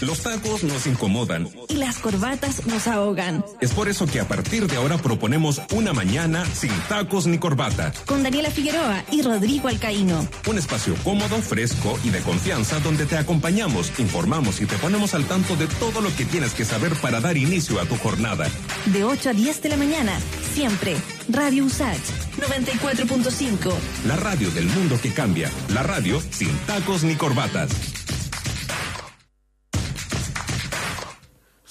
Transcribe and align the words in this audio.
Los 0.00 0.20
tacos 0.22 0.62
nos 0.62 0.86
incomodan. 0.86 1.48
Y 1.68 1.74
las 1.74 1.98
corbatas 1.98 2.66
nos 2.66 2.86
ahogan. 2.86 3.44
Es 3.60 3.72
por 3.72 3.88
eso 3.88 4.06
que 4.06 4.20
a 4.20 4.28
partir 4.28 4.68
de 4.68 4.76
ahora 4.76 4.96
proponemos 4.96 5.60
una 5.72 5.92
mañana 5.92 6.44
sin 6.54 6.70
tacos 6.88 7.26
ni 7.26 7.38
corbata. 7.38 7.92
Con 8.06 8.22
Daniela 8.22 8.50
Figueroa 8.50 9.04
y 9.10 9.22
Rodrigo 9.22 9.66
Alcaíno. 9.66 10.24
Un 10.46 10.56
espacio 10.56 10.94
cómodo, 11.02 11.38
fresco 11.38 11.98
y 12.04 12.10
de 12.10 12.20
confianza 12.20 12.78
donde 12.78 13.06
te 13.06 13.16
acompañamos, 13.16 13.92
informamos 13.98 14.60
y 14.60 14.66
te 14.66 14.76
ponemos 14.76 15.14
al 15.14 15.24
tanto 15.24 15.56
de 15.56 15.66
todo 15.66 16.00
lo 16.00 16.14
que 16.14 16.24
tienes 16.24 16.52
que 16.52 16.64
saber 16.64 16.94
para 16.94 17.20
dar 17.20 17.36
inicio 17.36 17.80
a 17.80 17.84
tu 17.84 17.96
jornada. 17.96 18.48
De 18.86 19.02
8 19.02 19.30
a 19.30 19.32
10 19.32 19.62
de 19.62 19.68
la 19.68 19.76
mañana, 19.76 20.12
siempre. 20.54 20.96
Radio 21.28 21.64
USACH 21.64 21.98
94.5. 22.38 23.72
La 24.06 24.14
radio 24.14 24.48
del 24.52 24.66
mundo 24.66 24.96
que 25.02 25.12
cambia. 25.12 25.50
La 25.74 25.82
radio 25.82 26.22
sin 26.30 26.56
tacos 26.66 27.02
ni 27.02 27.16
corbatas. 27.16 27.97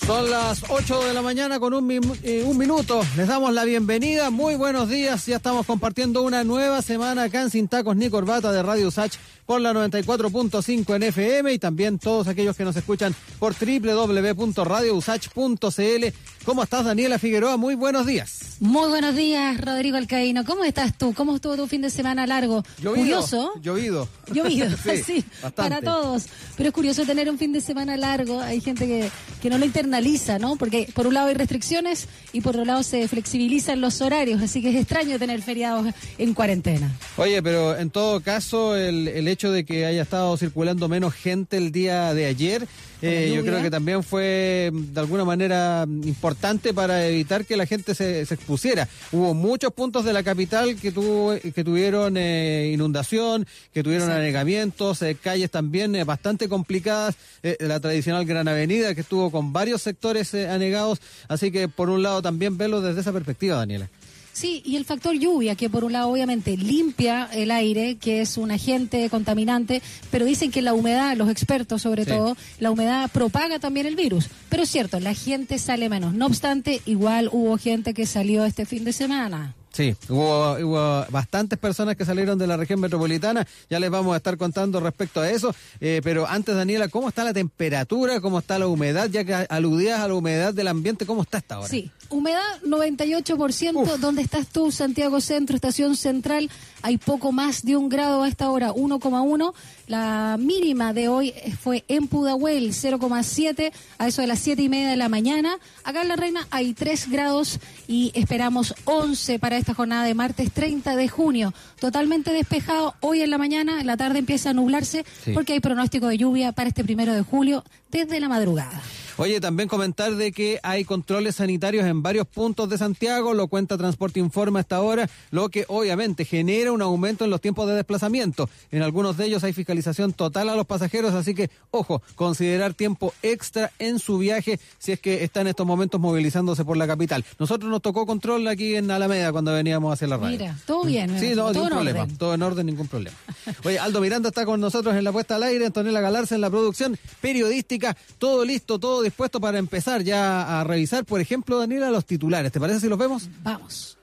Son 0.08 0.30
las 0.30 0.64
8 0.70 1.04
de 1.04 1.14
la 1.14 1.22
mañana 1.22 1.60
con 1.60 1.74
un, 1.74 1.92
eh, 2.24 2.42
un, 2.46 2.58
minuto. 2.58 3.02
Les 3.18 3.28
damos 3.28 3.54
la 3.54 3.66
bienvenida. 3.66 4.30
Muy 4.30 4.56
buenos 4.56 4.88
días. 4.88 5.26
Ya 5.26 5.36
estamos 5.36 5.66
compartiendo 5.66 6.22
una 6.22 6.46
nueva 6.46 6.82
semana 6.82 7.24
acá 7.24 7.42
en 7.42 7.50
Sin 7.50 7.68
Tacos 7.68 7.98
ni 7.98 8.10
Corbata 8.10 8.54
de 8.54 8.64
Radio 8.64 8.90
Sach 8.90 9.12
por 9.48 9.62
la 9.62 9.74
94.5 9.74 10.96
en 10.96 11.04
FM 11.04 11.54
y 11.54 11.58
también 11.58 11.98
todos 11.98 12.28
aquellos 12.28 12.56
que 12.56 12.66
nos 12.66 12.76
escuchan 12.76 13.16
por 13.40 13.56
www.radiousach.cl. 13.56 16.06
¿Cómo 16.44 16.64
estás, 16.64 16.86
Daniela 16.86 17.18
Figueroa? 17.18 17.58
Muy 17.58 17.76
buenos 17.76 18.06
días. 18.06 18.58
Muy 18.60 18.90
buenos 18.90 19.16
días, 19.16 19.60
Rodrigo 19.60 19.98
Alcaíno. 19.98 20.46
¿Cómo 20.46 20.64
estás 20.64 20.98
tú? 20.98 21.14
¿Cómo 21.14 21.36
estuvo 21.36 21.56
tu 21.56 21.68
fin 21.68 21.82
de 21.82 21.90
semana 21.90 22.28
largo? 22.28 22.64
Llovido, 22.82 23.04
curioso. 23.04 23.52
Llovido. 23.62 24.08
Llovido, 24.32 24.70
sí, 25.06 25.24
para 25.56 25.82
todos. 25.82 26.26
Pero 26.56 26.70
es 26.70 26.74
curioso 26.74 27.06
tener 27.06 27.30
un 27.30 27.38
fin 27.38 27.54
de 27.54 27.62
semana 27.62 27.98
largo. 27.98 28.42
Hay 28.42 28.62
gente 28.62 28.86
que, 28.86 29.10
que 29.42 29.50
no 29.50 29.58
lo 29.58 29.66
internaliza, 29.66 30.40
¿no? 30.40 30.58
Porque 30.58 30.90
por 30.94 31.08
un 31.08 31.14
lado 31.14 31.28
hay 31.28 31.36
restricciones 31.36 32.08
y 32.34 32.42
por 32.42 32.56
otro 32.56 32.66
lado 32.66 32.84
se 32.84 33.08
flexibilizan 33.08 33.80
los 33.80 34.02
horarios. 34.02 34.42
Así 34.42 34.62
que 34.62 34.70
es 34.70 34.76
extraño 34.76 35.20
tener 35.20 35.42
feriados 35.42 35.94
en 36.18 36.34
cuarentena. 36.34 36.92
Oye, 37.18 37.42
pero 37.44 37.78
en 37.78 37.90
todo 37.90 38.22
caso, 38.22 38.76
el, 38.76 39.08
el 39.08 39.28
hecho 39.28 39.37
de 39.38 39.64
que 39.64 39.86
haya 39.86 40.02
estado 40.02 40.36
circulando 40.38 40.90
menos 40.90 41.14
gente 41.14 41.58
el 41.58 41.72
día 41.72 42.14
de 42.16 42.26
ayer, 42.26 42.68
eh, 43.04 43.32
yo 43.36 43.44
creo 43.44 43.62
que 43.62 43.70
también 43.70 44.04
fue 44.04 44.72
de 44.74 45.00
alguna 45.00 45.24
manera 45.24 45.86
importante 45.88 46.74
para 46.74 47.06
evitar 47.06 47.46
que 47.46 47.56
la 47.56 47.68
gente 47.68 47.94
se, 47.94 48.26
se 48.26 48.34
expusiera. 48.34 48.88
Hubo 49.12 49.36
muchos 49.36 49.72
puntos 49.72 50.04
de 50.04 50.14
la 50.14 50.24
capital 50.24 50.76
que, 50.76 50.92
tuvo, 50.92 51.36
que 51.36 51.64
tuvieron 51.64 52.18
eh, 52.18 52.72
inundación, 52.74 53.46
que 53.74 53.84
tuvieron 53.84 54.10
anegamientos, 54.10 55.02
eh, 55.04 55.16
calles 55.16 55.52
también 55.52 55.96
eh, 55.96 56.04
bastante 56.04 56.50
complicadas, 56.50 57.16
la 57.60 57.80
tradicional 57.80 58.26
Gran 58.26 58.48
Avenida 58.48 58.96
que 58.96 59.02
estuvo 59.02 59.32
con 59.32 59.54
varios 59.54 59.82
sectores 59.82 60.34
anegados, 60.34 61.00
así 61.28 61.52
que 61.52 61.68
por 61.68 61.90
un 61.90 62.02
lado 62.04 62.22
también 62.22 62.58
verlo 62.58 62.82
desde 62.82 63.02
esa 63.02 63.14
perspectiva, 63.14 63.58
Daniela. 63.58 63.90
Sí, 64.38 64.62
y 64.64 64.76
el 64.76 64.86
factor 64.86 65.16
lluvia, 65.16 65.56
que 65.56 65.68
por 65.68 65.84
un 65.84 65.94
lado 65.94 66.10
obviamente 66.10 66.56
limpia 66.58 67.28
el 67.34 67.50
aire, 67.50 67.96
que 67.96 68.22
es 68.22 68.38
un 68.38 68.52
agente 68.52 69.10
contaminante, 69.10 69.82
pero 70.12 70.26
dicen 70.26 70.52
que 70.52 70.62
la 70.62 70.76
humedad, 70.76 71.18
los 71.18 71.32
expertos 71.32 71.82
sobre 71.82 72.04
sí. 72.04 72.12
todo, 72.12 72.38
la 72.60 72.70
humedad 72.70 73.10
propaga 73.10 73.58
también 73.58 73.88
el 73.88 73.96
virus. 73.96 74.30
Pero 74.50 74.62
es 74.62 74.70
cierto, 74.70 75.00
la 75.00 75.16
gente 75.16 75.58
sale 75.58 75.90
menos. 75.90 76.14
No 76.14 76.28
obstante, 76.28 76.84
igual 76.86 77.30
hubo 77.32 77.58
gente 77.58 77.96
que 77.96 78.06
salió 78.06 78.46
este 78.46 78.68
fin 78.68 78.84
de 78.84 78.94
semana. 78.94 79.56
Sí, 79.78 79.96
hubo, 80.10 80.54
hubo, 80.54 81.06
bastantes 81.10 81.58
personas 81.58 81.96
que 81.96 82.06
salieron 82.06 82.38
de 82.38 82.48
la 82.48 82.58
región 82.58 82.80
metropolitana, 82.80 83.46
ya 83.70 83.80
les 83.80 83.90
vamos 83.90 84.14
a 84.14 84.18
estar 84.18 84.38
contando 84.38 84.80
respecto 84.80 85.22
a 85.22 85.30
eso, 85.30 85.54
eh, 85.80 86.02
pero 86.04 86.28
antes 86.28 86.56
Daniela, 86.56 86.88
¿cómo 86.88 87.10
está 87.10 87.24
la 87.24 87.34
temperatura? 87.34 88.22
¿Cómo 88.22 88.40
está 88.40 88.58
la 88.58 88.68
humedad? 88.68 89.08
Ya 89.10 89.24
que 89.24 89.34
aludías 89.34 90.00
a 90.00 90.08
la 90.08 90.16
humedad 90.16 90.54
del 90.54 90.68
ambiente, 90.68 91.06
¿cómo 91.06 91.22
está 91.22 91.38
esta 91.38 91.60
hora? 91.60 91.68
Sí, 91.68 91.92
humedad 92.10 92.62
98%, 92.64 93.76
Uf. 93.76 94.00
¿dónde 94.00 94.22
estás 94.22 94.48
tú? 94.48 94.72
Santiago 94.72 95.22
Centro, 95.22 95.56
Estación 95.56 95.96
Central, 95.96 96.50
hay 96.82 96.98
poco 96.98 97.32
más 97.32 97.64
de 97.64 97.76
un 97.76 97.90
grado 97.90 98.24
a 98.24 98.28
esta 98.28 98.50
hora, 98.50 98.72
1,1. 98.72 99.54
La 99.88 100.36
mínima 100.38 100.92
de 100.92 101.08
hoy 101.08 101.34
fue 101.62 101.86
en 101.88 102.08
Pudahuel, 102.08 102.74
0,7, 102.74 103.72
a 103.98 104.08
eso 104.08 104.22
de 104.22 104.28
las 104.28 104.40
7 104.40 104.62
y 104.62 104.68
media 104.68 104.90
de 104.90 104.98
la 104.98 105.08
mañana. 105.08 105.58
Acá 105.86 106.02
en 106.02 106.10
La 106.10 106.18
Reina 106.18 106.46
hay 106.52 106.74
3 106.74 107.10
grados 107.10 107.60
y 107.88 108.12
esperamos 108.14 108.76
11 108.84 109.40
para 109.40 109.56
esta 109.56 109.74
jornada 109.74 110.04
de 110.04 110.14
martes 110.14 110.52
30 110.52 110.98
de 110.98 111.08
junio. 111.08 111.54
Totalmente 111.80 112.34
despejado 112.34 112.96
hoy 113.00 113.22
en 113.22 113.30
la 113.30 113.38
mañana, 113.38 113.80
en 113.80 113.88
la 113.88 113.96
tarde 113.96 114.20
empieza 114.20 114.50
a 114.50 114.54
nublarse 114.54 115.06
sí. 115.24 115.32
porque 115.32 115.54
hay 115.54 115.62
pronóstico 115.62 116.08
de 116.08 116.18
lluvia 116.18 116.52
para 116.52 116.68
este 116.68 116.84
primero 116.84 117.14
de 117.14 117.22
julio 117.22 117.64
desde 117.90 118.20
la 118.20 118.28
madrugada. 118.28 118.82
Oye, 119.20 119.42
también 119.42 119.68
comentar 119.68 120.14
de 120.16 120.32
que 120.32 120.60
hay 120.62 120.86
controles 120.86 121.38
sanitarios 121.38 121.88
en 121.88 122.04
varios 122.04 122.28
puntos 122.28 122.70
de 122.70 122.78
Santiago, 122.78 123.34
lo 123.34 123.48
cuenta 123.48 123.76
Transporte 123.76 124.20
Informa 124.20 124.60
hasta 124.60 124.76
ahora, 124.76 125.10
lo 125.32 125.50
que 125.50 125.66
obviamente 125.70 126.24
genera 126.24 126.72
un 126.72 126.84
aumento 126.84 127.26
en 127.26 127.32
los 127.32 127.42
tiempos 127.42 127.68
de 127.68 127.74
desplazamiento. 127.74 128.48
En 128.70 128.84
algunos 128.84 129.18
de 129.18 129.26
ellos 129.26 129.44
hay 129.44 129.54
fiscalización 129.54 129.77
total 130.16 130.50
a 130.50 130.56
los 130.56 130.66
pasajeros, 130.66 131.14
así 131.14 131.34
que, 131.34 131.50
ojo, 131.72 132.02
considerar 132.16 132.74
tiempo 132.74 133.14
extra 133.22 133.72
en 133.80 134.00
su 134.00 134.18
viaje 134.18 134.60
si 134.78 134.92
es 134.92 135.00
que 135.00 135.24
está 135.24 135.42
en 135.42 135.48
estos 135.48 135.66
momentos 135.66 136.00
movilizándose 136.00 136.66
por 136.66 136.78
la 136.78 136.88
capital. 136.88 137.26
Nosotros 137.40 137.70
nos 137.70 137.82
tocó 137.82 138.06
control 138.06 138.48
aquí 138.48 138.76
en 138.76 138.90
Alameda 138.92 139.32
cuando 139.32 139.54
veníamos 139.54 139.94
hacia 139.94 140.08
la 140.08 140.18
radio. 140.18 140.38
Mira, 140.38 140.58
todo 140.66 140.84
bien. 140.84 141.20
Sí, 141.20 141.34
no, 141.36 141.52
ningún 141.52 141.70
problema. 141.70 142.02
Orden. 142.04 142.18
Todo 142.18 142.34
en 142.34 142.42
orden, 142.42 142.66
ningún 142.66 142.88
problema. 142.88 143.18
Oye, 143.64 143.80
Aldo 143.80 144.02
Miranda 144.02 144.30
está 144.30 144.46
con 144.46 144.60
nosotros 144.60 144.96
en 144.96 145.04
la 145.04 145.12
puesta 145.12 145.36
al 145.36 145.44
aire, 145.44 145.66
Antonella 145.66 146.02
Galarza 146.02 146.36
en 146.36 146.42
la 146.42 146.50
producción 146.50 146.98
periodística, 147.22 147.96
todo 148.18 148.46
listo, 148.46 148.80
todo 148.80 149.02
dispuesto 149.02 149.40
para 149.40 149.58
empezar 149.58 150.04
ya 150.04 150.60
a 150.60 150.64
revisar, 150.64 151.06
por 151.06 151.22
ejemplo, 151.22 151.60
Daniela, 151.60 151.90
los 151.92 152.06
titulares. 152.06 152.52
¿Te 152.52 152.60
parece 152.60 152.82
si 152.82 152.88
los 152.88 152.98
vemos? 152.98 153.30
Vamos. 153.44 153.97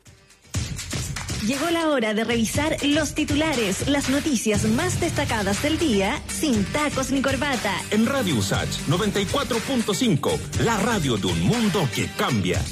Llegó 1.47 1.69
la 1.69 1.89
hora 1.89 2.15
de 2.15 2.25
revisar 2.25 2.79
los 2.87 3.15
titulares, 3.15 3.87
las 3.87 4.09
noticias 4.09 4.65
más 4.65 4.99
destacadas 4.99 5.63
del 5.63 5.79
día, 5.79 6.23
sin 6.27 6.65
tacos 6.65 7.11
ni 7.11 7.21
corbata. 7.21 7.75
En 7.91 8.07
Radio 8.07 8.37
Usach 8.37 8.69
94.5, 8.89 10.39
la 10.65 10.79
radio 10.79 11.19
de 11.19 11.27
un 11.27 11.43
mundo 11.43 11.87
que 11.95 12.09
cambia. 12.17 12.63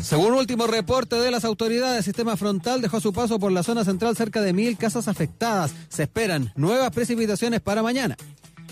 Según 0.00 0.34
último 0.34 0.68
reporte 0.68 1.16
de 1.16 1.32
las 1.32 1.44
autoridades, 1.44 1.98
el 1.98 2.04
sistema 2.04 2.36
frontal 2.36 2.80
dejó 2.80 3.00
su 3.00 3.12
paso 3.12 3.40
por 3.40 3.50
la 3.50 3.64
zona 3.64 3.84
central 3.84 4.16
cerca 4.16 4.42
de 4.42 4.52
mil 4.52 4.76
casas 4.76 5.08
afectadas. 5.08 5.72
Se 5.88 6.04
esperan 6.04 6.52
nuevas 6.54 6.92
precipitaciones 6.92 7.60
para 7.60 7.82
mañana. 7.82 8.16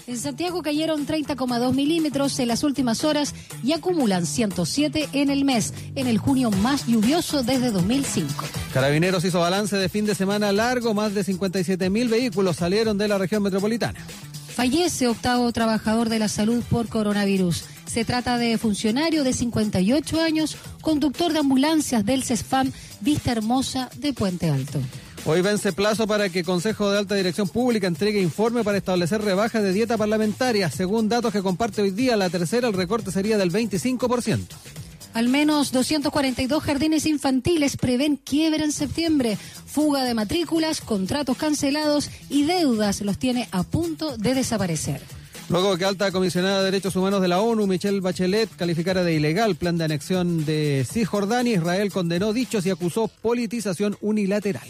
En 0.09 0.17
Santiago 0.17 0.63
cayeron 0.63 1.07
30,2 1.07 1.75
milímetros 1.75 2.39
en 2.39 2.49
las 2.49 2.65
últimas 2.65 3.05
horas 3.05 3.35
y 3.63 3.75
acumulan 3.75 4.25
107 4.25 5.11
en 5.13 5.29
el 5.29 5.45
mes, 5.45 5.75
en 5.97 6.07
el 6.07 6.17
junio 6.17 6.51
más 6.51 6.87
lluvioso 6.87 7.43
desde 7.43 7.71
2005. 7.71 8.47
Carabineros 8.73 9.23
hizo 9.27 9.41
balance 9.41 9.77
de 9.77 9.91
fin 9.91 10.07
de 10.07 10.15
semana 10.15 10.51
largo, 10.51 10.95
más 10.95 11.13
de 11.13 11.25
57 11.25 11.91
mil 11.91 12.09
vehículos 12.09 12.57
salieron 12.57 12.97
de 12.97 13.07
la 13.07 13.19
región 13.19 13.43
metropolitana. 13.43 14.01
Fallece 14.57 15.09
octavo 15.09 15.53
trabajador 15.53 16.09
de 16.09 16.19
la 16.19 16.29
salud 16.29 16.65
por 16.71 16.89
coronavirus. 16.89 17.67
Se 17.85 18.07
trata 18.07 18.39
de 18.39 18.57
funcionario 18.57 19.25
de 19.25 19.35
58 19.35 20.23
años, 20.23 20.57
conductor 20.81 21.35
de 21.35 21.41
ambulancias 21.41 22.07
del 22.07 22.25
CESFAM 22.25 22.73
Vista 23.03 23.33
Hermosa 23.33 23.91
de 23.99 24.15
Puente 24.15 24.49
Alto. 24.49 24.81
Hoy 25.25 25.43
vence 25.43 25.73
plazo 25.73 26.07
para 26.07 26.31
que 26.31 26.45
Consejo 26.45 26.91
de 26.91 26.99
Alta 26.99 27.15
Dirección 27.15 27.49
Pública 27.49 27.87
entregue 27.87 28.21
informe 28.21 28.65
para 28.65 28.79
establecer 28.79 29.21
rebajas 29.23 29.63
de 29.63 29.73
dieta 29.73 29.99
parlamentaria. 29.99 30.71
Según 30.71 31.09
datos 31.09 31.33
que 31.33 31.43
comparte 31.43 31.83
hoy 31.83 31.91
día, 31.91 32.17
la 32.17 32.31
tercera, 32.31 32.69
el 32.69 32.75
recorte 32.75 33.11
sería 33.11 33.37
del 33.37 33.53
25%. 33.53 34.47
Al 35.15 35.29
menos 35.29 35.73
242 35.73 36.63
jardines 36.63 37.07
infantiles 37.07 37.77
prevén 37.77 38.17
quiebra 38.17 38.65
en 38.65 38.73
septiembre. 38.73 39.37
Fuga 39.67 40.05
de 40.05 40.15
matrículas, 40.15 40.81
contratos 40.81 41.37
cancelados 41.37 42.11
y 42.29 42.45
deudas 42.45 43.01
los 43.01 43.19
tiene 43.19 43.49
a 43.51 43.65
punto 43.65 44.17
de 44.17 44.35
desaparecer. 44.35 45.01
Luego 45.49 45.79
que 45.79 45.87
alta 45.87 46.13
comisionada 46.13 46.59
de 46.59 46.67
Derechos 46.67 46.95
Humanos 46.95 47.23
de 47.23 47.29
la 47.29 47.41
ONU, 47.41 47.67
Michelle 47.67 48.01
Bachelet, 48.01 48.55
calificara 48.55 49.03
de 49.03 49.15
ilegal 49.15 49.57
plan 49.57 49.79
de 49.79 49.85
anexión 49.85 50.45
de 50.45 50.87
Cisjordania, 50.89 51.55
Israel 51.55 51.91
condenó 51.91 52.35
dichos 52.35 52.67
y 52.67 52.71
acusó 52.71 53.09
politización 53.09 53.97
unilateral. 54.03 54.69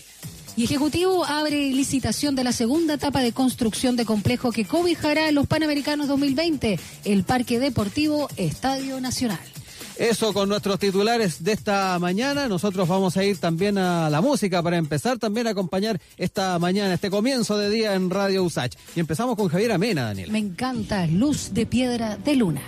Y 0.58 0.64
Ejecutivo 0.64 1.24
abre 1.24 1.70
licitación 1.70 2.34
de 2.34 2.42
la 2.42 2.50
segunda 2.50 2.94
etapa 2.94 3.20
de 3.20 3.30
construcción 3.30 3.94
de 3.94 4.04
complejo 4.04 4.50
que 4.50 4.64
cobijará 4.64 5.30
los 5.30 5.46
Panamericanos 5.46 6.08
2020, 6.08 6.80
el 7.04 7.22
Parque 7.22 7.60
Deportivo 7.60 8.28
Estadio 8.36 9.00
Nacional. 9.00 9.38
Eso 9.98 10.32
con 10.32 10.48
nuestros 10.48 10.80
titulares 10.80 11.44
de 11.44 11.52
esta 11.52 11.96
mañana. 12.00 12.48
Nosotros 12.48 12.88
vamos 12.88 13.16
a 13.16 13.22
ir 13.22 13.38
también 13.38 13.78
a 13.78 14.10
la 14.10 14.20
música 14.20 14.60
para 14.60 14.78
empezar 14.78 15.18
también 15.18 15.46
a 15.46 15.50
acompañar 15.50 16.00
esta 16.16 16.58
mañana, 16.58 16.92
este 16.92 17.08
comienzo 17.08 17.56
de 17.56 17.70
día 17.70 17.94
en 17.94 18.10
Radio 18.10 18.42
Usach. 18.42 18.72
Y 18.96 18.98
empezamos 18.98 19.36
con 19.36 19.46
Javier 19.46 19.70
Amena, 19.70 20.06
Daniel. 20.06 20.32
Me 20.32 20.40
encanta 20.40 21.06
Luz 21.06 21.54
de 21.54 21.66
Piedra 21.66 22.16
de 22.16 22.34
Luna. 22.34 22.62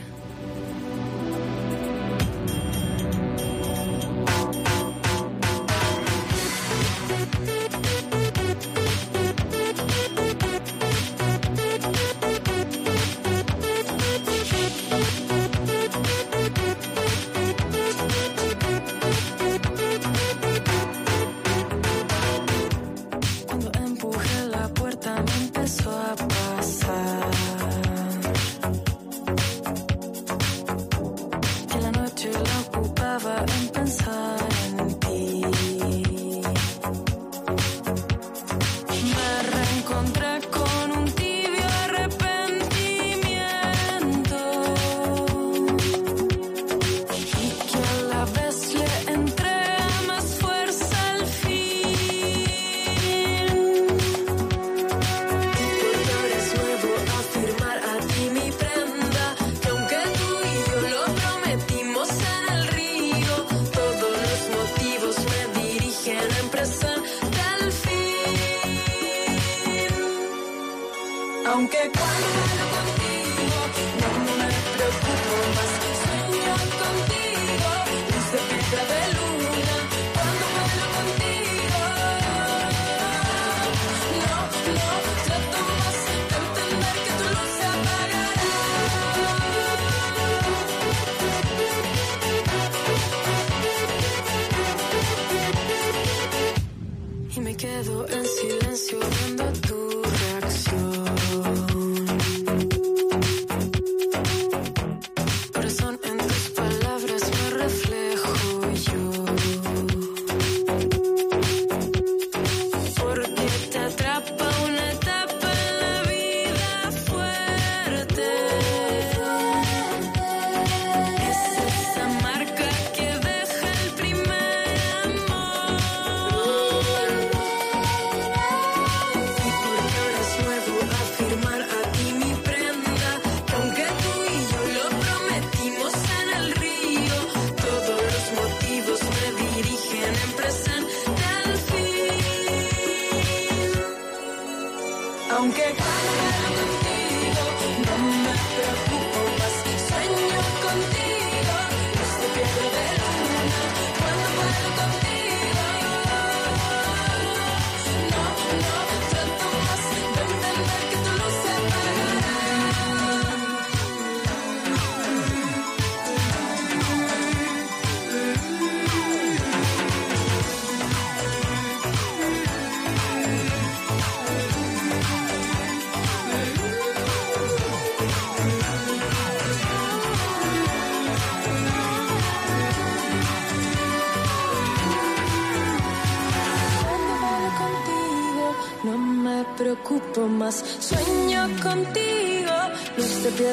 us. 33.99 34.40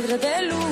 Luz 0.07 0.13
de 0.13 0.17
piedra 0.19 0.66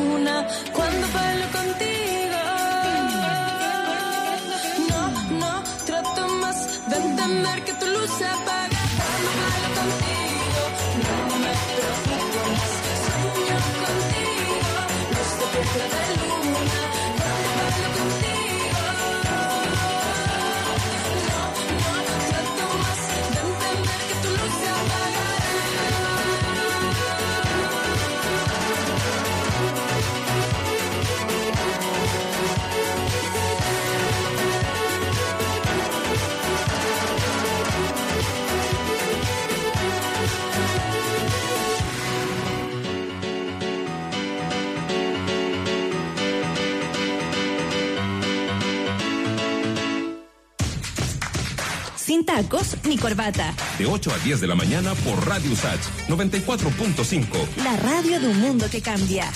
tacos 52.36 52.76
ni 52.84 52.98
corbata. 52.98 53.54
De 53.78 53.86
8 53.86 54.12
a 54.12 54.18
10 54.20 54.42
de 54.42 54.48
la 54.48 54.56
mañana 54.56 54.94
por 54.96 55.26
Radio 55.26 55.54
Usach 55.54 55.80
94.5. 56.10 57.24
La 57.64 57.78
radio 57.78 58.20
de 58.20 58.28
un 58.28 58.40
mundo 58.42 58.66
que 58.70 58.82
cambia. 58.82 59.32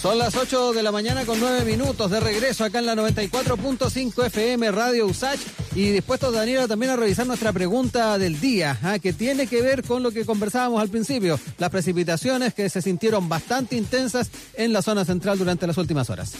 Son 0.00 0.16
las 0.16 0.36
8 0.36 0.72
de 0.74 0.84
la 0.84 0.92
mañana 0.92 1.26
con 1.26 1.40
9 1.40 1.64
minutos 1.64 2.12
de 2.12 2.20
regreso 2.20 2.64
acá 2.64 2.78
en 2.78 2.86
la 2.86 2.94
94.5 2.94 4.26
FM 4.26 4.70
Radio 4.70 5.06
Usach 5.06 5.40
y 5.74 5.90
dispuestos 5.90 6.32
Daniela 6.32 6.68
también 6.68 6.92
a 6.92 6.96
revisar 6.96 7.26
nuestra 7.26 7.52
pregunta 7.52 8.16
del 8.18 8.40
día, 8.40 8.78
¿ah? 8.84 9.00
que 9.00 9.12
tiene 9.12 9.48
que 9.48 9.60
ver 9.62 9.82
con 9.82 10.04
lo 10.04 10.12
que 10.12 10.24
conversábamos 10.24 10.80
al 10.80 10.90
principio, 10.90 11.40
las 11.58 11.70
precipitaciones 11.70 12.54
que 12.54 12.70
se 12.70 12.82
sintieron 12.82 13.28
bastante 13.28 13.74
intensas 13.74 14.30
en 14.54 14.72
la 14.72 14.80
zona 14.80 15.04
central 15.04 15.38
durante 15.38 15.66
las 15.66 15.76
últimas 15.76 16.08
horas. 16.08 16.34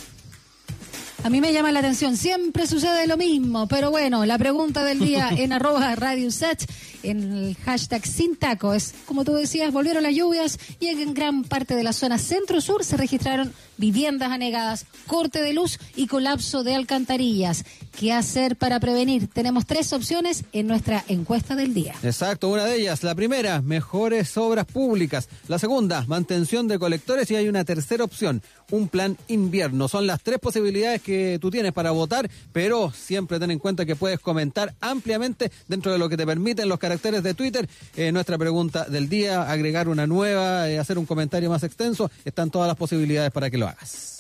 A 1.25 1.31
mí 1.31 1.41
me 1.41 1.53
llama 1.53 1.73
la 1.73 1.81
atención, 1.81 2.17
siempre 2.17 2.67
sucede 2.67 3.09
lo 3.09 3.17
mismo, 3.17 3.67
pero 3.67 3.91
bueno, 3.91 4.25
la 4.25 4.39
pregunta 4.39 4.85
del 4.85 5.01
día 5.01 5.31
en 5.37 5.53
arroba 5.53 5.95
Radio 5.97 6.31
Sach, 6.31 6.65
en 7.03 7.33
el 7.33 7.57
hashtag 7.57 8.07
sin 8.07 8.37
taco, 8.37 8.73
es 8.73 8.95
como 9.05 9.25
tú 9.25 9.35
decías, 9.35 9.73
volvieron 9.73 10.05
las 10.05 10.15
lluvias 10.15 10.59
y 10.79 10.89
en 10.89 11.15
gran 11.15 11.43
parte 11.43 11.75
de 11.75 11.83
la 11.83 11.93
zona 11.93 12.19
centro-sur 12.19 12.85
se 12.85 12.97
registraron 12.97 13.53
viviendas 13.77 14.31
anegadas, 14.31 14.87
corte 15.07 15.43
de 15.43 15.53
luz 15.53 15.79
y 15.97 16.07
colapso 16.07 16.63
de 16.63 16.75
alcantarillas. 16.75 17.65
¿Qué 17.99 18.13
hacer 18.13 18.57
para 18.57 18.79
prevenir? 18.79 19.29
Tenemos 19.29 19.67
tres 19.67 19.93
opciones 19.93 20.45
en 20.53 20.67
nuestra 20.67 21.05
encuesta 21.09 21.57
del 21.57 21.75
día. 21.75 21.95
Exacto, 22.03 22.49
una 22.49 22.65
de 22.65 22.77
ellas, 22.81 23.03
la 23.03 23.15
primera, 23.15 23.61
mejores 23.61 24.37
obras 24.37 24.67
públicas. 24.67 25.29
La 25.49 25.59
segunda, 25.59 26.05
mantención 26.07 26.69
de 26.69 26.79
colectores 26.79 27.31
y 27.31 27.37
hay 27.37 27.49
una 27.49 27.65
tercera 27.65 28.05
opción, 28.05 28.43
un 28.71 28.89
plan 28.89 29.17
invierno. 29.29 29.89
Son 29.89 30.07
las 30.07 30.23
tres 30.23 30.39
posibilidades 30.39 31.03
que 31.03 31.39
tú 31.41 31.51
tienes 31.51 31.73
para 31.73 31.91
votar, 31.91 32.31
pero 32.53 32.91
siempre 32.91 33.39
ten 33.39 33.51
en 33.51 33.59
cuenta 33.59 33.87
que 33.87 33.97
puedes 33.97 34.21
comentar 34.21 34.75
ampliamente 34.81 35.51
dentro 35.69 35.93
de 35.93 35.99
lo 35.99 36.09
que 36.09 36.17
te 36.17 36.27
permiten 36.27 36.69
los 36.69 36.79
caracteres 36.79 37.23
de 37.23 37.35
Twitter. 37.35 37.69
Eh, 37.97 38.13
nuestra 38.13 38.39
pregunta 38.39 38.85
del 38.85 39.09
día, 39.09 39.51
agregar 39.51 39.89
una 39.89 40.07
nueva, 40.07 40.69
eh, 40.69 40.79
hacer 40.79 40.99
un 40.99 41.07
comentario 41.07 41.51
más 41.51 41.63
extenso, 41.63 42.11
están 42.25 42.51
todas 42.51 42.69
las 42.69 42.77
posibilidades 42.77 43.31
para 43.31 43.51
que 43.51 43.59
lo 43.59 43.69
hagas. 43.69 44.18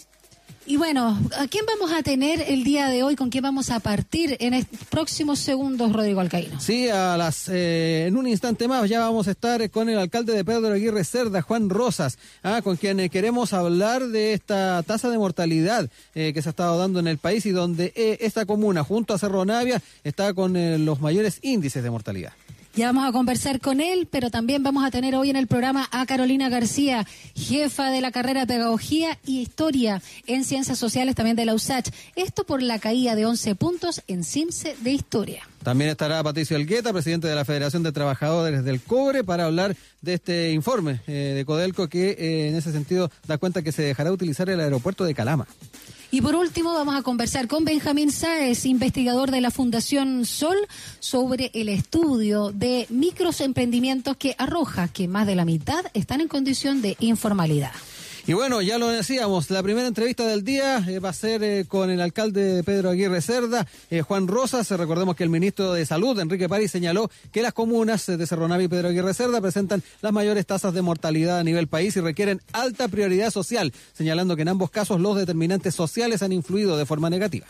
Y 0.68 0.76
bueno, 0.76 1.18
¿a 1.38 1.48
quién 1.48 1.64
vamos 1.64 1.92
a 1.92 2.02
tener 2.02 2.44
el 2.46 2.62
día 2.62 2.88
de 2.88 3.02
hoy? 3.02 3.16
¿Con 3.16 3.30
quién 3.30 3.42
vamos 3.42 3.70
a 3.70 3.80
partir 3.80 4.36
en 4.38 4.66
próximos 4.90 5.38
segundos, 5.38 5.94
Rodrigo 5.94 6.20
Alcaíno? 6.20 6.60
Sí, 6.60 6.90
a 6.90 7.16
las, 7.16 7.48
eh, 7.48 8.04
en 8.06 8.18
un 8.18 8.28
instante 8.28 8.68
más 8.68 8.86
ya 8.86 9.00
vamos 9.00 9.28
a 9.28 9.30
estar 9.30 9.70
con 9.70 9.88
el 9.88 9.98
alcalde 9.98 10.34
de 10.34 10.44
Pedro 10.44 10.74
Aguirre 10.74 11.04
Cerda, 11.04 11.40
Juan 11.40 11.70
Rosas, 11.70 12.18
ah, 12.42 12.60
con 12.62 12.76
quien 12.76 13.00
eh, 13.00 13.08
queremos 13.08 13.54
hablar 13.54 14.08
de 14.08 14.34
esta 14.34 14.82
tasa 14.82 15.08
de 15.08 15.16
mortalidad 15.16 15.88
eh, 16.14 16.32
que 16.34 16.42
se 16.42 16.50
ha 16.50 16.52
estado 16.52 16.76
dando 16.76 17.00
en 17.00 17.08
el 17.08 17.16
país 17.16 17.46
y 17.46 17.50
donde 17.50 17.94
esta 18.20 18.44
comuna, 18.44 18.84
junto 18.84 19.14
a 19.14 19.18
Cerro 19.18 19.46
Navia, 19.46 19.80
está 20.04 20.34
con 20.34 20.52
los 20.84 21.00
mayores 21.00 21.38
índices 21.40 21.82
de 21.82 21.88
mortalidad. 21.88 22.34
Ya 22.78 22.86
vamos 22.86 23.08
a 23.08 23.10
conversar 23.10 23.60
con 23.60 23.80
él, 23.80 24.06
pero 24.08 24.30
también 24.30 24.62
vamos 24.62 24.84
a 24.84 24.92
tener 24.92 25.16
hoy 25.16 25.30
en 25.30 25.34
el 25.34 25.48
programa 25.48 25.88
a 25.90 26.06
Carolina 26.06 26.48
García, 26.48 27.04
jefa 27.34 27.90
de 27.90 28.00
la 28.00 28.12
carrera 28.12 28.42
de 28.42 28.54
Pedagogía 28.54 29.18
y 29.26 29.40
Historia 29.40 30.00
en 30.28 30.44
Ciencias 30.44 30.78
Sociales 30.78 31.16
también 31.16 31.34
de 31.34 31.44
la 31.44 31.54
USACH. 31.54 31.88
Esto 32.14 32.44
por 32.44 32.62
la 32.62 32.78
caída 32.78 33.16
de 33.16 33.26
11 33.26 33.56
puntos 33.56 34.04
en 34.06 34.22
CIMSE 34.22 34.76
de 34.80 34.92
Historia. 34.92 35.42
También 35.64 35.90
estará 35.90 36.22
Patricio 36.22 36.56
Elgueta, 36.56 36.92
presidente 36.92 37.26
de 37.26 37.34
la 37.34 37.44
Federación 37.44 37.82
de 37.82 37.90
Trabajadores 37.90 38.62
del 38.62 38.80
Cobre, 38.80 39.24
para 39.24 39.46
hablar 39.46 39.74
de 40.00 40.14
este 40.14 40.52
informe 40.52 41.00
eh, 41.08 41.32
de 41.34 41.44
Codelco 41.44 41.88
que 41.88 42.10
eh, 42.10 42.48
en 42.48 42.54
ese 42.54 42.70
sentido 42.70 43.10
da 43.26 43.38
cuenta 43.38 43.62
que 43.62 43.72
se 43.72 43.82
dejará 43.82 44.12
utilizar 44.12 44.48
el 44.50 44.60
aeropuerto 44.60 45.02
de 45.02 45.14
Calama. 45.16 45.48
Y 46.10 46.22
por 46.22 46.34
último 46.36 46.72
vamos 46.72 46.96
a 46.96 47.02
conversar 47.02 47.48
con 47.48 47.66
Benjamín 47.66 48.10
Sáez, 48.10 48.64
investigador 48.64 49.30
de 49.30 49.42
la 49.42 49.50
Fundación 49.50 50.24
Sol, 50.24 50.56
sobre 51.00 51.50
el 51.52 51.68
estudio 51.68 52.50
de 52.50 52.86
microemprendimientos 52.88 54.16
que 54.16 54.34
arroja 54.38 54.88
que 54.88 55.06
más 55.06 55.26
de 55.26 55.34
la 55.34 55.44
mitad 55.44 55.84
están 55.92 56.22
en 56.22 56.28
condición 56.28 56.80
de 56.80 56.96
informalidad. 57.00 57.72
Y 58.28 58.34
bueno, 58.34 58.60
ya 58.60 58.76
lo 58.76 58.88
decíamos, 58.88 59.48
la 59.48 59.62
primera 59.62 59.88
entrevista 59.88 60.26
del 60.26 60.44
día 60.44 60.84
eh, 60.86 60.98
va 60.98 61.08
a 61.08 61.12
ser 61.14 61.42
eh, 61.42 61.64
con 61.66 61.88
el 61.88 61.98
alcalde 61.98 62.62
Pedro 62.62 62.90
Aguirre 62.90 63.22
Cerda, 63.22 63.66
eh, 63.88 64.02
Juan 64.02 64.28
Rosas. 64.28 64.70
Recordemos 64.70 65.16
que 65.16 65.24
el 65.24 65.30
ministro 65.30 65.72
de 65.72 65.86
Salud, 65.86 66.20
Enrique 66.20 66.46
París, 66.46 66.70
señaló 66.70 67.10
que 67.32 67.40
las 67.40 67.54
comunas 67.54 68.04
de 68.04 68.26
Cerro 68.26 68.46
Navia 68.46 68.66
y 68.66 68.68
Pedro 68.68 68.88
Aguirre 68.88 69.14
Cerda 69.14 69.40
presentan 69.40 69.82
las 70.02 70.12
mayores 70.12 70.44
tasas 70.44 70.74
de 70.74 70.82
mortalidad 70.82 71.38
a 71.38 71.42
nivel 71.42 71.68
país 71.68 71.96
y 71.96 72.00
requieren 72.00 72.42
alta 72.52 72.86
prioridad 72.88 73.30
social, 73.30 73.72
señalando 73.94 74.36
que 74.36 74.42
en 74.42 74.48
ambos 74.48 74.68
casos 74.68 75.00
los 75.00 75.16
determinantes 75.16 75.74
sociales 75.74 76.22
han 76.22 76.32
influido 76.32 76.76
de 76.76 76.84
forma 76.84 77.08
negativa. 77.08 77.46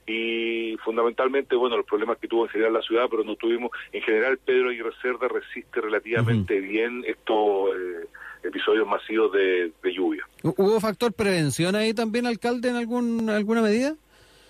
y 0.07 0.77
fundamentalmente, 0.83 1.55
bueno, 1.55 1.77
los 1.77 1.85
problemas 1.85 2.17
que 2.19 2.27
tuvo 2.27 2.45
en 2.45 2.50
general 2.50 2.74
la 2.74 2.81
ciudad, 2.81 3.07
pero 3.09 3.24
no 3.24 3.35
tuvimos, 3.35 3.71
en 3.91 4.01
general 4.03 4.38
Pedro 4.38 4.69
Aguirre 4.69 4.93
Cerda 5.01 5.27
resiste 5.27 5.81
relativamente 5.81 6.59
bien 6.59 7.03
estos 7.07 7.75
eh, 7.75 8.07
episodios 8.43 8.88
masivos 8.88 9.31
de, 9.31 9.71
de 9.81 9.93
lluvia. 9.93 10.27
¿Hubo 10.43 10.79
factor 10.79 11.12
prevención 11.13 11.75
ahí 11.75 11.93
también, 11.93 12.27
alcalde, 12.27 12.69
en 12.69 12.75
algún, 12.75 13.29
alguna 13.29 13.62
medida? 13.62 13.95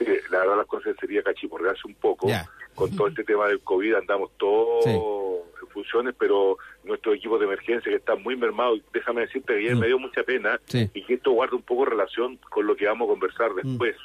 Eh, 0.02 0.22
la 0.30 0.40
verdad 0.40 0.58
las 0.58 0.68
cosas 0.68 0.96
sería 1.00 1.24
cachiporrearse 1.24 1.88
un 1.88 1.96
poco. 1.96 2.28
Con 2.76 2.96
todo 2.96 3.08
este 3.08 3.24
tema 3.24 3.48
del 3.48 3.62
COVID 3.62 3.96
andamos 3.96 4.32
todos 4.38 4.84
Sí. 4.84 4.90
en 4.92 5.68
funciones, 5.70 6.14
pero 6.18 6.58
nuestro 6.84 7.14
equipo 7.14 7.38
de 7.40 7.46
emergencia 7.46 7.90
que 7.90 7.98
está 7.98 8.16
muy 8.16 8.36
mermado, 8.36 8.78
déjame 8.94 9.22
decirte 9.22 9.54
que 9.54 9.60
ayer 9.60 9.76
Mm. 9.76 9.80
me 9.80 9.88
dio 9.88 10.00
mucha 10.00 10.24
pena 10.24 10.60
Sí. 10.66 10.90
y 10.94 11.04
que 11.04 11.16
esto 11.16 11.32
guarda 11.32 11.56
un 11.56 11.62
poco 11.64 11.86
relación 11.86 12.38
con 12.50 12.68
lo 12.68 12.76
que 12.76 12.86
vamos 12.86 13.08
a 13.08 13.12
conversar 13.12 13.54
después. 13.54 13.96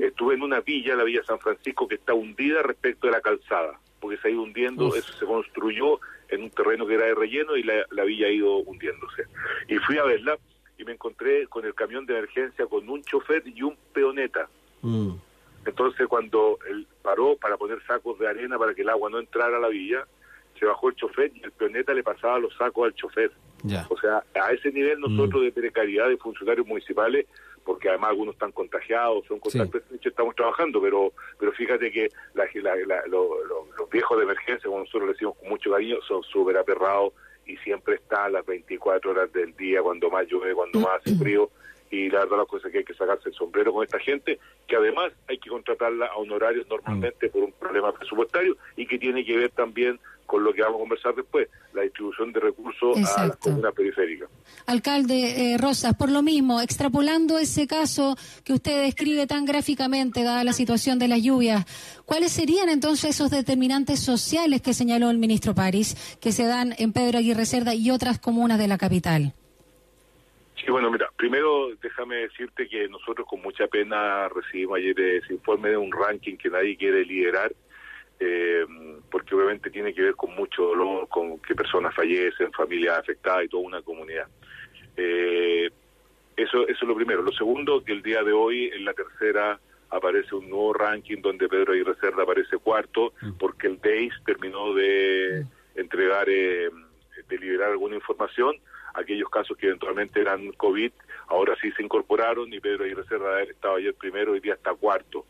Estuve 0.00 0.34
en 0.34 0.42
una 0.42 0.60
villa, 0.60 0.94
la 0.96 1.04
Villa 1.04 1.22
San 1.24 1.38
Francisco, 1.40 1.86
que 1.88 1.96
está 1.96 2.14
hundida 2.14 2.62
respecto 2.62 3.06
de 3.06 3.12
la 3.12 3.20
calzada, 3.20 3.78
porque 4.00 4.16
se 4.18 4.28
ha 4.28 4.30
ido 4.30 4.42
hundiendo, 4.42 4.86
Uf. 4.86 4.96
eso 4.96 5.12
se 5.12 5.26
construyó 5.26 6.00
en 6.28 6.42
un 6.44 6.50
terreno 6.50 6.86
que 6.86 6.94
era 6.94 7.06
de 7.06 7.14
relleno 7.14 7.56
y 7.56 7.62
la, 7.62 7.84
la 7.90 8.04
villa 8.04 8.26
ha 8.26 8.30
ido 8.30 8.56
hundiéndose. 8.58 9.24
Y 9.68 9.76
fui 9.78 9.98
a 9.98 10.04
verla 10.04 10.38
y 10.78 10.84
me 10.84 10.92
encontré 10.92 11.46
con 11.48 11.64
el 11.66 11.74
camión 11.74 12.06
de 12.06 12.16
emergencia 12.16 12.66
con 12.66 12.88
un 12.88 13.02
chofer 13.02 13.42
y 13.46 13.62
un 13.62 13.76
peoneta. 13.92 14.48
Mm. 14.80 15.10
Entonces 15.64 16.06
cuando 16.08 16.58
él 16.68 16.86
paró 17.02 17.36
para 17.36 17.56
poner 17.56 17.80
sacos 17.86 18.18
de 18.18 18.28
arena 18.28 18.58
para 18.58 18.74
que 18.74 18.82
el 18.82 18.88
agua 18.88 19.10
no 19.10 19.18
entrara 19.18 19.56
a 19.56 19.60
la 19.60 19.68
villa, 19.68 20.06
se 20.58 20.66
bajó 20.66 20.88
el 20.88 20.96
chofer 20.96 21.30
y 21.34 21.42
el 21.44 21.52
peoneta 21.52 21.94
le 21.94 22.02
pasaba 22.02 22.38
los 22.38 22.54
sacos 22.56 22.86
al 22.86 22.94
chofer. 22.94 23.30
Ya. 23.64 23.86
O 23.90 23.96
sea, 23.98 24.24
a 24.34 24.52
ese 24.52 24.72
nivel 24.72 24.98
nosotros 25.00 25.42
de 25.42 25.52
precariedad 25.52 26.08
de 26.08 26.16
funcionarios 26.16 26.66
municipales, 26.66 27.26
porque 27.64 27.88
además 27.88 28.10
algunos 28.10 28.34
están 28.34 28.50
contagiados, 28.50 29.24
son 29.26 29.38
contactos 29.38 29.82
estrechos, 29.82 30.10
estamos 30.10 30.34
trabajando, 30.34 30.80
pero 30.82 31.12
pero 31.38 31.52
fíjate 31.52 31.92
que 31.92 32.08
la- 32.34 32.46
la- 32.54 32.74
la- 32.86 33.06
lo- 33.06 33.44
lo- 33.44 33.68
los 33.78 33.88
viejos 33.90 34.18
de 34.18 34.24
emergencia, 34.24 34.64
como 34.68 34.80
nosotros 34.80 35.04
le 35.04 35.12
decimos 35.12 35.36
con 35.38 35.48
mucho 35.48 35.70
cariño, 35.70 35.96
son 36.08 36.22
súper 36.24 36.56
aperrados 36.56 37.12
y 37.46 37.56
siempre 37.58 37.94
están 37.96 38.32
las 38.32 38.44
24 38.46 39.12
horas 39.12 39.32
del 39.32 39.54
día, 39.56 39.80
cuando 39.80 40.10
más 40.10 40.26
llueve, 40.28 40.54
cuando 40.54 40.80
más 40.80 41.00
hace 41.00 41.14
frío. 41.16 41.50
Y 41.92 42.08
la 42.08 42.20
verdad, 42.20 42.38
la 42.38 42.44
cosa 42.46 42.68
es 42.68 42.72
que 42.72 42.78
hay 42.78 42.84
que 42.84 42.94
sacarse 42.94 43.28
el 43.28 43.34
sombrero 43.34 43.70
con 43.70 43.84
esta 43.84 43.98
gente, 43.98 44.38
que 44.66 44.76
además 44.76 45.12
hay 45.28 45.36
que 45.36 45.50
contratarla 45.50 46.06
a 46.06 46.16
honorarios 46.16 46.66
normalmente 46.66 47.28
por 47.28 47.42
un 47.44 47.52
problema 47.52 47.92
presupuestario 47.92 48.56
y 48.76 48.86
que 48.86 48.98
tiene 48.98 49.22
que 49.22 49.36
ver 49.36 49.50
también 49.50 50.00
con 50.24 50.42
lo 50.42 50.54
que 50.54 50.62
vamos 50.62 50.76
a 50.76 50.80
conversar 50.80 51.14
después, 51.14 51.50
la 51.74 51.82
distribución 51.82 52.32
de 52.32 52.40
recursos 52.40 52.96
a 52.96 53.00
las 53.00 53.10
Exacto. 53.10 53.50
comunas 53.50 53.74
periféricas. 53.74 54.30
Alcalde 54.64 55.52
eh, 55.52 55.58
Rosas, 55.58 55.94
por 55.94 56.10
lo 56.10 56.22
mismo, 56.22 56.62
extrapolando 56.62 57.38
ese 57.38 57.66
caso 57.66 58.16
que 58.42 58.54
usted 58.54 58.80
describe 58.80 59.26
tan 59.26 59.44
gráficamente, 59.44 60.22
dada 60.22 60.44
la 60.44 60.54
situación 60.54 60.98
de 60.98 61.08
las 61.08 61.22
lluvias, 61.22 61.66
¿cuáles 62.06 62.32
serían 62.32 62.70
entonces 62.70 63.10
esos 63.10 63.30
determinantes 63.30 64.00
sociales 64.00 64.62
que 64.62 64.72
señaló 64.72 65.10
el 65.10 65.18
ministro 65.18 65.54
París 65.54 66.16
que 66.22 66.32
se 66.32 66.46
dan 66.46 66.74
en 66.78 66.94
Pedro 66.94 67.18
Aguirre 67.18 67.44
Cerda 67.44 67.74
y 67.74 67.90
otras 67.90 68.18
comunas 68.18 68.58
de 68.58 68.68
la 68.68 68.78
capital? 68.78 69.34
Sí, 70.64 70.70
bueno, 70.70 70.92
mira, 70.92 71.10
primero 71.16 71.70
déjame 71.82 72.16
decirte 72.16 72.68
que 72.68 72.88
nosotros 72.88 73.26
con 73.26 73.42
mucha 73.42 73.66
pena 73.66 74.28
recibimos 74.28 74.78
ayer 74.78 74.98
ese 75.00 75.32
informe 75.32 75.70
de 75.70 75.76
un 75.76 75.90
ranking 75.90 76.36
que 76.36 76.50
nadie 76.50 76.76
quiere 76.76 77.04
liderar, 77.04 77.52
eh, 78.20 78.64
porque 79.10 79.34
obviamente 79.34 79.70
tiene 79.70 79.92
que 79.92 80.02
ver 80.02 80.14
con 80.14 80.34
mucho 80.36 80.62
dolor, 80.62 81.08
con 81.08 81.40
que 81.40 81.56
personas 81.56 81.92
fallecen, 81.94 82.52
familias 82.52 82.98
afectadas 82.98 83.44
y 83.44 83.48
toda 83.48 83.64
una 83.64 83.82
comunidad. 83.82 84.28
Eh, 84.96 85.68
eso, 86.36 86.62
eso 86.68 86.78
es 86.80 86.88
lo 86.88 86.94
primero. 86.94 87.22
Lo 87.22 87.32
segundo, 87.32 87.82
que 87.82 87.92
el 87.92 88.02
día 88.02 88.22
de 88.22 88.32
hoy 88.32 88.70
en 88.72 88.84
la 88.84 88.94
tercera 88.94 89.58
aparece 89.90 90.34
un 90.36 90.48
nuevo 90.48 90.72
ranking 90.74 91.20
donde 91.20 91.48
Pedro 91.48 91.72
Aguirre 91.72 91.96
Cerda 92.00 92.22
aparece 92.22 92.56
cuarto, 92.58 93.12
porque 93.38 93.66
el 93.66 93.80
DEIS 93.80 94.12
terminó 94.24 94.74
de 94.74 95.44
entregar, 95.74 96.28
eh, 96.28 96.70
de 97.28 97.38
liberar 97.38 97.72
alguna 97.72 97.96
información. 97.96 98.54
Aquellos 98.94 99.28
casos 99.30 99.56
que 99.56 99.66
eventualmente 99.66 100.20
eran 100.20 100.52
COVID, 100.52 100.92
ahora 101.28 101.56
sí 101.60 101.70
se 101.72 101.82
incorporaron 101.82 102.52
y 102.52 102.60
Pedro 102.60 102.84
Aguirre 102.84 103.04
Cerda 103.04 103.42
estaba 103.42 103.76
ayer 103.76 103.94
primero 103.94 104.36
y 104.36 104.40
día 104.40 104.54
está 104.54 104.74
cuarto 104.74 105.24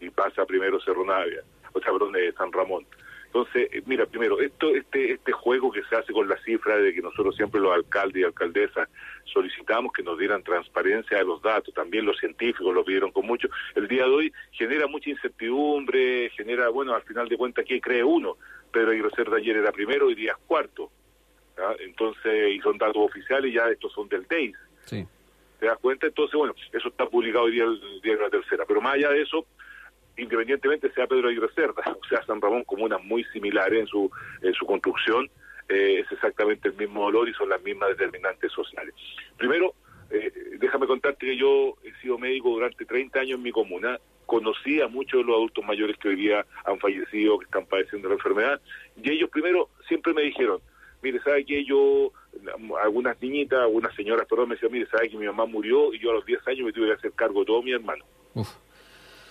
y 0.00 0.10
pasa 0.10 0.44
primero 0.44 0.80
Cerro 0.80 1.04
Navia, 1.04 1.42
o 1.72 1.80
sea, 1.80 1.92
perdón, 1.92 2.12
de 2.12 2.32
San 2.32 2.52
Ramón. 2.52 2.86
Entonces, 3.26 3.68
eh, 3.70 3.82
mira, 3.84 4.06
primero, 4.06 4.40
esto, 4.40 4.74
este, 4.74 5.12
este 5.12 5.32
juego 5.32 5.70
que 5.70 5.82
se 5.84 5.96
hace 5.96 6.12
con 6.12 6.26
la 6.28 6.38
cifra 6.42 6.78
de 6.78 6.94
que 6.94 7.02
nosotros 7.02 7.36
siempre 7.36 7.60
los 7.60 7.74
alcaldes 7.74 8.22
y 8.22 8.24
alcaldesas 8.24 8.88
solicitamos 9.24 9.92
que 9.92 10.02
nos 10.02 10.18
dieran 10.18 10.42
transparencia 10.42 11.18
de 11.18 11.24
los 11.24 11.42
datos, 11.42 11.74
también 11.74 12.06
los 12.06 12.18
científicos 12.18 12.74
lo 12.74 12.84
pidieron 12.84 13.12
con 13.12 13.26
mucho, 13.26 13.48
el 13.74 13.88
día 13.88 14.04
de 14.04 14.10
hoy 14.10 14.32
genera 14.52 14.86
mucha 14.86 15.10
incertidumbre, 15.10 16.30
genera, 16.30 16.70
bueno, 16.70 16.94
al 16.94 17.02
final 17.02 17.28
de 17.28 17.36
cuentas, 17.36 17.66
¿qué 17.66 17.78
cree 17.78 18.02
uno? 18.02 18.38
Pedro 18.72 18.92
Aguirre 18.92 19.10
Cerda 19.14 19.36
ayer 19.36 19.56
era 19.56 19.72
primero 19.72 20.10
y 20.10 20.14
día 20.14 20.32
es 20.32 20.38
cuarto. 20.46 20.90
¿Ya? 21.56 21.74
Entonces, 21.80 22.54
y 22.54 22.60
son 22.60 22.78
datos 22.78 22.96
oficiales, 22.96 23.52
ya 23.52 23.68
estos 23.68 23.92
son 23.92 24.08
del 24.08 24.26
DEIS. 24.26 24.56
Sí. 24.84 25.06
¿Te 25.58 25.66
das 25.66 25.78
cuenta? 25.78 26.06
Entonces, 26.06 26.34
bueno, 26.36 26.54
eso 26.72 26.88
está 26.88 27.06
publicado 27.06 27.46
hoy 27.46 27.52
día 27.52 27.64
el 27.64 28.00
día 28.02 28.16
de 28.16 28.22
la 28.22 28.30
tercera. 28.30 28.64
Pero 28.66 28.80
más 28.80 28.94
allá 28.94 29.10
de 29.10 29.22
eso, 29.22 29.46
independientemente 30.16 30.92
sea 30.92 31.06
Pedro 31.06 31.28
Aguirre 31.28 31.50
Cerda, 31.54 31.82
o 32.02 32.08
sea 32.08 32.22
San 32.24 32.40
Ramón, 32.40 32.64
comunas 32.64 33.02
muy 33.04 33.24
similares 33.24 33.80
en 33.80 33.86
su, 33.86 34.10
en 34.42 34.52
su 34.54 34.66
construcción, 34.66 35.30
eh, 35.68 36.00
es 36.00 36.12
exactamente 36.12 36.68
el 36.68 36.74
mismo 36.74 37.04
dolor 37.04 37.28
y 37.28 37.34
son 37.34 37.48
las 37.48 37.62
mismas 37.62 37.90
determinantes 37.90 38.52
sociales. 38.52 38.94
Primero, 39.36 39.74
eh, 40.10 40.32
déjame 40.58 40.86
contarte 40.86 41.26
que 41.26 41.36
yo 41.36 41.76
he 41.82 41.92
sido 42.00 42.18
médico 42.18 42.50
durante 42.50 42.84
30 42.84 43.18
años 43.18 43.38
en 43.38 43.42
mi 43.42 43.50
comuna, 43.50 43.98
conocí 44.26 44.80
a 44.80 44.88
muchos 44.88 45.20
de 45.20 45.24
los 45.24 45.36
adultos 45.36 45.64
mayores 45.64 45.96
que 45.98 46.08
hoy 46.08 46.16
día 46.16 46.46
han 46.64 46.78
fallecido, 46.78 47.38
que 47.38 47.46
están 47.46 47.66
padeciendo 47.66 48.08
la 48.08 48.14
enfermedad, 48.14 48.60
y 49.02 49.10
ellos 49.10 49.30
primero 49.30 49.68
siempre 49.88 50.12
me 50.12 50.22
dijeron, 50.22 50.60
mire, 51.06 51.22
¿sabe 51.22 51.44
que 51.44 51.64
yo, 51.64 52.12
algunas 52.82 53.20
niñitas, 53.22 53.60
algunas 53.60 53.94
señoras, 53.94 54.26
perdón, 54.28 54.48
me 54.50 54.54
decían, 54.56 54.72
mire, 54.72 54.86
¿sabe 54.86 55.08
que 55.08 55.16
mi 55.16 55.26
mamá 55.26 55.46
murió 55.46 55.92
y 55.94 55.98
yo 55.98 56.10
a 56.10 56.14
los 56.14 56.26
10 56.26 56.46
años 56.48 56.66
me 56.66 56.72
tuve 56.72 56.86
que 56.88 56.92
hacer 56.94 57.12
cargo 57.12 57.40
de 57.40 57.46
todo 57.46 57.62
mi 57.62 57.72
hermano? 57.72 58.04
Uf. 58.34 58.48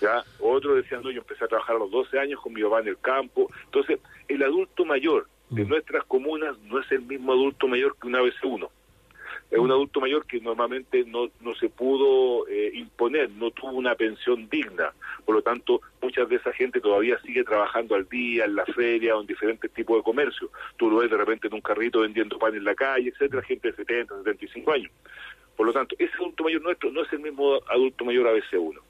¿ya? 0.02 0.24
Otros 0.40 0.76
decían, 0.78 1.02
no, 1.04 1.12
yo 1.12 1.20
empecé 1.22 1.46
a 1.46 1.48
trabajar 1.48 1.76
a 1.76 1.80
los 1.80 1.92
12 1.92 2.20
años 2.20 2.40
con 2.42 2.54
mi 2.54 2.62
papá 2.64 2.80
en 2.82 2.88
el 2.90 2.98
campo. 3.00 3.50
Entonces, 3.66 4.00
el 4.28 4.44
adulto 4.44 4.86
mayor 4.86 5.28
de 5.50 5.64
Mm. 5.64 5.70
nuestras 5.70 6.04
comunas 6.06 6.58
no 6.64 6.80
es 6.80 6.92
el 6.92 7.02
mismo 7.02 7.32
adulto 7.34 7.68
mayor 7.68 7.96
que 8.02 8.08
una 8.08 8.22
vez 8.22 8.34
uno. 8.44 8.70
Es 9.52 9.60
un 9.60 9.72
adulto 9.72 10.00
mayor 10.00 10.26
que 10.26 10.40
normalmente 10.40 11.04
no, 11.06 11.30
no 11.42 11.56
se 11.56 11.70
pudo 11.70 12.48
eh, 12.48 12.72
imponer, 12.74 13.30
no 13.32 13.52
tuvo 13.52 13.72
una 13.72 13.96
pensión 13.96 14.50
digna. 14.50 14.94
Por 15.26 15.36
lo 15.36 15.42
tanto, 15.42 15.82
muchas 16.02 16.28
de 16.30 16.38
esa 16.38 16.52
gente 16.54 16.82
todavía 16.82 17.20
sigue 17.22 17.44
trabajando 17.44 17.96
al 17.96 18.08
día, 18.08 18.46
en 18.46 18.56
la 18.56 18.66
feria 18.66 19.16
o 19.16 19.22
en 19.22 19.28
diferentes 19.28 19.72
tipos 19.72 19.98
de 19.98 20.04
comercio. 20.04 20.50
Tú 20.78 20.90
lo 20.90 20.98
ves 20.98 21.10
de 21.10 21.18
repente 21.18 21.48
en 21.48 21.54
un 21.54 21.62
carrito 21.62 22.02
vendiendo 22.02 22.38
pan 22.38 22.56
en 22.56 22.64
la 22.64 22.76
calle, 22.76 23.10
etcétera, 23.10 23.42
gente 23.44 23.72
de 23.72 23.76
70, 23.76 24.18
75 24.18 24.72
años. 24.72 24.92
Por 25.56 25.68
lo 25.68 25.74
tanto, 25.74 25.96
ese 25.98 26.14
adulto 26.16 26.44
mayor 26.44 26.62
nuestro 26.62 26.92
no 26.92 27.04
es 27.04 27.14
el 27.14 27.20
mismo 27.20 27.60
adulto 27.70 28.04
mayor 28.06 28.28
a 28.28 28.34
veces 28.34 28.60
uno. 28.60 28.82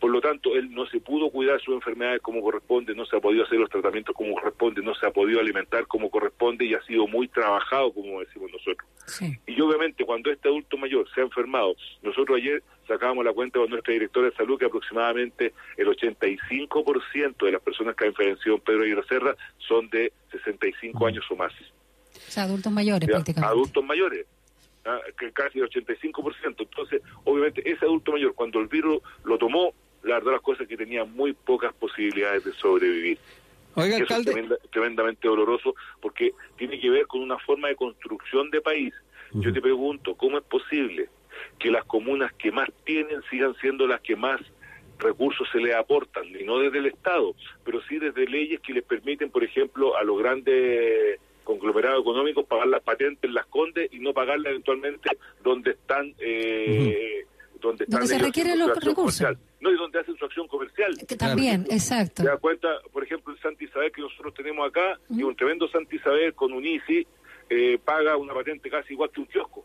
Por 0.00 0.10
lo 0.10 0.20
tanto, 0.20 0.56
él 0.56 0.72
no 0.72 0.86
se 0.86 0.98
pudo 0.98 1.30
cuidar 1.30 1.60
sus 1.60 1.74
enfermedades 1.74 2.22
como 2.22 2.40
corresponde, 2.40 2.94
no 2.94 3.04
se 3.04 3.16
ha 3.16 3.20
podido 3.20 3.44
hacer 3.44 3.58
los 3.58 3.68
tratamientos 3.68 4.14
como 4.14 4.34
corresponde, 4.34 4.82
no 4.82 4.94
se 4.94 5.06
ha 5.06 5.10
podido 5.10 5.40
alimentar 5.40 5.86
como 5.86 6.10
corresponde 6.10 6.64
y 6.64 6.74
ha 6.74 6.82
sido 6.84 7.06
muy 7.06 7.28
trabajado, 7.28 7.92
como 7.92 8.20
decimos 8.20 8.50
nosotros. 8.50 8.88
Sí. 9.06 9.38
Y 9.46 9.60
obviamente 9.60 10.04
cuando 10.06 10.30
este 10.30 10.48
adulto 10.48 10.78
mayor 10.78 11.06
se 11.14 11.20
ha 11.20 11.24
enfermado, 11.24 11.74
nosotros 12.02 12.38
ayer 12.38 12.62
sacábamos 12.88 13.24
la 13.24 13.32
cuenta 13.32 13.60
con 13.60 13.68
nuestra 13.68 13.92
directora 13.92 14.30
de 14.30 14.36
salud 14.36 14.58
que 14.58 14.64
aproximadamente 14.64 15.52
el 15.76 15.86
85% 15.86 17.44
de 17.44 17.52
las 17.52 17.60
personas 17.60 17.94
que 17.94 18.06
han 18.06 18.14
fallecido 18.14 18.54
en 18.54 18.60
Pedro 18.62 18.82
Aguirre 18.82 19.04
Serra 19.06 19.36
son 19.58 19.88
de 19.90 20.12
65 20.32 21.06
años 21.06 21.24
o 21.30 21.36
más. 21.36 21.52
O 21.52 22.30
sea, 22.30 22.44
adultos 22.44 22.72
mayores 22.72 23.08
prácticamente. 23.08 23.52
Adultos 23.52 23.84
mayores, 23.84 24.26
¿ah? 24.86 24.98
que 25.18 25.30
casi 25.32 25.58
el 25.58 25.68
85%. 25.68 26.32
Entonces, 26.58 27.02
obviamente, 27.24 27.70
ese 27.70 27.84
adulto 27.84 28.12
mayor, 28.12 28.34
cuando 28.34 28.60
el 28.60 28.66
virus 28.66 29.02
lo 29.24 29.38
tomó, 29.38 29.74
la 30.02 30.14
verdad 30.16 30.32
las 30.32 30.40
cosas 30.42 30.62
es 30.62 30.68
que 30.68 30.76
tenía 30.76 31.04
muy 31.04 31.32
pocas 31.32 31.72
posibilidades 31.74 32.44
de 32.44 32.52
sobrevivir. 32.52 33.18
Oiga, 33.74 33.96
Eso 33.98 34.16
es 34.16 34.24
tremenda- 34.26 34.58
tremendamente 34.72 35.28
doloroso 35.28 35.74
porque 36.00 36.32
tiene 36.56 36.80
que 36.80 36.90
ver 36.90 37.06
con 37.06 37.20
una 37.22 37.38
forma 37.38 37.68
de 37.68 37.76
construcción 37.76 38.50
de 38.50 38.60
país. 38.60 38.92
Yo 39.32 39.52
te 39.52 39.60
pregunto, 39.60 40.16
¿cómo 40.16 40.38
es 40.38 40.44
posible 40.44 41.08
que 41.60 41.70
las 41.70 41.84
comunas 41.84 42.32
que 42.32 42.50
más 42.50 42.68
tienen 42.84 43.22
sigan 43.30 43.54
siendo 43.60 43.86
las 43.86 44.00
que 44.00 44.16
más 44.16 44.40
recursos 44.98 45.46
se 45.52 45.58
les 45.58 45.72
aportan? 45.76 46.24
Y 46.26 46.42
no 46.42 46.58
desde 46.58 46.78
el 46.78 46.86
Estado, 46.86 47.34
pero 47.64 47.80
sí 47.88 48.00
desde 48.00 48.26
leyes 48.26 48.58
que 48.60 48.72
les 48.72 48.82
permiten, 48.82 49.30
por 49.30 49.44
ejemplo, 49.44 49.96
a 49.96 50.02
los 50.02 50.18
grandes 50.18 51.20
conglomerados 51.44 52.00
económicos 52.00 52.44
pagar 52.46 52.66
las 52.66 52.82
patentes 52.82 53.22
en 53.22 53.34
las 53.34 53.46
condes 53.46 53.88
y 53.92 54.00
no 54.00 54.12
pagarlas 54.12 54.50
eventualmente 54.50 55.10
donde 55.44 55.70
están... 55.72 56.12
Eh, 56.18 57.24
donde, 57.60 57.84
están 57.84 58.00
Donde 58.00 58.14
se 58.16 58.18
requieren 58.18 58.58
los 58.58 58.68
recursos. 58.68 58.94
comercial. 58.94 59.38
No, 59.60 59.70
y 59.70 59.76
donde 59.76 60.00
hacen 60.00 60.16
su 60.16 60.24
acción 60.24 60.48
comercial. 60.48 60.94
Que 61.06 61.16
también, 61.16 61.66
exacto. 61.70 62.22
¿Te 62.22 62.28
das 62.28 62.40
cuenta? 62.40 62.68
Por 62.92 63.04
ejemplo, 63.04 63.32
el 63.32 63.40
Santa 63.40 63.62
Isabel 63.62 63.92
que 63.92 64.00
nosotros 64.00 64.32
tenemos 64.34 64.66
acá, 64.66 64.98
y 65.10 65.22
un 65.22 65.36
tremendo 65.36 65.68
Santa 65.68 65.94
Isabel 65.94 66.34
con 66.34 66.52
un 66.52 66.64
ICI, 66.64 67.06
eh, 67.50 67.78
paga 67.84 68.16
una 68.16 68.32
patente 68.32 68.70
casi 68.70 68.94
igual 68.94 69.10
que 69.10 69.20
un 69.20 69.26
kiosco. 69.26 69.64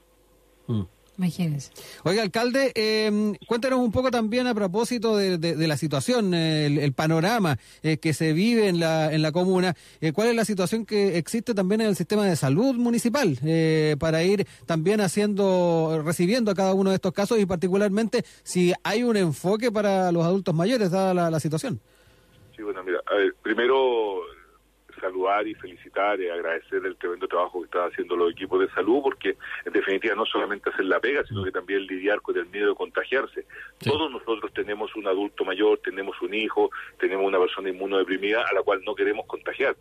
Mm. 0.68 0.82
Imagínense. 1.17 1.71
Oiga, 2.04 2.21
alcalde, 2.23 2.73
eh, 2.75 3.34
cuéntanos 3.47 3.80
un 3.80 3.89
poco 3.93 4.12
también 4.12 4.47
a 4.47 4.54
propósito 4.54 5.15
de, 5.15 5.38
de- 5.38 5.56
de 5.56 5.67
la 5.67 5.78
situación, 5.78 6.34
eh, 6.34 6.65
el, 6.65 6.78
el 6.78 6.91
panorama 6.91 7.58
eh, 7.84 7.97
que 7.99 8.13
se 8.13 8.34
vive 8.34 8.67
en 8.67 8.82
la, 8.82 9.13
en 9.13 9.21
la 9.21 9.32
comuna. 9.32 9.75
Eh, 10.01 10.12
¿Cuál 10.12 10.28
es 10.28 10.36
la 10.36 10.43
situación 10.43 10.86
que 10.86 11.17
existe 11.17 11.54
también 11.54 11.80
en 11.80 11.88
el 11.88 11.95
sistema 11.95 12.25
de 12.25 12.36
salud 12.36 12.75
municipal 12.75 13.39
eh, 13.45 13.95
para 13.97 14.23
ir 14.23 14.45
también 14.65 14.99
haciendo, 14.99 16.01
recibiendo 16.04 16.51
a 16.51 16.56
cada 16.56 16.73
uno 16.73 16.89
de 16.89 16.95
estos 16.97 17.13
casos 17.13 17.39
y 17.39 17.45
particularmente 17.45 18.25
si 18.43 18.73
hay 18.84 19.04
un 19.04 19.15
enfoque 19.15 19.71
para 19.71 20.12
los 20.12 20.25
adultos 20.25 20.54
mayores, 20.54 20.91
dada 20.91 21.13
la, 21.13 21.32
la 21.32 21.39
situación? 21.39 21.80
Sí, 22.58 22.62
bueno, 22.62 22.84
mira, 22.84 22.99
a 23.10 23.15
ver, 23.15 23.34
primero 23.41 24.19
saludar 25.06 25.48
y 25.48 25.54
felicitar 25.56 26.20
y 26.20 26.30
agradecer 26.30 26.86
el 26.86 26.96
tremendo 26.96 27.28
trabajo 27.28 27.60
que 27.60 27.65
están 27.65 27.91
haciendo 27.91 28.15
los 28.15 28.32
equipos 28.32 28.60
de 28.60 28.70
salud, 28.70 29.02
porque 29.04 29.38
en 29.65 29.74
definitiva 29.74 30.15
no 30.15 30.26
solamente 30.26 30.70
hacer 30.70 30.86
la 30.86 31.00
pega, 31.00 31.24
sino 31.26 31.44
que 31.44 31.52
también 31.52 31.86
lidiar 31.86 32.22
con 32.22 32.38
el 32.38 32.46
miedo 32.48 32.70
de 32.70 32.76
contagiarse. 32.76 33.46
Sí. 33.80 33.89
Todos 33.89 34.12
nosotros 34.12 34.52
tenemos 34.54 34.96
un 34.96 35.08
adulto 35.08 35.46
mayor, 35.46 35.80
tenemos 35.84 36.20
un 36.22 36.34
hijo, 36.34 36.72
tenemos 37.00 37.26
una 37.26 37.39
persona 37.39 37.70
inmunodeprimida 37.70 38.44
a 38.44 38.54
la 38.54 38.63
cual 38.63 38.82
no 38.86 38.96
queremos 38.96 39.26
contagiar. 39.28 39.76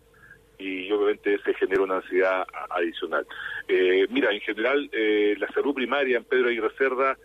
Y 0.59 0.91
obviamente 0.93 1.39
se 1.45 1.55
genera 1.55 1.83
una 1.83 1.97
ansiedad 1.97 2.47
adicional. 2.71 3.27
Eh, 3.67 4.07
mira, 4.11 4.31
en 4.33 4.41
general, 4.41 4.89
eh, 4.93 5.35
la 5.39 5.49
salud 5.49 5.75
primaria 5.75 6.17
en 6.17 6.25
Pedro 6.25 6.49
Aguirre 6.49 6.71
Cerda 6.79 7.17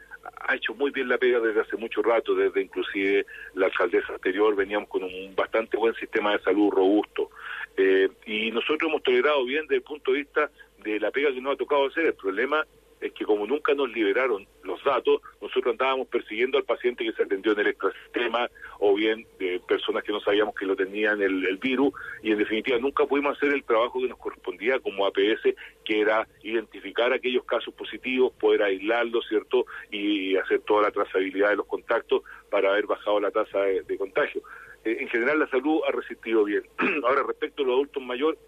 ha 0.41 0.55
hecho 0.55 0.73
muy 0.73 0.91
bien 0.91 1.07
la 1.07 1.17
pega 1.17 1.39
desde 1.39 1.62
hace 1.62 1.77
mucho 1.77 2.01
rato, 2.01 2.35
desde 2.35 2.62
inclusive 2.62 3.25
la 3.55 3.67
alcaldesa 3.67 4.13
anterior 4.13 4.55
veníamos 4.55 4.89
con 4.89 5.03
un 5.03 5.35
bastante 5.35 5.77
buen 5.77 5.93
sistema 5.95 6.33
de 6.33 6.39
salud 6.39 6.71
robusto. 6.71 7.29
Eh, 7.77 8.10
y 8.25 8.51
nosotros 8.51 8.89
hemos 8.89 9.03
tolerado 9.03 9.45
bien 9.45 9.63
desde 9.63 9.77
el 9.77 9.84
punto 9.84 10.12
de 10.12 10.19
vista 10.19 10.49
de 10.84 10.99
la 10.99 11.12
pega 11.12 11.32
que 11.32 11.41
nos 11.41 11.53
ha 11.53 11.58
tocado 11.58 11.88
hacer. 11.88 12.05
El 12.05 12.13
problema 12.13 12.65
es 13.01 13.13
que 13.13 13.25
como 13.25 13.45
nunca 13.45 13.73
nos 13.73 13.89
liberaron 13.91 14.45
los 14.63 14.84
datos, 14.84 15.21
nosotros 15.41 15.71
andábamos 15.71 16.08
persiguiendo 16.08 16.58
al 16.58 16.65
paciente 16.65 17.05
que 17.05 17.13
se 17.13 17.23
atendió 17.23 17.53
en 17.53 17.60
el 17.60 17.67
extrasistema 17.67 18.49
o 18.79 18.93
bien 18.93 19.25
de 19.39 19.62
personas 19.67 20.03
que 20.03 20.12
no 20.12 20.19
sabíamos 20.19 20.53
que 20.55 20.65
lo 20.65 20.75
tenían 20.75 21.21
el, 21.21 21.45
el 21.45 21.58
virus 21.58 21.93
y 22.21 22.32
en 22.32 22.38
definitiva 22.38 22.77
nunca 22.77 23.05
pudimos 23.05 23.38
hacer 23.38 23.53
el 23.53 23.63
trabajo 23.63 24.01
que 24.01 24.10
nos 24.10 24.17
correspondía 24.17 24.79
como 24.79 25.05
APS, 25.05 25.55
que 25.86 26.01
era 26.01 26.27
identificar 26.43 27.13
aquellos 27.13 27.45
casos 27.45 27.73
positivos, 27.73 28.34
poder 28.34 28.63
aislarlos, 28.63 29.25
¿cierto? 29.27 29.65
Y 29.91 30.36
hacer 30.36 30.62
toda 30.62 30.84
la 30.84 30.91
trazabilidad 30.91 31.51
de 31.51 31.58
los 31.58 31.67
contactos 31.67 32.23
para 32.49 32.71
haber 32.71 32.86
bajado 32.86 33.19
la 33.19 33.32
tasa 33.32 33.60
de 33.60 33.97
contagio. 33.97 34.41
Eh, 34.85 34.97
en 35.01 35.07
general 35.09 35.39
la 35.39 35.47
salud 35.49 35.81
ha 35.87 35.91
resistido 35.91 36.43
bien. 36.43 36.63
Ahora, 37.03 37.23
respecto 37.23 37.63
a 37.63 37.65
los 37.65 37.73
adultos 37.75 38.03
mayores, 38.03 38.39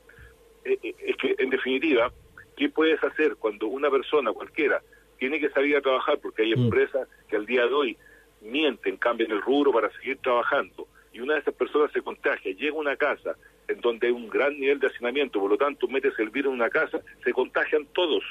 eh, 0.64 0.78
eh, 0.84 0.96
es 1.00 1.18
que 1.18 1.36
en 1.38 1.50
definitiva, 1.50 2.12
¿qué 2.56 2.70
puedes 2.70 3.04
hacer 3.04 3.36
cuando 3.38 3.68
una 3.68 3.90
persona 3.90 4.32
cualquiera 4.32 4.82
tiene 5.18 5.40
que 5.40 5.50
salir 5.50 5.76
a 5.76 5.82
trabajar? 5.82 6.20
Porque 6.22 6.44
hay 6.44 6.56
Mm. 6.56 6.64
empresas 6.66 7.08
que 7.28 7.36
al 7.36 7.46
día 7.46 7.66
de 7.68 7.74
hoy 7.74 7.98
mienten, 8.42 8.98
cambian 8.98 9.32
el 9.32 9.42
rubro 9.42 9.72
para 9.72 9.92
seguir 9.92 10.18
trabajando. 10.18 10.88
Y 11.14 11.20
una 11.20 11.34
de 11.36 11.42
esas 11.42 11.54
personas 11.54 11.92
se 11.92 12.02
contagia, 12.02 12.54
llega 12.54 12.76
a 12.76 12.80
una 12.80 12.96
casa 12.96 13.36
en 13.72 13.82
donde 13.82 14.08
hay 14.08 14.14
un 14.14 14.30
gran 14.30 14.60
nivel 14.60 14.80
de 14.80 14.88
hacinamiento, 14.88 15.40
por 15.40 15.50
lo 15.50 15.58
tanto 15.58 15.88
metes 15.88 16.14
el 16.20 16.30
virus 16.30 16.52
en 16.52 16.60
una 16.60 16.70
casa, 16.70 17.00
se 17.24 17.34
contagian 17.34 17.86
todos, 17.94 18.24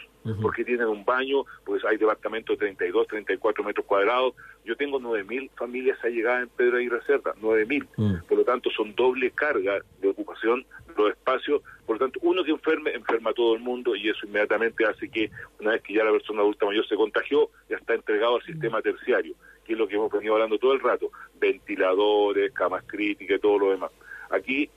porque 0.42 0.64
tienen 0.64 0.86
un 0.86 1.04
baño, 1.04 1.44
pues 1.64 1.84
hay 1.84 1.96
departamentos 1.96 2.58
de 2.58 2.66
32, 2.66 3.06
34 3.06 3.64
metros 3.64 3.86
cuadrados. 3.86 4.34
Yo 4.64 4.76
tengo 4.76 5.00
9.000 5.00 5.50
familias 5.56 5.98
allegadas 6.04 6.42
en 6.42 6.48
Pedro 6.50 6.76
Aguirre 6.76 7.00
Cerda, 7.06 7.34
9.000. 7.40 7.86
Mm. 7.96 8.26
Por 8.28 8.38
lo 8.38 8.44
tanto, 8.44 8.70
son 8.70 8.94
doble 8.94 9.30
carga 9.30 9.80
de 10.00 10.08
ocupación 10.08 10.66
los 10.96 11.10
espacios. 11.10 11.62
Por 11.86 11.96
lo 11.96 12.06
tanto, 12.06 12.20
uno 12.22 12.44
que 12.44 12.50
enferme, 12.50 12.92
enferma 12.92 13.30
a 13.30 13.34
todo 13.34 13.54
el 13.54 13.60
mundo 13.60 13.96
y 13.96 14.08
eso 14.08 14.26
inmediatamente 14.26 14.84
hace 14.84 15.08
que 15.08 15.30
una 15.58 15.72
vez 15.72 15.82
que 15.82 15.94
ya 15.94 16.04
la 16.04 16.12
persona 16.12 16.40
adulta 16.40 16.66
mayor 16.66 16.86
se 16.86 16.96
contagió, 16.96 17.48
ya 17.68 17.76
está 17.76 17.94
entregado 17.94 18.36
al 18.36 18.42
sistema 18.42 18.82
terciario, 18.82 19.34
que 19.64 19.72
es 19.72 19.78
lo 19.78 19.88
que 19.88 19.96
hemos 19.96 20.12
venido 20.12 20.34
hablando 20.34 20.58
todo 20.58 20.74
el 20.74 20.80
rato. 20.80 21.10
Ventiladores, 21.40 22.52
camas 22.52 22.84
críticas 22.86 23.38
y 23.38 23.40
todo 23.40 23.58
lo 23.58 23.70
demás. 23.70 23.90
Aquí, 24.30 24.70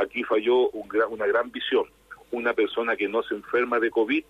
aquí 0.00 0.22
falló 0.24 0.68
un 0.70 0.88
gran- 0.88 1.10
una 1.12 1.26
gran 1.26 1.50
visión. 1.52 1.84
Una 2.30 2.52
persona 2.52 2.96
que 2.96 3.08
no 3.08 3.22
se 3.22 3.34
enferma 3.34 3.78
de 3.80 3.90
COVID 3.90 4.24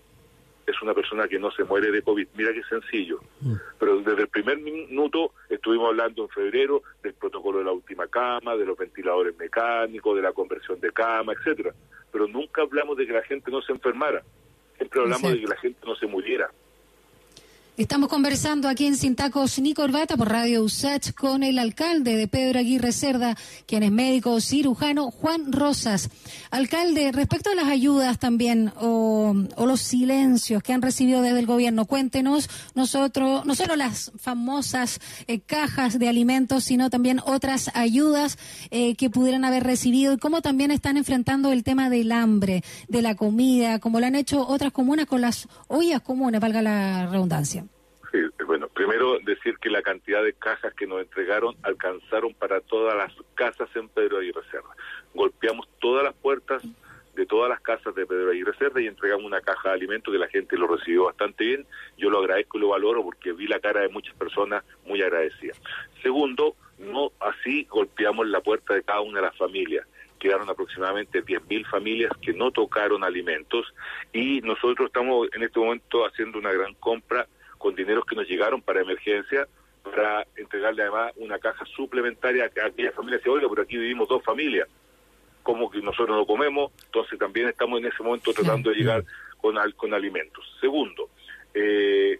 es 0.67 0.81
una 0.83 0.93
persona 0.93 1.27
que 1.27 1.39
no 1.39 1.49
se 1.51 1.63
muere 1.63 1.89
de 1.91 2.01
COVID. 2.03 2.27
Mira 2.35 2.53
qué 2.53 2.61
sencillo. 2.63 3.19
Pero 3.79 4.01
desde 4.01 4.21
el 4.21 4.27
primer 4.27 4.59
minuto 4.59 5.33
estuvimos 5.49 5.87
hablando 5.89 6.23
en 6.23 6.29
febrero 6.29 6.83
del 7.01 7.13
protocolo 7.15 7.57
de 7.59 7.65
la 7.65 7.71
última 7.71 8.07
cama, 8.07 8.55
de 8.55 8.65
los 8.65 8.77
ventiladores 8.77 9.35
mecánicos, 9.37 10.15
de 10.15 10.21
la 10.21 10.31
conversión 10.31 10.79
de 10.79 10.91
cama, 10.91 11.33
etcétera. 11.33 11.73
Pero 12.11 12.27
nunca 12.27 12.61
hablamos 12.61 12.97
de 12.97 13.07
que 13.07 13.13
la 13.13 13.23
gente 13.23 13.49
no 13.51 13.61
se 13.61 13.71
enfermara. 13.71 14.21
Siempre 14.77 15.01
hablamos 15.01 15.31
de 15.33 15.41
que 15.41 15.47
la 15.47 15.57
gente 15.57 15.79
no 15.85 15.95
se 15.95 16.05
muriera. 16.07 16.49
Estamos 17.79 18.09
conversando 18.09 18.67
aquí 18.67 18.87
en 18.87 18.97
Sin 18.97 19.15
Tacos 19.15 19.57
ni 19.59 19.73
por 19.73 19.89
Radio 19.89 20.63
USACH 20.63 21.13
con 21.13 21.43
el 21.43 21.57
alcalde 21.57 22.17
de 22.17 22.27
Pedro 22.27 22.59
Aguirre 22.59 22.91
Cerda, 22.91 23.37
quien 23.65 23.83
es 23.83 23.91
médico 23.91 24.41
cirujano, 24.41 25.11
Juan 25.11 25.53
Rosas. 25.53 26.09
Alcalde, 26.51 27.13
respecto 27.13 27.51
a 27.51 27.55
las 27.55 27.67
ayudas 27.67 28.19
también 28.19 28.73
o, 28.81 29.33
o 29.55 29.65
los 29.65 29.79
silencios 29.79 30.61
que 30.61 30.73
han 30.73 30.81
recibido 30.81 31.21
desde 31.21 31.39
el 31.39 31.45
gobierno, 31.45 31.85
cuéntenos 31.85 32.49
nosotros, 32.75 33.45
no 33.45 33.55
solo 33.55 33.77
las 33.77 34.11
famosas 34.19 34.99
eh, 35.27 35.39
cajas 35.39 35.97
de 35.97 36.09
alimentos, 36.09 36.65
sino 36.65 36.89
también 36.89 37.21
otras 37.25 37.71
ayudas 37.75 38.37
eh, 38.71 38.95
que 38.95 39.09
pudieran 39.09 39.45
haber 39.45 39.63
recibido 39.63 40.11
y 40.11 40.17
cómo 40.17 40.41
también 40.41 40.71
están 40.71 40.97
enfrentando 40.97 41.53
el 41.53 41.63
tema 41.63 41.89
del 41.89 42.11
hambre, 42.11 42.61
de 42.89 43.01
la 43.01 43.15
comida, 43.15 43.79
como 43.79 44.01
lo 44.01 44.05
han 44.05 44.15
hecho 44.15 44.45
otras 44.45 44.73
comunas 44.73 45.05
con 45.05 45.21
las 45.21 45.47
ollas 45.69 46.01
comunes, 46.01 46.41
valga 46.41 46.61
la 46.61 47.07
redundancia. 47.07 47.68
Primero 48.99 49.19
decir 49.23 49.57
que 49.59 49.69
la 49.69 49.81
cantidad 49.81 50.21
de 50.21 50.33
cajas 50.33 50.73
que 50.73 50.85
nos 50.85 50.99
entregaron 50.99 51.55
alcanzaron 51.63 52.33
para 52.33 52.59
todas 52.59 52.97
las 52.97 53.13
casas 53.33 53.69
en 53.75 53.87
Pedro 53.87 54.17
Aguirre 54.17 54.41
Cerda. 54.51 54.75
Golpeamos 55.13 55.69
todas 55.79 56.03
las 56.03 56.13
puertas 56.15 56.61
de 57.15 57.25
todas 57.25 57.49
las 57.49 57.61
casas 57.61 57.95
de 57.95 58.05
Pedro 58.05 58.31
Aguirre 58.31 58.57
Cerda 58.57 58.81
y 58.81 58.87
entregamos 58.87 59.23
una 59.23 59.39
caja 59.39 59.69
de 59.69 59.75
alimentos 59.75 60.11
que 60.11 60.19
la 60.19 60.27
gente 60.27 60.57
lo 60.57 60.67
recibió 60.67 61.05
bastante 61.05 61.45
bien. 61.45 61.65
Yo 61.97 62.09
lo 62.09 62.19
agradezco 62.19 62.57
y 62.57 62.61
lo 62.61 62.67
valoro 62.67 63.01
porque 63.01 63.31
vi 63.31 63.47
la 63.47 63.61
cara 63.61 63.79
de 63.79 63.87
muchas 63.87 64.13
personas 64.15 64.65
muy 64.85 65.01
agradecidas. 65.01 65.61
Segundo, 66.03 66.57
no 66.77 67.13
así 67.21 67.67
golpeamos 67.69 68.27
la 68.27 68.41
puerta 68.41 68.73
de 68.73 68.83
cada 68.83 68.99
una 68.99 69.21
de 69.21 69.27
las 69.27 69.37
familias 69.37 69.87
quedaron 70.19 70.49
aproximadamente 70.49 71.23
10.000 71.23 71.65
familias 71.69 72.11
que 72.21 72.33
no 72.33 72.51
tocaron 72.51 73.05
alimentos 73.05 73.73
y 74.11 74.41
nosotros 74.41 74.87
estamos 74.87 75.29
en 75.31 75.43
este 75.43 75.57
momento 75.57 76.05
haciendo 76.05 76.39
una 76.39 76.51
gran 76.51 76.73
compra 76.73 77.25
con 77.59 77.75
dineros 77.75 78.05
que 78.05 78.15
nos 78.15 78.27
llegaron 78.27 78.61
para 78.61 78.81
emergencia, 78.81 79.47
para 79.83 80.25
entregarle 80.35 80.81
además 80.81 81.13
una 81.17 81.37
caja 81.37 81.63
suplementaria 81.65 82.45
a 82.45 82.65
aquellas 82.65 82.95
familias 82.95 83.21
que, 83.21 83.29
oiga, 83.29 83.47
pero 83.47 83.61
aquí 83.61 83.77
vivimos 83.77 84.07
dos 84.07 84.23
familias, 84.23 84.67
como 85.43 85.69
que 85.69 85.81
nosotros 85.81 86.17
no 86.17 86.25
comemos, 86.25 86.71
entonces 86.85 87.19
también 87.19 87.49
estamos 87.49 87.79
en 87.79 87.87
ese 87.87 88.01
momento 88.01 88.33
tratando 88.33 88.71
de 88.71 88.77
llegar 88.77 89.03
con, 89.37 89.57
al, 89.57 89.75
con 89.75 89.93
alimentos. 89.93 90.43
Segundo, 90.59 91.09
eh, 91.53 92.19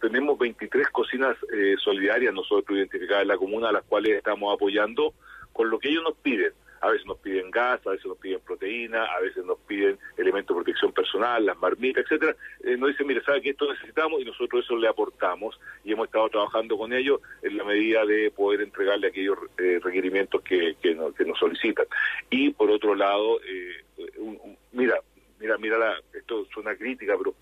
tenemos 0.00 0.38
23 0.38 0.88
cocinas 0.90 1.36
eh, 1.52 1.74
solidarias 1.82 2.32
nosotros 2.32 2.78
identificadas 2.78 3.22
en 3.22 3.28
la 3.28 3.36
comuna, 3.36 3.68
a 3.68 3.72
las 3.72 3.84
cuales 3.84 4.12
estamos 4.12 4.54
apoyando 4.54 5.12
con 5.52 5.68
lo 5.70 5.78
que 5.78 5.88
ellos 5.88 6.04
nos 6.04 6.14
piden 6.16 6.52
a 6.82 6.90
veces 6.90 7.06
nos 7.06 7.18
piden 7.18 7.50
gas, 7.50 7.80
a 7.86 7.90
veces 7.90 8.06
nos 8.06 8.18
piden 8.18 8.40
proteína, 8.40 9.04
a 9.04 9.20
veces 9.20 9.44
nos 9.44 9.56
piden 9.60 9.98
elementos 10.16 10.54
de 10.54 10.62
protección 10.62 10.92
personal, 10.92 11.46
las 11.46 11.56
marmitas, 11.58 12.04
etcétera. 12.04 12.34
Eh, 12.64 12.76
nos 12.76 12.90
dicen, 12.90 13.06
mire, 13.06 13.22
sabe 13.22 13.40
que 13.40 13.50
esto 13.50 13.72
necesitamos 13.72 14.20
y 14.20 14.24
nosotros 14.24 14.64
eso 14.64 14.76
le 14.76 14.88
aportamos 14.88 15.58
y 15.84 15.92
hemos 15.92 16.06
estado 16.06 16.28
trabajando 16.28 16.76
con 16.76 16.92
ellos 16.92 17.20
en 17.42 17.56
la 17.56 17.62
medida 17.62 18.04
de 18.04 18.32
poder 18.32 18.62
entregarle 18.62 19.06
aquellos 19.06 19.38
eh, 19.58 19.78
requerimientos 19.80 20.42
que, 20.42 20.74
que, 20.82 20.92
nos, 20.96 21.14
que, 21.14 21.24
nos, 21.24 21.38
solicitan. 21.38 21.86
Y 22.30 22.50
por 22.50 22.68
otro 22.68 22.96
lado, 22.96 23.40
eh, 23.42 23.84
un, 24.18 24.38
un, 24.42 24.58
mira, 24.72 24.96
mira, 25.38 25.56
mira, 25.58 25.78
la, 25.78 25.94
esto 26.12 26.46
es 26.50 26.56
una 26.56 26.74
crítica, 26.74 27.14
pero 27.16 27.32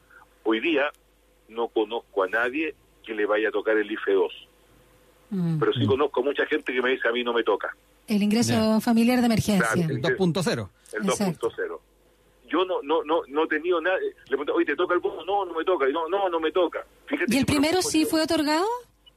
hoy 0.42 0.60
día 0.60 0.92
no 1.48 1.68
conozco 1.68 2.24
a 2.24 2.28
nadie 2.28 2.74
que 3.02 3.14
le 3.14 3.24
vaya 3.24 3.48
a 3.48 3.52
tocar 3.52 3.78
el 3.78 3.90
IFE 3.90 4.12
2. 4.12 4.48
Mm. 5.30 5.58
Pero 5.60 5.72
sí 5.72 5.86
conozco 5.86 6.20
a 6.20 6.24
mucha 6.24 6.44
gente 6.44 6.74
que 6.74 6.82
me 6.82 6.90
dice, 6.90 7.08
a 7.08 7.12
mí 7.12 7.24
no 7.24 7.32
me 7.32 7.42
toca. 7.42 7.74
El 8.06 8.22
ingreso 8.22 8.52
yeah. 8.52 8.80
familiar 8.80 9.20
de 9.20 9.26
emergencia. 9.26 9.68
Claro, 9.72 9.92
el 9.92 10.02
2.0. 10.02 10.68
El 10.92 11.02
2.0. 11.02 11.78
Yo 12.48 12.64
no 12.64 12.82
no 12.82 13.04
no 13.04 13.22
no 13.28 13.44
he 13.44 13.48
tenido 13.48 13.80
nada. 13.80 13.98
Le 13.98 14.12
pregunté, 14.26 14.52
oye, 14.52 14.66
¿te 14.66 14.74
toca 14.74 14.94
el 14.94 15.00
bono? 15.00 15.24
No, 15.24 15.44
no 15.44 15.54
me 15.54 15.64
toca. 15.64 15.86
No, 15.88 16.08
no, 16.08 16.28
no 16.28 16.40
me 16.40 16.50
toca. 16.50 16.84
Fíjate 17.06 17.32
¿Y 17.32 17.38
el 17.38 17.46
primero 17.46 17.80
sí 17.80 18.04
fue 18.04 18.22
otorgado? 18.22 18.66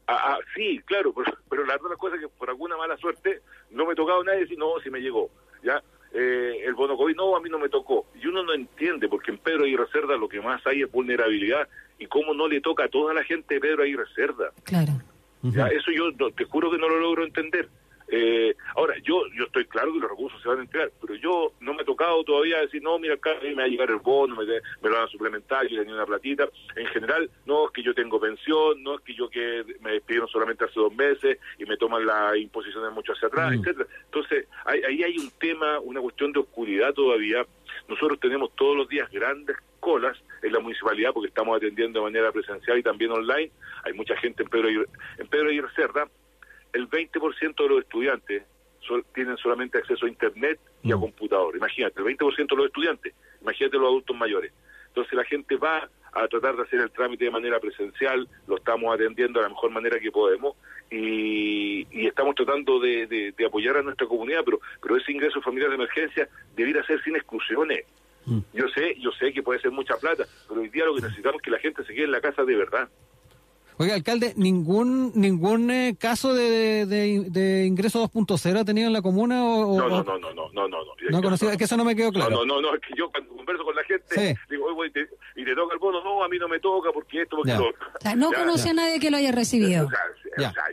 Ah, 0.07 0.35
ah, 0.35 0.37
sí, 0.55 0.81
claro, 0.85 1.13
pero, 1.13 1.37
pero 1.49 1.65
la 1.65 1.75
otra 1.75 1.95
cosa 1.95 2.15
es 2.15 2.21
que 2.21 2.27
por 2.27 2.49
alguna 2.49 2.75
mala 2.77 2.97
suerte 2.97 3.41
no 3.71 3.85
me 3.85 3.93
ha 3.93 3.95
tocado 3.95 4.23
nadie 4.23 4.41
decir, 4.41 4.57
no, 4.57 4.79
si 4.83 4.89
me 4.89 4.99
llegó. 4.99 5.29
ya 5.63 5.81
eh, 6.13 6.61
El 6.65 6.75
bono 6.75 6.97
COVID, 6.97 7.15
no, 7.15 7.35
a 7.35 7.41
mí 7.41 7.49
no 7.49 7.57
me 7.57 7.69
tocó. 7.69 8.05
Y 8.21 8.27
uno 8.27 8.43
no 8.43 8.53
entiende, 8.53 9.07
porque 9.07 9.31
en 9.31 9.37
Pedro 9.37 9.63
Aguirre 9.63 9.87
Cerda 9.91 10.17
lo 10.17 10.27
que 10.27 10.41
más 10.41 10.65
hay 10.67 10.81
es 10.81 10.91
vulnerabilidad. 10.91 11.67
Y 11.97 12.07
cómo 12.07 12.33
no 12.33 12.47
le 12.47 12.59
toca 12.59 12.85
a 12.85 12.89
toda 12.89 13.13
la 13.13 13.23
gente 13.23 13.55
de 13.55 13.61
Pedro 13.61 13.83
Aguirre 13.83 14.05
Cerda. 14.13 14.51
Claro. 14.63 14.93
Uh 15.41 15.47
-huh. 15.47 15.55
¿Ya? 15.55 15.67
Eso 15.67 15.91
yo 15.91 16.11
no, 16.11 16.31
te 16.31 16.45
juro 16.45 16.69
que 16.69 16.77
no 16.77 16.89
lo 16.89 16.99
logro 16.99 17.23
entender. 17.23 17.69
Eh, 18.15 18.55
ahora, 18.75 18.93
yo 19.03 19.23
yo 19.35 19.45
estoy 19.45 19.65
claro 19.65 19.91
que 19.91 19.97
los 19.97 20.11
recursos 20.11 20.39
se 20.39 20.47
van 20.47 20.59
a 20.59 20.61
entregar, 20.61 20.91
pero 21.01 21.15
yo 21.15 21.53
no 21.61 21.73
me 21.73 21.81
he 21.81 21.85
tocado 21.85 22.23
todavía 22.23 22.59
decir, 22.59 22.83
no, 22.83 22.99
mira, 22.99 23.15
acá 23.15 23.31
me 23.41 23.55
va 23.55 23.63
a 23.63 23.67
llegar 23.67 23.89
el 23.89 23.97
bono, 23.97 24.35
me, 24.35 24.45
me 24.45 24.89
lo 24.89 24.91
van 24.91 25.05
a 25.05 25.07
suplementar, 25.07 25.65
yo 25.67 25.79
tenía 25.79 25.95
una 25.95 26.05
platita. 26.05 26.47
En 26.75 26.85
general, 26.87 27.27
no 27.47 27.65
es 27.65 27.71
que 27.71 27.81
yo 27.81 27.95
tengo 27.95 28.19
pensión, 28.19 28.83
no 28.83 28.95
es 28.95 29.01
que 29.01 29.15
yo 29.15 29.27
que 29.29 29.65
me 29.81 29.93
despidieron 29.93 30.27
solamente 30.27 30.63
hace 30.63 30.79
dos 30.79 30.93
meses 30.93 31.39
y 31.57 31.65
me 31.65 31.75
toman 31.75 32.05
la 32.05 32.37
imposición 32.37 32.83
de 32.83 32.91
mucho 32.91 33.13
hacia 33.13 33.29
atrás, 33.29 33.49
mm. 33.49 33.61
etcétera 33.61 33.89
Entonces, 34.05 34.47
ahí, 34.65 34.83
ahí 34.83 35.03
hay 35.03 35.17
un 35.17 35.31
tema, 35.39 35.79
una 35.79 35.99
cuestión 35.99 36.31
de 36.33 36.41
oscuridad 36.41 36.93
todavía. 36.93 37.43
Nosotros 37.87 38.19
tenemos 38.19 38.55
todos 38.55 38.77
los 38.77 38.87
días 38.87 39.09
grandes 39.09 39.57
colas 39.79 40.21
en 40.43 40.53
la 40.53 40.59
municipalidad 40.59 41.13
porque 41.13 41.29
estamos 41.29 41.57
atendiendo 41.57 41.99
de 41.99 42.05
manera 42.11 42.31
presencial 42.31 42.77
y 42.77 42.83
también 42.83 43.09
online. 43.09 43.49
Hay 43.85 43.93
mucha 43.93 44.15
gente 44.17 44.43
en 44.43 44.49
Pedro, 44.49 44.69
en 44.69 45.27
Pedro 45.27 45.49
Aguirre 45.49 45.73
Cerda 45.75 46.07
el 46.73 46.89
20% 46.89 47.55
de 47.55 47.69
los 47.69 47.79
estudiantes 47.79 48.43
sol, 48.81 49.05
tienen 49.13 49.37
solamente 49.37 49.77
acceso 49.77 50.05
a 50.05 50.09
Internet 50.09 50.59
y 50.83 50.91
a 50.91 50.95
computador. 50.95 51.55
Imagínate, 51.55 52.01
el 52.01 52.05
20% 52.05 52.47
de 52.47 52.55
los 52.55 52.65
estudiantes, 52.65 53.13
imagínate 53.41 53.77
los 53.77 53.87
adultos 53.87 54.17
mayores. 54.17 54.51
Entonces 54.87 55.13
la 55.13 55.23
gente 55.23 55.55
va 55.55 55.89
a 56.11 56.27
tratar 56.27 56.55
de 56.55 56.63
hacer 56.63 56.79
el 56.79 56.91
trámite 56.91 57.25
de 57.25 57.31
manera 57.31 57.59
presencial, 57.59 58.27
lo 58.47 58.57
estamos 58.57 58.93
atendiendo 58.93 59.39
de 59.39 59.45
la 59.45 59.49
mejor 59.49 59.71
manera 59.71 59.99
que 59.99 60.11
podemos 60.11 60.55
y, 60.91 61.87
y 61.89 62.05
estamos 62.05 62.35
tratando 62.35 62.79
de, 62.79 63.07
de, 63.07 63.31
de, 63.31 63.45
apoyar 63.45 63.77
a 63.77 63.81
nuestra 63.81 64.05
comunidad, 64.05 64.41
pero, 64.45 64.59
pero 64.79 64.95
ese 64.95 65.11
ingreso 65.11 65.41
familiar 65.41 65.69
de 65.69 65.75
emergencia 65.75 66.29
debiera 66.55 66.85
ser 66.85 67.01
sin 67.01 67.15
exclusiones. 67.15 67.85
Mm. 68.25 68.39
Yo 68.53 68.67
sé, 68.69 68.95
yo 68.99 69.11
sé 69.13 69.33
que 69.33 69.41
puede 69.41 69.59
ser 69.59 69.71
mucha 69.71 69.97
plata, 69.97 70.25
pero 70.47 70.61
hoy 70.61 70.69
día 70.69 70.85
lo 70.85 70.93
que 70.93 71.01
necesitamos 71.01 71.37
es 71.37 71.41
que 71.41 71.51
la 71.51 71.59
gente 71.59 71.83
se 71.83 71.93
quede 71.93 72.05
en 72.05 72.11
la 72.11 72.21
casa 72.21 72.45
de 72.45 72.55
verdad. 72.55 72.87
Oiga, 73.77 73.95
alcalde, 73.95 74.33
¿ningún 74.37 75.11
ningún 75.15 75.69
eh, 75.71 75.95
caso 75.99 76.33
de, 76.33 76.85
de, 76.85 77.25
de 77.29 77.65
ingreso 77.65 78.03
2.0 78.09 78.59
ha 78.59 78.65
tenido 78.65 78.87
en 78.87 78.93
la 78.93 79.01
comuna? 79.01 79.43
O, 79.43 79.77
no, 79.77 79.89
no, 79.89 80.03
no, 80.03 80.19
no, 80.19 80.33
no, 80.33 80.51
no, 80.53 80.67
no. 80.67 80.79
No, 81.09 81.21
conocía, 81.21 81.51
es 81.51 81.57
que 81.57 81.63
eso 81.65 81.75
no 81.77 81.83
me 81.85 81.95
quedó 81.95 82.11
claro. 82.11 82.37
No, 82.37 82.45
no, 82.45 82.61
no, 82.61 82.75
es 82.75 82.81
que 82.81 82.93
yo 82.97 83.09
cuando 83.11 83.35
converso 83.35 83.63
con 83.63 83.75
la 83.75 83.83
gente, 83.83 84.05
sí. 84.35 84.39
digo, 84.49 84.65
oye, 84.75 84.91
te, 84.91 85.01
y 85.35 85.43
te 85.45 85.55
toca 85.55 85.73
el 85.73 85.79
bono, 85.79 86.03
no, 86.03 86.23
a 86.23 86.29
mí 86.29 86.37
no 86.39 86.47
me 86.47 86.59
toca 86.59 86.91
porque 86.93 87.23
esto, 87.23 87.35
porque 87.37 87.51
ya. 87.51 87.59
lo 87.59 87.69
O 87.69 87.73
sea, 87.99 88.15
no 88.15 88.31
ya, 88.31 88.37
conoce 88.39 88.65
ya. 88.65 88.71
a 88.71 88.73
nadie 88.73 88.99
que 88.99 89.11
lo 89.11 89.17
haya 89.17 89.31
recibido. 89.31 89.87
O 89.87 89.89
sea, 89.89 89.99
ya. 90.37 90.49
O 90.49 90.53
sea, 90.53 90.63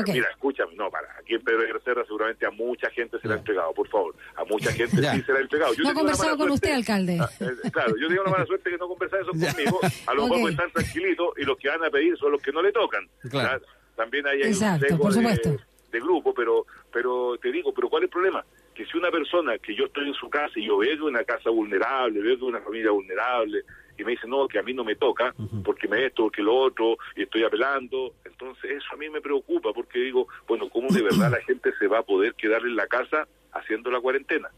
Okay. 0.00 0.14
Mira, 0.14 0.28
escúchame, 0.30 0.74
no, 0.74 0.90
para. 0.90 1.08
Aquí 1.18 1.34
en 1.34 1.42
Pedro 1.42 1.62
de 1.62 1.80
Serra 1.80 2.04
seguramente 2.04 2.46
a 2.46 2.50
mucha 2.50 2.90
gente 2.90 3.18
se 3.20 3.28
le 3.28 3.34
ha 3.34 3.36
entregado, 3.38 3.72
por 3.72 3.88
favor. 3.88 4.14
A 4.36 4.44
mucha 4.44 4.72
gente 4.72 4.96
sí 4.96 5.22
se 5.22 5.32
le 5.32 5.38
ha 5.38 5.42
entregado. 5.42 5.74
Yo 5.74 5.84
no 5.84 5.90
he 5.90 5.94
conversado 5.94 6.36
con 6.36 6.50
usted, 6.50 6.72
alcalde. 6.72 7.18
Ah, 7.20 7.30
eh, 7.40 7.70
claro, 7.70 7.94
yo 8.00 8.08
digo 8.08 8.24
la 8.24 8.30
mala 8.30 8.46
suerte 8.46 8.70
que 8.70 8.78
no 8.78 8.88
conversa 8.88 9.18
eso 9.20 9.30
conmigo. 9.30 9.80
A 10.06 10.14
lo 10.14 10.22
mejor 10.24 10.40
okay. 10.40 10.54
están 10.54 10.70
tranquilitos 10.72 11.28
y 11.38 11.44
los 11.44 11.56
que 11.58 11.68
van 11.68 11.84
a 11.84 11.90
pedir 11.90 12.16
son 12.16 12.32
los 12.32 12.42
que 12.42 12.52
no 12.52 12.62
le 12.62 12.72
tocan. 12.72 13.08
Claro. 13.30 13.64
También 13.94 14.26
hay, 14.26 14.42
hay 14.42 14.48
Exacto, 14.50 14.86
un 14.90 14.98
por 14.98 15.12
supuesto. 15.12 15.50
De, 15.50 15.58
de 15.92 16.00
grupo, 16.00 16.34
pero, 16.34 16.66
pero 16.92 17.38
te 17.38 17.50
digo, 17.50 17.72
pero 17.72 17.88
¿cuál 17.88 18.02
es 18.02 18.08
el 18.08 18.10
problema? 18.10 18.44
que 18.76 18.84
si 18.84 18.98
una 18.98 19.10
persona 19.10 19.56
que 19.58 19.74
yo 19.74 19.86
estoy 19.86 20.08
en 20.08 20.14
su 20.14 20.28
casa 20.28 20.52
y 20.56 20.66
yo 20.66 20.76
veo 20.76 20.94
que 20.96 21.02
una 21.02 21.24
casa 21.24 21.48
vulnerable, 21.48 22.20
veo 22.20 22.36
que 22.36 22.44
una 22.44 22.60
familia 22.60 22.90
vulnerable, 22.90 23.64
y 23.98 24.04
me 24.04 24.12
dice, 24.12 24.26
no, 24.26 24.46
que 24.48 24.58
a 24.58 24.62
mí 24.62 24.72
no 24.74 24.84
me 24.84 24.96
toca, 24.96 25.34
uh 25.38 25.42
-huh. 25.42 25.62
porque 25.62 25.88
me 25.88 26.06
esto, 26.06 26.24
porque 26.24 26.42
lo 26.42 26.54
otro, 26.54 26.96
y 27.14 27.22
estoy 27.22 27.44
apelando, 27.44 28.14
entonces 28.24 28.70
eso 28.70 28.86
a 28.92 28.96
mí 28.96 29.08
me 29.08 29.20
preocupa, 29.20 29.72
porque 29.72 29.98
digo, 29.98 30.28
bueno, 30.46 30.68
¿cómo 30.68 30.88
de 30.88 31.02
verdad 31.02 31.30
la 31.30 31.42
gente 31.42 31.72
se 31.78 31.86
va 31.86 31.98
a 31.98 32.02
poder 32.02 32.34
quedar 32.34 32.62
en 32.62 32.76
la 32.76 32.86
casa 32.86 33.26
haciendo 33.52 33.90
la 33.90 34.00
cuarentena? 34.00 34.48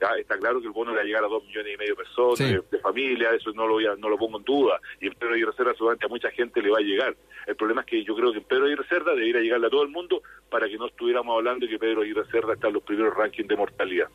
Ya 0.00 0.10
está 0.16 0.38
claro 0.38 0.60
que 0.60 0.66
el 0.68 0.72
bono 0.72 0.92
le 0.92 0.98
va 0.98 1.02
a 1.02 1.06
llegar 1.06 1.24
a 1.24 1.28
dos 1.28 1.44
millones 1.44 1.74
y 1.74 1.76
medio 1.76 1.94
de 1.94 2.04
personas, 2.04 2.38
sí. 2.38 2.44
de, 2.44 2.62
de, 2.70 2.78
familia, 2.78 3.30
eso 3.34 3.50
no 3.52 3.66
lo, 3.66 3.74
voy 3.74 3.86
a, 3.86 3.96
no 3.96 4.08
lo 4.08 4.16
pongo 4.16 4.38
en 4.38 4.44
duda, 4.44 4.80
y 5.00 5.08
en 5.08 5.14
Pedro 5.14 5.36
y 5.36 5.42
Reserva 5.42 5.72
seguramente 5.72 6.06
a 6.06 6.08
mucha 6.08 6.30
gente 6.30 6.62
le 6.62 6.70
va 6.70 6.78
a 6.78 6.82
llegar. 6.82 7.16
El 7.46 7.56
problema 7.56 7.80
es 7.80 7.86
que 7.86 8.04
yo 8.04 8.14
creo 8.14 8.30
que 8.30 8.38
en 8.38 8.44
Pedro 8.44 8.68
y 8.68 8.74
Reserva 8.74 9.12
debería 9.14 9.40
llegarle 9.40 9.66
a 9.66 9.70
todo 9.70 9.82
el 9.82 9.88
mundo 9.88 10.22
para 10.50 10.68
que 10.68 10.76
no 10.76 10.86
estuviéramos 10.86 11.36
hablando 11.36 11.66
de 11.66 11.72
que 11.72 11.78
Pedro 11.78 12.04
y 12.04 12.12
Reserva 12.12 12.54
está 12.54 12.68
en 12.68 12.74
los 12.74 12.82
primeros 12.82 13.14
rankings 13.14 13.48
de 13.48 13.56
mortalidad. 13.56 14.08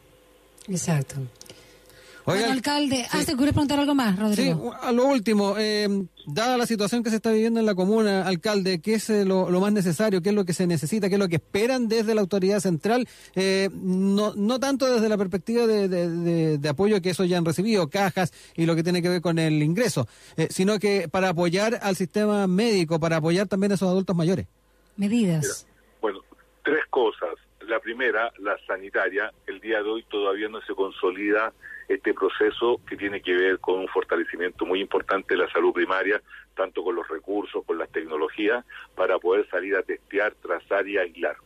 Exacto. 0.69 1.15
Oiga, 2.25 2.39
bueno, 2.41 2.53
alcalde, 2.53 3.05
sí. 3.11 3.25
¿te 3.25 3.33
ocurre 3.33 3.51
preguntar 3.51 3.79
algo 3.79 3.95
más, 3.95 4.17
Rodrigo? 4.17 4.71
Sí, 4.71 4.87
a 4.87 4.91
lo 4.93 5.05
último, 5.05 5.55
eh, 5.57 5.89
dada 6.25 6.57
la 6.57 6.65
situación 6.65 7.03
que 7.03 7.09
se 7.09 7.17
está 7.17 7.31
viviendo 7.31 7.59
en 7.59 7.65
la 7.65 7.75
comuna, 7.75 8.25
alcalde, 8.25 8.79
¿qué 8.79 8.93
es 8.93 9.09
eh, 9.09 9.25
lo, 9.25 9.49
lo, 9.49 9.59
más 9.59 9.73
necesario? 9.73 10.21
¿Qué 10.21 10.29
es 10.29 10.35
lo 10.35 10.45
que 10.45 10.53
se 10.53 10.65
necesita? 10.65 11.09
¿Qué 11.09 11.15
es 11.15 11.19
lo 11.19 11.27
que 11.27 11.35
esperan 11.35 11.89
desde 11.89 12.15
la 12.15 12.21
autoridad 12.21 12.61
central? 12.61 13.09
Eh, 13.35 13.69
no, 13.73 14.33
no 14.35 14.59
tanto 14.59 14.85
desde 14.85 15.09
la 15.09 15.17
perspectiva 15.17 15.67
de, 15.67 15.89
de, 15.89 16.09
de, 16.09 16.57
de, 16.57 16.69
apoyo 16.69 17.01
que 17.01 17.09
eso 17.09 17.25
ya 17.25 17.37
han 17.37 17.45
recibido, 17.45 17.89
cajas 17.89 18.31
y 18.55 18.65
lo 18.65 18.75
que 18.75 18.83
tiene 18.83 19.01
que 19.01 19.09
ver 19.09 19.21
con 19.21 19.37
el 19.37 19.61
ingreso, 19.61 20.07
eh, 20.37 20.47
sino 20.49 20.79
que 20.79 21.09
para 21.09 21.29
apoyar 21.29 21.79
al 21.81 21.97
sistema 21.97 22.47
médico, 22.47 23.01
para 23.01 23.17
apoyar 23.17 23.47
también 23.47 23.73
a 23.73 23.75
esos 23.75 23.89
adultos 23.89 24.15
mayores. 24.15 24.47
Medidas. 24.95 25.65
Mira, 25.65 25.99
bueno, 26.01 26.19
tres 26.63 26.85
cosas. 26.89 27.31
La 27.67 27.79
primera, 27.79 28.31
la 28.39 28.57
sanitaria, 28.65 29.31
el 29.47 29.59
día 29.59 29.81
de 29.81 29.89
hoy 29.89 30.05
todavía 30.09 30.47
no 30.47 30.61
se 30.61 30.73
consolida 30.73 31.53
este 31.87 32.13
proceso 32.13 32.79
que 32.87 32.97
tiene 32.97 33.21
que 33.21 33.33
ver 33.33 33.59
con 33.59 33.79
un 33.79 33.87
fortalecimiento 33.87 34.65
muy 34.65 34.81
importante 34.81 35.35
de 35.35 35.43
la 35.43 35.51
salud 35.51 35.73
primaria, 35.73 36.21
tanto 36.55 36.83
con 36.83 36.95
los 36.95 37.07
recursos, 37.07 37.63
con 37.65 37.77
las 37.77 37.91
tecnologías, 37.91 38.65
para 38.95 39.19
poder 39.19 39.47
salir 39.49 39.75
a 39.75 39.83
testear, 39.83 40.33
trazar 40.35 40.87
y 40.87 40.97
aislar. 40.97 41.37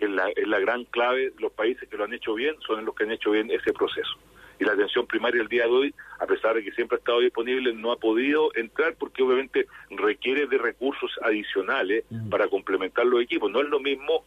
Es 0.00 0.10
la, 0.10 0.28
es 0.30 0.48
la 0.48 0.58
gran 0.58 0.84
clave, 0.84 1.32
los 1.38 1.52
países 1.52 1.88
que 1.88 1.96
lo 1.96 2.04
han 2.04 2.12
hecho 2.12 2.34
bien 2.34 2.56
son 2.66 2.84
los 2.84 2.94
que 2.94 3.04
han 3.04 3.12
hecho 3.12 3.30
bien 3.30 3.50
ese 3.50 3.72
proceso. 3.72 4.18
Y 4.58 4.64
la 4.64 4.72
atención 4.72 5.06
primaria 5.06 5.40
el 5.40 5.48
día 5.48 5.64
de 5.64 5.70
hoy, 5.70 5.94
a 6.18 6.26
pesar 6.26 6.54
de 6.54 6.62
que 6.62 6.72
siempre 6.72 6.96
ha 6.96 6.98
estado 6.98 7.20
disponible, 7.20 7.72
no 7.72 7.92
ha 7.92 7.96
podido 7.96 8.54
entrar 8.54 8.94
porque 8.96 9.22
obviamente 9.22 9.66
requiere 9.90 10.46
de 10.46 10.58
recursos 10.58 11.10
adicionales 11.22 12.04
para 12.30 12.48
complementar 12.48 13.06
los 13.06 13.22
equipos. 13.22 13.50
No 13.50 13.60
es 13.60 13.68
lo 13.68 13.80
mismo 13.80 14.24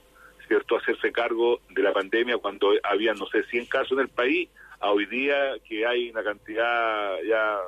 ¿cierto?, 0.47 0.77
hacerse 0.77 1.11
cargo 1.11 1.61
de 1.69 1.81
la 1.81 1.93
pandemia 1.93 2.37
cuando 2.37 2.73
había, 2.83 3.13
no 3.13 3.25
sé, 3.27 3.43
100 3.43 3.65
casos 3.67 3.93
en 3.93 3.99
el 3.99 4.09
país, 4.09 4.49
a 4.85 4.91
hoy 4.91 5.05
día 5.07 5.55
que 5.67 5.85
hay 5.85 6.09
una 6.11 6.23
cantidad 6.23 7.17
ya 7.27 7.59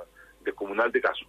descomunal 0.44 0.92
de 0.92 1.02
casos. 1.02 1.28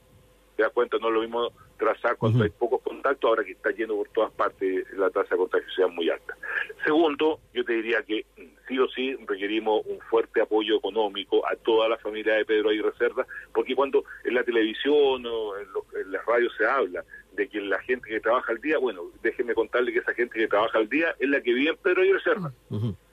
Te 0.56 0.62
das 0.64 0.72
cuenta, 0.72 0.98
no 0.98 1.08
es 1.08 1.14
lo 1.14 1.20
mismo 1.20 1.52
trazar 1.78 2.16
cuando 2.16 2.42
hay 2.42 2.50
pocos 2.50 2.82
contactos, 2.82 3.28
ahora 3.28 3.44
que 3.44 3.52
está 3.52 3.70
lleno 3.70 3.94
por 3.94 4.08
todas 4.08 4.32
partes, 4.32 4.84
la 4.96 5.08
tasa 5.10 5.30
de 5.34 5.36
contagiosidad 5.36 5.88
es 5.88 5.94
muy 5.94 6.10
alta. 6.10 6.36
Segundo, 6.84 7.38
yo 7.54 7.64
te 7.64 7.74
diría 7.74 8.02
que 8.02 8.26
mm, 8.36 8.42
sí 8.66 8.78
o 8.80 8.88
sí 8.88 9.16
requerimos 9.26 9.86
un 9.86 10.00
fuerte 10.10 10.40
apoyo 10.40 10.76
económico 10.76 11.46
a 11.46 11.54
toda 11.54 11.88
la 11.88 11.96
familia 11.98 12.34
de 12.34 12.44
Pedro 12.44 12.70
Aguirre 12.70 12.92
Cerda, 12.98 13.24
porque 13.54 13.76
cuando 13.76 14.04
en 14.24 14.34
la 14.34 14.42
televisión 14.42 15.24
o 15.24 15.56
en, 15.56 15.72
lo- 15.72 15.86
en 16.00 16.10
la 16.10 16.20
radio 16.26 16.50
se 16.58 16.66
habla 16.66 17.04
de 17.32 17.48
que 17.48 17.60
la 17.60 17.78
gente 17.82 18.08
que 18.08 18.18
trabaja 18.18 18.50
al 18.50 18.60
día, 18.60 18.78
bueno, 18.78 19.02
déjeme 19.22 19.54
contarle 19.54 19.92
que 19.92 20.00
esa 20.00 20.12
gente 20.14 20.36
que 20.36 20.48
trabaja 20.48 20.78
al 20.78 20.88
día 20.88 21.14
es 21.20 21.28
la 21.28 21.40
que 21.40 21.52
vive 21.54 21.70
en 21.70 21.76
Pedro 21.76 22.02
Aguirre 22.02 22.20
Cerda 22.22 22.52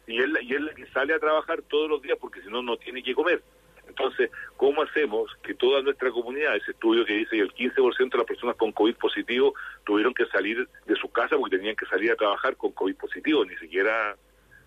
y 0.07 0.21
es, 0.21 0.29
la, 0.29 0.41
y 0.41 0.53
es 0.53 0.61
la 0.61 0.73
que 0.73 0.85
sale 0.87 1.13
a 1.13 1.19
trabajar 1.19 1.61
todos 1.63 1.89
los 1.89 2.01
días 2.01 2.17
porque 2.19 2.41
si 2.41 2.49
no, 2.49 2.61
no 2.61 2.77
tiene 2.77 3.03
que 3.03 3.15
comer. 3.15 3.41
Entonces, 3.87 4.31
¿cómo 4.57 4.81
hacemos 4.81 5.31
que 5.43 5.53
toda 5.53 5.81
nuestra 5.81 6.11
comunidad, 6.11 6.55
ese 6.55 6.71
estudio 6.71 7.05
que 7.05 7.13
dice 7.13 7.31
que 7.31 7.41
el 7.41 7.53
15% 7.53 8.11
de 8.11 8.17
las 8.17 8.27
personas 8.27 8.55
con 8.55 8.71
COVID 8.71 8.95
positivo 8.95 9.53
tuvieron 9.85 10.13
que 10.13 10.25
salir 10.27 10.67
de 10.85 10.95
su 10.95 11.09
casa 11.09 11.37
porque 11.37 11.57
tenían 11.57 11.75
que 11.75 11.85
salir 11.85 12.11
a 12.11 12.15
trabajar 12.15 12.55
con 12.57 12.71
COVID 12.71 12.95
positivo, 12.95 13.45
ni 13.45 13.55
siquiera 13.57 14.15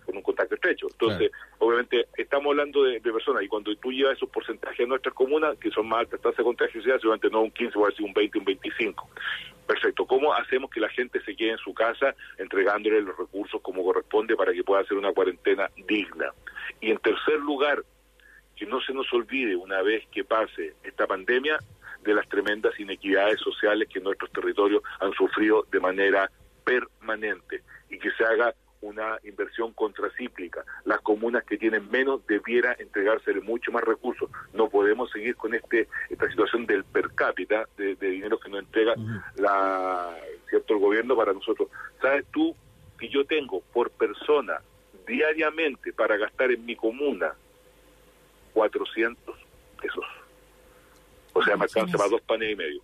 con 0.07 0.17
un 0.17 0.23
contacto 0.23 0.55
estrecho. 0.55 0.87
Entonces, 0.91 1.31
obviamente, 1.59 2.07
estamos 2.17 2.51
hablando 2.51 2.85
de, 2.85 3.01
de 3.01 3.13
personas 3.13 3.43
y 3.43 3.49
cuando 3.49 3.75
tú 3.77 3.93
llevas 3.93 4.17
esos 4.17 4.31
porcentajes 4.31 4.81
a 4.81 4.89
nuestras 4.89 5.15
comunas, 5.15 5.59
que 5.59 5.71
son 5.71 5.87
más 5.87 6.01
altas 6.01 6.21
tasas 6.21 6.39
de 6.39 6.45
contagiosidad, 6.45 6.99
seguramente 6.99 7.29
no 7.29 7.43
un 7.43 7.51
15, 7.51 7.73
puede 7.75 7.95
ser 7.95 8.07
un 8.07 8.15
20, 8.15 8.39
un 8.39 8.45
25. 8.45 9.11
Perfecto. 9.69 10.07
¿Cómo 10.07 10.33
hacemos 10.33 10.71
que 10.71 10.81
la 10.81 10.89
gente 10.89 11.21
se 11.21 11.37
quede 11.37 11.51
en 11.51 11.59
su 11.59 11.75
casa 11.75 12.15
entregándole 12.39 13.03
los 13.03 13.19
recursos 13.19 13.61
como 13.61 13.85
corresponde 13.85 14.35
para 14.35 14.55
que 14.55 14.65
pueda 14.65 14.81
hacer 14.81 14.97
una 14.97 15.13
cuarentena 15.13 15.69
digna? 15.87 16.33
Y 16.81 16.91
en 16.91 16.97
tercer 16.97 17.39
lugar, 17.41 17.85
que 18.57 18.65
no 18.65 18.81
se 18.81 18.95
nos 18.95 19.13
olvide 19.13 19.55
una 19.57 19.83
vez 19.83 20.09
que 20.11 20.25
pase 20.25 20.75
esta 20.83 21.07
pandemia 21.07 21.59
de 22.03 22.15
las 22.15 22.27
tremendas 22.31 22.81
inequidades 22.81 23.41
sociales 23.41 23.91
que 23.93 24.01
nuestros 24.01 24.33
territorios 24.33 24.83
han 25.01 25.13
sufrido 25.13 25.67
de 25.71 25.81
manera 25.81 26.31
permanente 26.65 27.63
y 27.91 27.99
que 27.99 28.11
se 28.13 28.25
haga 28.25 28.55
una 28.81 29.19
inversión 29.25 29.73
contracíclica. 29.73 30.65
Las 30.85 31.01
comunas 31.01 31.45
que 31.45 31.59
tienen 31.59 31.91
menos 31.91 32.27
debiera 32.27 32.77
entregársele 32.79 33.41
mucho 33.41 33.73
más 33.73 33.83
recursos. 33.83 34.31
No 34.53 34.69
podemos 34.69 35.11
seguir 35.11 35.37
con 35.37 35.55
este 35.55 35.89
esta 36.09 36.29
situación 36.29 36.67
del 36.67 36.85
per 36.85 37.11
cápita 37.15 37.69
de, 37.77 37.97
de 37.97 38.11
dinero 38.11 38.39
que 38.39 38.49
nos 38.49 38.61
entrega 38.61 38.95
la 39.37 40.17
cierto 40.49 40.75
el 40.75 40.81
gobierno 40.81 41.17
para 41.17 41.33
nosotros. 41.33 41.69
¿Sabes 42.01 42.25
tú 42.33 42.55
que 42.99 43.09
yo 43.09 43.25
tengo 43.25 43.61
por 43.73 43.91
persona 43.91 44.61
diariamente 45.07 45.93
para 45.93 46.17
gastar 46.17 46.51
en 46.51 46.65
mi 46.65 46.77
comuna 46.77 47.33
400 48.55 49.37
pesos? 49.81 50.05
O 51.33 51.43
sea, 51.43 51.57
me 51.57 51.65
alcanza 51.65 51.97
para 51.97 52.11
dos 52.11 52.23
panes 52.23 52.53
y 52.53 52.57
medio. 52.57 52.83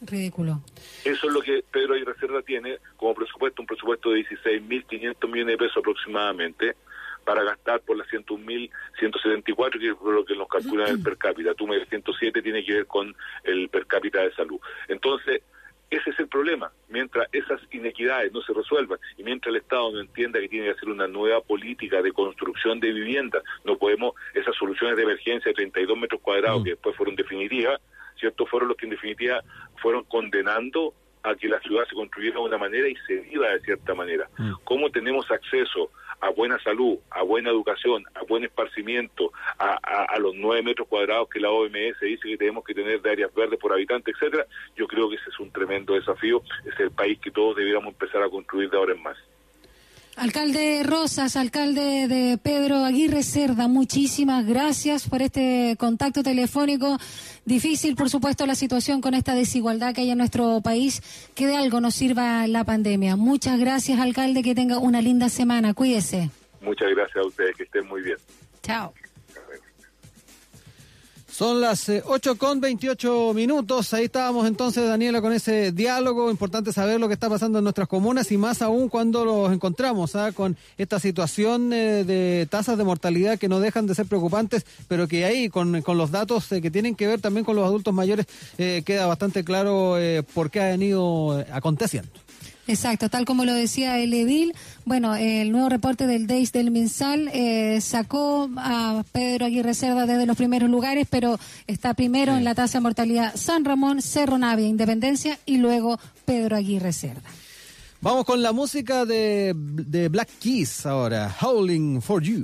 Ridículo. 0.00 0.60
Eso 1.04 1.26
es 1.26 1.32
lo 1.32 1.40
que 1.40 1.64
Pedro 1.70 1.96
y 1.96 2.04
Reserva 2.04 2.42
tiene 2.42 2.78
como 2.96 3.14
presupuesto, 3.14 3.62
un 3.62 3.66
presupuesto 3.66 4.10
de 4.10 4.24
16.500 4.26 5.28
millones 5.28 5.52
de 5.52 5.58
pesos 5.58 5.76
aproximadamente 5.78 6.76
para 7.24 7.42
gastar 7.42 7.80
por 7.80 7.96
las 7.96 8.06
101.174, 8.08 9.80
que 9.80 9.88
es 9.88 9.96
lo 10.00 10.24
que 10.24 10.36
nos 10.36 10.48
calculan 10.48 10.88
el 10.88 11.02
per 11.02 11.16
cápita. 11.16 11.54
Tú 11.54 11.66
me 11.66 11.76
dices 11.76 11.88
107 11.88 12.42
tiene 12.42 12.64
que 12.64 12.74
ver 12.74 12.86
con 12.86 13.14
el 13.44 13.68
per 13.68 13.86
cápita 13.86 14.20
de 14.22 14.32
salud. 14.34 14.60
Entonces, 14.88 15.42
ese 15.90 16.10
es 16.10 16.18
el 16.18 16.28
problema. 16.28 16.72
Mientras 16.88 17.28
esas 17.32 17.60
inequidades 17.70 18.32
no 18.32 18.42
se 18.42 18.52
resuelvan 18.52 18.98
y 19.16 19.22
mientras 19.22 19.54
el 19.54 19.60
Estado 19.60 19.92
no 19.92 20.00
entienda 20.00 20.40
que 20.40 20.48
tiene 20.48 20.66
que 20.66 20.72
hacer 20.72 20.88
una 20.88 21.06
nueva 21.06 21.40
política 21.40 22.02
de 22.02 22.12
construcción 22.12 22.80
de 22.80 22.92
viviendas, 22.92 23.42
no 23.64 23.76
podemos, 23.76 24.14
esas 24.34 24.56
soluciones 24.56 24.96
de 24.96 25.04
emergencia 25.04 25.50
de 25.50 25.54
32 25.54 25.98
metros 25.98 26.20
cuadrados 26.20 26.64
que 26.64 26.70
después 26.70 26.96
fueron 26.96 27.16
definitivas, 27.16 27.80
¿cierto? 28.18 28.46
Fueron 28.46 28.68
los 28.68 28.76
que 28.76 28.86
en 28.86 28.90
definitiva 28.90 29.42
fueron 29.82 30.04
condenando 30.04 30.94
a 31.22 31.34
que 31.34 31.48
la 31.48 31.58
ciudad 31.60 31.84
se 31.88 31.94
construyera 31.94 32.36
de 32.38 32.42
una 32.44 32.58
manera 32.58 32.86
y 32.86 32.94
se 33.06 33.16
viva 33.20 33.48
de 33.48 33.60
cierta 33.60 33.94
manera. 33.94 34.28
¿Cómo 34.64 34.90
tenemos 34.90 35.30
acceso 35.30 35.90
a 36.20 36.28
buena 36.30 36.58
salud, 36.60 36.98
a 37.10 37.22
buena 37.22 37.48
educación, 37.50 38.04
a 38.14 38.22
buen 38.24 38.44
esparcimiento, 38.44 39.32
a, 39.58 39.78
a- 39.82 40.04
a 40.04 40.18
los 40.18 40.34
nueve 40.34 40.62
metros 40.62 40.86
cuadrados 40.88 41.28
que 41.30 41.40
la 41.40 41.50
OMS 41.50 41.98
dice 42.00 42.28
que 42.28 42.36
tenemos 42.36 42.62
que 42.64 42.74
tener 42.74 43.00
de 43.00 43.10
áreas 43.10 43.34
verdes 43.34 43.58
por 43.58 43.72
habitante, 43.72 44.10
etcétera? 44.10 44.46
Yo 44.76 44.86
creo 44.86 45.08
que 45.08 45.16
ese 45.16 45.30
es 45.30 45.40
un 45.40 45.50
tremendo 45.50 45.94
desafío. 45.94 46.42
Es 46.66 46.78
el 46.78 46.90
país 46.90 47.18
que 47.20 47.30
todos 47.30 47.56
debiéramos 47.56 47.88
empezar 47.94 48.22
a 48.22 48.28
construir 48.28 48.68
de 48.70 48.76
ahora 48.76 48.92
en 48.92 49.02
más. 49.02 49.16
Alcalde 50.16 50.82
Rosas, 50.84 51.36
alcalde 51.36 52.06
de 52.06 52.38
Pedro 52.38 52.84
Aguirre 52.84 53.24
Cerda, 53.24 53.66
muchísimas 53.66 54.46
gracias 54.46 55.08
por 55.08 55.22
este 55.22 55.74
contacto 55.76 56.22
telefónico. 56.22 56.98
Difícil, 57.44 57.96
por 57.96 58.08
supuesto, 58.08 58.46
la 58.46 58.54
situación 58.54 59.00
con 59.00 59.14
esta 59.14 59.34
desigualdad 59.34 59.92
que 59.92 60.02
hay 60.02 60.10
en 60.10 60.18
nuestro 60.18 60.60
país. 60.62 61.02
Que 61.34 61.48
de 61.48 61.56
algo 61.56 61.80
nos 61.80 61.96
sirva 61.96 62.46
la 62.46 62.62
pandemia. 62.62 63.16
Muchas 63.16 63.58
gracias, 63.58 63.98
alcalde. 63.98 64.42
Que 64.42 64.54
tenga 64.54 64.78
una 64.78 65.02
linda 65.02 65.28
semana. 65.28 65.74
Cuídese. 65.74 66.30
Muchas 66.60 66.88
gracias 66.90 67.16
a 67.16 67.26
ustedes, 67.26 67.56
que 67.56 67.64
estén 67.64 67.86
muy 67.88 68.02
bien. 68.02 68.16
Chao. 68.62 68.94
Son 71.34 71.60
las 71.60 71.88
eh, 71.88 72.00
8 72.06 72.38
con 72.38 72.60
28 72.60 73.32
minutos. 73.34 73.92
Ahí 73.92 74.04
estábamos 74.04 74.46
entonces, 74.46 74.86
Daniela, 74.86 75.20
con 75.20 75.32
ese 75.32 75.72
diálogo. 75.72 76.30
Importante 76.30 76.72
saber 76.72 77.00
lo 77.00 77.08
que 77.08 77.14
está 77.14 77.28
pasando 77.28 77.58
en 77.58 77.64
nuestras 77.64 77.88
comunas 77.88 78.30
y 78.30 78.36
más 78.36 78.62
aún 78.62 78.88
cuando 78.88 79.24
los 79.24 79.52
encontramos 79.52 80.14
¿ah? 80.14 80.30
con 80.30 80.56
esta 80.78 81.00
situación 81.00 81.72
eh, 81.72 82.04
de 82.04 82.46
tasas 82.48 82.78
de 82.78 82.84
mortalidad 82.84 83.36
que 83.36 83.48
no 83.48 83.58
dejan 83.58 83.88
de 83.88 83.96
ser 83.96 84.06
preocupantes, 84.06 84.64
pero 84.86 85.08
que 85.08 85.24
ahí, 85.24 85.48
con, 85.48 85.82
con 85.82 85.98
los 85.98 86.12
datos 86.12 86.52
eh, 86.52 86.62
que 86.62 86.70
tienen 86.70 86.94
que 86.94 87.08
ver 87.08 87.20
también 87.20 87.44
con 87.44 87.56
los 87.56 87.64
adultos 87.64 87.92
mayores, 87.92 88.26
eh, 88.56 88.82
queda 88.86 89.06
bastante 89.06 89.42
claro 89.42 89.98
eh, 89.98 90.22
por 90.22 90.52
qué 90.52 90.60
han 90.60 90.82
ido 90.82 91.40
eh, 91.40 91.46
aconteciendo. 91.52 92.12
Exacto, 92.66 93.10
tal 93.10 93.26
como 93.26 93.44
lo 93.44 93.52
decía 93.52 93.98
el 93.98 94.14
edil, 94.14 94.54
bueno, 94.86 95.14
el 95.16 95.52
nuevo 95.52 95.68
reporte 95.68 96.06
del 96.06 96.26
DEIS 96.26 96.52
del 96.52 96.70
MinSal 96.70 97.28
eh, 97.32 97.80
sacó 97.82 98.48
a 98.56 99.04
Pedro 99.12 99.46
Aguirre 99.46 99.74
Cerda 99.74 100.06
desde 100.06 100.24
los 100.24 100.36
primeros 100.36 100.70
lugares, 100.70 101.06
pero 101.10 101.38
está 101.66 101.92
primero 101.92 102.36
en 102.36 102.44
la 102.44 102.54
tasa 102.54 102.78
de 102.78 102.82
mortalidad 102.82 103.36
San 103.36 103.64
Ramón, 103.66 104.00
Cerro 104.00 104.38
Navia, 104.38 104.66
Independencia 104.66 105.38
y 105.44 105.58
luego 105.58 105.98
Pedro 106.24 106.56
Aguirre 106.56 106.92
Cerda. 106.92 107.22
Vamos 108.00 108.24
con 108.24 108.42
la 108.42 108.52
música 108.52 109.04
de, 109.04 109.52
de 109.54 110.08
Black 110.08 110.28
Keys 110.38 110.86
ahora, 110.86 111.34
Howling 111.40 112.00
for 112.00 112.22
You. 112.22 112.42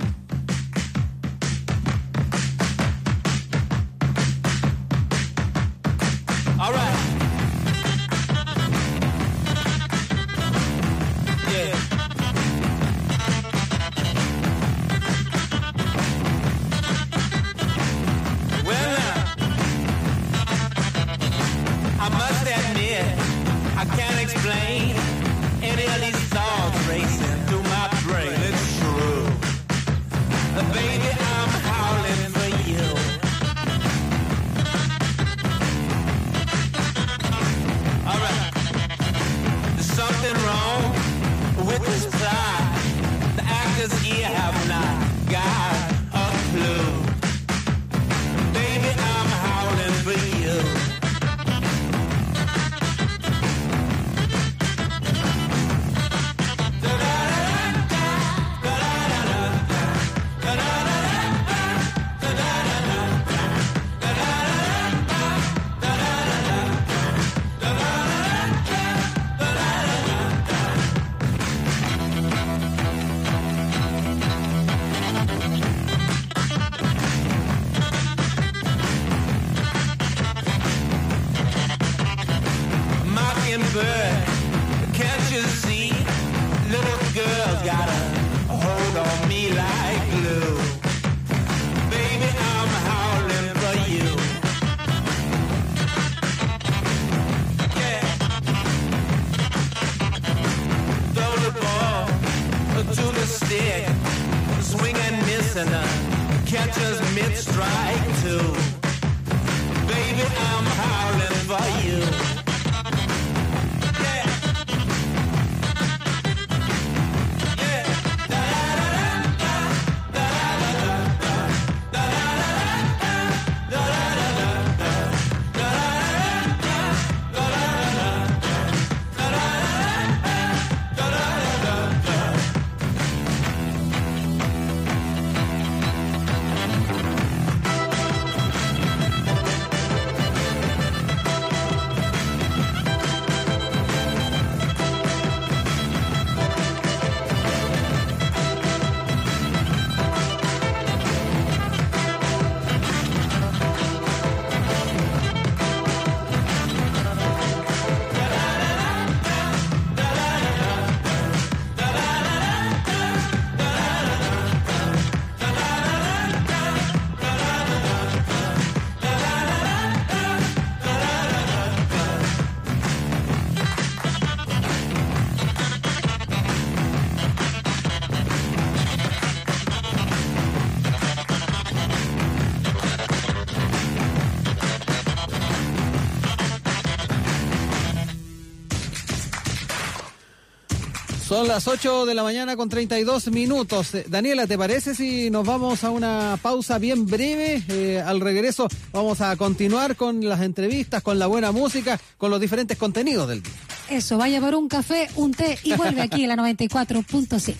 Las 191.51 191.67
8 191.67 192.05
de 192.05 192.15
la 192.15 192.23
mañana 192.23 192.55
con 192.55 192.69
32 192.69 193.27
minutos. 193.27 193.93
Eh, 193.93 194.05
Daniela, 194.07 194.47
¿te 194.47 194.57
parece 194.57 194.95
si 194.95 195.29
nos 195.29 195.45
vamos 195.45 195.83
a 195.83 195.89
una 195.89 196.39
pausa 196.41 196.77
bien 196.77 197.05
breve? 197.05 197.61
Eh, 197.67 198.01
al 198.01 198.21
regreso 198.21 198.69
vamos 198.93 199.19
a 199.19 199.35
continuar 199.35 199.97
con 199.97 200.23
las 200.23 200.39
entrevistas, 200.39 201.03
con 201.03 201.19
la 201.19 201.27
buena 201.27 201.51
música, 201.51 201.99
con 202.17 202.31
los 202.31 202.39
diferentes 202.39 202.77
contenidos 202.77 203.27
del 203.27 203.43
día. 203.43 203.51
Eso, 203.89 204.17
vaya 204.17 204.39
por 204.39 204.55
un 204.55 204.69
café, 204.69 205.09
un 205.17 205.33
té 205.33 205.59
y 205.63 205.73
vuelve 205.73 205.99
aquí 206.01 206.23
a 206.23 206.27
la 206.29 206.37
94.5. 206.37 207.55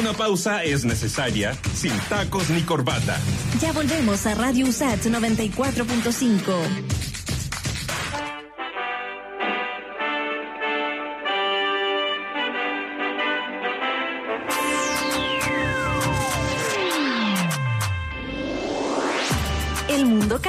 Una 0.00 0.14
pausa 0.14 0.64
es 0.64 0.86
necesaria, 0.86 1.54
sin 1.74 1.92
tacos 2.08 2.48
ni 2.48 2.62
corbata. 2.62 3.18
Ya 3.60 3.72
volvemos 3.72 4.24
a 4.24 4.34
Radio 4.34 4.66
USAT 4.66 5.04
94.5. 5.04 6.87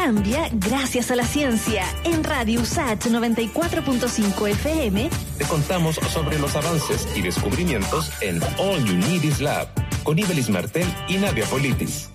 cambia 0.09 0.49
gracias 0.53 1.11
a 1.11 1.15
la 1.15 1.23
ciencia. 1.23 1.83
En 2.03 2.23
Radio 2.23 2.61
USAT 2.61 3.05
94.5 3.05 4.49
FM 4.49 5.07
Te 5.37 5.45
contamos 5.45 5.97
sobre 6.11 6.39
los 6.39 6.55
avances 6.55 7.07
y 7.15 7.21
descubrimientos 7.21 8.11
en 8.21 8.41
All 8.57 8.83
You 8.85 8.95
Need 8.95 9.21
Is 9.21 9.39
Lab 9.39 9.67
con 10.03 10.17
Ibelis 10.17 10.49
Martel 10.49 10.87
y 11.07 11.17
Nadia 11.17 11.45
Politis. 11.45 12.09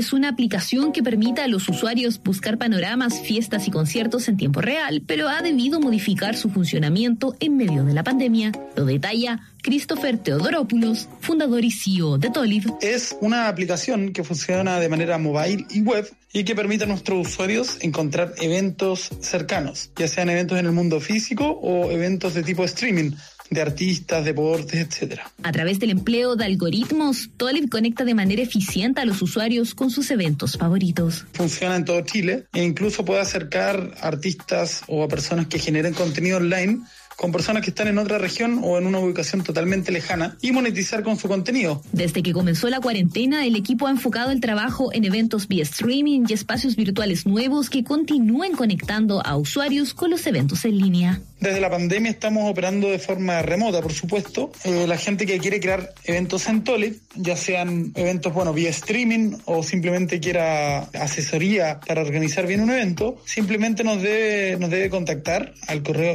Es 0.00 0.14
una 0.14 0.30
aplicación 0.30 0.92
que 0.92 1.02
permite 1.02 1.42
a 1.42 1.46
los 1.46 1.68
usuarios 1.68 2.22
buscar 2.22 2.56
panoramas, 2.56 3.20
fiestas 3.20 3.68
y 3.68 3.70
conciertos 3.70 4.28
en 4.28 4.38
tiempo 4.38 4.62
real, 4.62 5.02
pero 5.06 5.28
ha 5.28 5.42
debido 5.42 5.78
modificar 5.78 6.36
su 6.36 6.48
funcionamiento 6.48 7.36
en 7.38 7.58
medio 7.58 7.84
de 7.84 7.92
la 7.92 8.02
pandemia. 8.02 8.50
Lo 8.76 8.86
detalla 8.86 9.40
Christopher 9.62 10.16
Teodoropoulos, 10.16 11.06
fundador 11.20 11.66
y 11.66 11.70
CEO 11.70 12.16
de 12.16 12.30
Tolib. 12.30 12.72
Es 12.80 13.14
una 13.20 13.48
aplicación 13.48 14.14
que 14.14 14.24
funciona 14.24 14.80
de 14.80 14.88
manera 14.88 15.18
mobile 15.18 15.66
y 15.68 15.82
web 15.82 16.10
y 16.32 16.44
que 16.44 16.54
permite 16.54 16.84
a 16.84 16.86
nuestros 16.86 17.28
usuarios 17.28 17.76
encontrar 17.82 18.32
eventos 18.40 19.10
cercanos, 19.20 19.90
ya 19.96 20.08
sean 20.08 20.30
eventos 20.30 20.58
en 20.58 20.64
el 20.64 20.72
mundo 20.72 20.98
físico 21.00 21.44
o 21.44 21.90
eventos 21.90 22.32
de 22.32 22.42
tipo 22.42 22.64
streaming, 22.64 23.10
de 23.50 23.60
artistas, 23.60 24.24
deportes, 24.24 24.80
etcétera. 24.80 25.30
A 25.42 25.52
través 25.52 25.78
del 25.78 25.90
empleo 25.90 26.36
de 26.36 26.44
algoritmos, 26.44 27.30
Tolib 27.36 27.68
conecta 27.68 28.04
de 28.04 28.14
manera 28.14 28.42
eficiente 28.42 29.00
a 29.00 29.04
los 29.04 29.20
usuarios 29.22 29.74
con 29.74 29.90
sus 29.90 30.10
eventos 30.10 30.56
favoritos. 30.56 31.26
Funciona 31.32 31.76
en 31.76 31.84
todo 31.84 32.00
Chile 32.02 32.46
e 32.52 32.62
incluso 32.62 33.04
puede 33.04 33.20
acercar 33.20 33.94
a 34.00 34.08
artistas 34.08 34.82
o 34.86 35.02
a 35.02 35.08
personas 35.08 35.46
que 35.46 35.58
generen 35.58 35.94
contenido 35.94 36.38
online 36.38 36.80
con 37.20 37.32
personas 37.32 37.62
que 37.62 37.68
están 37.68 37.86
en 37.86 37.98
otra 37.98 38.16
región 38.16 38.60
o 38.64 38.78
en 38.78 38.86
una 38.86 38.98
ubicación 38.98 39.44
totalmente 39.44 39.92
lejana 39.92 40.38
y 40.40 40.52
monetizar 40.52 41.02
con 41.02 41.18
su 41.18 41.28
contenido. 41.28 41.82
Desde 41.92 42.22
que 42.22 42.32
comenzó 42.32 42.70
la 42.70 42.80
cuarentena, 42.80 43.44
el 43.44 43.56
equipo 43.56 43.86
ha 43.86 43.90
enfocado 43.90 44.30
el 44.30 44.40
trabajo 44.40 44.90
en 44.94 45.04
eventos 45.04 45.46
vía 45.46 45.62
streaming 45.64 46.24
y 46.28 46.32
espacios 46.32 46.76
virtuales 46.76 47.26
nuevos 47.26 47.68
que 47.68 47.84
continúen 47.84 48.52
conectando 48.52 49.20
a 49.22 49.36
usuarios 49.36 49.92
con 49.92 50.08
los 50.08 50.26
eventos 50.26 50.64
en 50.64 50.78
línea. 50.78 51.20
Desde 51.40 51.60
la 51.60 51.70
pandemia 51.70 52.10
estamos 52.10 52.50
operando 52.50 52.88
de 52.88 52.98
forma 52.98 53.40
remota, 53.42 53.80
por 53.82 53.92
supuesto. 53.92 54.52
Eh, 54.64 54.86
la 54.86 54.96
gente 54.96 55.24
que 55.26 55.38
quiere 55.38 55.60
crear 55.60 55.92
eventos 56.04 56.46
en 56.48 56.64
Tolib, 56.64 57.00
ya 57.16 57.36
sean 57.36 57.92
eventos, 57.96 58.32
bueno, 58.32 58.52
vía 58.54 58.70
streaming 58.70 59.36
o 59.44 59.62
simplemente 59.62 60.20
quiera 60.20 60.80
asesoría 60.94 61.80
para 61.80 62.02
organizar 62.02 62.46
bien 62.46 62.60
un 62.60 62.70
evento, 62.70 63.18
simplemente 63.24 63.84
nos 63.84 64.02
debe, 64.02 64.58
nos 64.58 64.70
debe 64.70 64.90
contactar 64.90 65.54
al 65.66 65.82
correo 65.82 66.14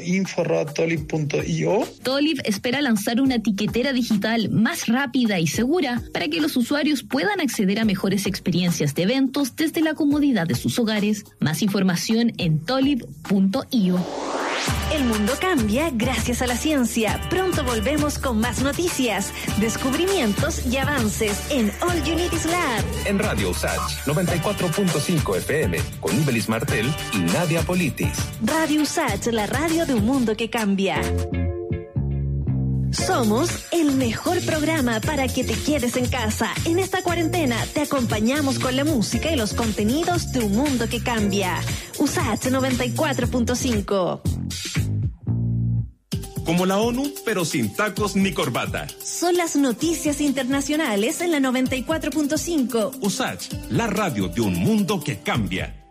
info.tolib.io. 0.95 1.87
Tolib 2.03 2.41
espera 2.43 2.81
lanzar 2.81 3.21
una 3.21 3.35
etiquetera 3.35 3.93
digital 3.93 4.49
más 4.49 4.87
rápida 4.87 5.39
y 5.39 5.47
segura 5.47 6.01
para 6.13 6.27
que 6.27 6.41
los 6.41 6.55
usuarios 6.57 7.03
puedan 7.03 7.41
acceder 7.41 7.79
a 7.79 7.85
mejores 7.85 8.25
experiencias 8.25 8.95
de 8.95 9.03
eventos 9.03 9.55
desde 9.55 9.81
la 9.81 9.93
comodidad 9.93 10.47
de 10.47 10.55
sus 10.55 10.79
hogares. 10.79 11.25
Más 11.39 11.61
información 11.61 12.33
en 12.37 12.59
tolib.io. 12.59 13.99
El 14.93 15.03
mundo 15.03 15.33
cambia 15.39 15.89
gracias 15.91 16.41
a 16.41 16.47
la 16.47 16.55
ciencia. 16.55 17.19
Pronto 17.29 17.63
volvemos 17.63 18.17
con 18.17 18.39
más 18.39 18.61
noticias, 18.61 19.31
descubrimientos 19.59 20.65
y 20.65 20.77
avances 20.77 21.51
en 21.51 21.71
All 21.81 21.97
Is 21.97 22.45
Lab. 22.45 22.83
En 23.05 23.19
Radio 23.19 23.49
Usach 23.49 24.05
94.5 24.05 25.37
FM 25.37 25.77
con 25.99 26.19
Ibelis 26.21 26.49
Martel 26.49 26.91
y 27.13 27.17
Nadia 27.19 27.61
Politis. 27.63 28.17
Radio 28.43 28.81
USAT, 28.81 29.25
la 29.27 29.47
radio 29.47 29.85
de 29.85 29.95
un 29.95 30.05
mundo 30.05 30.35
que 30.37 30.49
cambia. 30.49 30.84
Somos 32.91 33.49
el 33.71 33.91
mejor 33.93 34.39
programa 34.41 34.99
para 34.99 35.27
que 35.27 35.43
te 35.43 35.53
quedes 35.53 35.97
en 35.97 36.07
casa. 36.07 36.53
En 36.65 36.77
esta 36.79 37.01
cuarentena 37.01 37.57
te 37.73 37.81
acompañamos 37.81 38.59
con 38.59 38.75
la 38.75 38.83
música 38.83 39.31
y 39.31 39.35
los 39.35 39.53
contenidos 39.53 40.31
de 40.31 40.41
un 40.41 40.51
mundo 40.51 40.87
que 40.87 41.01
cambia. 41.01 41.59
USAT 41.97 42.45
94.5. 42.45 44.21
Como 46.45 46.67
la 46.67 46.77
ONU, 46.77 47.11
pero 47.25 47.43
sin 47.43 47.73
tacos 47.73 48.15
ni 48.15 48.31
corbata. 48.31 48.85
Son 49.03 49.35
las 49.35 49.55
noticias 49.55 50.21
internacionales 50.21 51.19
en 51.21 51.31
la 51.31 51.39
94.5. 51.39 52.99
Usach, 53.01 53.51
la 53.71 53.87
radio 53.87 54.27
de 54.27 54.41
un 54.41 54.53
mundo 54.53 54.99
que 55.03 55.17
cambia. 55.17 55.84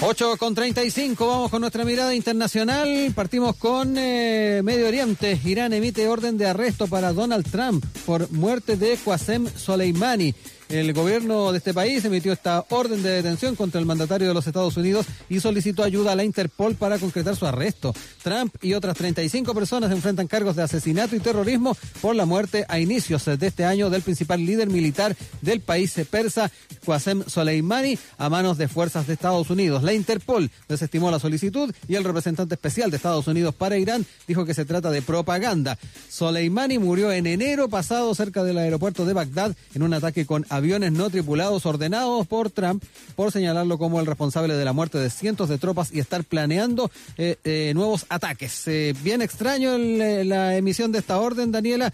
8 0.00 0.36
con 0.36 0.54
35, 0.54 1.26
vamos 1.26 1.50
con 1.50 1.60
nuestra 1.60 1.84
mirada 1.84 2.14
internacional. 2.14 3.12
Partimos 3.16 3.56
con 3.56 3.96
eh, 3.98 4.60
Medio 4.62 4.86
Oriente. 4.86 5.40
Irán 5.44 5.72
emite 5.72 6.06
orden 6.06 6.38
de 6.38 6.46
arresto 6.46 6.86
para 6.86 7.12
Donald 7.12 7.50
Trump 7.50 7.84
por 8.06 8.30
muerte 8.30 8.76
de 8.76 8.96
Qasem 8.96 9.48
Soleimani. 9.48 10.36
El 10.68 10.92
gobierno 10.92 11.52
de 11.52 11.58
este 11.58 11.72
país 11.72 12.04
emitió 12.04 12.32
esta 12.32 12.64
orden 12.68 13.02
de 13.02 13.10
detención 13.10 13.56
contra 13.56 13.80
el 13.80 13.86
mandatario 13.86 14.28
de 14.28 14.34
los 14.34 14.46
Estados 14.46 14.76
Unidos 14.76 15.06
y 15.28 15.40
solicitó 15.40 15.82
ayuda 15.82 16.12
a 16.12 16.16
la 16.16 16.24
Interpol 16.24 16.74
para 16.74 16.98
concretar 16.98 17.36
su 17.36 17.46
arresto. 17.46 17.94
Trump 18.22 18.54
y 18.60 18.74
otras 18.74 18.96
35 18.96 19.54
personas 19.54 19.90
enfrentan 19.92 20.26
cargos 20.26 20.56
de 20.56 20.62
asesinato 20.62 21.16
y 21.16 21.20
terrorismo 21.20 21.76
por 22.02 22.14
la 22.14 22.26
muerte 22.26 22.66
a 22.68 22.78
inicios 22.78 23.24
de 23.24 23.46
este 23.46 23.64
año 23.64 23.90
del 23.90 24.02
principal 24.02 24.44
líder 24.44 24.68
militar 24.68 25.16
del 25.40 25.60
país 25.60 25.94
persa, 26.10 26.50
Qasem 26.84 27.24
Soleimani, 27.26 27.98
a 28.18 28.28
manos 28.28 28.58
de 28.58 28.68
fuerzas 28.68 29.06
de 29.06 29.14
Estados 29.14 29.50
Unidos. 29.50 29.82
La 29.82 29.94
Interpol 29.94 30.50
desestimó 30.68 31.10
la 31.10 31.18
solicitud 31.18 31.74
y 31.88 31.94
el 31.94 32.04
representante 32.04 32.54
especial 32.54 32.90
de 32.90 32.96
Estados 32.96 33.26
Unidos 33.26 33.54
para 33.54 33.78
Irán 33.78 34.04
dijo 34.26 34.44
que 34.44 34.54
se 34.54 34.64
trata 34.64 34.90
de 34.90 35.02
propaganda. 35.02 35.78
Soleimani 36.08 36.78
murió 36.78 37.10
en 37.12 37.26
enero 37.26 37.68
pasado 37.68 38.14
cerca 38.14 38.44
del 38.44 38.58
aeropuerto 38.58 39.06
de 39.06 39.14
Bagdad 39.14 39.56
en 39.74 39.82
un 39.82 39.94
ataque 39.94 40.26
con 40.26 40.44
no 40.60 41.10
tripulados 41.10 41.66
ordenados 41.66 42.26
por 42.26 42.50
Trump 42.50 42.82
por 43.16 43.32
señalarlo 43.32 43.78
como 43.78 44.00
el 44.00 44.06
responsable 44.06 44.54
de 44.54 44.64
la 44.64 44.72
muerte 44.72 44.98
de 44.98 45.10
cientos 45.10 45.48
de 45.48 45.58
tropas 45.58 45.92
y 45.92 46.00
estar 46.00 46.24
planeando 46.24 46.90
eh, 47.16 47.36
eh, 47.44 47.72
nuevos 47.74 48.06
ataques. 48.08 48.66
Eh, 48.66 48.94
bien 49.02 49.22
extraño 49.22 49.74
el, 49.74 50.00
eh, 50.00 50.24
la 50.24 50.56
emisión 50.56 50.92
de 50.92 50.98
esta 50.98 51.18
orden, 51.18 51.52
Daniela, 51.52 51.92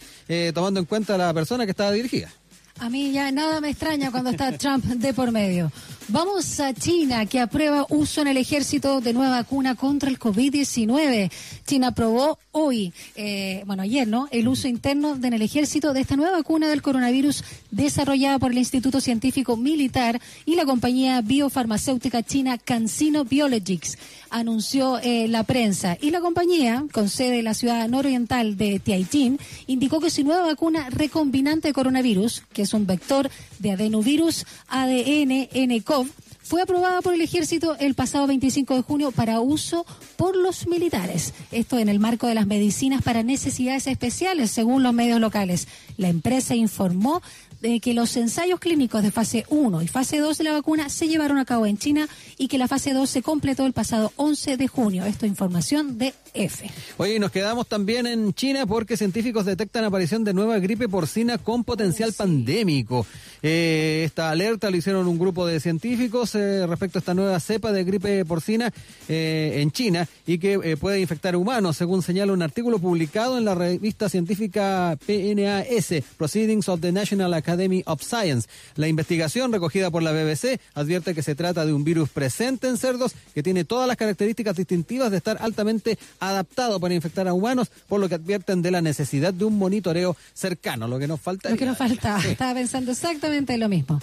tomando 0.55 0.81
en 0.81 0.87
cuenta 0.87 1.19
la 1.19 1.33
persona 1.35 1.65
que 1.65 1.71
estaba 1.71 1.93
dirigida. 1.93 2.33
A 2.81 2.91
mí 2.91 3.13
ya 3.13 3.31
nada 3.31 3.61
me 3.61 3.71
extraña 3.71 4.11
cuando 4.11 4.31
está 4.31 4.51
Trump 4.59 4.85
de 4.85 5.15
por 5.15 5.31
medio. 5.31 5.71
Vamos 6.09 6.61
a 6.61 6.75
China, 6.75 7.25
que 7.25 7.41
aprueba 7.41 7.87
uso 7.89 8.21
en 8.21 8.29
el 8.29 8.37
ejército 8.37 9.01
de 9.01 9.15
nueva 9.15 9.37
vacuna 9.37 9.75
contra 9.75 10.11
el 10.11 10.19
COVID-19. 10.19 11.31
China 11.67 11.89
aprobó 11.89 12.39
hoy, 12.53 12.93
eh, 13.17 13.63
bueno, 13.65 13.85
ayer, 13.85 14.07
¿no? 14.07 14.29
El 14.31 14.49
uso 14.49 14.69
interno 14.69 15.17
de- 15.17 15.29
en 15.29 15.33
el 15.35 15.41
ejército 15.41 15.95
de 15.95 16.03
esta 16.03 16.17
nueva 16.17 16.37
vacuna 16.37 16.69
del 16.69 16.83
coronavirus 16.83 17.43
desarrollada 17.71 18.39
por 18.39 18.53
el 18.53 18.59
Instituto 18.59 19.01
Científico 19.01 19.57
Militar 19.57 20.21
y 20.45 20.57
la 20.57 20.67
compañía 20.67 21.23
biofarmacéutica 21.23 22.23
china 22.23 22.59
CanSino 22.59 23.25
Biologics, 23.25 23.97
anunció 24.35 24.99
eh, 24.99 25.29
la 25.29 25.45
prensa. 25.45 25.97
Y 26.01 26.11
la 26.11 26.21
compañía, 26.21 26.85
con 26.93 27.09
sede 27.09 27.39
en 27.39 27.45
la 27.45 27.55
ciudad 27.55 27.89
nororiental 27.89 28.57
de 28.57 28.81
Tianjin, 28.81 29.39
indicó 29.67 30.01
que 30.01 30.11
su 30.11 30.25
nueva 30.25 30.47
vacuna 30.47 30.91
recombinante 30.91 31.69
de 31.69 31.75
coronavirus, 31.75 32.43
que 32.53 32.63
es 32.63 32.75
un 32.75 32.87
vector 32.87 33.31
de 33.61 33.71
adenovirus 33.71 34.45
ADN 34.69 35.49
NCOV, 35.55 36.09
fue 36.43 36.61
aprobada 36.61 37.01
por 37.01 37.15
el 37.15 37.23
ejército 37.23 37.75
el 37.79 37.95
pasado 37.95 38.27
25 38.27 38.75
de 38.75 38.83
junio 38.83 39.13
para 39.13 39.41
uso 39.41 39.87
por 40.17 40.37
los 40.37 40.67
militares. 40.67 41.33
Esto 41.53 41.79
en 41.79 41.89
el 41.89 42.01
marco 42.01 42.27
de 42.27 42.35
las 42.35 42.47
medicinas 42.47 43.03
para 43.03 43.23
necesidades 43.23 43.87
especiales, 43.87 44.51
según 44.51 44.83
los 44.83 44.93
medios 44.93 45.21
locales. 45.21 45.69
La 45.97 46.09
empresa 46.09 46.55
informó 46.55 47.23
de 47.65 47.81
que 47.81 47.95
los 47.95 48.15
ensayos 48.19 48.61
clínicos 48.61 49.03
de 49.03 49.11
fase 49.11 49.47
1 49.49 49.81
y 49.81 49.89
fase 49.89 50.19
2 50.19 50.37
de 50.37 50.45
la 50.45 50.53
vacuna 50.53 50.91
se 50.91 51.09
llevaron 51.09 51.39
a 51.39 51.47
cabo 51.47 51.65
en 51.65 51.79
China 51.79 52.07
y 52.37 52.49
que 52.49 52.59
la 52.59 52.69
fase 52.69 52.93
2 52.93 53.09
se 53.09 53.23
completó 53.23 53.65
el 53.65 53.73
pasado 53.73 54.13
11 54.17 54.59
de 54.59 54.69
junio. 54.69 55.07
Esto 55.07 55.25
información 55.25 55.97
de 55.97 56.13
F. 56.35 56.71
Oye, 56.99 57.15
y 57.15 57.19
nos 57.19 57.31
quedamos 57.31 57.67
también 57.67 58.07
en 58.07 58.35
China 58.35 58.67
porque 58.67 58.99
científicos 58.99 59.47
detectan 59.47 59.85
aparición 59.85 60.25
de 60.25 60.35
nueva 60.35 60.59
gripe 60.59 60.91
porcina 60.91 61.39
con 61.39 61.65
potencial 61.65 62.13
pandémico. 62.13 63.07
Eh, 63.43 64.03
esta 64.05 64.31
alerta 64.31 64.71
lo 64.71 64.77
hicieron 64.77 65.09
un 65.09 65.19
grupo 65.19 65.47
de 65.47 65.59
científicos 65.59 66.35
eh, 66.35 66.67
respecto 66.67 66.99
a 66.99 67.01
esta 67.01 67.15
nueva 67.15 67.41
cepa 67.41 67.73
de 67.73 67.85
gripe 67.85 68.27
porcina 68.27 68.71
eh, 69.09 69.61
en 69.63 69.71
China 69.71 70.07
y 70.27 70.37
que 70.37 70.61
eh, 70.63 70.77
puede 70.77 71.01
infectar 71.01 71.35
humanos, 71.35 71.79
según 71.79 72.03
señala 72.03 72.35
un 72.35 72.43
artículo 72.43 72.79
publicado 72.79 73.39
en 73.39 73.47
la 73.47 73.55
revista 73.55 74.11
científica 74.11 74.99
PNAS, 75.07 76.05
Proceedings 76.19 76.69
of 76.69 76.81
the 76.81 76.93
National 76.93 77.33
Academy 77.33 77.54
of 77.87 78.03
Science. 78.03 78.49
La 78.77 78.89
investigación 78.89 79.53
recogida 79.53 79.91
por 79.91 80.03
la 80.03 80.13
BBC 80.13 80.61
advierte 80.75 81.15
que 81.15 81.23
se 81.23 81.35
trata 81.35 81.65
de 81.65 81.73
un 81.73 81.85
virus 81.85 82.09
presente 82.09 82.69
en 82.69 82.77
cerdos 82.77 83.15
que 83.35 83.43
tiene 83.43 83.65
todas 83.65 83.89
las 83.89 83.97
características 83.97 84.57
distintivas 84.57 85.11
de 85.11 85.19
estar 85.19 85.39
altamente 85.41 85.99
adaptado 86.21 86.81
para 86.81 86.95
infectar 86.95 87.29
a 87.29 87.33
humanos, 87.33 87.71
por 87.89 88.01
lo 88.01 88.09
que 88.09 88.17
advierten 88.17 88.63
de 88.63 88.71
la 88.71 88.81
necesidad 88.81 89.33
de 89.33 89.45
un 89.45 89.59
monitoreo 89.59 90.17
cercano, 90.33 90.89
lo 90.89 90.99
que 90.99 91.07
nos 91.07 91.21
falta. 91.21 91.51
Lo 91.51 91.57
que 91.57 91.67
nos 91.67 91.79
faltaba. 91.79 92.23
Estaba 92.23 92.55
pensando 92.55 92.93
exactamente 92.93 93.57
lo 93.59 93.69
mismo. 93.69 94.01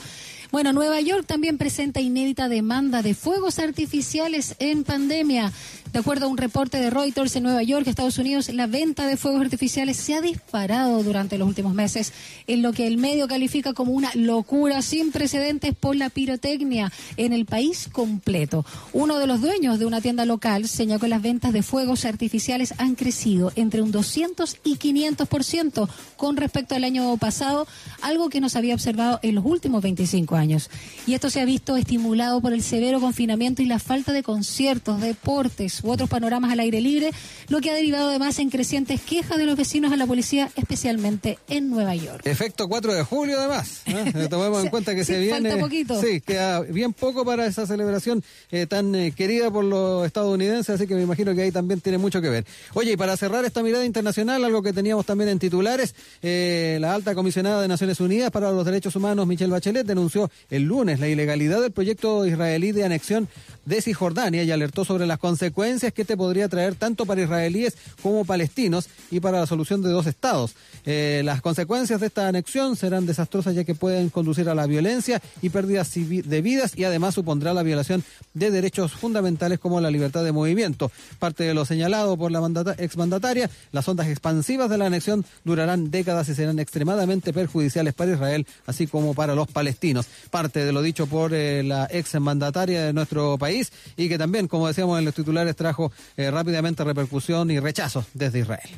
Bueno, 0.51 0.73
Nueva 0.73 0.99
York 0.99 1.25
también 1.25 1.57
presenta 1.57 2.01
inédita 2.01 2.49
demanda 2.49 3.01
de 3.01 3.13
fuegos 3.13 3.57
artificiales 3.57 4.55
en 4.59 4.83
pandemia. 4.83 5.53
De 5.93 5.99
acuerdo 5.99 6.27
a 6.27 6.29
un 6.29 6.37
reporte 6.37 6.79
de 6.79 6.89
Reuters 6.89 7.35
en 7.35 7.43
Nueva 7.43 7.63
York, 7.63 7.85
Estados 7.85 8.17
Unidos, 8.17 8.47
la 8.47 8.65
venta 8.65 9.07
de 9.07 9.17
fuegos 9.17 9.41
artificiales 9.41 9.97
se 9.97 10.13
ha 10.13 10.21
disparado 10.21 11.03
durante 11.03 11.37
los 11.37 11.49
últimos 11.49 11.73
meses, 11.73 12.13
en 12.47 12.61
lo 12.61 12.71
que 12.71 12.87
el 12.87 12.97
medio 12.97 13.27
califica 13.27 13.73
como 13.73 13.91
una 13.91 14.09
locura 14.13 14.81
sin 14.83 15.11
precedentes 15.11 15.75
por 15.75 15.97
la 15.97 16.09
pirotecnia 16.09 16.93
en 17.17 17.33
el 17.33 17.45
país 17.45 17.89
completo. 17.91 18.65
Uno 18.93 19.19
de 19.19 19.27
los 19.27 19.41
dueños 19.41 19.79
de 19.79 19.85
una 19.85 19.99
tienda 19.99 20.23
local 20.23 20.69
señaló 20.69 21.01
que 21.01 21.09
las 21.09 21.21
ventas 21.21 21.51
de 21.51 21.61
fuegos 21.61 22.05
artificiales 22.05 22.73
han 22.77 22.95
crecido 22.95 23.51
entre 23.57 23.81
un 23.81 23.91
200 23.91 24.59
y 24.63 24.77
500% 24.77 25.89
con 26.15 26.37
respecto 26.37 26.73
al 26.73 26.85
año 26.85 27.17
pasado, 27.17 27.67
algo 28.01 28.29
que 28.29 28.39
no 28.39 28.47
se 28.47 28.57
había 28.57 28.75
observado 28.75 29.19
en 29.23 29.35
los 29.35 29.43
últimos 29.43 29.83
25 29.83 30.37
años. 30.37 30.69
Y 31.05 31.15
esto 31.15 31.29
se 31.29 31.41
ha 31.41 31.45
visto 31.45 31.75
estimulado 31.75 32.39
por 32.39 32.53
el 32.53 32.63
severo 32.63 33.01
confinamiento 33.01 33.61
y 33.61 33.65
la 33.65 33.79
falta 33.79 34.13
de 34.13 34.23
conciertos, 34.23 35.01
deportes 35.01 35.80
u 35.83 35.91
otros 35.91 36.09
panoramas 36.09 36.51
al 36.51 36.59
aire 36.59 36.81
libre, 36.81 37.11
lo 37.49 37.59
que 37.61 37.71
ha 37.71 37.73
derivado 37.73 38.09
además 38.09 38.39
en 38.39 38.49
crecientes 38.49 39.01
quejas 39.01 39.37
de 39.37 39.45
los 39.45 39.55
vecinos 39.57 39.91
a 39.91 39.97
la 39.97 40.05
policía, 40.07 40.49
especialmente 40.55 41.37
en 41.49 41.69
Nueva 41.69 41.95
York. 41.95 42.21
Efecto 42.25 42.67
4 42.67 42.93
de 42.93 43.03
julio, 43.03 43.39
además. 43.39 43.81
¿eh? 43.85 44.27
Tomemos 44.29 44.63
en 44.63 44.69
cuenta 44.69 44.95
que 44.95 45.03
Sí, 45.05 45.13
se 45.13 45.19
viene. 45.19 45.49
falta 45.49 45.63
poquito. 45.65 46.01
Sí, 46.01 46.21
queda 46.21 46.61
bien 46.61 46.93
poco 46.93 47.25
para 47.25 47.45
esa 47.45 47.65
celebración 47.65 48.23
eh, 48.51 48.65
tan 48.67 48.93
eh, 48.95 49.11
querida 49.11 49.49
por 49.51 49.63
los 49.63 50.05
estadounidenses, 50.05 50.75
así 50.75 50.87
que 50.87 50.95
me 50.95 51.03
imagino 51.03 51.33
que 51.33 51.41
ahí 51.43 51.51
también 51.51 51.81
tiene 51.81 51.97
mucho 51.97 52.21
que 52.21 52.29
ver. 52.29 52.45
Oye, 52.73 52.91
y 52.93 52.97
para 52.97 53.17
cerrar 53.17 53.45
esta 53.45 53.63
mirada 53.63 53.85
internacional, 53.85 54.43
algo 54.45 54.61
que 54.61 54.73
teníamos 54.73 55.05
también 55.05 55.29
en 55.29 55.39
titulares, 55.39 55.95
eh, 56.21 56.77
la 56.81 56.93
alta 56.93 57.15
comisionada 57.15 57.61
de 57.61 57.67
Naciones 57.67 57.99
Unidas 57.99 58.31
para 58.31 58.51
los 58.51 58.65
Derechos 58.65 58.95
Humanos, 58.95 59.25
Michelle 59.27 59.51
Bachelet, 59.51 59.85
denunció 59.85 60.29
el 60.49 60.63
lunes 60.63 60.99
la 60.99 61.07
ilegalidad 61.07 61.61
del 61.61 61.71
proyecto 61.71 62.25
israelí 62.25 62.71
de 62.71 62.83
anexión 62.85 63.27
de 63.65 63.81
Cisjordania 63.81 64.43
y 64.43 64.51
alertó 64.51 64.85
sobre 64.85 65.05
las 65.05 65.17
consecuencias 65.19 65.70
que 65.79 66.01
este 66.01 66.17
podría 66.17 66.49
traer 66.49 66.75
tanto 66.75 67.05
para 67.05 67.21
israelíes 67.21 67.75
como 68.03 68.25
palestinos 68.25 68.89
y 69.09 69.19
para 69.19 69.39
la 69.39 69.47
solución 69.47 69.81
de 69.81 69.89
dos 69.89 70.05
estados. 70.05 70.53
Eh, 70.85 71.21
las 71.23 71.41
consecuencias 71.41 72.01
de 72.01 72.07
esta 72.07 72.27
anexión 72.27 72.75
serán 72.75 73.05
desastrosas 73.05 73.55
ya 73.55 73.63
que 73.63 73.75
pueden 73.75 74.09
conducir 74.09 74.49
a 74.49 74.55
la 74.55 74.67
violencia 74.67 75.21
y 75.41 75.49
pérdidas 75.49 75.91
de 75.93 76.41
vidas 76.41 76.73
y 76.75 76.83
además 76.83 77.15
supondrá 77.15 77.53
la 77.53 77.63
violación 77.63 78.03
de 78.33 78.51
derechos 78.51 78.91
fundamentales 78.91 79.59
como 79.59 79.79
la 79.79 79.89
libertad 79.89 80.23
de 80.23 80.31
movimiento. 80.31 80.91
Parte 81.19 81.43
de 81.45 81.53
lo 81.53 81.63
señalado 81.65 82.17
por 82.17 82.31
la 82.31 82.41
mandata- 82.41 82.75
exmandataria, 82.77 83.49
las 83.71 83.87
ondas 83.87 84.07
expansivas 84.07 84.69
de 84.69 84.77
la 84.77 84.87
anexión 84.87 85.23
durarán 85.45 85.91
décadas 85.91 86.27
y 86.29 86.35
serán 86.35 86.59
extremadamente 86.59 87.31
perjudiciales 87.31 87.93
para 87.93 88.11
Israel, 88.13 88.45
así 88.65 88.87
como 88.87 89.13
para 89.13 89.35
los 89.35 89.47
palestinos. 89.47 90.07
Parte 90.29 90.65
de 90.65 90.71
lo 90.71 90.81
dicho 90.81 91.07
por 91.07 91.33
eh, 91.33 91.63
la 91.63 91.85
exmandataria 91.85 92.83
de 92.85 92.93
nuestro 92.93 93.37
país 93.37 93.71
y 93.97 94.09
que 94.09 94.17
también, 94.17 94.47
como 94.47 94.67
decíamos 94.67 94.97
en 94.97 95.05
los 95.05 95.13
titulares, 95.13 95.55
trajo 95.61 95.91
eh, 96.17 96.31
rápidamente 96.31 96.83
repercusión 96.83 97.51
y 97.51 97.59
rechazo 97.59 98.05
desde 98.13 98.39
Israel. 98.39 98.69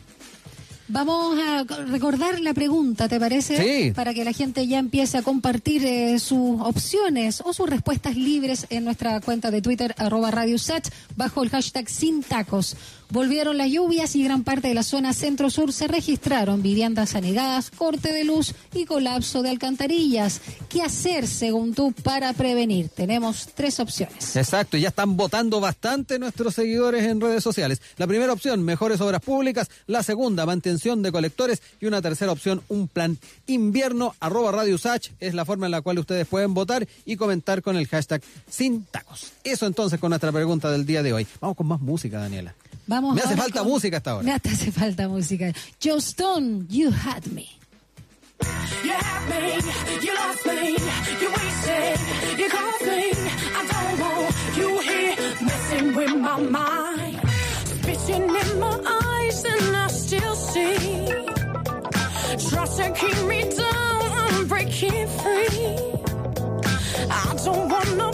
Vamos 0.90 1.40
a 1.40 1.64
recordar 1.86 2.42
la 2.42 2.54
pregunta, 2.54 3.08
¿te 3.08 3.18
parece? 3.18 3.58
Sí. 3.58 3.92
Para 3.92 4.14
que 4.14 4.26
la 4.26 4.34
gente 4.34 4.68
ya 4.68 4.80
empiece 4.80 5.18
a 5.18 5.22
compartir 5.22 5.86
eh, 5.86 6.20
sus 6.20 6.60
opciones 6.60 7.42
o 7.46 7.54
sus 7.54 7.70
respuestas 7.70 8.18
libres 8.18 8.68
en 8.70 8.84
nuestra 8.84 9.22
cuenta 9.22 9.50
de 9.50 9.62
Twitter, 9.62 9.96
arroba 9.98 10.30
Radio 10.30 10.60
Sach, 10.60 10.90
bajo 11.16 11.42
el 11.42 11.50
hashtag 11.50 11.90
Sin 11.90 12.22
Tacos. 12.22 12.76
Volvieron 13.14 13.60
las 13.60 13.70
lluvias 13.70 14.16
y 14.16 14.24
gran 14.24 14.44
parte 14.44 14.70
de 14.70 14.74
la 14.74 14.82
zona 14.82 15.14
centro-sur 15.14 15.72
se 15.72 15.88
registraron 15.88 16.64
viviendas 16.64 17.14
anegadas, 17.14 17.70
corte 17.70 18.12
de 18.12 18.24
luz 18.24 18.56
y 18.74 18.86
colapso 18.86 19.44
de 19.44 19.52
alcantarillas. 19.52 20.42
¿Qué 20.68 20.82
hacer, 20.82 21.28
según 21.28 21.76
tú, 21.76 21.92
para 21.92 22.34
prevenir? 22.34 22.90
Tenemos 22.90 23.50
tres 23.54 23.80
opciones. 23.80 24.36
Exacto, 24.36 24.78
ya 24.78 24.88
están 24.88 25.16
votando 25.16 25.60
bastante 25.60 26.18
nuestros 26.18 26.56
seguidores 26.56 27.04
en 27.04 27.22
redes 27.22 27.44
sociales. 27.44 27.84
La 27.98 28.08
primera 28.08 28.34
opción, 28.34 28.64
mejores 28.64 29.00
obras 29.00 29.22
públicas. 29.22 29.70
La 29.86 30.02
segunda, 30.02 30.48
mantención 30.48 31.04
de 31.04 31.12
colectores. 31.12 31.62
Y 31.80 31.86
una 31.86 32.02
tercera 32.02 32.32
opción, 32.32 32.64
un 32.68 32.88
plan 32.88 33.20
invierno, 33.46 34.16
arroba 34.22 34.52
Radio 34.52 34.80
Sach. 34.80 35.12
Es 35.20 35.36
la 35.36 35.46
forma 35.46 35.68
en 35.68 35.72
la 35.72 35.82
cual 35.82 36.00
ustedes 36.00 36.26
pueden 36.26 36.56
votar 36.56 36.88
y 37.06 37.16
comentar 37.16 37.62
con 37.62 37.78
el 37.78 37.88
hashtag 37.88 38.24
sin 38.50 38.86
tacos. 38.86 39.34
Eso 39.44 39.68
entonces 39.68 40.00
con 40.00 40.10
nuestra 40.10 40.32
pregunta 40.32 40.72
del 40.72 40.88
día 40.88 41.04
de 41.04 41.14
hoy. 41.14 41.28
Vamos 41.40 41.56
con 41.56 41.68
más 41.68 41.80
música, 41.80 42.18
Daniela. 42.18 42.56
Vamos 42.88 43.16
Me 43.16 43.22
hace 43.22 43.36
falta 43.36 43.60
con- 43.60 43.68
música 43.70 43.98
hasta 43.98 44.12
ahora. 44.12 44.24
Me 44.24 44.32
hace 44.34 44.72
falta 44.72 45.08
música. 45.08 45.54
Joe 45.80 46.00
Stone, 46.00 46.66
You 46.70 46.90
Had 46.92 47.26
Me. 47.28 47.48
You 48.84 48.92
had 48.92 49.30
me, 49.30 49.56
you 50.06 50.14
lost 50.16 50.46
me, 50.46 50.72
you 51.22 51.30
wasted, 51.30 52.40
you 52.40 52.50
called 52.50 52.82
me. 52.82 53.14
I 53.56 53.66
don't 53.72 54.00
want 54.02 54.58
you 54.58 54.80
here 54.82 55.16
messing 55.42 55.96
with 55.96 56.16
my 56.18 56.40
mind. 56.42 57.22
Spitting 57.64 58.24
in 58.24 58.60
my 58.60 58.82
eyes 59.18 59.46
and 59.46 59.76
I 59.78 59.88
still 59.88 60.36
see. 60.36 61.06
Tries 62.50 62.76
to 62.78 62.92
keep 62.92 63.28
me 63.28 63.50
down, 63.56 64.48
break 64.48 64.68
breaking 64.68 65.08
free. 65.08 65.78
I 67.10 67.36
don't 67.46 67.70
want 67.70 67.98
no 67.98 68.12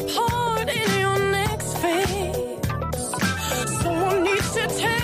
to 4.53 4.67
take 4.67 4.98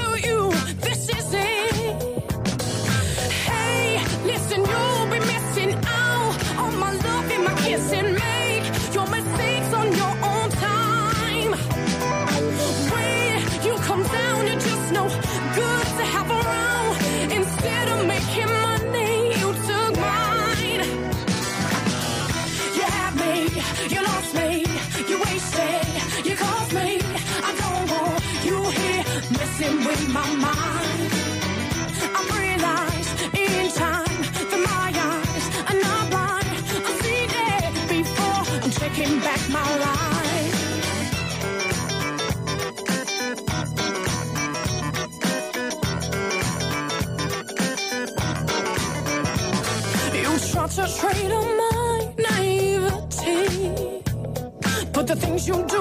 you 55.48 55.64
do 55.68 55.80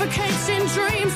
Suffocating 0.00 0.66
dreams 0.68 1.14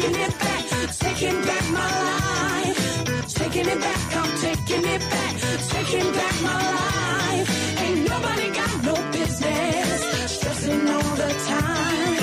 taking 0.00 0.20
it 0.20 0.38
back, 0.38 0.64
taking 0.98 1.42
back 1.42 1.70
my 1.70 1.90
life. 2.10 3.34
Taking 3.34 3.68
it 3.68 3.80
back, 3.80 4.16
I'm 4.16 4.30
taking 4.40 4.84
it 4.84 5.02
back, 5.10 5.34
taking 5.68 6.12
back 6.12 6.34
my 6.42 6.62
life. 6.80 7.48
Ain't 7.82 8.08
nobody 8.08 8.46
got 8.60 8.84
no 8.84 8.94
business 9.12 10.00
stressing 10.36 10.88
all 10.88 11.16
the 11.22 11.30
time. 11.52 12.16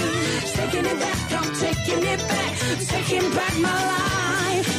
Taking 0.58 0.86
it 0.86 1.00
back, 1.00 1.20
I'm 1.38 1.50
taking 1.66 2.04
it 2.14 2.22
back, 2.34 2.54
taking 2.94 3.28
back 3.38 3.54
my 3.60 3.80
life. 3.94 4.74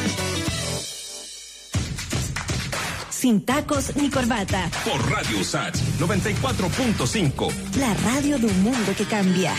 Sin 3.09 3.45
tacos 3.45 3.95
ni 3.95 4.09
corbata. 4.09 4.69
Por 4.85 5.09
Radio 5.09 5.43
Sach 5.43 5.75
94.5. 5.99 7.51
La 7.77 7.93
radio 7.93 8.37
de 8.37 8.47
un 8.47 8.63
mundo 8.63 8.93
que 8.97 9.05
cambia. 9.05 9.53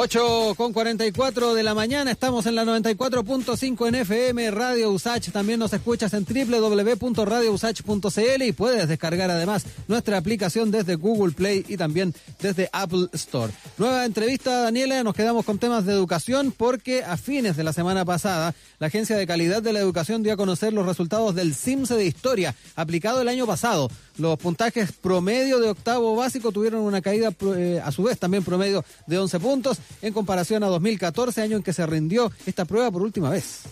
8 0.00 0.54
con 0.56 0.72
44 0.72 1.54
de 1.54 1.64
la 1.64 1.74
mañana, 1.74 2.12
estamos 2.12 2.46
en 2.46 2.54
la 2.54 2.64
94.5 2.64 3.88
en 3.88 3.96
FM, 3.96 4.52
Radio 4.52 4.92
Usach. 4.92 5.28
También 5.32 5.58
nos 5.58 5.72
escuchas 5.72 6.14
en 6.14 6.24
www.radiousach.cl 6.24 8.42
y 8.44 8.52
puedes 8.52 8.86
descargar 8.86 9.28
además 9.28 9.66
nuestra 9.88 10.18
aplicación 10.18 10.70
desde 10.70 10.94
Google 10.94 11.32
Play 11.32 11.64
y 11.66 11.76
también 11.76 12.14
desde 12.40 12.70
Apple 12.72 13.08
Store. 13.12 13.52
Nueva 13.76 14.04
entrevista, 14.04 14.62
Daniela, 14.62 15.02
nos 15.02 15.16
quedamos 15.16 15.44
con 15.44 15.58
temas 15.58 15.84
de 15.84 15.94
educación 15.94 16.54
porque 16.56 17.02
a 17.02 17.16
fines 17.16 17.56
de 17.56 17.64
la 17.64 17.72
semana 17.72 18.04
pasada 18.04 18.54
la 18.78 18.86
Agencia 18.86 19.16
de 19.16 19.26
Calidad 19.26 19.62
de 19.62 19.72
la 19.72 19.80
Educación 19.80 20.22
dio 20.22 20.32
a 20.32 20.36
conocer 20.36 20.72
los 20.72 20.86
resultados 20.86 21.34
del 21.34 21.56
CIMSE 21.56 21.96
de 21.96 22.06
Historia 22.06 22.54
aplicado 22.76 23.20
el 23.20 23.26
año 23.26 23.48
pasado. 23.48 23.90
Los 24.16 24.38
puntajes 24.38 24.92
promedio 24.92 25.58
de 25.58 25.70
octavo 25.70 26.14
básico 26.14 26.52
tuvieron 26.52 26.82
una 26.82 27.00
caída 27.00 27.32
eh, 27.56 27.82
a 27.84 27.90
su 27.90 28.04
vez 28.04 28.16
también 28.18 28.44
promedio 28.44 28.84
de 29.08 29.18
11 29.18 29.40
puntos 29.40 29.78
en 30.02 30.12
comparación 30.12 30.62
a 30.64 30.68
2014, 30.68 31.42
año 31.42 31.56
en 31.56 31.62
que 31.62 31.72
se 31.72 31.86
rindió 31.86 32.30
esta 32.46 32.64
prueba 32.64 32.90
por 32.90 33.02
última 33.02 33.30
vez. 33.30 33.62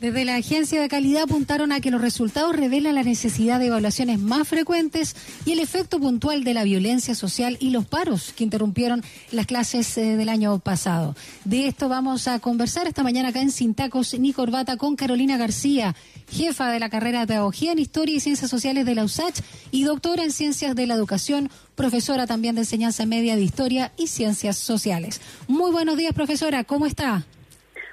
Desde 0.00 0.26
la 0.26 0.36
agencia 0.36 0.78
de 0.78 0.90
calidad 0.90 1.22
apuntaron 1.22 1.72
a 1.72 1.80
que 1.80 1.90
los 1.90 2.02
resultados 2.02 2.54
revelan 2.54 2.96
la 2.96 3.02
necesidad 3.02 3.58
de 3.58 3.68
evaluaciones 3.68 4.18
más 4.18 4.46
frecuentes 4.46 5.16
y 5.46 5.52
el 5.52 5.58
efecto 5.58 5.98
puntual 5.98 6.44
de 6.44 6.52
la 6.52 6.64
violencia 6.64 7.14
social 7.14 7.56
y 7.60 7.70
los 7.70 7.86
paros 7.86 8.34
que 8.36 8.44
interrumpieron 8.44 9.02
las 9.32 9.46
clases 9.46 9.96
eh, 9.96 10.18
del 10.18 10.28
año 10.28 10.58
pasado. 10.58 11.16
De 11.46 11.66
esto 11.66 11.88
vamos 11.88 12.28
a 12.28 12.40
conversar 12.40 12.86
esta 12.86 13.02
mañana 13.02 13.30
acá 13.30 13.40
en 13.40 13.50
Sin 13.50 13.72
Tacos 13.72 14.12
ni 14.18 14.34
Corbata 14.34 14.76
con 14.76 14.96
Carolina 14.96 15.38
García, 15.38 15.96
jefa 16.30 16.70
de 16.70 16.78
la 16.78 16.90
carrera 16.90 17.20
de 17.20 17.28
Pedagogía 17.28 17.72
en 17.72 17.78
Historia 17.78 18.16
y 18.16 18.20
Ciencias 18.20 18.50
Sociales 18.50 18.84
de 18.84 18.96
la 18.96 19.04
USACH 19.04 19.40
y 19.70 19.84
doctora 19.84 20.24
en 20.24 20.30
Ciencias 20.30 20.76
de 20.76 20.86
la 20.86 20.92
Educación, 20.92 21.50
profesora 21.74 22.26
también 22.26 22.54
de 22.54 22.60
Enseñanza 22.62 23.06
Media 23.06 23.34
de 23.34 23.42
Historia 23.42 23.92
y 23.96 24.08
Ciencias 24.08 24.58
Sociales. 24.58 25.22
Muy 25.48 25.70
buenos 25.70 25.96
días, 25.96 26.12
profesora, 26.12 26.64
¿cómo 26.64 26.84
está? 26.84 27.24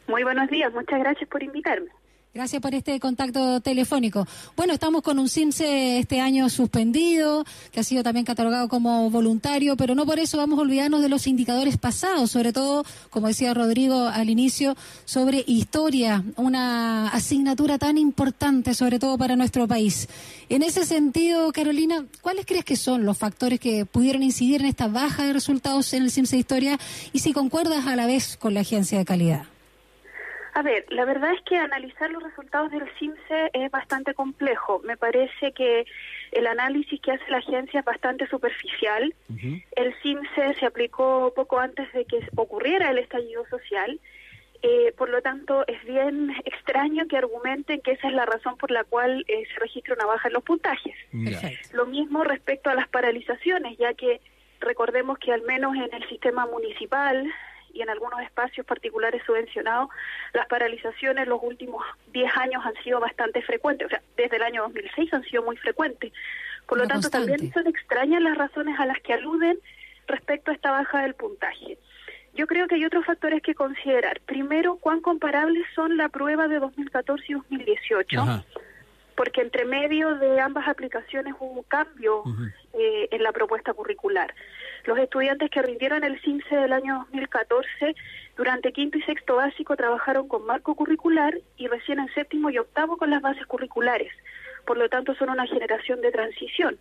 Muy 0.07 0.23
buenos 0.23 0.49
días, 0.49 0.73
muchas 0.73 0.99
gracias 0.99 1.29
por 1.29 1.41
invitarme. 1.43 1.89
Gracias 2.35 2.63
por 2.63 2.73
este 2.73 2.99
contacto 2.99 3.61
telefónico. 3.61 4.25
Bueno, 4.57 4.73
estamos 4.73 5.03
con 5.03 5.19
un 5.19 5.29
CIMSE 5.29 5.99
este 5.99 6.19
año 6.19 6.49
suspendido, 6.49 7.45
que 7.71 7.79
ha 7.79 7.83
sido 7.83 8.01
también 8.01 8.25
catalogado 8.25 8.67
como 8.69 9.11
voluntario, 9.11 9.77
pero 9.77 9.93
no 9.93 10.07
por 10.07 10.17
eso 10.17 10.39
vamos 10.39 10.57
a 10.57 10.63
olvidarnos 10.63 11.03
de 11.03 11.09
los 11.09 11.27
indicadores 11.27 11.77
pasados, 11.77 12.31
sobre 12.31 12.51
todo, 12.51 12.85
como 13.11 13.27
decía 13.27 13.53
Rodrigo 13.53 14.07
al 14.07 14.31
inicio, 14.31 14.75
sobre 15.05 15.43
historia, 15.45 16.23
una 16.35 17.09
asignatura 17.09 17.77
tan 17.77 17.99
importante, 17.99 18.73
sobre 18.73 18.97
todo 18.97 19.15
para 19.15 19.35
nuestro 19.35 19.67
país. 19.67 20.09
En 20.49 20.63
ese 20.63 20.87
sentido, 20.87 21.51
Carolina, 21.51 22.03
¿cuáles 22.21 22.47
crees 22.47 22.65
que 22.65 22.77
son 22.77 23.05
los 23.05 23.15
factores 23.15 23.59
que 23.59 23.85
pudieron 23.85 24.23
incidir 24.23 24.61
en 24.61 24.67
esta 24.67 24.87
baja 24.87 25.23
de 25.23 25.33
resultados 25.33 25.93
en 25.93 26.01
el 26.01 26.09
CIMSE 26.09 26.37
de 26.37 26.39
Historia 26.39 26.79
y 27.13 27.19
si 27.19 27.31
concuerdas 27.31 27.85
a 27.85 27.95
la 27.95 28.07
vez 28.07 28.37
con 28.37 28.55
la 28.55 28.61
agencia 28.61 28.97
de 28.97 29.05
calidad? 29.05 29.52
A 30.55 30.61
ver, 30.61 30.85
la 30.89 31.05
verdad 31.05 31.33
es 31.33 31.41
que 31.41 31.57
analizar 31.57 32.11
los 32.11 32.21
resultados 32.21 32.69
del 32.71 32.87
CIMSE 32.99 33.49
es 33.53 33.71
bastante 33.71 34.13
complejo. 34.13 34.81
Me 34.83 34.97
parece 34.97 35.51
que 35.51 35.85
el 36.31 36.45
análisis 36.45 37.01
que 37.01 37.11
hace 37.11 37.29
la 37.31 37.37
agencia 37.37 37.79
es 37.79 37.85
bastante 37.85 38.27
superficial. 38.27 39.15
El 39.75 39.95
CIMSE 40.03 40.53
se 40.59 40.65
aplicó 40.65 41.33
poco 41.35 41.59
antes 41.59 41.91
de 41.93 42.05
que 42.05 42.19
ocurriera 42.35 42.91
el 42.91 42.99
estallido 42.99 43.45
social. 43.47 43.99
Eh, 44.61 44.93
por 44.95 45.09
lo 45.09 45.21
tanto, 45.23 45.65
es 45.67 45.83
bien 45.85 46.33
extraño 46.45 47.07
que 47.07 47.17
argumenten 47.17 47.81
que 47.81 47.93
esa 47.93 48.07
es 48.07 48.13
la 48.13 48.25
razón 48.25 48.55
por 48.57 48.69
la 48.69 48.83
cual 48.83 49.25
eh, 49.27 49.45
se 49.51 49.59
registra 49.59 49.95
una 49.95 50.05
baja 50.05 50.27
en 50.27 50.35
los 50.35 50.43
puntajes. 50.43 50.95
Lo 51.73 51.87
mismo 51.87 52.23
respecto 52.23 52.69
a 52.69 52.75
las 52.75 52.87
paralizaciones, 52.87 53.77
ya 53.79 53.93
que 53.95 54.21
recordemos 54.59 55.17
que 55.17 55.33
al 55.33 55.41
menos 55.41 55.75
en 55.75 55.93
el 55.93 56.07
sistema 56.07 56.45
municipal 56.45 57.27
y 57.73 57.81
en 57.81 57.89
algunos 57.89 58.21
espacios 58.21 58.65
particulares 58.65 59.21
subvencionados, 59.25 59.89
las 60.33 60.47
paralizaciones 60.47 61.27
los 61.27 61.39
últimos 61.41 61.83
10 62.13 62.37
años 62.37 62.63
han 62.65 62.75
sido 62.83 62.99
bastante 62.99 63.41
frecuentes, 63.41 63.87
o 63.87 63.89
sea, 63.89 64.01
desde 64.15 64.37
el 64.37 64.43
año 64.43 64.61
2006 64.63 65.13
han 65.13 65.23
sido 65.23 65.43
muy 65.43 65.57
frecuentes. 65.57 66.13
Por 66.67 66.77
lo 66.77 66.85
Una 66.85 66.93
tanto, 66.93 67.09
constante. 67.09 67.31
también 67.31 67.53
son 67.53 67.67
extrañas 67.67 68.21
las 68.21 68.37
razones 68.37 68.79
a 68.79 68.85
las 68.85 68.99
que 69.01 69.13
aluden 69.13 69.59
respecto 70.07 70.51
a 70.51 70.53
esta 70.53 70.71
baja 70.71 71.01
del 71.01 71.15
puntaje. 71.15 71.77
Yo 72.35 72.47
creo 72.47 72.67
que 72.67 72.75
hay 72.75 72.85
otros 72.85 73.05
factores 73.05 73.41
que 73.41 73.53
considerar. 73.53 74.19
Primero, 74.21 74.77
cuán 74.77 75.01
comparables 75.01 75.65
son 75.75 75.97
la 75.97 76.09
prueba 76.09 76.47
de 76.47 76.59
2014 76.59 77.25
y 77.27 77.33
2018 77.33 78.21
Ajá. 78.21 78.43
porque 79.15 79.41
entre 79.41 79.65
medio 79.65 80.15
de 80.15 80.39
ambas 80.39 80.67
aplicaciones 80.67 81.33
hubo 81.39 81.59
un 81.59 81.63
cambio 81.63 82.23
eh, 82.73 83.07
en 83.11 83.23
la 83.23 83.31
propuesta 83.31 83.73
curricular. 83.73 84.33
Los 84.85 84.97
estudiantes 84.99 85.49
que 85.49 85.61
rindieron 85.61 86.03
el 86.03 86.19
CINCE 86.19 86.55
del 86.55 86.73
año 86.73 87.05
2014 87.11 87.95
durante 88.35 88.73
quinto 88.73 88.97
y 88.97 89.01
sexto 89.03 89.37
básico 89.37 89.77
trabajaron 89.77 90.27
con 90.27 90.45
marco 90.45 90.75
curricular 90.75 91.37
y 91.55 91.67
recién 91.67 91.99
en 91.99 92.13
séptimo 92.13 92.49
y 92.49 92.57
octavo 92.57 92.97
con 92.97 93.09
las 93.09 93.21
bases 93.21 93.45
curriculares. 93.45 94.11
Por 94.65 94.77
lo 94.77 94.89
tanto, 94.89 95.15
son 95.15 95.29
una 95.29 95.47
generación 95.47 96.01
de 96.01 96.11
transición. 96.11 96.77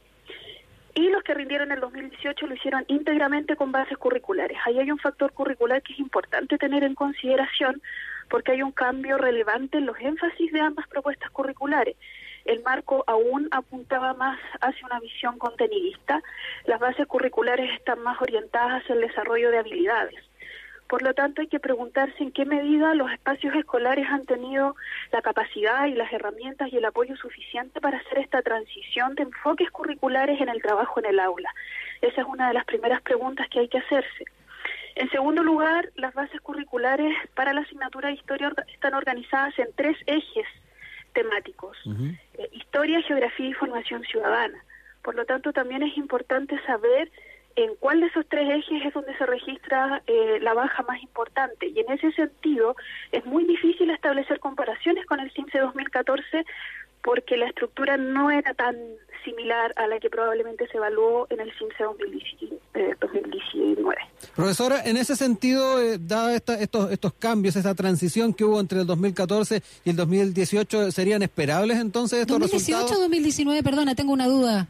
Y 0.94 1.08
los 1.10 1.22
que 1.22 1.34
rindieron 1.34 1.70
el 1.72 1.80
2018 1.80 2.46
lo 2.46 2.54
hicieron 2.54 2.84
íntegramente 2.88 3.56
con 3.56 3.72
bases 3.72 3.96
curriculares. 3.96 4.58
Ahí 4.66 4.78
hay 4.78 4.90
un 4.90 4.98
factor 4.98 5.32
curricular 5.32 5.80
que 5.82 5.92
es 5.92 5.98
importante 6.00 6.58
tener 6.58 6.84
en 6.84 6.94
consideración 6.94 7.80
porque 8.28 8.52
hay 8.52 8.62
un 8.62 8.72
cambio 8.72 9.16
relevante 9.16 9.78
en 9.78 9.86
los 9.86 9.98
énfasis 10.00 10.52
de 10.52 10.60
ambas 10.60 10.86
propuestas 10.88 11.30
curriculares. 11.30 11.96
El 12.44 12.62
marco 12.62 13.04
aún 13.06 13.48
apuntaba 13.50 14.14
más 14.14 14.38
hacia 14.60 14.86
una 14.86 15.00
visión 15.00 15.38
contenidista, 15.38 16.22
las 16.64 16.80
bases 16.80 17.06
curriculares 17.06 17.70
están 17.72 18.00
más 18.00 18.20
orientadas 18.20 18.82
hacia 18.82 18.94
el 18.94 19.02
desarrollo 19.02 19.50
de 19.50 19.58
habilidades. 19.58 20.22
Por 20.92 21.00
lo 21.00 21.14
tanto, 21.14 21.40
hay 21.40 21.46
que 21.46 21.58
preguntarse 21.58 22.22
en 22.22 22.32
qué 22.32 22.44
medida 22.44 22.94
los 22.94 23.10
espacios 23.10 23.54
escolares 23.54 24.06
han 24.10 24.26
tenido 24.26 24.76
la 25.10 25.22
capacidad 25.22 25.86
y 25.86 25.94
las 25.94 26.12
herramientas 26.12 26.70
y 26.70 26.76
el 26.76 26.84
apoyo 26.84 27.16
suficiente 27.16 27.80
para 27.80 27.96
hacer 27.96 28.18
esta 28.18 28.42
transición 28.42 29.14
de 29.14 29.22
enfoques 29.22 29.70
curriculares 29.70 30.38
en 30.38 30.50
el 30.50 30.60
trabajo 30.60 31.00
en 31.00 31.06
el 31.06 31.18
aula. 31.18 31.48
Esa 32.02 32.20
es 32.20 32.26
una 32.26 32.48
de 32.48 32.54
las 32.54 32.66
primeras 32.66 33.00
preguntas 33.00 33.48
que 33.48 33.60
hay 33.60 33.68
que 33.68 33.78
hacerse. 33.78 34.24
En 34.94 35.08
segundo 35.08 35.42
lugar, 35.42 35.88
las 35.94 36.12
bases 36.12 36.42
curriculares 36.42 37.16
para 37.34 37.54
la 37.54 37.62
asignatura 37.62 38.08
de 38.08 38.16
historia 38.16 38.52
están 38.68 38.92
organizadas 38.92 39.58
en 39.58 39.68
tres 39.74 39.96
ejes 40.04 40.46
temáticos. 41.12 41.76
Eh, 41.86 42.48
historia, 42.52 43.02
geografía 43.02 43.48
y 43.48 43.52
formación 43.54 44.02
ciudadana. 44.04 44.62
Por 45.02 45.14
lo 45.14 45.24
tanto, 45.24 45.52
también 45.52 45.82
es 45.82 45.96
importante 45.96 46.58
saber 46.64 47.10
en 47.56 47.74
cuál 47.76 48.00
de 48.00 48.06
esos 48.06 48.26
tres 48.28 48.48
ejes 48.48 48.86
es 48.86 48.94
donde 48.94 49.16
se 49.16 49.26
registra 49.26 50.02
eh, 50.06 50.38
la 50.40 50.54
baja 50.54 50.82
más 50.84 51.02
importante. 51.02 51.66
Y 51.66 51.80
en 51.80 51.90
ese 51.92 52.12
sentido, 52.12 52.76
es 53.10 53.24
muy 53.26 53.44
difícil 53.44 53.90
establecer 53.90 54.38
comparaciones 54.40 55.04
con 55.06 55.20
el 55.20 55.30
CIMSE 55.32 55.58
2014 55.58 56.44
porque 57.02 57.36
la 57.36 57.46
estructura 57.48 57.96
no 57.96 58.30
era 58.30 58.54
tan 58.54 58.76
similar 59.24 59.72
a 59.76 59.86
la 59.86 60.00
que 60.00 60.10
probablemente 60.10 60.66
se 60.68 60.76
evaluó 60.78 61.26
en 61.30 61.40
el 61.40 61.52
CIMSE 61.58 61.84
2019. 61.84 62.58
eh, 62.74 62.94
2019. 63.00 63.96
Profesora, 64.34 64.82
en 64.84 64.96
ese 64.96 65.14
sentido, 65.14 65.78
eh, 65.80 65.98
esta- 66.34 66.58
estos, 66.58 66.90
estos 66.90 67.12
cambios, 67.14 67.54
esa 67.56 67.74
transición 67.74 68.32
que 68.32 68.44
hubo 68.44 68.58
entre 68.60 68.80
el 68.80 68.86
2014 68.86 69.62
y 69.84 69.90
el 69.90 69.96
2018, 69.96 70.90
¿serían 70.90 71.22
esperables 71.22 71.78
entonces 71.78 72.20
estos 72.20 72.38
2018 72.38 72.76
o 72.76 72.80
resultados? 72.80 73.00
2019, 73.02 73.62
perdona, 73.62 73.94
tengo 73.94 74.12
una 74.14 74.26
duda. 74.26 74.68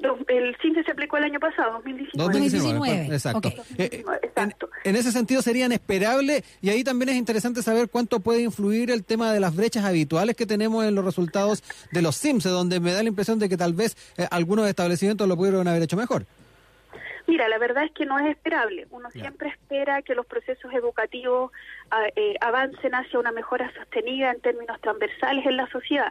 Do- 0.00 0.18
El 0.28 0.56
CIMSE 0.60 0.84
se 0.84 0.90
aplicó 0.92 1.16
el 1.16 1.24
año 1.24 1.40
pasado, 1.40 1.72
2019. 1.74 2.32
2019, 2.32 2.78
2019, 2.78 3.14
exacto. 3.14 3.48
ok. 3.48 3.54
Eh, 3.78 3.88
eh, 3.92 4.04
en, 4.36 4.54
en 4.84 4.96
ese 4.96 5.12
sentido 5.12 5.42
serían 5.42 5.72
esperables 5.72 6.44
y 6.60 6.70
ahí 6.70 6.84
también 6.84 7.08
es 7.10 7.16
interesante 7.16 7.62
saber 7.62 7.88
cuánto 7.88 8.20
puede 8.20 8.40
influir 8.42 8.90
el 8.90 9.04
tema 9.04 9.32
de 9.32 9.40
las 9.40 9.54
brechas 9.56 9.84
habituales 9.84 10.36
que 10.36 10.46
tenemos 10.46 10.84
en 10.84 10.94
los 10.94 11.04
resultados 11.04 11.62
de 11.92 12.02
los 12.02 12.16
SIMS, 12.16 12.44
donde 12.44 12.80
me 12.80 12.92
da 12.92 13.02
la 13.02 13.08
impresión 13.08 13.38
de 13.38 13.48
que 13.48 13.56
tal 13.56 13.74
vez 13.74 13.96
eh, 14.16 14.26
algunos 14.30 14.68
establecimientos 14.68 15.26
lo 15.28 15.36
pudieron 15.36 15.66
haber 15.68 15.82
hecho 15.82 15.96
mejor. 15.96 16.24
Mira, 17.26 17.46
la 17.48 17.58
verdad 17.58 17.84
es 17.84 17.92
que 17.92 18.06
no 18.06 18.18
es 18.18 18.26
esperable. 18.30 18.86
Uno 18.90 19.10
siempre 19.10 19.50
espera 19.50 20.00
que 20.00 20.14
los 20.14 20.24
procesos 20.24 20.72
educativos 20.72 21.52
ah, 21.90 22.04
eh, 22.16 22.36
avancen 22.40 22.94
hacia 22.94 23.18
una 23.18 23.32
mejora 23.32 23.70
sostenida 23.74 24.30
en 24.30 24.40
términos 24.40 24.80
transversales 24.80 25.44
en 25.44 25.58
la 25.58 25.66
sociedad. 25.68 26.08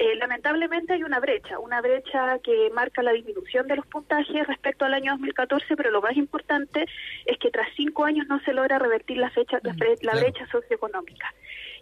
Eh, 0.00 0.16
lamentablemente 0.16 0.94
hay 0.94 1.02
una 1.02 1.20
brecha, 1.20 1.58
una 1.58 1.82
brecha 1.82 2.38
que 2.38 2.70
marca 2.70 3.02
la 3.02 3.12
disminución 3.12 3.68
de 3.68 3.76
los 3.76 3.86
puntajes 3.86 4.46
respecto 4.46 4.86
al 4.86 4.94
año 4.94 5.12
2014, 5.12 5.76
pero 5.76 5.90
lo 5.90 6.00
más 6.00 6.16
importante 6.16 6.86
es 7.26 7.36
que 7.36 7.50
tras 7.50 7.68
cinco 7.76 8.06
años 8.06 8.26
no 8.26 8.40
se 8.40 8.54
logra 8.54 8.78
revertir 8.78 9.18
la, 9.18 9.28
fecha, 9.28 9.60
la, 9.62 9.74
claro. 9.74 10.20
brecha 10.20 10.46
socioeconómica. 10.50 11.34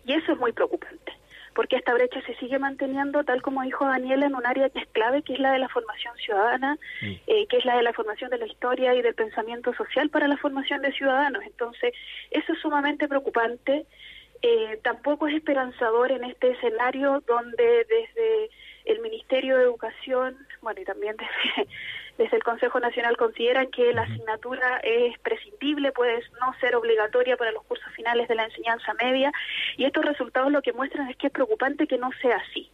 Y 0.05 0.15
eso 0.15 0.33
es 0.33 0.39
muy 0.39 0.51
preocupante 0.51 1.13
porque 1.55 1.77
esta 1.77 1.93
brecha 1.93 2.21
se 2.23 2.37
sigue 2.37 2.59
manteniendo, 2.59 3.25
tal 3.25 3.43
como 3.43 3.63
dijo 3.63 3.85
Daniela, 3.85 4.27
en 4.27 4.37
un 4.37 4.47
área 4.47 4.69
que 4.71 4.79
es 4.79 4.87
clave, 4.91 5.23
que 5.23 5.33
es 5.33 5.41
la 5.41 5.51
de 5.51 5.59
la 5.59 5.69
formación 5.69 6.17
ciudadana, 6.17 6.79
eh, 7.03 7.47
que 7.49 7.57
es 7.57 7.65
la 7.65 7.77
de 7.77 7.83
la 7.83 7.93
formación 7.93 8.31
de 8.31 8.39
la 8.39 8.47
historia 8.47 8.95
y 8.95 9.03
del 9.03 9.15
pensamiento 9.15 9.75
social 9.75 10.09
para 10.09 10.29
la 10.29 10.37
formación 10.37 10.83
de 10.83 10.93
ciudadanos. 10.93 11.43
Entonces, 11.45 11.95
eso 12.31 12.53
es 12.53 12.61
sumamente 12.61 13.09
preocupante. 13.09 13.87
Eh, 14.43 14.79
tampoco 14.83 15.27
es 15.27 15.35
esperanzador 15.35 16.13
en 16.13 16.25
este 16.25 16.53
escenario 16.53 17.23
donde 17.27 17.85
desde 17.85 18.51
el 18.85 19.01
Ministerio 19.01 19.57
de 19.57 19.65
Educación, 19.65 20.37
bueno, 20.63 20.81
y 20.81 20.85
también 20.85 21.17
desde, 21.57 21.69
desde 22.17 22.37
el 22.37 22.45
Consejo 22.45 22.79
Nacional 22.81 23.17
consideran 23.17 23.67
que 23.71 23.93
la 23.93 24.03
asignatura 24.03 24.79
es 24.83 25.19
prescindible, 25.19 25.93
puede 25.93 26.23
no 26.41 26.55
ser 26.61 26.77
obligatoria 26.77 27.37
para 27.37 27.53
los 27.53 27.65
cursos 27.65 27.93
finales 27.95 28.29
de 28.29 28.37
la 28.37 28.45
enseñanza 28.45 28.95
media, 28.95 29.33
y 29.77 29.85
estos 29.85 30.05
resultados 30.05 30.53
lo 30.53 30.63
que 30.63 30.73
muestran 30.73 31.09
es 31.09 31.17
que 31.17 31.27
es 31.27 31.33
preocupante 31.33 31.87
que 31.87 31.99
no 31.99 32.11
sea 32.23 32.37
así 32.37 32.71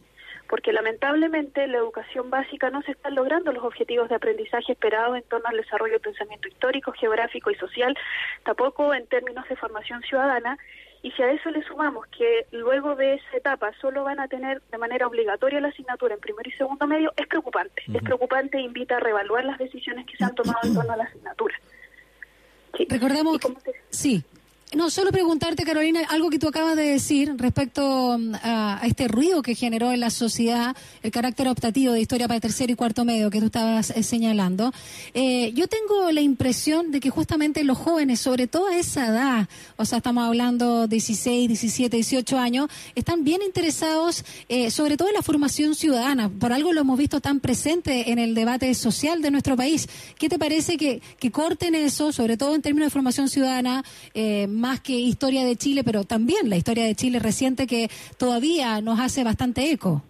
porque 0.47 0.73
lamentablemente 0.73 1.63
en 1.63 1.71
la 1.71 1.79
educación 1.79 2.29
básica 2.29 2.69
no 2.69 2.81
se 2.83 2.91
están 2.91 3.15
logrando 3.15 3.51
los 3.51 3.63
objetivos 3.63 4.09
de 4.09 4.15
aprendizaje 4.15 4.73
esperados 4.73 5.17
en 5.17 5.23
torno 5.23 5.47
al 5.47 5.57
desarrollo 5.57 5.93
del 5.93 6.01
pensamiento 6.01 6.47
histórico, 6.47 6.91
geográfico 6.91 7.49
y 7.49 7.55
social, 7.55 7.97
tampoco 8.43 8.93
en 8.93 9.07
términos 9.07 9.47
de 9.49 9.55
formación 9.55 10.01
ciudadana, 10.03 10.57
y 11.05 11.11
si 11.11 11.21
a 11.21 11.31
eso 11.31 11.51
le 11.51 11.61
sumamos 11.61 12.07
que 12.07 12.47
luego 12.49 12.95
de 12.95 13.13
esa 13.13 13.37
etapa 13.37 13.71
solo 13.79 14.03
van 14.03 14.19
a 14.19 14.27
tener 14.27 14.63
de 14.71 14.77
manera 14.79 15.05
obligatoria 15.05 15.61
la 15.61 15.67
asignatura 15.67 16.15
en 16.15 16.19
primero 16.19 16.49
y 16.49 16.53
segundo 16.53 16.87
medio, 16.87 17.13
es 17.15 17.27
preocupante. 17.27 17.83
Es 17.93 18.01
preocupante 18.01 18.57
e 18.57 18.61
invita 18.61 18.97
a 18.97 18.99
reevaluar 18.99 19.45
las 19.45 19.59
decisiones 19.59 20.07
que 20.07 20.17
se 20.17 20.23
han 20.23 20.33
tomado 20.33 20.57
en 20.63 20.73
torno 20.73 20.93
a 20.93 20.97
la 20.97 21.03
asignatura. 21.03 21.53
Sí. 22.75 22.87
Recordemos 22.89 23.37
Sí. 23.91 24.23
No, 24.75 24.89
solo 24.89 25.13
preguntarte, 25.13 25.63
Carolina, 25.63 26.01
algo 26.09 26.29
que 26.29 26.37
tú 26.37 26.49
acabas 26.49 26.75
de 26.75 26.83
decir 26.83 27.33
respecto 27.37 28.17
mm, 28.19 28.35
a, 28.43 28.81
este 28.83 29.07
ruido 29.07 29.41
que 29.41 29.55
generó 29.55 29.93
en 29.93 30.01
la 30.01 30.09
sociedad 30.09 30.75
el 31.01 31.11
carácter 31.11 31.47
optativo 31.47 31.93
de 31.93 32.01
historia 32.01 32.27
para 32.27 32.41
tercero 32.41 32.73
y 32.73 32.75
cuarto 32.75 33.05
medio 33.05 33.29
que 33.29 33.39
tú 33.39 33.45
estabas 33.45 33.91
eh, 33.91 34.03
señalando. 34.03 34.73
Eh, 35.13 35.53
yo 35.53 35.69
tengo 35.69 36.11
la 36.11 36.19
impresión 36.19 36.91
de 36.91 36.99
que 36.99 37.09
justamente 37.09 37.63
los 37.63 37.77
jóvenes, 37.77 38.19
sobre 38.19 38.47
todo 38.47 38.67
a 38.67 38.77
esa 38.77 39.07
edad, 39.07 39.47
o 39.77 39.85
sea, 39.85 39.99
estamos 39.99 40.27
hablando 40.27 40.87
16, 40.87 41.47
17, 41.47 41.95
18 41.95 42.37
años, 42.37 42.67
están 42.95 43.23
bien 43.23 43.43
interesados, 43.43 44.25
eh, 44.49 44.71
sobre 44.71 44.97
todo 44.97 45.07
en 45.07 45.13
la 45.13 45.21
formación 45.21 45.73
ciudadana. 45.75 46.27
Por 46.27 46.51
algo 46.51 46.73
lo 46.73 46.81
hemos 46.81 46.99
visto 46.99 47.21
tan 47.21 47.39
presente 47.39 48.11
en 48.11 48.19
el 48.19 48.35
debate 48.35 48.73
social 48.73 49.21
de 49.21 49.31
nuestro 49.31 49.55
país. 49.55 49.87
¿Qué 50.19 50.27
te 50.27 50.37
parece 50.37 50.75
que, 50.75 51.01
que 51.17 51.31
corten 51.31 51.75
eso, 51.75 52.11
sobre 52.11 52.35
todo 52.35 52.55
en 52.55 52.61
términos 52.61 52.87
de 52.87 52.91
formación 52.91 53.29
ciudadana, 53.29 53.81
eh, 54.13 54.47
más 54.65 54.81
que 54.81 54.93
historia 54.93 55.45
de 55.45 55.55
Chile, 55.57 55.83
pero 55.83 56.05
también 56.05 56.49
la 56.49 56.55
historia 56.55 56.85
de 56.85 56.95
Chile 56.95 57.19
reciente 57.19 57.67
que 57.67 57.87
todavía 58.17 58.81
nos 58.81 58.99
hace 58.99 59.23
bastante 59.23 59.69
eco. 59.69 60.01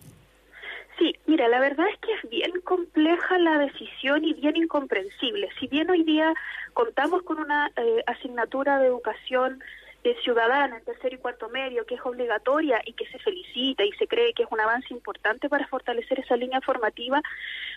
Sí, 0.98 1.14
mira, 1.28 1.50
la 1.50 1.60
verdad 1.60 1.86
es 1.92 2.00
que 2.00 2.14
es 2.14 2.30
bien 2.30 2.54
compleja 2.64 3.38
la 3.38 3.58
decisión 3.58 4.24
y 4.24 4.34
bien 4.34 4.56
incomprensible. 4.56 5.50
Si 5.60 5.68
bien 5.68 5.90
hoy 5.90 6.04
día 6.04 6.34
contamos 6.74 7.24
con 7.24 7.40
una 7.40 7.70
eh, 7.76 8.02
asignatura 8.08 8.80
de 8.80 8.88
educación 8.88 9.62
eh, 10.06 10.16
ciudadana 10.24 10.78
en 10.78 10.86
tercero 10.86 11.16
y 11.16 11.20
cuarto 11.20 11.50
medio 11.50 11.86
que 11.86 11.96
es 11.96 12.02
obligatoria 12.06 12.80
y 12.86 12.94
que 12.94 13.08
se 13.08 13.20
felicita 13.20 13.84
y 13.84 13.92
se 13.94 14.08
cree 14.08 14.34
que 14.34 14.44
es 14.44 14.50
un 14.52 14.62
avance 14.62 14.94
importante 14.94 15.50
para 15.50 15.68
fortalecer 15.68 16.20
esa 16.22 16.38
línea 16.38 16.62
formativa, 16.62 17.22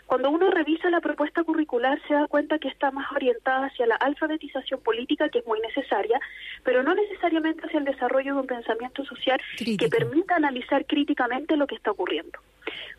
cuando 0.09 0.31
uno 0.31 0.51
revisa 0.51 0.89
la 0.89 1.03
propuesta 1.03 1.45
curricular 1.45 2.01
se 2.09 2.15
da 2.15 2.27
cuenta 2.29 2.59
que 2.59 2.69
está 2.69 2.91
más 2.91 3.13
orientada 3.13 3.67
hacia 3.67 3.87
la 3.87 3.97
alfabetización 3.97 4.81
política, 4.81 5.29
que 5.29 5.41
es 5.41 5.47
muy 5.47 5.61
necesaria, 5.61 6.19
pero 6.65 6.83
no 6.83 6.95
necesariamente 6.95 7.67
hacia 7.67 7.79
el 7.79 7.85
desarrollo 7.85 8.33
de 8.33 8.41
un 8.41 8.47
pensamiento 8.47 9.05
social 9.05 9.39
que 9.59 9.89
permita 9.91 10.37
analizar 10.37 10.87
críticamente 10.87 11.59
lo 11.59 11.67
que 11.67 11.75
está 11.75 11.91
ocurriendo. 11.91 12.39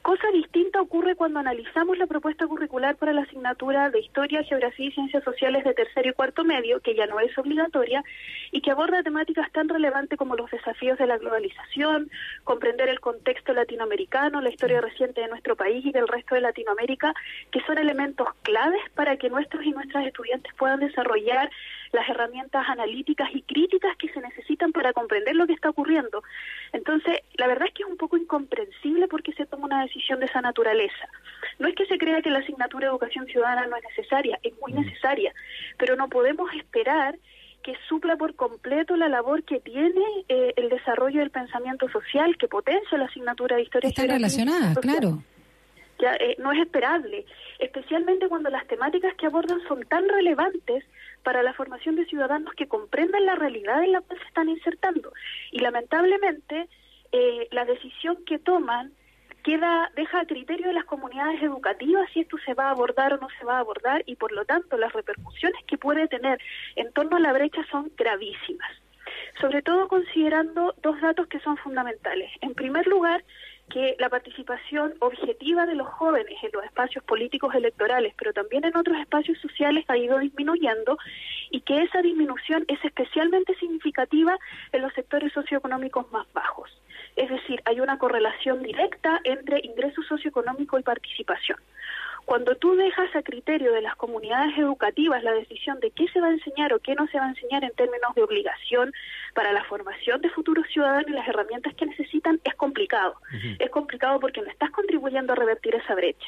Cosa 0.02 0.28
distinta 0.32 0.82
ocurre 0.82 1.16
cuando 1.16 1.40
analizamos 1.40 1.98
la 1.98 2.08
propuesta 2.08 2.48
curricular 2.48 2.96
para 2.96 3.14
la 3.14 3.22
asignatura 3.22 3.90
de 3.90 4.00
Historia, 4.00 4.44
Geografía 4.44 4.88
y 4.88 4.92
Ciencias 4.92 5.24
Sociales 5.24 5.64
de 5.64 5.74
tercero 5.74 6.10
y 6.10 6.14
cuarto 6.14 6.44
medio, 6.44 6.80
que 6.80 6.96
ya 6.96 7.06
no 7.06 7.20
es 7.20 7.38
obligatoria, 7.38 8.04
y 8.52 8.62
que 8.62 8.72
aborda 8.72 9.04
temáticas 9.04 9.52
tan 9.52 9.68
relevantes 9.70 10.18
como 10.18 10.36
los 10.36 10.50
desafíos 10.50 10.98
de 10.98 11.08
la 11.08 11.18
globalización, 11.18 12.10
comprender 12.44 12.90
el 12.90 13.00
contexto 13.00 13.54
latinoamericano, 13.54 14.42
la 14.42 14.50
historia 14.50 14.82
reciente 14.82 15.22
de 15.22 15.28
nuestro 15.28 15.56
país 15.56 15.86
y 15.86 15.92
del 15.92 16.08
resto 16.08 16.36
de 16.36 16.42
Latinoamérica, 16.42 17.14
que 17.52 17.62
son 17.62 17.78
elementos 17.78 18.28
claves 18.44 18.82
para 18.96 19.18
que 19.18 19.30
nuestros 19.30 19.66
y 19.66 19.72
nuestras 19.72 20.06
estudiantes 20.06 20.54
puedan 20.56 20.80
desarrollar 20.80 21.50
las 21.92 22.08
herramientas 22.08 22.66
analíticas 22.68 23.30
y 23.34 23.42
críticas 23.42 23.96
que 23.98 24.10
se 24.10 24.22
necesitan 24.22 24.72
para 24.72 24.94
comprender 24.94 25.36
lo 25.36 25.48
que 25.48 25.54
está 25.54 25.70
ocurriendo. 25.70 26.24
Entonces, 26.72 27.20
la 27.36 27.48
verdad 27.48 27.68
es 27.68 27.74
que 27.74 27.84
es 27.84 27.90
un 27.90 27.98
poco 27.98 28.18
incomprensible 28.18 29.08
porque 29.08 29.34
se 29.34 29.46
toma 29.46 29.59
una 29.66 29.84
decisión 29.84 30.20
de 30.20 30.26
esa 30.26 30.42
naturaleza. 30.42 31.08
No 31.58 31.68
es 31.68 31.76
que 31.76 31.86
se 31.86 31.98
crea 31.98 32.22
que 32.22 32.30
la 32.30 32.40
asignatura 32.40 32.88
de 32.88 32.92
educación 32.92 33.26
ciudadana 33.28 33.68
no 33.68 33.76
es 33.76 33.84
necesaria, 33.84 34.40
es 34.44 34.54
muy 34.60 34.74
necesaria, 34.74 35.34
pero 35.78 35.96
no 35.96 36.08
podemos 36.10 36.52
esperar 36.54 37.16
que 37.64 37.76
supla 37.88 38.16
por 38.16 38.36
completo 38.36 38.96
la 38.96 39.10
labor 39.10 39.44
que 39.44 39.60
tiene 39.60 40.06
eh, 40.30 40.54
el 40.56 40.70
desarrollo 40.70 41.20
del 41.20 41.30
pensamiento 41.30 41.90
social, 41.90 42.38
que 42.38 42.48
potencia 42.48 42.98
la 42.98 43.06
asignatura 43.06 43.58
de 43.58 43.64
historia. 43.64 43.90
Están 43.90 44.10
relacionadas, 44.10 44.78
claro. 44.78 45.24
Ya, 46.00 46.14
eh, 46.16 46.38
no 46.40 46.54
es 46.54 46.60
esperable, 46.60 47.26
especialmente 47.60 48.30
cuando 48.30 48.50
las 48.50 48.66
temáticas 48.68 49.14
que 49.16 49.26
abordan 49.26 49.60
son 49.68 49.84
tan 49.84 50.08
relevantes 50.08 50.86
para 51.24 51.44
la 51.44 51.54
formación 51.54 51.98
de 51.98 52.06
ciudadanos 52.06 52.54
que 52.54 52.70
comprendan 52.70 53.26
la 53.26 53.36
realidad 53.36 53.84
en 53.84 53.92
la 53.92 54.02
cual 54.02 54.18
se 54.20 54.28
están 54.28 54.48
insertando. 54.48 55.12
Y 55.52 55.60
lamentablemente, 55.60 56.70
eh, 57.12 57.48
la 57.52 57.66
decisión 57.66 58.24
que 58.26 58.40
toman 58.40 58.94
queda 59.44 59.92
deja 59.96 60.22
a 60.22 60.26
criterio 60.26 60.68
de 60.68 60.74
las 60.74 60.86
comunidades 60.86 61.42
educativas 61.42 62.10
si 62.14 62.22
esto 62.22 62.38
se 62.46 62.54
va 62.54 62.68
a 62.68 62.72
abordar 62.72 63.14
o 63.14 63.18
no 63.18 63.28
se 63.38 63.46
va 63.46 63.58
a 63.58 63.60
abordar 63.60 64.04
y 64.06 64.16
por 64.16 64.32
lo 64.32 64.46
tanto 64.46 64.78
las 64.78 64.94
repercusiones 64.94 65.64
que 65.66 65.78
puede 65.78 66.08
tener 66.08 66.40
en 66.76 66.92
torno 66.94 67.18
a 67.18 67.20
la 67.20 67.34
brecha 67.34 67.62
son 67.72 67.92
gravísimas. 67.98 68.72
Sobre 69.40 69.62
todo 69.62 69.88
considerando 69.88 70.76
dos 70.82 71.00
datos 71.02 71.28
que 71.28 71.40
son 71.40 71.58
fundamentales. 71.58 72.32
En 72.42 72.54
primer 72.54 72.88
lugar, 72.88 73.24
que 73.70 73.96
la 74.00 74.10
participación 74.10 74.96
objetiva 75.00 75.66
de 75.66 75.76
los 75.76 75.88
jóvenes 75.88 76.38
en 76.44 76.50
los 76.52 76.64
espacios 76.66 77.04
políticos 77.04 77.54
electorales, 77.56 78.14
pero 78.18 78.34
también 78.34 78.66
en 78.66 78.76
otros 78.76 78.98
espacios 78.98 79.40
sociales, 79.40 79.86
ha 79.88 79.98
ido 79.98 80.18
disminuyendo 80.20 80.98
y 81.52 81.62
que 81.62 81.84
esa 81.84 82.02
disminución 82.02 82.66
es 82.68 82.84
especialmente 82.84 83.56
significativa 83.56 84.38
en 84.72 84.82
los 84.82 84.94
sectores 84.94 85.32
socioeconómicos 85.34 86.12
más 86.12 86.32
bajos. 86.34 86.70
Es 87.20 87.30
decir, 87.30 87.62
hay 87.66 87.82
una 87.82 87.98
correlación 87.98 88.64
directa 88.64 89.20
entre 89.26 89.60
ingreso 89.62 90.02
socioeconómico 90.04 90.80
y 90.80 90.84
participación. 90.84 91.58
Cuando 92.24 92.56
tú 92.56 92.78
dejas 92.78 93.14
a 93.14 93.24
criterio 93.24 93.74
de 93.74 93.82
las 93.82 93.98
comunidades 93.98 94.58
educativas 94.58 95.22
la 95.22 95.34
decisión 95.34 95.82
de 95.82 95.92
qué 95.92 96.08
se 96.14 96.22
va 96.22 96.28
a 96.28 96.32
enseñar 96.32 96.72
o 96.72 96.80
qué 96.80 96.96
no 96.96 97.08
se 97.08 97.20
va 97.20 97.26
a 97.26 97.30
enseñar 97.30 97.66
en 97.66 97.72
términos 97.72 98.16
de 98.16 98.24
obligación 98.24 98.94
para 99.34 99.52
la 99.52 99.66
formación 99.66 100.22
de 100.22 100.30
futuros 100.30 100.66
ciudadanos 100.72 101.10
y 101.10 101.14
las 101.14 101.28
herramientas 101.28 101.74
que 101.76 101.88
necesitan, 101.88 102.40
es 102.46 102.56
complicado. 102.56 103.16
Es 103.60 103.70
complicado 103.70 104.18
porque 104.22 104.42
no 104.42 104.48
estás 104.50 104.72
contribuyendo 104.72 105.34
a 105.34 105.36
revertir 105.36 105.76
esa 105.76 105.96
brecha. 105.96 106.28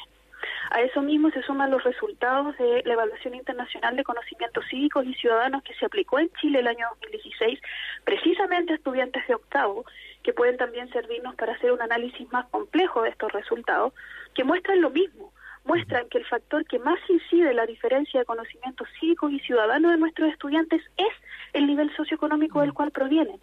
A 0.70 0.80
eso 0.80 1.02
mismo 1.02 1.30
se 1.30 1.42
suman 1.42 1.70
los 1.70 1.84
resultados 1.84 2.56
de 2.58 2.82
la 2.84 2.94
evaluación 2.94 3.34
internacional 3.34 3.96
de 3.96 4.04
conocimientos 4.04 4.64
cívicos 4.68 5.06
y 5.06 5.14
ciudadanos 5.14 5.62
que 5.62 5.74
se 5.74 5.86
aplicó 5.86 6.18
en 6.18 6.30
Chile 6.40 6.60
el 6.60 6.68
año 6.68 6.86
2016, 7.00 7.60
precisamente 8.04 8.72
a 8.72 8.76
estudiantes 8.76 9.26
de 9.26 9.34
octavo, 9.34 9.84
que 10.22 10.32
pueden 10.32 10.56
también 10.56 10.88
servirnos 10.90 11.34
para 11.34 11.54
hacer 11.54 11.72
un 11.72 11.82
análisis 11.82 12.30
más 12.32 12.46
complejo 12.46 13.02
de 13.02 13.10
estos 13.10 13.32
resultados, 13.32 13.92
que 14.34 14.44
muestran 14.44 14.80
lo 14.80 14.90
mismo 14.90 15.32
muestran 15.64 16.08
que 16.08 16.18
el 16.18 16.26
factor 16.26 16.64
que 16.66 16.78
más 16.78 16.98
incide 17.08 17.50
en 17.50 17.56
la 17.56 17.66
diferencia 17.66 18.20
de 18.20 18.26
conocimientos 18.26 18.88
cívicos 18.98 19.32
y 19.32 19.38
ciudadanos 19.40 19.92
de 19.92 19.98
nuestros 19.98 20.30
estudiantes 20.32 20.82
es 20.96 21.12
el 21.52 21.66
nivel 21.66 21.94
socioeconómico 21.96 22.60
del 22.60 22.72
cual 22.72 22.90
provienen. 22.90 23.40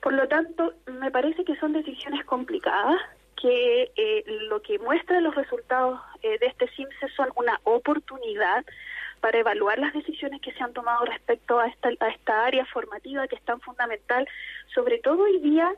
Por 0.00 0.14
lo 0.14 0.28
tanto, 0.28 0.74
me 0.86 1.10
parece 1.10 1.44
que 1.44 1.56
son 1.56 1.72
decisiones 1.72 2.24
complicadas, 2.24 3.00
que 3.44 3.92
eh, 3.94 4.24
lo 4.48 4.62
que 4.62 4.78
muestran 4.78 5.22
los 5.22 5.34
resultados 5.34 6.00
eh, 6.22 6.38
de 6.38 6.46
este 6.46 6.66
CIMSE 6.68 7.08
son 7.14 7.28
una 7.36 7.60
oportunidad 7.64 8.64
para 9.20 9.38
evaluar 9.38 9.78
las 9.78 9.92
decisiones 9.92 10.40
que 10.40 10.50
se 10.52 10.64
han 10.64 10.72
tomado 10.72 11.04
respecto 11.04 11.60
a 11.60 11.66
esta, 11.66 11.90
a 12.00 12.08
esta 12.08 12.46
área 12.46 12.64
formativa 12.64 13.28
que 13.28 13.36
es 13.36 13.42
tan 13.42 13.60
fundamental, 13.60 14.26
sobre 14.74 14.96
todo 14.98 15.24
hoy 15.24 15.40
día 15.40 15.70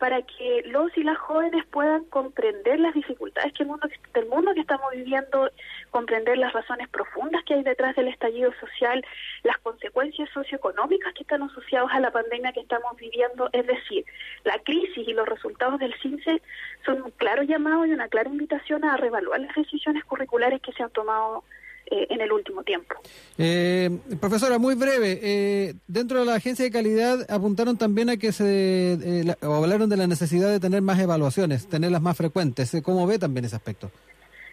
para 0.00 0.22
que 0.22 0.62
los 0.64 0.96
y 0.96 1.04
las 1.04 1.18
jóvenes 1.18 1.62
puedan 1.66 2.04
comprender 2.06 2.80
las 2.80 2.94
dificultades 2.94 3.52
que 3.52 3.64
el 3.64 3.68
mundo, 3.68 3.86
del 4.14 4.26
mundo 4.26 4.54
que 4.54 4.62
estamos 4.62 4.90
viviendo, 4.92 5.50
comprender 5.90 6.38
las 6.38 6.54
razones 6.54 6.88
profundas 6.88 7.44
que 7.44 7.52
hay 7.52 7.62
detrás 7.62 7.94
del 7.94 8.08
estallido 8.08 8.50
social, 8.58 9.04
las 9.42 9.58
consecuencias 9.58 10.30
socioeconómicas 10.30 11.12
que 11.12 11.22
están 11.22 11.42
asociadas 11.42 11.90
a 11.92 12.00
la 12.00 12.10
pandemia 12.10 12.52
que 12.52 12.60
estamos 12.60 12.96
viviendo. 12.96 13.50
Es 13.52 13.66
decir, 13.66 14.06
la 14.44 14.58
crisis 14.60 15.06
y 15.06 15.12
los 15.12 15.28
resultados 15.28 15.78
del 15.78 15.94
CINCE 16.00 16.40
son 16.86 17.02
un 17.02 17.10
claro 17.10 17.42
llamado 17.42 17.84
y 17.84 17.92
una 17.92 18.08
clara 18.08 18.30
invitación 18.30 18.86
a 18.86 18.96
reevaluar 18.96 19.40
las 19.40 19.54
decisiones 19.54 20.02
curriculares 20.06 20.62
que 20.62 20.72
se 20.72 20.82
han 20.82 20.90
tomado 20.90 21.44
eh, 21.90 22.06
en 22.10 22.20
el 22.20 22.32
último 22.32 22.62
tiempo. 22.62 22.94
Eh, 23.38 23.90
profesora, 24.20 24.58
muy 24.58 24.74
breve, 24.74 25.18
eh, 25.22 25.74
dentro 25.86 26.20
de 26.20 26.26
la 26.26 26.34
agencia 26.34 26.64
de 26.64 26.70
calidad 26.70 27.26
apuntaron 27.30 27.76
también 27.76 28.10
a 28.10 28.16
que 28.16 28.32
se, 28.32 28.92
eh, 28.94 29.24
la- 29.24 29.36
o 29.48 29.54
hablaron 29.54 29.88
de 29.88 29.96
la 29.96 30.06
necesidad 30.06 30.48
de 30.50 30.60
tener 30.60 30.82
más 30.82 30.98
evaluaciones, 31.00 31.68
tenerlas 31.68 32.02
más 32.02 32.16
frecuentes. 32.16 32.72
Eh, 32.74 32.82
¿Cómo 32.82 33.06
ve 33.06 33.18
también 33.18 33.44
ese 33.44 33.56
aspecto? 33.56 33.90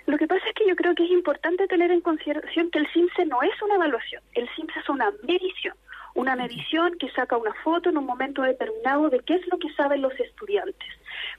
Lo 0.05 0.17
que 0.17 0.25
pasa 0.27 0.41
es 0.47 0.53
que 0.55 0.67
yo 0.67 0.75
creo 0.75 0.95
que 0.95 1.03
es 1.03 1.11
importante 1.11 1.67
tener 1.67 1.91
en 1.91 1.99
consideración 2.01 2.71
que 2.71 2.79
el 2.79 2.87
CIMSE 2.93 3.25
no 3.25 3.41
es 3.43 3.61
una 3.61 3.75
evaluación, 3.75 4.21
el 4.35 4.47
CIMSE 4.55 4.79
es 4.79 4.87
una 4.89 5.11
medición, 5.27 5.75
una 6.15 6.35
medición 6.37 6.93
que 6.97 7.11
saca 7.11 7.35
una 7.35 7.53
foto 7.63 7.89
en 7.89 7.97
un 7.97 8.05
momento 8.05 8.41
determinado 8.41 9.09
de 9.09 9.19
qué 9.19 9.35
es 9.35 9.45
lo 9.51 9.57
que 9.59 9.67
saben 9.73 10.01
los 10.01 10.17
estudiantes, 10.17 10.87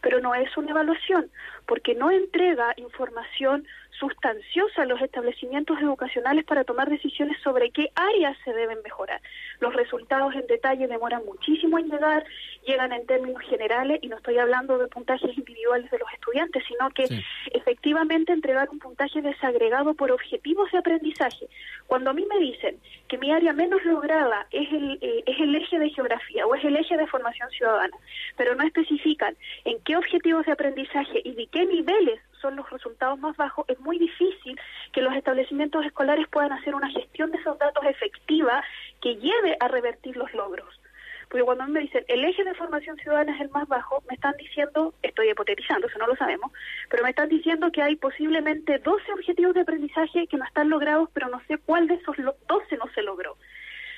pero 0.03 0.21
no 0.21 0.35
es 0.35 0.55
una 0.59 0.71
evaluación 0.73 1.31
porque 1.67 1.95
no 1.95 2.11
entrega 2.11 2.75
información 2.77 3.67
sustanciosa 3.99 4.83
a 4.83 4.87
los 4.87 5.01
establecimientos 5.01 5.79
educacionales 5.81 6.45
para 6.45 6.65
tomar 6.65 6.89
decisiones 6.89 7.37
sobre 7.43 7.71
qué 7.71 7.91
áreas 7.95 8.37
se 8.45 8.53
deben 8.53 8.79
mejorar. 8.83 9.21
Los 9.61 9.75
resultados 9.75 10.35
en 10.35 10.47
detalle 10.47 10.87
demoran 10.87 11.25
muchísimo 11.25 11.79
en 11.79 11.91
llegar, 11.91 12.25
llegan 12.67 12.93
en 12.93 13.07
términos 13.07 13.43
generales 13.43 13.99
y 14.03 14.09
no 14.09 14.17
estoy 14.17 14.39
hablando 14.39 14.79
de 14.79 14.89
puntajes 14.89 15.37
individuales 15.37 15.91
de 15.91 15.99
los 15.99 16.13
estudiantes, 16.13 16.63
sino 16.67 16.91
que 16.91 17.07
Sí. 17.07 17.23
efectivamente 17.53 18.33
entregar 18.33 18.69
un 18.71 18.79
puntaje 18.79 19.21
desagregado 19.23 19.95
por 19.95 20.11
objetivos 20.13 20.71
de 20.73 20.79
aprendizaje. 20.79 21.49
Cuando 21.87 22.11
a 22.11 22.15
mí 22.15 22.27
me 22.29 22.39
dicen 22.39 22.79
que 23.09 23.19
mi 23.19 23.33
área 23.33 23.53
menos 23.53 23.85
lograda 23.85 24.47
es 24.51 24.71
el, 24.73 24.99
eh, 25.01 25.23
es 25.27 25.41
el 25.41 25.55
eje 25.55 25.79
de 25.79 25.91
geografía 25.91 26.47
o 26.47 26.55
es 26.55 26.65
el 26.65 26.77
eje 26.77 26.97
de 26.97 27.07
formación 27.07 27.49
ciudadana, 27.51 27.97
pero 28.37 28.55
no 28.55 28.65
especifican 28.65 29.37
en 29.65 29.79
qué 29.85 29.97
objetivos 29.97 30.47
de 30.47 30.53
aprendizaje 30.53 31.21
y 31.25 31.33
de 31.33 31.47
qué 31.49 31.65
niveles 31.67 32.21
son 32.41 32.57
los 32.57 32.69
resultados 32.71 33.19
más 33.19 33.37
bajos, 33.37 33.65
es 33.69 33.79
muy 33.81 33.99
difícil 33.99 34.59
que 34.93 35.03
los 35.03 35.15
establecimientos 35.15 35.85
escolares 35.85 36.27
puedan 36.29 36.53
hacer 36.53 36.75
una 36.75 36.91
gestión 36.91 37.31
de 37.31 37.39
esos 37.39 37.59
datos 37.59 37.85
efectiva 37.85 38.63
que 39.01 39.17
lleve 39.17 39.57
a 39.61 39.69
revertir 39.69 40.17
los 40.17 40.33
logros. 40.35 40.81
Porque 41.29 41.45
cuando 41.45 41.65
a 41.65 41.67
mí 41.67 41.75
me 41.75 41.81
dicen 41.81 42.05
el 42.09 42.25
eje 42.25 42.43
de 42.43 42.55
formación 42.55 42.97
ciudadana 42.97 43.35
es 43.35 43.41
el 43.43 43.51
más 43.51 43.69
bajo, 43.69 44.03
me 44.09 44.15
están 44.15 44.35
diciendo, 44.39 44.95
estoy 45.03 45.29
hipotetizando, 45.31 45.87
eso 45.87 45.99
no 45.99 46.07
lo 46.07 46.17
sabemos, 46.17 46.51
pero 46.89 47.03
me 47.03 47.11
están 47.11 47.29
diciendo 47.29 47.71
que 47.71 47.83
hay 47.83 47.97
posiblemente 47.97 48.79
12 48.79 49.13
objetivos 49.13 49.53
de 49.55 49.61
aprendizaje 49.61 50.27
que 50.27 50.39
no 50.39 50.45
están 50.47 50.71
logrados, 50.71 51.11
pero 51.13 51.29
no 51.29 51.43
sé 51.47 51.59
cuál 51.59 51.87
de 51.87 51.97
esos 51.97 52.17
lo- 52.19 52.37
12 52.49 52.79
no 52.79 52.89
se 52.95 53.03
logró. 53.03 53.37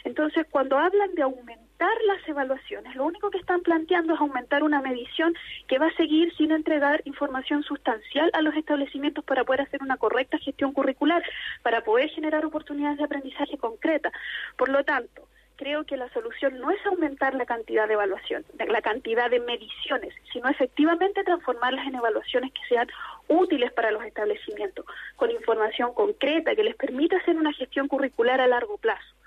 Entonces, 0.02 0.44
cuando 0.50 0.76
hablan 0.76 1.14
de 1.14 1.22
aumentar 1.22 1.69
las 2.06 2.28
evaluaciones, 2.28 2.94
lo 2.94 3.04
único 3.04 3.30
que 3.30 3.38
están 3.38 3.60
planteando 3.62 4.14
es 4.14 4.20
aumentar 4.20 4.62
una 4.62 4.80
medición 4.80 5.34
que 5.66 5.78
va 5.78 5.86
a 5.86 5.96
seguir 5.96 6.34
sin 6.36 6.52
entregar 6.52 7.02
información 7.04 7.62
sustancial 7.62 8.30
a 8.34 8.42
los 8.42 8.54
establecimientos 8.54 9.24
para 9.24 9.44
poder 9.44 9.62
hacer 9.62 9.82
una 9.82 9.96
correcta 9.96 10.38
gestión 10.38 10.72
curricular, 10.72 11.22
para 11.62 11.82
poder 11.82 12.10
generar 12.10 12.44
oportunidades 12.44 12.98
de 12.98 13.04
aprendizaje 13.04 13.56
concretas. 13.58 14.12
Por 14.56 14.68
lo 14.68 14.84
tanto, 14.84 15.26
creo 15.56 15.84
que 15.84 15.96
la 15.96 16.08
solución 16.12 16.58
no 16.58 16.70
es 16.70 16.84
aumentar 16.86 17.34
la 17.34 17.44
cantidad 17.44 17.86
de 17.86 17.94
evaluación, 17.94 18.44
la 18.58 18.80
cantidad 18.82 19.30
de 19.30 19.40
mediciones, 19.40 20.14
sino 20.32 20.48
efectivamente 20.48 21.22
transformarlas 21.22 21.86
en 21.86 21.96
evaluaciones 21.96 22.52
que 22.52 22.66
sean 22.68 22.88
útiles 23.28 23.72
para 23.72 23.90
los 23.90 24.02
establecimientos, 24.04 24.86
con 25.16 25.30
información 25.30 25.92
concreta 25.92 26.54
que 26.54 26.64
les 26.64 26.76
permita 26.76 27.18
hacer 27.18 27.36
una 27.36 27.52
gestión 27.52 27.88
curricular 27.88 28.40
a 28.40 28.46
largo 28.46 28.78
plazo. 28.78 29.19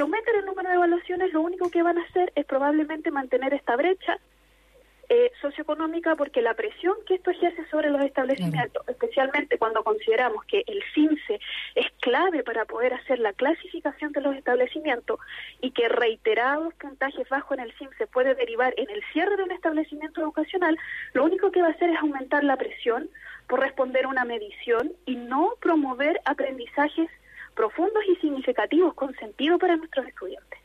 Si 0.00 0.02
aumentan 0.02 0.34
el 0.34 0.46
número 0.46 0.70
de 0.70 0.76
evaluaciones, 0.76 1.30
lo 1.34 1.42
único 1.42 1.70
que 1.70 1.82
van 1.82 1.98
a 1.98 2.02
hacer 2.04 2.32
es 2.34 2.46
probablemente 2.46 3.10
mantener 3.10 3.52
esta 3.52 3.76
brecha 3.76 4.16
eh, 5.10 5.30
socioeconómica 5.42 6.16
porque 6.16 6.40
la 6.40 6.54
presión 6.54 6.94
que 7.06 7.16
esto 7.16 7.30
ejerce 7.30 7.66
sobre 7.66 7.90
los 7.90 8.00
establecimientos, 8.00 8.82
especialmente 8.88 9.58
cuando 9.58 9.84
consideramos 9.84 10.42
que 10.46 10.64
el 10.66 10.82
CINCE 10.94 11.38
es 11.74 11.86
clave 12.00 12.42
para 12.42 12.64
poder 12.64 12.94
hacer 12.94 13.18
la 13.18 13.34
clasificación 13.34 14.12
de 14.12 14.22
los 14.22 14.34
establecimientos 14.36 15.20
y 15.60 15.72
que 15.72 15.90
reiterados 15.90 16.72
puntajes 16.76 17.28
bajos 17.28 17.58
en 17.58 17.64
el 17.64 17.72
CINCE 17.74 18.06
puede 18.06 18.34
derivar 18.34 18.72
en 18.78 18.88
el 18.88 19.02
cierre 19.12 19.36
de 19.36 19.42
un 19.42 19.52
establecimiento 19.52 20.22
educacional, 20.22 20.78
lo 21.12 21.24
único 21.24 21.50
que 21.50 21.60
va 21.60 21.68
a 21.68 21.72
hacer 21.72 21.90
es 21.90 21.98
aumentar 21.98 22.42
la 22.42 22.56
presión 22.56 23.10
por 23.48 23.60
responder 23.60 24.06
a 24.06 24.08
una 24.08 24.24
medición 24.24 24.92
y 25.04 25.16
no 25.16 25.56
promover 25.60 26.22
aprendizajes 26.24 27.10
profundos 27.54 28.02
y 28.08 28.16
significativos 28.16 28.94
con 28.94 29.14
sentido 29.16 29.58
para 29.58 29.76
nuestros 29.76 30.06
estudiantes. 30.06 30.60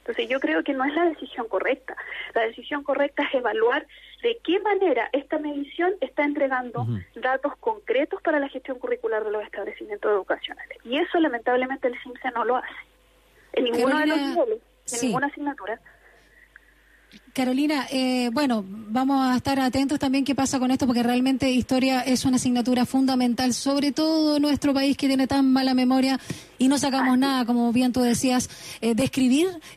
Entonces 0.00 0.28
yo 0.28 0.40
creo 0.40 0.64
que 0.64 0.72
no 0.72 0.84
es 0.84 0.94
la 0.94 1.04
decisión 1.04 1.46
correcta. 1.46 1.96
La 2.34 2.42
decisión 2.42 2.82
correcta 2.82 3.22
es 3.24 3.34
evaluar 3.34 3.86
de 4.22 4.38
qué 4.42 4.58
manera 4.60 5.08
esta 5.12 5.38
medición 5.38 5.92
está 6.00 6.24
entregando 6.24 6.86
datos 7.14 7.56
concretos 7.58 8.20
para 8.22 8.40
la 8.40 8.48
gestión 8.48 8.78
curricular 8.78 9.24
de 9.24 9.30
los 9.30 9.44
establecimientos 9.44 10.10
educacionales. 10.10 10.78
Y 10.84 10.98
eso 10.98 11.18
lamentablemente 11.20 11.88
el 11.88 11.98
CIMSE 12.02 12.30
no 12.34 12.44
lo 12.44 12.56
hace. 12.56 12.74
En 13.52 13.64
ninguno 13.64 13.98
de 13.98 14.06
los 14.06 14.18
niveles, 14.18 14.58
en 14.92 14.98
sí. 14.98 15.06
ninguna 15.06 15.26
asignatura. 15.26 15.80
Carolina, 17.32 17.86
eh, 17.90 18.28
bueno, 18.32 18.64
vamos 18.66 19.24
a 19.24 19.36
estar 19.36 19.60
atentos 19.60 19.98
también 20.00 20.24
qué 20.24 20.34
pasa 20.34 20.58
con 20.58 20.70
esto, 20.72 20.86
porque 20.86 21.02
realmente 21.02 21.50
historia 21.50 22.00
es 22.00 22.24
una 22.24 22.36
asignatura 22.36 22.86
fundamental, 22.86 23.54
sobre 23.54 23.92
todo 23.92 24.36
en 24.36 24.42
nuestro 24.42 24.74
país 24.74 24.96
que 24.96 25.06
tiene 25.06 25.28
tan 25.28 25.50
mala 25.52 25.72
memoria 25.72 26.18
y 26.58 26.66
no 26.66 26.76
sacamos 26.76 27.16
nada, 27.16 27.44
como 27.44 27.72
bien 27.72 27.92
tú 27.92 28.00
decías, 28.00 28.50
eh, 28.80 28.94
de 28.94 29.10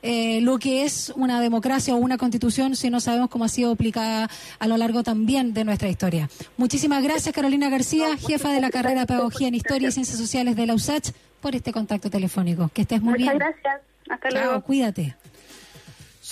eh, 0.01 0.41
lo 0.41 0.57
que 0.57 0.83
es 0.83 1.13
una 1.15 1.41
democracia 1.41 1.93
o 1.93 1.97
una 1.97 2.17
constitución 2.17 2.75
si 2.75 2.89
no 2.89 2.99
sabemos 2.99 3.29
cómo 3.29 3.45
ha 3.45 3.49
sido 3.49 3.71
aplicada 3.71 4.29
a 4.59 4.67
lo 4.67 4.77
largo 4.77 5.03
también 5.03 5.53
de 5.53 5.63
nuestra 5.63 5.89
historia. 5.89 6.29
Muchísimas 6.57 7.03
gracias, 7.03 7.35
Carolina 7.35 7.69
García, 7.69 8.17
jefa 8.17 8.51
de 8.51 8.61
la 8.61 8.71
carrera 8.71 9.01
de 9.01 9.07
Pedagogía 9.07 9.47
en 9.47 9.55
Historia 9.55 9.89
y 9.89 9.91
Ciencias 9.91 10.17
Sociales 10.17 10.55
de 10.55 10.65
la 10.65 10.73
USACH, 10.73 11.11
por 11.39 11.55
este 11.55 11.71
contacto 11.71 12.09
telefónico. 12.09 12.71
Que 12.73 12.81
estés 12.81 13.01
muy 13.01 13.19
Muchas 13.19 13.27
bien. 13.27 13.37
gracias. 13.37 13.81
Hasta 14.09 14.29
Chao, 14.29 14.43
luego. 14.43 14.61
cuídate. 14.63 15.15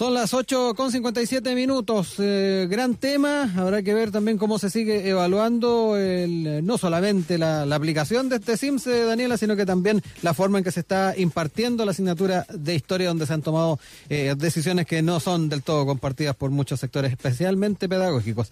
Son 0.01 0.15
las 0.15 0.33
8 0.33 0.73
con 0.75 0.91
57 0.91 1.53
minutos. 1.53 2.15
Eh, 2.17 2.65
gran 2.67 2.95
tema. 2.95 3.53
Habrá 3.55 3.83
que 3.83 3.93
ver 3.93 4.09
también 4.09 4.39
cómo 4.39 4.57
se 4.57 4.71
sigue 4.71 5.07
evaluando 5.07 5.95
el, 5.95 6.47
eh, 6.47 6.61
no 6.63 6.79
solamente 6.79 7.37
la, 7.37 7.67
la 7.67 7.75
aplicación 7.75 8.27
de 8.27 8.37
este 8.37 8.57
SIMS, 8.57 8.87
eh, 8.87 9.03
Daniela, 9.05 9.37
sino 9.37 9.55
que 9.55 9.63
también 9.63 10.01
la 10.23 10.33
forma 10.33 10.57
en 10.57 10.63
que 10.63 10.71
se 10.71 10.79
está 10.79 11.13
impartiendo 11.15 11.85
la 11.85 11.91
asignatura 11.91 12.47
de 12.51 12.73
historia, 12.73 13.09
donde 13.09 13.27
se 13.27 13.33
han 13.33 13.43
tomado 13.43 13.79
eh, 14.09 14.33
decisiones 14.35 14.87
que 14.87 15.03
no 15.03 15.19
son 15.19 15.49
del 15.49 15.61
todo 15.61 15.85
compartidas 15.85 16.35
por 16.35 16.49
muchos 16.49 16.79
sectores, 16.79 17.11
especialmente 17.11 17.87
pedagógicos. 17.87 18.51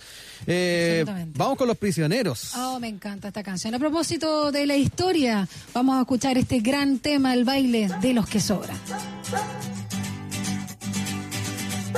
Vamos 1.33 1.57
con 1.57 1.67
los 1.67 1.77
prisioneros. 1.77 2.53
Oh, 2.57 2.79
me 2.79 2.89
encanta 2.89 3.29
esta 3.29 3.41
canción. 3.41 3.73
A 3.73 3.79
propósito 3.79 4.51
de 4.51 4.67
la 4.67 4.75
historia, 4.75 5.47
vamos 5.73 5.97
a 5.97 6.01
escuchar 6.01 6.37
este 6.37 6.59
gran 6.59 6.99
tema, 6.99 7.33
el 7.33 7.43
baile 7.43 7.89
de 8.01 8.13
los 8.13 8.27
que 8.27 8.39
sobran. 8.39 8.77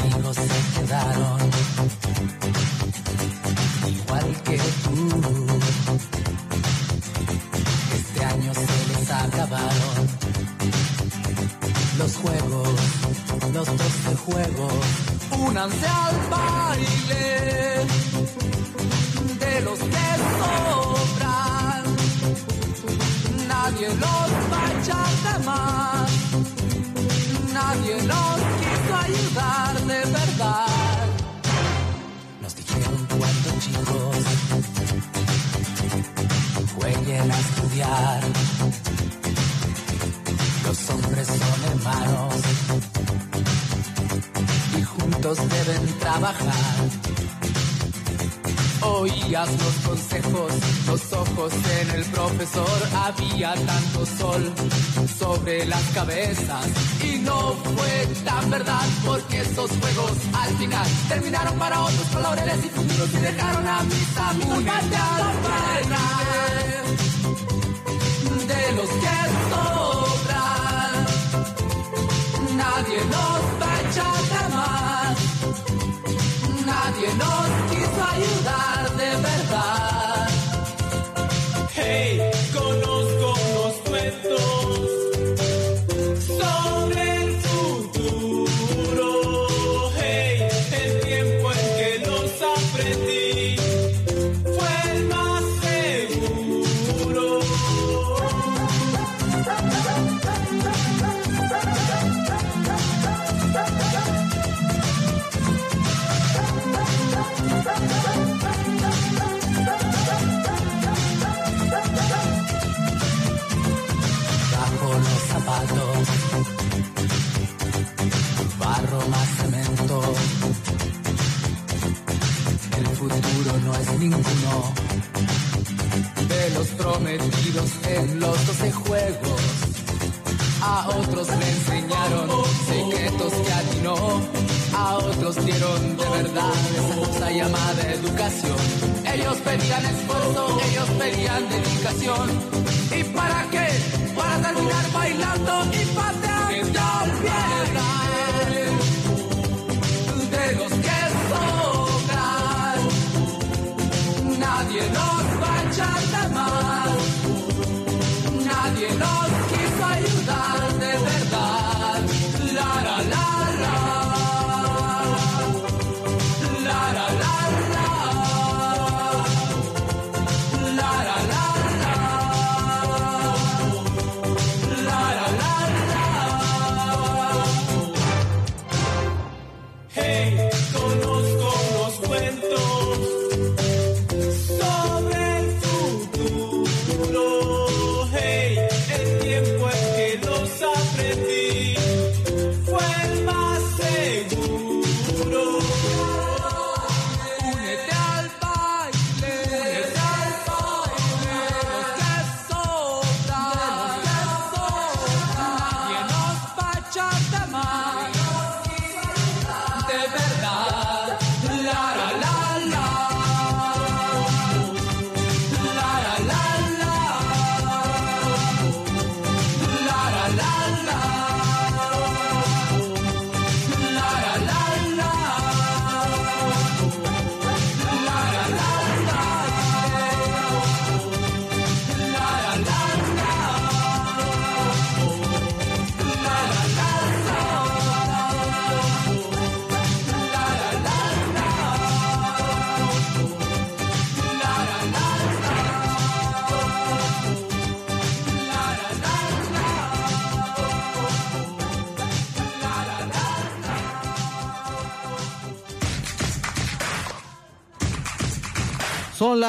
Amigos 0.00 0.36
se 0.36 0.80
quedaron 0.80 1.40
igual 3.86 4.42
que 4.44 4.58
tú. 4.84 4.96
Este 7.96 8.24
año 8.24 8.52
se 8.54 8.88
les 8.88 9.10
acabaron 9.10 10.08
los 11.98 12.16
juegos, 12.16 12.68
los 13.52 13.66
doce 13.66 14.16
juegos. 14.26 14.84
Únanse 15.38 15.86
al 15.86 16.16
baile 16.30 17.86
de 19.38 19.60
los 19.62 19.78
que 19.78 20.08
sobran. 20.38 21.84
Nadie 23.48 23.88
los 23.88 24.30
va 24.52 24.66
a 24.66 25.38
de 25.38 25.44
más. 25.44 26.57
Nadie 27.52 27.94
los 28.02 28.38
quiso 28.60 28.96
ayudar 28.96 29.80
de 29.80 30.00
verdad. 30.10 31.06
Nos 32.42 32.54
dijeron 32.56 33.06
cuando 33.08 33.48
chicos 33.60 34.16
jueguen 36.76 37.30
a 37.30 37.38
estudiar. 37.38 38.22
Los 40.64 40.90
hombres 40.90 41.26
son 41.26 41.64
hermanos 41.72 42.34
y 44.76 44.82
juntos 44.82 45.38
deben 45.48 45.98
trabajar. 45.98 46.64
Oías 48.80 49.48
los 49.50 49.74
consejos, 49.86 50.52
los 50.86 51.12
ojos 51.12 51.52
en 51.80 51.90
el 51.90 52.04
profesor, 52.06 52.78
había 52.94 53.54
tanto 53.54 54.06
sol 54.06 54.52
sobre 55.18 55.66
las 55.66 55.82
cabezas 55.94 56.66
y 57.02 57.18
no 57.18 57.54
fue 57.76 58.06
tan 58.24 58.50
verdad 58.50 58.86
porque 59.04 59.40
esos 59.40 59.70
juegos 59.70 60.12
al 60.32 60.56
final 60.56 60.86
terminaron 61.08 61.58
para 61.58 61.80
otros 61.80 62.08
con 62.12 62.22
laureles 62.22 62.64
y 62.64 62.68
futuros 62.68 63.14
y 63.14 63.18
dejaron 63.18 63.66
a 63.66 63.82
mis 63.82 64.16
amigos 64.16 64.64
de 68.46 68.72
los 68.72 68.88
que 68.88 69.16
sobran. 69.50 70.94
Nadie 72.56 72.98
nos 73.04 73.40
va 73.60 73.70
a 73.72 73.80
echar 73.80 74.22
de 74.32 74.42
más. 74.54 75.16
Nadie 76.66 77.08
nos 77.14 77.57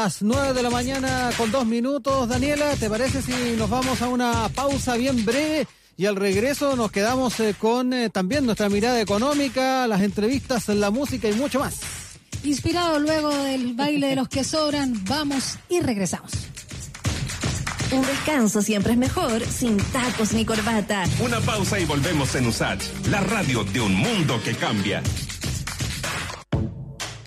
las 0.04 0.22
9 0.22 0.54
de 0.54 0.64
la 0.64 0.70
mañana 0.70 1.30
con 1.36 1.52
dos 1.52 1.66
minutos. 1.66 2.30
Daniela, 2.30 2.74
¿te 2.78 2.90
parece 2.90 3.22
si 3.22 3.58
nos 3.58 3.70
vamos 3.70 4.02
a 4.02 4.08
una 4.08 4.48
pausa 4.48 4.96
bien 4.96 5.26
breve? 5.26 5.68
Y 5.98 6.06
al 6.06 6.16
regreso 6.16 6.78
nos 6.78 6.90
quedamos 6.90 7.38
eh, 7.42 7.54
con 7.60 7.92
eh, 7.92 8.10
también 8.10 8.46
nuestra 8.46 8.70
mirada 8.70 9.02
económica, 9.02 9.88
las 9.88 10.02
entrevistas, 10.02 10.70
la 10.70 10.90
música 10.90 11.28
y 11.28 11.34
mucho 11.34 11.60
más. 11.60 11.82
Inspirado 12.46 12.98
luego 13.00 13.28
del 13.44 13.74
baile 13.74 14.08
de 14.08 14.16
los 14.16 14.30
que 14.30 14.46
sobran, 14.46 15.04
vamos 15.04 15.58
y 15.68 15.82
regresamos. 15.82 16.32
Un 17.92 18.06
descanso 18.06 18.62
siempre 18.62 18.94
es 18.94 18.98
mejor 18.98 19.46
sin 19.46 19.76
tacos 19.92 20.32
ni 20.32 20.46
corbata. 20.46 21.04
Una 21.20 21.42
pausa 21.42 21.78
y 21.78 21.84
volvemos 21.84 22.34
en 22.36 22.48
USACH, 22.48 22.84
la 23.10 23.20
radio 23.20 23.66
de 23.66 23.82
un 23.82 23.96
mundo 23.96 24.40
que 24.46 24.56
cambia. 24.56 25.04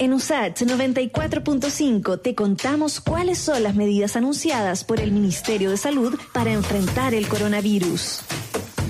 En 0.02 0.12
USACH 0.12 0.62
94.5 0.62 2.20
te 2.20 2.34
contamos 2.34 3.00
cuáles 3.00 3.38
son 3.38 3.62
las 3.62 3.76
medidas 3.76 4.16
anunciadas 4.16 4.82
por 4.82 4.98
el 4.98 5.12
Ministerio 5.12 5.70
de 5.70 5.76
Salud 5.76 6.18
para 6.34 6.50
enfrentar 6.50 7.14
el 7.14 7.28
coronavirus. 7.28 8.22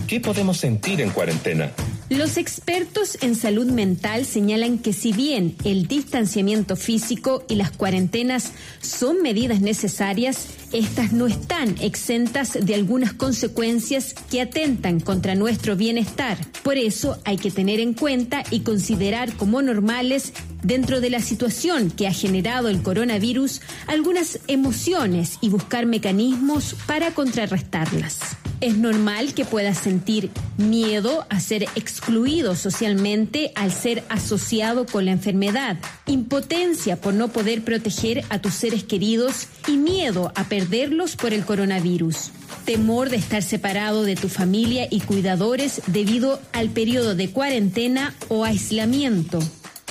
¿Qué 0.08 0.20
podemos 0.20 0.56
sentir 0.56 1.02
en 1.02 1.10
cuarentena? 1.10 1.70
Los 2.16 2.36
expertos 2.36 3.16
en 3.22 3.34
salud 3.34 3.70
mental 3.70 4.26
señalan 4.26 4.76
que 4.78 4.92
si 4.92 5.14
bien 5.14 5.56
el 5.64 5.88
distanciamiento 5.88 6.76
físico 6.76 7.42
y 7.48 7.54
las 7.54 7.70
cuarentenas 7.70 8.52
son 8.82 9.22
medidas 9.22 9.62
necesarias, 9.62 10.48
estas 10.72 11.14
no 11.14 11.26
están 11.26 11.74
exentas 11.80 12.58
de 12.60 12.74
algunas 12.74 13.14
consecuencias 13.14 14.14
que 14.30 14.42
atentan 14.42 15.00
contra 15.00 15.34
nuestro 15.34 15.74
bienestar. 15.74 16.36
Por 16.62 16.76
eso 16.76 17.18
hay 17.24 17.38
que 17.38 17.50
tener 17.50 17.80
en 17.80 17.94
cuenta 17.94 18.42
y 18.50 18.60
considerar 18.60 19.32
como 19.38 19.62
normales, 19.62 20.34
dentro 20.62 21.00
de 21.00 21.08
la 21.08 21.20
situación 21.20 21.90
que 21.90 22.08
ha 22.08 22.12
generado 22.12 22.68
el 22.68 22.82
coronavirus, 22.82 23.62
algunas 23.86 24.38
emociones 24.48 25.38
y 25.40 25.48
buscar 25.48 25.86
mecanismos 25.86 26.76
para 26.86 27.14
contrarrestarlas. 27.14 28.41
Es 28.62 28.78
normal 28.78 29.34
que 29.34 29.44
puedas 29.44 29.76
sentir 29.76 30.30
miedo 30.56 31.26
a 31.28 31.40
ser 31.40 31.64
excluido 31.74 32.54
socialmente 32.54 33.50
al 33.56 33.72
ser 33.72 34.04
asociado 34.08 34.86
con 34.86 35.04
la 35.04 35.10
enfermedad, 35.10 35.78
impotencia 36.06 36.96
por 36.96 37.12
no 37.12 37.26
poder 37.26 37.64
proteger 37.64 38.24
a 38.28 38.38
tus 38.38 38.54
seres 38.54 38.84
queridos 38.84 39.48
y 39.66 39.78
miedo 39.78 40.30
a 40.36 40.44
perderlos 40.44 41.16
por 41.16 41.34
el 41.34 41.44
coronavirus, 41.44 42.30
temor 42.64 43.10
de 43.10 43.16
estar 43.16 43.42
separado 43.42 44.04
de 44.04 44.14
tu 44.14 44.28
familia 44.28 44.86
y 44.88 45.00
cuidadores 45.00 45.82
debido 45.88 46.40
al 46.52 46.70
periodo 46.70 47.16
de 47.16 47.30
cuarentena 47.30 48.14
o 48.28 48.44
aislamiento. 48.44 49.40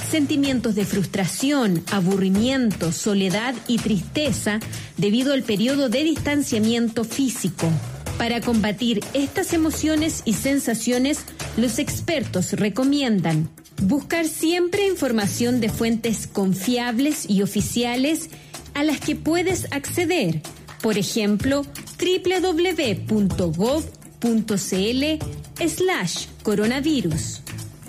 Sentimientos 0.10 0.76
de 0.76 0.86
frustración, 0.86 1.84
aburrimiento, 1.92 2.94
soledad 2.94 3.54
y 3.68 3.80
tristeza 3.80 4.62
debido 4.96 5.34
al 5.34 5.44
periodo 5.44 5.90
de 5.90 6.06
distanciamiento 6.06 7.04
físico. 7.04 7.70
Para 8.22 8.40
combatir 8.40 9.04
estas 9.16 9.52
emociones 9.52 10.22
y 10.26 10.34
sensaciones, 10.34 11.26
los 11.58 11.80
expertos 11.80 12.54
recomiendan 12.54 13.50
buscar 13.82 14.28
siempre 14.28 14.86
información 14.86 15.60
de 15.60 15.70
fuentes 15.70 16.28
confiables 16.28 17.28
y 17.28 17.42
oficiales 17.42 18.30
a 18.76 18.84
las 18.84 19.00
que 19.00 19.16
puedes 19.16 19.66
acceder, 19.72 20.44
por 20.84 21.00
ejemplo, 21.00 21.64
www.gov.cl 21.98 23.08
slash 25.68 26.26
coronavirus. 26.44 27.41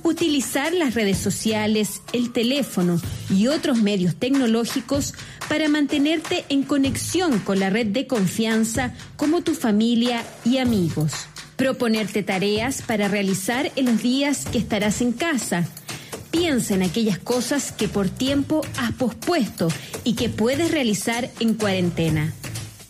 Utilizar 0.04 0.72
las 0.72 0.94
redes 0.94 1.18
sociales, 1.18 2.02
el 2.12 2.32
teléfono 2.32 3.00
y 3.30 3.46
otros 3.46 3.78
medios 3.78 4.16
tecnológicos 4.16 5.14
para 5.48 5.68
mantenerte 5.68 6.44
en 6.48 6.64
conexión 6.64 7.38
con 7.38 7.60
la 7.60 7.70
red 7.70 7.86
de 7.86 8.08
confianza 8.08 8.94
como 9.16 9.42
tu 9.42 9.54
familia 9.54 10.24
y 10.44 10.58
amigos. 10.58 11.12
Proponerte 11.56 12.24
tareas 12.24 12.82
para 12.82 13.06
realizar 13.06 13.70
en 13.76 13.86
los 13.86 14.02
días 14.02 14.46
que 14.46 14.58
estarás 14.58 15.00
en 15.02 15.12
casa. 15.12 15.68
Piensa 16.32 16.74
en 16.74 16.82
aquellas 16.82 17.18
cosas 17.18 17.70
que 17.70 17.86
por 17.86 18.08
tiempo 18.08 18.62
has 18.78 18.92
pospuesto 18.92 19.68
y 20.02 20.14
que 20.14 20.28
puedes 20.28 20.72
realizar 20.72 21.30
en 21.38 21.54
cuarentena. 21.54 22.32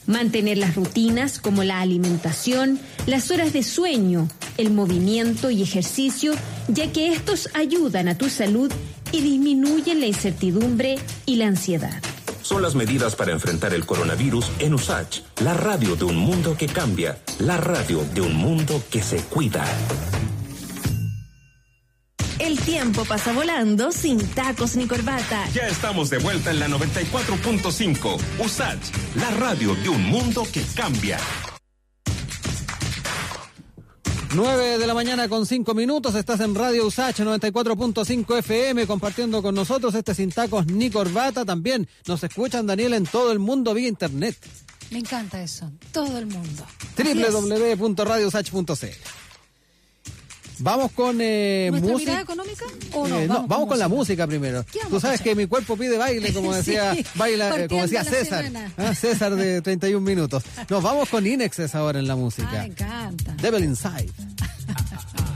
Mantener 0.07 0.59
las 0.59 0.75
rutinas 0.75 1.39
como 1.39 1.63
la 1.63 1.81
alimentación, 1.81 2.81
las 3.07 3.31
horas 3.31 3.53
de 3.53 3.63
sueño, 3.63 4.29
el 4.59 4.71
movimiento 4.71 5.51
y 5.51 5.63
ejercicio, 5.63 6.35
ya 6.69 6.91
que 6.93 7.13
estos 7.13 7.49
ayudan 7.55 8.09
a 8.09 8.19
tu 8.19 8.29
salud 8.29 8.73
y 9.13 9.21
disminuyen 9.21 10.01
la 10.01 10.07
incertidumbre 10.07 10.99
y 11.27 11.37
la 11.37 11.47
ansiedad. 11.47 12.03
Son 12.43 12.61
las 12.61 12.75
medidas 12.75 13.15
para 13.15 13.33
enfrentar 13.33 13.73
el 13.73 13.87
coronavirus 13.87 14.51
en 14.59 14.75
USACH, 14.75 15.21
la 15.43 15.55
radio 15.55 15.95
de 15.95 16.05
un 16.05 16.17
mundo 16.17 16.57
que 16.59 16.67
cambia, 16.67 17.19
la 17.39 17.57
radio 17.57 18.05
de 18.13 18.21
un 18.21 18.35
mundo 18.35 18.83
que 18.91 19.03
se 19.03 19.19
cuida. 19.19 19.65
El 22.39 22.59
tiempo 22.61 23.05
pasa 23.05 23.33
volando 23.33 23.91
sin 23.93 24.19
tacos 24.19 24.77
ni 24.77 24.87
corbata. 24.87 25.49
Ya 25.53 25.67
estamos 25.69 26.11
de 26.11 26.19
vuelta 26.19 26.51
en 26.51 26.61
la 26.61 26.69
94.5, 26.69 28.19
USACH, 28.39 29.17
la 29.17 29.31
radio 29.31 29.75
de 29.77 29.89
un 29.89 30.03
mundo 30.05 30.47
que 30.53 30.63
cambia. 30.75 31.19
9 34.35 34.79
de 34.79 34.87
la 34.87 34.95
mañana 34.95 35.29
con 35.29 35.45
5 35.45 35.75
minutos, 35.75 36.15
estás 36.15 36.41
en 36.41 36.55
Radio 36.55 36.87
USACH 36.87 37.21
94.5 37.21 38.39
FM 38.39 38.87
compartiendo 38.87 39.43
con 39.43 39.55
nosotros 39.55 39.95
este 39.95 40.15
sin 40.15 40.33
tacos 40.33 40.65
ni 40.67 40.89
corbata. 40.91 41.45
También 41.45 41.87
nos 42.07 42.25
escuchan, 42.25 42.67
Daniel, 42.67 42.95
en 42.95 43.05
todo 43.05 43.31
el 43.31 43.41
mundo 43.41 43.75
vía 43.75 43.89
internet. 43.89 44.39
Me 44.91 45.01
encanta 45.01 45.43
eso, 45.43 45.71
todo 45.93 46.17
el 46.19 46.25
mundo. 46.27 46.65
www.radiousach.cl 46.97 49.22
Vamos 50.63 50.93
con 50.93 51.19
eh, 51.21 51.69
¿Nuestra 51.71 51.93
música. 51.93 52.11
mirada 52.13 52.23
económica 52.23 52.65
o 52.95 53.09
no? 53.09 53.19
Eh, 53.19 53.27
no, 53.27 53.47
vamos, 53.49 53.69
con, 53.69 53.79
la 53.81 53.89
música 53.89 54.27
primero. 54.29 54.65
¿Qué 54.71 54.79
vamos 54.79 54.93
Tú 54.93 55.01
sabes 55.01 55.21
que 55.21 55.35
mi 55.35 55.47
cuerpo 55.47 55.77
pide 55.77 55.99
baile, 55.99 56.33
como 56.33 56.55
decía, 56.55 56.95
Sí, 56.95 57.05
baila, 57.17 57.65
eh, 57.65 57.69
como 57.69 57.83
decía 57.83 58.05
César. 58.05 58.45
Ah, 58.77 58.95
César 58.95 59.35
de 59.35 59.61
31 59.63 60.01
minutos. 60.01 60.45
Nos 60.71 60.83
vamos 60.83 61.09
con 61.09 61.27
Inexes 61.27 61.75
ahora 61.75 61.99
en 61.99 62.07
la 62.07 62.13
Ah, 62.13 62.17
música. 62.17 62.51
me 62.53 62.67
encanta. 62.67 63.35
Devil 63.43 63.65
Inside. 63.65 64.11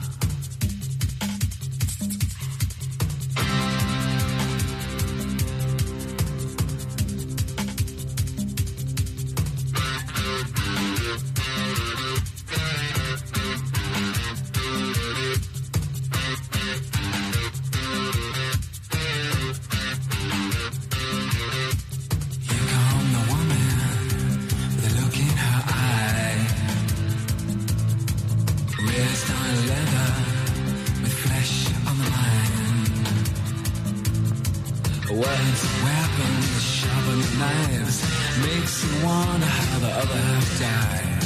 knives, 37.38 37.96
makes 38.44 38.74
you 38.84 39.04
wonder 39.04 39.46
how 39.46 39.78
the 39.78 39.92
other 40.02 40.20
half 40.28 40.58
died. 40.60 41.22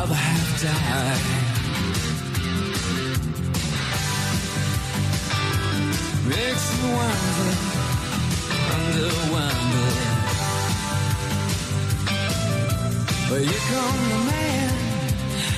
Other 0.00 0.14
half 0.14 0.62
died. 0.62 1.22
Makes 6.28 6.64
you 6.76 6.88
wonder 6.96 7.72
wonder, 8.72 9.10
wonder. 9.32 9.88
But 13.28 13.40
you 13.50 13.58
come 13.72 14.00
the 14.12 14.20
man 14.30 14.72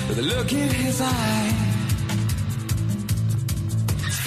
with 0.08 0.18
a 0.18 0.22
look 0.22 0.52
in 0.52 0.68
his 0.68 1.00
eye. 1.00 1.52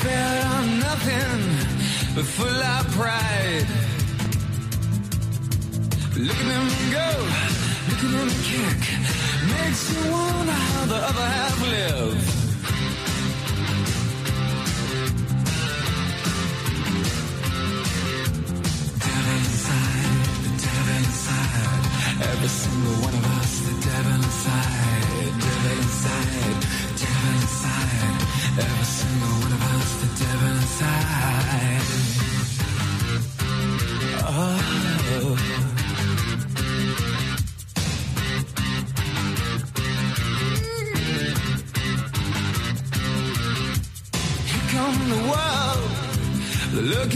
Fed 0.02 0.46
on 0.46 0.80
nothing 0.80 1.77
full 2.24 2.48
of 2.48 2.88
pride. 2.98 3.68
Look 6.18 6.40
at 6.44 6.50
him 6.56 6.68
go, 6.98 7.10
look 7.90 8.02
at 8.06 8.14
him 8.18 8.30
kick. 8.48 8.82
Makes 9.54 9.84
you 9.94 10.12
wonder 10.12 10.52
how 10.52 10.86
the 10.86 11.00
other 11.10 11.28
half 11.38 11.62
live. 11.62 12.18
devil 19.04 19.36
inside, 19.38 20.18
devil 20.64 20.96
inside. 20.98 21.84
Every 22.30 22.48
single 22.48 22.98
one 23.06 23.14
of 23.14 23.26
us, 23.38 23.52
the 23.68 23.74
devil 23.86 24.14
inside, 24.26 25.34
devil 25.46 25.72
inside, 25.86 26.58
devil 26.98 27.34
inside. 27.38 28.18
Every 28.66 28.88
single 28.98 29.36
one 29.46 29.54
of 29.54 29.62
us, 29.76 29.90
the 30.02 30.10
devil 30.24 30.52
inside. 30.58 31.27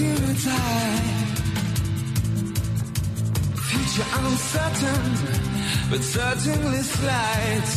In. 0.02 0.32
Future 3.70 4.08
uncertain, 4.20 5.04
but 5.91 6.02
certainly 6.02 6.82
slight. 6.82 7.70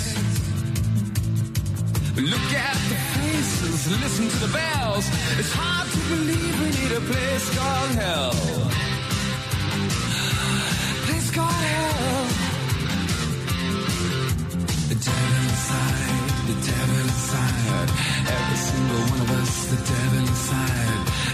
Look 2.16 2.50
at 2.66 2.78
the 2.90 2.98
faces, 3.14 3.80
listen 4.00 4.28
to 4.28 4.38
the 4.46 4.52
bells. 4.52 5.06
It's 5.38 5.52
hard 5.52 5.86
to 5.92 5.98
believe 6.12 6.54
we 6.62 6.68
need 6.78 6.92
a 6.96 7.02
place 7.10 7.46
called 7.58 7.92
hell. 8.02 8.32
Place 11.04 11.30
called 11.30 11.64
hell. 11.68 12.24
The 14.88 14.98
devil 15.08 15.32
inside, 15.44 16.30
the 16.48 16.56
devil 16.70 16.98
inside. 17.04 17.88
Every 18.36 18.58
single 18.68 19.02
one 19.12 19.20
of 19.20 19.30
us, 19.42 19.52
the 19.72 19.78
devil 19.92 20.18
inside. 20.20 21.33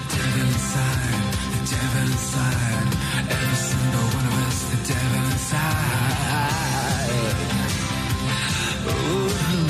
Ooh. 8.89 9.70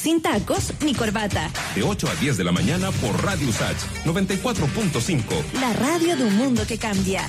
Sin 0.00 0.22
tacos 0.22 0.72
ni 0.82 0.94
corbata. 0.94 1.50
De 1.74 1.82
8 1.82 2.08
a 2.08 2.14
10 2.14 2.38
de 2.38 2.44
la 2.44 2.52
mañana 2.52 2.90
por 2.90 3.22
Radio 3.22 3.52
Sach 3.52 3.76
94.5. 4.06 5.22
La 5.60 5.74
radio 5.74 6.16
de 6.16 6.24
un 6.24 6.36
mundo 6.36 6.62
que 6.66 6.78
cambia. 6.78 7.28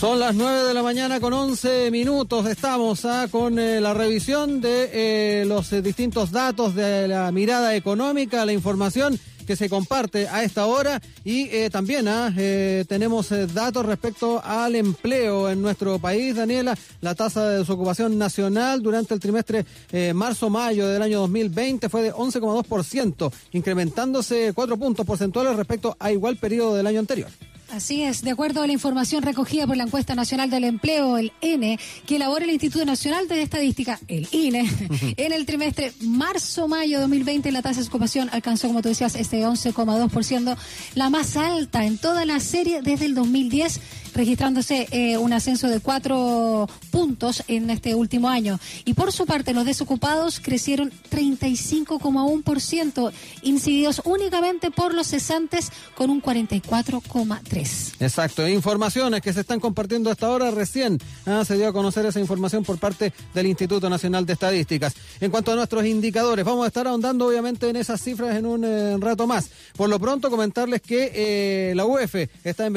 Son 0.00 0.18
las 0.20 0.34
9 0.34 0.68
de 0.68 0.72
la 0.72 0.82
mañana 0.82 1.20
con 1.20 1.34
11 1.34 1.90
minutos. 1.90 2.46
Estamos 2.46 3.04
ah, 3.04 3.26
con 3.30 3.58
eh, 3.58 3.78
la 3.82 3.92
revisión 3.92 4.62
de 4.62 4.88
eh, 4.92 5.44
los 5.44 5.70
eh, 5.74 5.82
distintos 5.82 6.30
datos 6.30 6.74
de 6.74 7.06
la 7.06 7.30
mirada 7.30 7.74
económica, 7.74 8.46
la 8.46 8.54
información 8.54 9.20
que 9.48 9.56
se 9.56 9.70
comparte 9.70 10.28
a 10.28 10.44
esta 10.44 10.66
hora 10.66 11.00
y 11.24 11.48
eh, 11.48 11.70
también 11.70 12.06
ah, 12.06 12.30
eh, 12.36 12.84
tenemos 12.86 13.32
eh, 13.32 13.46
datos 13.46 13.86
respecto 13.86 14.42
al 14.44 14.76
empleo 14.76 15.48
en 15.48 15.62
nuestro 15.62 15.98
país, 15.98 16.36
Daniela, 16.36 16.76
la 17.00 17.14
tasa 17.14 17.48
de 17.48 17.58
desocupación 17.60 18.18
nacional 18.18 18.82
durante 18.82 19.14
el 19.14 19.20
trimestre 19.20 19.64
marzo-mayo 20.12 20.86
del 20.86 21.00
año 21.00 21.20
2020 21.20 21.88
fue 21.88 22.02
de 22.02 22.12
11,2%, 22.12 23.32
incrementándose 23.52 24.52
4 24.54 24.76
puntos 24.76 25.06
porcentuales 25.06 25.56
respecto 25.56 25.96
a 25.98 26.12
igual 26.12 26.36
periodo 26.36 26.76
del 26.76 26.86
año 26.86 27.00
anterior. 27.00 27.30
Así 27.70 28.02
es, 28.02 28.22
de 28.22 28.30
acuerdo 28.30 28.62
a 28.62 28.66
la 28.66 28.72
información 28.72 29.22
recogida 29.22 29.66
por 29.66 29.76
la 29.76 29.84
encuesta 29.84 30.14
nacional 30.14 30.48
del 30.48 30.64
empleo, 30.64 31.18
el 31.18 31.32
INE, 31.42 31.78
que 32.06 32.16
elabora 32.16 32.44
el 32.44 32.50
Instituto 32.50 32.84
Nacional 32.86 33.28
de 33.28 33.42
Estadística, 33.42 34.00
el 34.08 34.26
INE, 34.32 34.70
en 35.18 35.32
el 35.32 35.44
trimestre 35.44 35.92
marzo-mayo 36.00 37.00
2020 37.00 37.52
la 37.52 37.60
tasa 37.60 37.74
de 37.74 37.80
desocupación 37.80 38.30
alcanzó, 38.32 38.68
como 38.68 38.80
tú 38.80 38.88
decías, 38.88 39.14
este 39.16 39.44
11,2%, 39.44 40.56
la 40.94 41.10
más 41.10 41.36
alta 41.36 41.84
en 41.84 41.98
toda 41.98 42.24
la 42.24 42.40
serie 42.40 42.80
desde 42.80 43.04
el 43.04 43.14
2010 43.14 43.80
registrándose 44.14 44.86
eh, 44.90 45.18
un 45.18 45.32
ascenso 45.32 45.68
de 45.68 45.80
cuatro 45.80 46.68
puntos 46.90 47.42
en 47.48 47.70
este 47.70 47.94
último 47.94 48.28
año. 48.28 48.58
Y 48.84 48.94
por 48.94 49.12
su 49.12 49.26
parte, 49.26 49.54
los 49.54 49.64
desocupados 49.64 50.40
crecieron 50.40 50.92
35,1%, 51.10 53.12
incididos 53.42 54.02
únicamente 54.04 54.70
por 54.70 54.94
los 54.94 55.08
cesantes 55.08 55.70
con 55.94 56.10
un 56.10 56.22
44,3%. 56.22 57.94
Exacto, 58.00 58.48
informaciones 58.48 59.20
que 59.20 59.32
se 59.32 59.40
están 59.40 59.60
compartiendo 59.60 60.10
hasta 60.10 60.26
ahora 60.26 60.50
recién. 60.50 60.98
ah, 61.26 61.44
se 61.44 61.56
dio 61.56 61.68
a 61.68 61.72
conocer 61.72 62.06
esa 62.06 62.20
información 62.20 62.64
por 62.64 62.78
parte 62.78 63.12
del 63.34 63.46
Instituto 63.46 63.90
Nacional 63.90 64.26
de 64.26 64.34
Estadísticas. 64.34 64.94
En 65.20 65.30
cuanto 65.30 65.52
a 65.52 65.56
nuestros 65.56 65.84
indicadores, 65.84 66.44
vamos 66.44 66.64
a 66.64 66.68
estar 66.68 66.86
ahondando 66.86 67.26
obviamente 67.26 67.68
en 67.68 67.76
esas 67.76 68.00
cifras 68.00 68.36
en 68.36 68.46
un 68.46 68.64
eh, 68.64 68.96
rato 68.98 69.26
más. 69.26 69.50
Por 69.76 69.88
lo 69.88 69.98
pronto, 69.98 70.30
comentarles 70.30 70.80
que 70.80 71.12
eh, 71.14 71.72
la 71.74 71.86
UF 71.86 72.14
está 72.44 72.66
en 72.66 72.72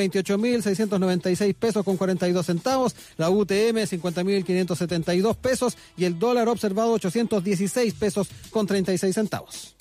28.696 1.22 1.56
pesos 1.56 1.86
con 1.86 1.98
42 1.98 2.46
centavos, 2.46 2.96
la 3.18 3.30
UTM 3.30 3.78
50.572 3.78 5.36
pesos 5.36 5.78
y 5.98 6.06
el 6.06 6.20
dólar 6.20 6.50
observado 6.50 6.94
816 6.94 7.94
pesos 7.94 8.30
con 8.50 8.68
36 8.68 9.14
centavos. 9.14 9.76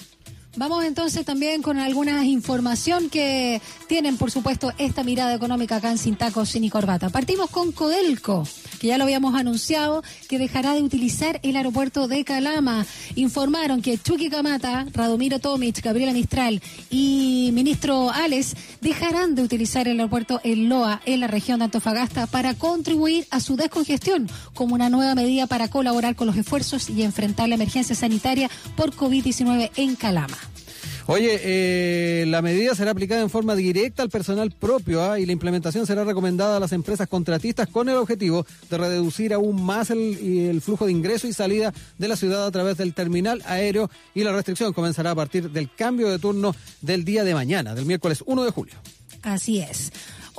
Vamos 0.57 0.85
entonces 0.85 1.25
también 1.25 1.63
con 1.63 1.79
alguna 1.79 2.25
información 2.25 3.09
que 3.09 3.63
tienen, 3.87 4.17
por 4.17 4.33
supuesto, 4.33 4.73
esta 4.79 5.05
mirada 5.05 5.33
económica 5.33 5.77
acá 5.77 5.93
en 5.93 5.99
Sin 5.99 6.17
Tacos. 6.17 6.57
Partimos 7.13 7.51
con 7.51 7.71
Codelco, 7.71 8.43
que 8.81 8.89
ya 8.89 8.99
lo 8.99 9.05
habíamos 9.05 9.37
anunciado, 9.37 10.03
que 10.29 10.39
dejará 10.41 10.75
de 10.75 10.83
utilizar 10.83 11.39
el 11.45 11.57
aeropuerto 11.57 12.09
de 12.09 12.25
Calama. 12.25 12.85
Informaron 13.15 13.81
que 13.81 13.97
Chucky 13.97 14.29
Camata, 14.29 14.87
Radomiro 14.93 15.39
Tomic, 15.39 15.81
Gabriela 15.83 16.13
Mistral 16.13 16.61
y 16.91 17.51
ministro 17.53 18.11
Ales 18.11 18.57
dejarán 18.81 19.37
de 19.37 19.43
utilizar 19.43 19.87
el 19.87 20.01
aeropuerto 20.01 20.41
en 20.43 20.69
Loa, 20.69 21.01
en 21.05 21.21
la 21.21 21.29
región 21.29 21.61
de 21.61 21.67
Antofagasta, 21.67 22.27
para 22.27 22.55
contribuir 22.55 23.25
a 23.31 23.39
su 23.39 23.55
descongestión 23.55 24.29
como 24.55 24.75
una 24.75 24.91
nueva 24.91 25.15
medida 25.15 25.47
para 25.47 25.69
colaborar 25.69 26.17
con 26.17 26.27
los 26.27 26.37
esfuerzos 26.37 26.91
y 26.91 27.05
enfrentar 27.05 27.49
la 27.49 27.55
emergencia 27.55 27.95
sanitaria 27.95 28.51
por 28.75 28.93
COVID-19 28.93 29.71
en 29.77 29.95
Calama. 29.95 30.50
Oye, 31.13 31.41
eh, 31.43 32.25
la 32.29 32.41
medida 32.41 32.73
será 32.77 32.93
aplicada 32.93 33.21
en 33.21 33.31
forma 33.31 33.57
directa 33.57 34.05
al 34.05 34.11
personal 34.11 34.53
propio 34.53 35.03
¿ah? 35.03 35.19
y 35.19 35.27
la 35.27 35.33
implementación 35.33 35.85
será 35.85 36.05
recomendada 36.05 36.57
a 36.57 36.61
las 36.61 36.71
empresas 36.71 37.09
contratistas 37.09 37.67
con 37.67 37.89
el 37.89 37.97
objetivo 37.97 38.47
de 38.71 38.79
reducir 38.79 39.35
aún 39.35 39.61
más 39.61 39.91
el, 39.91 40.17
el 40.49 40.61
flujo 40.61 40.87
de 40.87 40.93
ingreso 40.93 41.27
y 41.27 41.33
salida 41.33 41.75
de 41.99 42.07
la 42.07 42.15
ciudad 42.15 42.47
a 42.47 42.51
través 42.53 42.77
del 42.77 42.95
terminal 42.95 43.43
aéreo 43.45 43.91
y 44.15 44.23
la 44.23 44.31
restricción 44.31 44.73
comenzará 44.73 45.11
a 45.11 45.17
partir 45.17 45.51
del 45.51 45.75
cambio 45.75 46.09
de 46.09 46.21
turno 46.21 46.55
del 46.81 47.05
día 47.05 47.25
de 47.25 47.35
mañana, 47.35 47.75
del 47.75 47.87
miércoles 47.87 48.23
1 48.25 48.45
de 48.45 48.51
julio. 48.53 48.75
Así 49.25 49.59
es. 49.59 49.91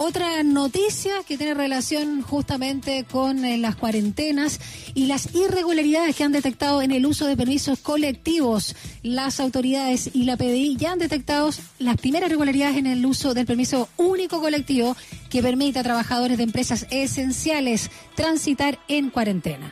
Otra 0.04 0.42
noticia 0.42 1.12
que 1.28 1.38
tiene 1.38 1.54
relación 1.54 2.24
justamente 2.24 3.04
con 3.04 3.46
eh, 3.46 3.60
las 3.60 3.76
cuarentenas 3.76 4.60
y 4.96 5.06
las 5.06 5.36
irregularidades 5.36 6.16
que 6.16 6.24
han 6.24 6.32
detectado 6.32 6.82
en 6.82 6.92
el 6.92 7.06
uso 7.06 7.28
de 7.28 7.38
permisos 7.38 7.78
colectivos. 7.78 8.76
Las 9.04 9.40
autoridades 9.40 10.10
y 10.12 10.24
la 10.24 10.38
PDI 10.38 10.76
ya 10.76 10.94
han 10.94 10.98
detectado 10.98 11.52
las 11.78 11.98
primeras 11.98 12.30
irregularidades 12.30 12.78
en 12.78 12.88
el 12.88 13.06
uso 13.06 13.36
del 13.36 13.46
permiso 13.46 13.90
único 13.96 14.42
colectivo 14.42 14.98
que 15.30 15.44
permite 15.44 15.78
a 15.78 15.84
trabajadores 15.84 16.40
de 16.40 16.46
empresas 16.46 16.88
esenciales 16.90 17.92
transitar 18.16 18.80
en 18.88 19.12
cuarentena. 19.12 19.72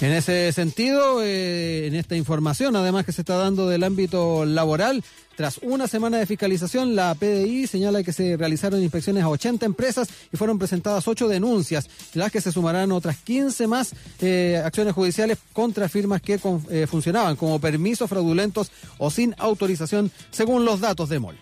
En 0.00 0.12
ese 0.12 0.50
sentido, 0.52 1.22
eh, 1.22 1.86
en 1.86 1.94
esta 1.94 2.16
información, 2.16 2.74
además 2.74 3.04
que 3.04 3.12
se 3.12 3.20
está 3.20 3.36
dando 3.36 3.68
del 3.68 3.84
ámbito 3.84 4.46
laboral, 4.46 5.04
tras 5.36 5.58
una 5.58 5.88
semana 5.88 6.16
de 6.16 6.24
fiscalización, 6.24 6.96
la 6.96 7.14
PDI 7.14 7.66
señala 7.66 8.02
que 8.02 8.14
se 8.14 8.38
realizaron 8.38 8.80
inspecciones 8.82 9.22
a 9.24 9.28
80 9.28 9.66
empresas 9.66 10.08
y 10.32 10.38
fueron 10.38 10.58
presentadas 10.58 11.06
8 11.06 11.28
denuncias, 11.28 11.90
las 12.14 12.32
que 12.32 12.40
se 12.40 12.50
sumarán 12.50 12.92
otras 12.92 13.18
15 13.18 13.66
más 13.66 13.92
eh, 14.22 14.62
acciones 14.64 14.94
judiciales 14.94 15.36
contra 15.52 15.86
firmas 15.90 16.22
que 16.22 16.38
con- 16.38 16.64
eh, 16.70 16.86
funcionaban 16.86 17.36
como 17.36 17.60
permisos 17.60 18.08
fraudulentos 18.08 18.70
o 18.96 19.10
sin 19.10 19.34
autorización, 19.36 20.10
según 20.30 20.64
los 20.64 20.80
datos 20.80 21.10
de 21.10 21.18
MOL. 21.18 21.36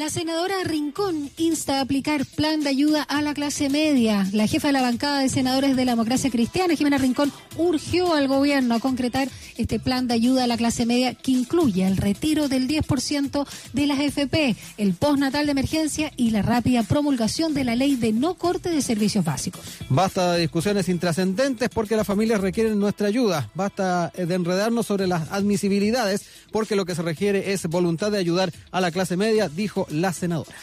La 0.00 0.08
senadora 0.08 0.54
Rincón 0.64 1.28
insta 1.36 1.76
a 1.76 1.80
aplicar 1.82 2.24
plan 2.24 2.62
de 2.62 2.70
ayuda 2.70 3.02
a 3.02 3.20
la 3.20 3.34
clase 3.34 3.68
media. 3.68 4.26
La 4.32 4.46
jefa 4.46 4.68
de 4.68 4.72
la 4.72 4.80
bancada 4.80 5.20
de 5.20 5.28
senadores 5.28 5.76
de 5.76 5.84
la 5.84 5.92
democracia 5.92 6.30
cristiana, 6.30 6.74
Jimena 6.74 6.96
Rincón, 6.96 7.30
urgió 7.58 8.14
al 8.14 8.26
gobierno 8.26 8.74
a 8.74 8.80
concretar 8.80 9.28
este 9.58 9.78
plan 9.78 10.08
de 10.08 10.14
ayuda 10.14 10.44
a 10.44 10.46
la 10.46 10.56
clase 10.56 10.86
media 10.86 11.12
que 11.12 11.32
incluye 11.32 11.86
el 11.86 11.98
retiro 11.98 12.48
del 12.48 12.66
10% 12.66 13.46
de 13.74 13.86
las 13.86 14.00
FP, 14.00 14.56
el 14.78 14.94
postnatal 14.94 15.44
de 15.44 15.52
emergencia 15.52 16.10
y 16.16 16.30
la 16.30 16.40
rápida 16.40 16.82
promulgación 16.82 17.52
de 17.52 17.64
la 17.64 17.76
ley 17.76 17.96
de 17.96 18.14
no 18.14 18.36
corte 18.36 18.70
de 18.70 18.80
servicios 18.80 19.22
básicos. 19.22 19.60
Basta 19.90 20.32
de 20.32 20.40
discusiones 20.40 20.88
intrascendentes 20.88 21.68
porque 21.68 21.96
las 21.96 22.06
familias 22.06 22.40
requieren 22.40 22.78
nuestra 22.78 23.08
ayuda. 23.08 23.50
Basta 23.54 24.10
de 24.16 24.34
enredarnos 24.34 24.86
sobre 24.86 25.06
las 25.06 25.30
admisibilidades 25.30 26.24
porque 26.52 26.74
lo 26.74 26.86
que 26.86 26.94
se 26.94 27.02
requiere 27.02 27.52
es 27.52 27.66
voluntad 27.66 28.10
de 28.10 28.16
ayudar 28.16 28.50
a 28.70 28.80
la 28.80 28.90
clase 28.90 29.18
media, 29.18 29.50
dijo 29.50 29.86
la 29.90 30.12
senadora. 30.12 30.56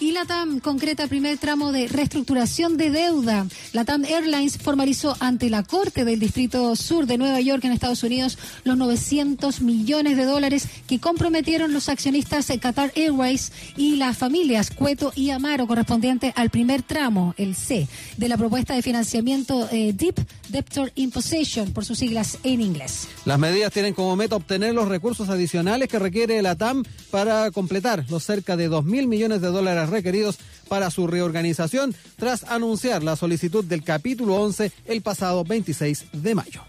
Y 0.00 0.12
LATAM 0.12 0.60
concreta 0.60 1.06
primer 1.08 1.36
tramo 1.36 1.72
de 1.72 1.86
reestructuración 1.86 2.78
de 2.78 2.90
deuda. 2.90 3.46
LATAM 3.74 4.06
Airlines 4.06 4.56
formalizó 4.56 5.14
ante 5.20 5.50
la 5.50 5.62
Corte 5.62 6.06
del 6.06 6.18
Distrito 6.18 6.74
Sur 6.74 7.04
de 7.04 7.18
Nueva 7.18 7.38
York 7.42 7.62
en 7.66 7.72
Estados 7.72 8.02
Unidos 8.02 8.38
los 8.64 8.78
900 8.78 9.60
millones 9.60 10.16
de 10.16 10.24
dólares 10.24 10.66
que 10.88 11.00
comprometieron 11.00 11.74
los 11.74 11.90
accionistas 11.90 12.50
Qatar 12.60 12.92
Airways 12.96 13.52
y 13.76 13.96
las 13.96 14.16
familias 14.16 14.70
Cueto 14.70 15.12
y 15.14 15.30
Amaro 15.30 15.66
correspondiente 15.66 16.32
al 16.34 16.48
primer 16.48 16.82
tramo, 16.82 17.34
el 17.36 17.54
C, 17.54 17.86
de 18.16 18.28
la 18.28 18.38
propuesta 18.38 18.74
de 18.74 18.80
financiamiento 18.80 19.68
eh, 19.70 19.92
Deep 19.92 20.14
Debtor 20.48 20.92
Imposition, 20.94 21.72
por 21.72 21.84
sus 21.84 21.98
siglas 21.98 22.38
en 22.42 22.62
inglés. 22.62 23.06
Las 23.26 23.38
medidas 23.38 23.70
tienen 23.70 23.92
como 23.92 24.16
meta 24.16 24.36
obtener 24.36 24.74
los 24.74 24.88
recursos 24.88 25.28
adicionales 25.28 25.88
que 25.88 25.98
requiere 25.98 26.40
la 26.40 26.56
TAM 26.56 26.84
para 27.10 27.50
completar 27.50 28.06
los 28.08 28.24
cerca 28.24 28.56
de 28.56 28.68
2 28.68 28.84
mil 28.86 29.06
millones 29.06 29.42
de 29.42 29.48
dólares 29.48 29.89
requeridos 29.90 30.38
para 30.68 30.90
su 30.90 31.06
reorganización 31.06 31.94
tras 32.16 32.44
anunciar 32.44 33.02
la 33.02 33.16
solicitud 33.16 33.64
del 33.64 33.82
capítulo 33.82 34.36
11 34.36 34.72
el 34.86 35.02
pasado 35.02 35.44
26 35.44 36.06
de 36.12 36.34
mayo. 36.34 36.62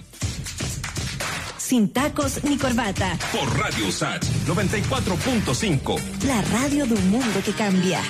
Sin 1.57 1.93
tacos 1.93 2.43
ni 2.43 2.57
corbata. 2.57 3.17
Por 3.31 3.57
Radio 3.57 3.91
Sach 3.91 4.21
94.5. 4.45 5.99
La 6.25 6.41
radio 6.41 6.85
de 6.85 6.95
un 6.95 7.09
mundo 7.09 7.41
que 7.45 7.53
cambia. 7.53 8.01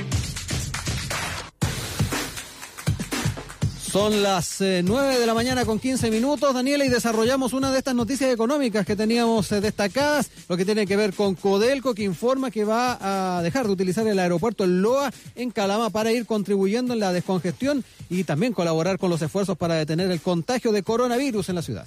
Son 3.91 4.23
las 4.23 4.61
eh, 4.61 4.83
9 4.85 5.19
de 5.19 5.25
la 5.25 5.33
mañana 5.33 5.65
con 5.65 5.77
15 5.77 6.09
minutos, 6.11 6.53
Daniela, 6.53 6.85
y 6.85 6.87
desarrollamos 6.87 7.51
una 7.51 7.73
de 7.73 7.79
estas 7.79 7.93
noticias 7.93 8.31
económicas 8.31 8.85
que 8.85 8.95
teníamos 8.95 9.51
eh, 9.51 9.59
destacadas, 9.59 10.31
lo 10.47 10.55
que 10.55 10.63
tiene 10.63 10.87
que 10.87 10.95
ver 10.95 11.13
con 11.13 11.35
Codelco, 11.35 11.93
que 11.93 12.03
informa 12.03 12.51
que 12.51 12.63
va 12.63 13.37
a 13.37 13.41
dejar 13.41 13.65
de 13.65 13.73
utilizar 13.73 14.07
el 14.07 14.17
aeropuerto 14.17 14.65
Loa, 14.65 15.11
en 15.35 15.51
Calama, 15.51 15.89
para 15.89 16.13
ir 16.13 16.25
contribuyendo 16.25 16.93
en 16.93 17.01
la 17.01 17.11
descongestión 17.11 17.83
y 18.09 18.23
también 18.23 18.53
colaborar 18.53 18.97
con 18.97 19.09
los 19.09 19.21
esfuerzos 19.21 19.57
para 19.57 19.75
detener 19.75 20.09
el 20.09 20.21
contagio 20.21 20.71
de 20.71 20.83
coronavirus 20.83 21.49
en 21.49 21.55
la 21.55 21.61
ciudad. 21.61 21.85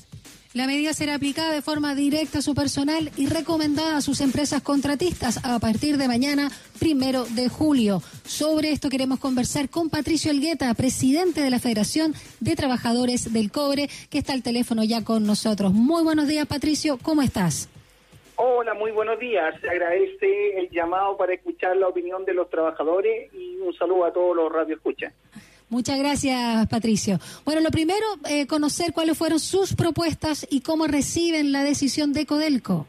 La 0.54 0.68
medida 0.68 0.92
será 0.92 1.16
aplicada 1.16 1.52
de 1.52 1.62
forma 1.62 1.96
directa 1.96 2.38
a 2.38 2.40
su 2.40 2.54
personal 2.54 3.10
y 3.16 3.26
recomendada 3.26 3.96
a 3.96 4.00
sus 4.00 4.20
empresas 4.20 4.62
contratistas 4.62 5.44
a 5.44 5.58
partir 5.58 5.96
de 5.96 6.06
mañana, 6.06 6.48
primero 6.78 7.24
de 7.24 7.48
julio. 7.48 8.02
Sobre 8.22 8.70
esto 8.70 8.88
queremos 8.88 9.18
conversar 9.18 9.68
con 9.68 9.90
Patricio 9.90 10.30
Elgueta, 10.30 10.72
presidente 10.74 11.40
de 11.40 11.50
la 11.50 11.58
Federación 11.58 12.14
de 12.38 12.54
Trabajadores 12.54 13.32
del 13.32 13.50
Cobre, 13.50 13.88
que 14.10 14.18
está 14.18 14.32
al 14.32 14.44
teléfono 14.44 14.84
ya 14.84 15.02
con 15.02 15.26
nosotros. 15.26 15.72
Muy 15.72 16.04
buenos 16.04 16.28
días, 16.28 16.46
Patricio, 16.46 17.00
¿cómo 17.02 17.22
estás? 17.22 17.68
Hola, 18.36 18.74
muy 18.74 18.92
buenos 18.92 19.18
días. 19.18 19.56
Agradece 19.68 20.60
el 20.60 20.70
llamado 20.70 21.16
para 21.16 21.34
escuchar 21.34 21.76
la 21.76 21.88
opinión 21.88 22.24
de 22.24 22.32
los 22.32 22.48
trabajadores 22.48 23.28
y 23.34 23.56
un 23.56 23.74
saludo 23.74 24.04
a 24.04 24.12
todos 24.12 24.36
los 24.36 24.52
radioescuchas. 24.52 25.12
Muchas 25.74 25.98
gracias, 25.98 26.68
Patricio. 26.68 27.18
Bueno, 27.44 27.60
lo 27.60 27.70
primero, 27.70 28.06
eh, 28.30 28.46
conocer 28.46 28.92
cuáles 28.92 29.18
fueron 29.18 29.40
sus 29.40 29.74
propuestas 29.74 30.46
y 30.48 30.60
cómo 30.60 30.86
reciben 30.86 31.50
la 31.50 31.64
decisión 31.64 32.12
de 32.12 32.26
Codelco. 32.26 32.86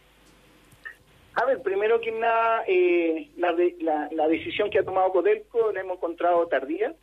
A 1.34 1.46
ver, 1.46 1.64
primero 1.64 2.00
que 2.00 2.12
nada, 2.12 2.64
eh, 2.68 3.32
la, 3.38 3.56
la 4.12 4.28
decisión 4.28 4.70
que 4.70 4.78
ha 4.78 4.84
tomado 4.84 5.12
Codelco 5.12 5.72
la 5.72 5.82
hemos 5.82 5.98
encontrado 5.98 6.46
tardía. 6.46 6.94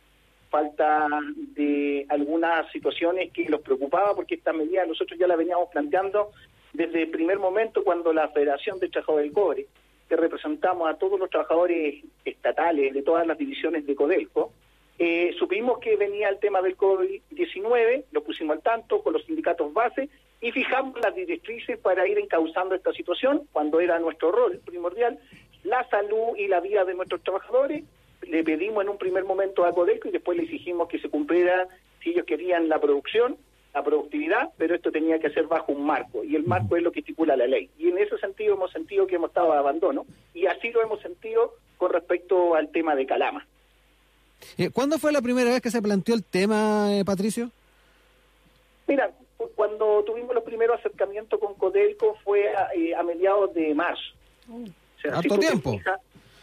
Falta 0.49 1.09
de 1.53 2.05
algunas 2.07 2.71
situaciones 2.71 3.33
que 3.33 3.43
los 3.49 3.59
preocupaba 3.59 4.15
porque 4.15 4.35
esta 4.35 4.53
medida 4.53 4.85
nosotros 4.85 5.19
ya 5.19 5.27
la 5.27 5.35
veníamos 5.35 5.67
planteando 5.69 6.31
desde 6.71 7.01
el 7.01 7.09
primer 7.09 7.39
momento 7.39 7.83
cuando 7.83 8.13
la 8.13 8.29
Federación 8.29 8.79
de 8.79 8.87
Trabajadores 8.87 9.25
del 9.25 9.33
Cobre, 9.33 9.65
que 10.07 10.15
representamos 10.15 10.89
a 10.89 10.93
todos 10.93 11.19
los 11.19 11.29
trabajadores 11.29 12.05
estatales 12.23 12.93
de 12.93 13.01
todas 13.01 13.27
las 13.27 13.37
divisiones 13.37 13.85
de 13.85 13.95
Codelco, 13.95 14.53
eh, 14.99 15.33
supimos 15.39 15.79
que 15.79 15.95
venía 15.95 16.29
el 16.29 16.39
tema 16.39 16.61
del 16.61 16.77
COVID-19, 16.77 18.05
lo 18.11 18.23
pusimos 18.23 18.57
al 18.57 18.63
tanto 18.63 19.01
con 19.01 19.13
los 19.13 19.25
sindicatos 19.25 19.73
base 19.73 20.09
y 20.39 20.51
fijamos 20.51 20.99
las 21.01 21.15
directrices 21.15 21.77
para 21.79 22.07
ir 22.07 22.19
encauzando 22.19 22.75
esta 22.75 22.91
situación, 22.93 23.47
cuando 23.51 23.79
era 23.79 23.97
nuestro 23.99 24.31
rol 24.31 24.59
primordial, 24.65 25.19
la 25.63 25.87
salud 25.89 26.35
y 26.37 26.47
la 26.47 26.59
vida 26.59 26.85
de 26.85 26.93
nuestros 26.93 27.23
trabajadores. 27.23 27.83
Le 28.27 28.43
pedimos 28.43 28.83
en 28.83 28.89
un 28.89 28.97
primer 28.97 29.23
momento 29.23 29.65
a 29.65 29.73
Codelco 29.73 30.07
y 30.07 30.11
después 30.11 30.37
le 30.37 30.43
exigimos 30.43 30.87
que 30.87 30.99
se 30.99 31.09
cumpliera, 31.09 31.67
si 32.01 32.11
ellos 32.11 32.25
querían, 32.25 32.69
la 32.69 32.79
producción, 32.79 33.37
la 33.73 33.83
productividad, 33.83 34.51
pero 34.57 34.75
esto 34.75 34.91
tenía 34.91 35.19
que 35.19 35.31
ser 35.31 35.47
bajo 35.47 35.71
un 35.71 35.85
marco, 35.85 36.23
y 36.23 36.35
el 36.35 36.43
marco 36.43 36.77
es 36.77 36.83
lo 36.83 36.91
que 36.91 36.99
estipula 36.99 37.35
la 37.35 37.47
ley. 37.47 37.69
Y 37.77 37.89
en 37.89 37.97
ese 37.97 38.17
sentido 38.19 38.55
hemos 38.55 38.71
sentido 38.71 39.07
que 39.07 39.15
hemos 39.15 39.29
estado 39.29 39.51
de 39.53 39.57
abandono, 39.57 40.05
y 40.33 40.45
así 40.45 40.71
lo 40.71 40.81
hemos 40.81 41.01
sentido 41.01 41.55
con 41.77 41.91
respecto 41.91 42.55
al 42.55 42.69
tema 42.71 42.95
de 42.95 43.05
Calama. 43.05 43.47
Eh, 44.57 44.69
¿Cuándo 44.71 44.97
fue 44.99 45.11
la 45.11 45.21
primera 45.21 45.49
vez 45.51 45.61
que 45.61 45.71
se 45.71 45.81
planteó 45.81 46.15
el 46.15 46.23
tema, 46.23 46.95
eh, 46.97 47.03
Patricio? 47.05 47.49
Mira, 48.87 49.11
cu- 49.37 49.49
cuando 49.55 50.03
tuvimos 50.03 50.33
los 50.35 50.43
primeros 50.43 50.79
acercamientos 50.79 51.39
con 51.39 51.53
Codelco 51.55 52.17
fue 52.23 52.49
a, 52.55 52.69
eh, 52.75 52.93
a 52.95 53.03
mediados 53.03 53.53
de 53.53 53.73
marzo. 53.73 54.03
O 54.49 55.01
sea, 55.01 55.17
Harto 55.17 55.37
tiempo. 55.39 55.71
fijas, 55.71 55.99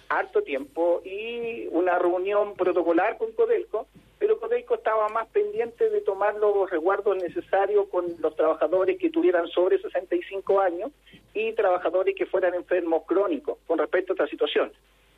harto 0.09 0.43
tiempo 0.43 1.03
y 1.05 1.67
una 1.71 1.99
reunión 1.99 2.55
protocolar 2.55 3.19
con 3.19 3.33
Codelco, 3.33 3.87
pero 4.19 4.39
Codelco 4.41 4.75
estaba 4.75 5.09
más 5.09 5.29
pendiente 5.29 5.89
de 5.89 6.01
tomar 6.01 6.35
los 6.37 6.69
resguardos 6.71 7.17
necesarios 7.17 7.87
con 7.89 8.07
los 8.21 8.35
trabajadores 8.37 8.99
que 8.99 9.11
tuvieran 9.11 9.47
sobre 9.49 9.81
65 9.81 10.61
años 10.61 10.91
y 11.33 11.53
trabajadores 11.53 12.15
que 12.17 12.27
fueran 12.27 12.55
enfermos 12.55 13.05
crónicos 13.07 13.59
con 13.67 13.79
respecto 13.79 14.13
a 14.13 14.15
esta 14.15 14.27
situación. 14.29 14.73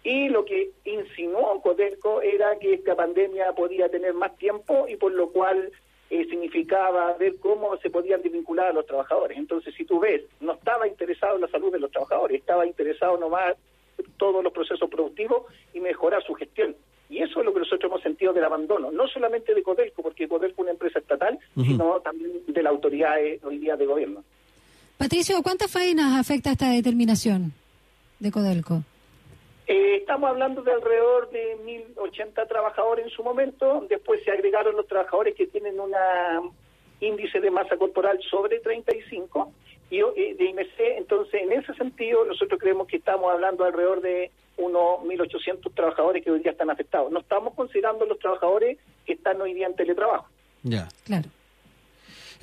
Y 0.05 0.29
lo 0.29 0.45
que 0.45 0.71
insinuó 0.85 1.61
Codelco 1.63 2.23
era 2.23 2.59
que 2.59 2.75
esta 2.75 2.97
pandemia 2.97 3.53
podía 3.53 3.89
tener 3.89 4.15
más 4.15 4.37
tiempo 4.37 4.87
y 4.89 4.97
por 4.97 5.13
lo 5.13 5.31
cual 5.31 5.71
eh, 6.11 6.27
significaba 6.29 7.15
ver 7.15 7.37
cómo 7.39 7.77
se 7.79 7.89
podían 7.89 8.21
desvincular 8.21 8.67
a 8.67 8.73
los 8.73 8.85
trabajadores. 8.85 9.39
Entonces, 9.39 9.75
si 9.75 9.85
tú 9.85 10.01
ves, 10.01 10.23
no 10.41 10.53
estaba 10.53 10.89
interesado 10.89 11.37
en 11.37 11.43
la 11.43 11.49
salud 11.49 11.73
de 11.73 11.79
los 11.79 11.91
trabajadores, 11.91 12.41
estaba 12.41 12.67
interesado 12.67 13.17
nomás 13.17 13.55
en 13.97 14.05
todos 14.19 14.43
los 14.43 14.53
procesos 14.53 14.91
productivos 14.91 15.45
y 15.73 15.81
mejorar 15.81 16.23
su 16.25 16.35
gestión. 16.35 16.75
Y 17.09 17.23
eso 17.23 17.41
es 17.41 17.47
lo 17.47 17.53
que 17.53 17.61
nosotros 17.61 17.91
hemos 17.91 18.03
sentido 18.03 18.33
del 18.33 18.45
abandono, 18.45 18.91
no 18.91 19.07
solamente 19.07 19.55
de 19.55 19.63
Codelco, 19.63 20.03
porque 20.03 20.27
Codelco 20.27 20.63
es 20.63 20.65
una 20.65 20.71
empresa 20.73 20.99
estatal, 20.99 21.39
sino 21.55 22.01
también 22.01 22.43
de 22.47 22.63
la 22.63 22.71
autoridad 22.71 23.19
eh, 23.19 23.39
hoy 23.45 23.59
día 23.59 23.77
de 23.77 23.87
gobierno. 23.87 24.25
Patricio, 24.97 25.43
¿cuántas 25.43 25.71
faenas 25.71 26.19
afecta 26.19 26.53
esta 26.53 26.71
determinación 26.71 27.53
de 28.19 28.31
Codelco? 28.31 28.83
Eh, 29.73 29.97
estamos 29.97 30.29
hablando 30.29 30.61
de 30.63 30.71
alrededor 30.71 31.31
de 31.31 31.57
1.080 31.65 32.47
trabajadores 32.47 33.07
en 33.07 33.11
su 33.11 33.25
momento. 33.25 33.87
Después 33.89 34.23
se 34.23 34.31
agregaron 34.31 34.77
los 34.77 34.87
trabajadores 34.87 35.35
que 35.35 35.47
tienen 35.47 35.81
un 35.81 35.95
índice 37.01 37.41
de 37.41 37.51
masa 37.51 37.79
corporal 37.79 38.21
sobre 38.31 38.61
35 38.61 39.51
y 39.89 40.01
eh, 40.01 40.35
de 40.39 40.45
IMC. 40.45 40.99
Entonces, 40.99 41.41
en 41.41 41.53
ese 41.53 41.73
sentido, 41.73 42.23
nosotros 42.27 42.61
creemos 42.61 42.87
que 42.87 42.99
estamos 42.99 43.33
hablando 43.33 43.65
alrededor 43.65 44.03
de 44.03 44.31
unos 44.59 45.01
1.800 45.05 45.73
trabajadores 45.75 46.23
que 46.23 46.31
hoy 46.31 46.41
día 46.41 46.53
están 46.53 46.69
afectados. 46.69 47.11
No 47.11 47.21
estamos 47.21 47.55
considerando 47.55 48.05
los 48.05 48.19
trabajadores 48.19 48.77
que 49.07 49.15
están 49.15 49.41
hoy 49.41 49.55
día 49.55 49.69
en 49.69 49.75
teletrabajo. 49.75 50.29
Ya. 50.65 50.87
Claro. 51.07 51.31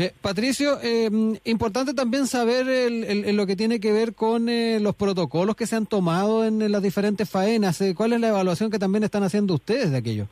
Eh, 0.02 0.14
Patricio, 0.22 0.80
eh, 0.82 1.10
importante 1.44 1.94
también 1.94 2.26
saber 2.26 2.70
el- 2.70 3.04
el- 3.04 3.36
lo 3.36 3.46
que 3.46 3.58
tiene 3.58 3.82
que 3.82 3.92
ver 3.92 4.16
con 4.16 4.48
eh, 4.48 4.80
los 4.80 4.96
protocolos 4.96 5.58
que 5.58 5.68
se 5.68 5.76
han 5.76 5.86
tomado 5.88 6.46
en, 6.46 6.72
las 6.72 6.82
diferentes 6.82 7.30
faenas. 7.30 7.82
Eh, 7.82 7.94
¿Cuál 7.94 8.14
es 8.14 8.22
la 8.22 8.30
evaluación 8.30 8.72
que 8.72 8.80
también 8.80 9.04
están 9.04 9.24
haciendo 9.24 9.56
ustedes 9.56 9.92
de 9.92 9.98
aquello? 9.98 10.28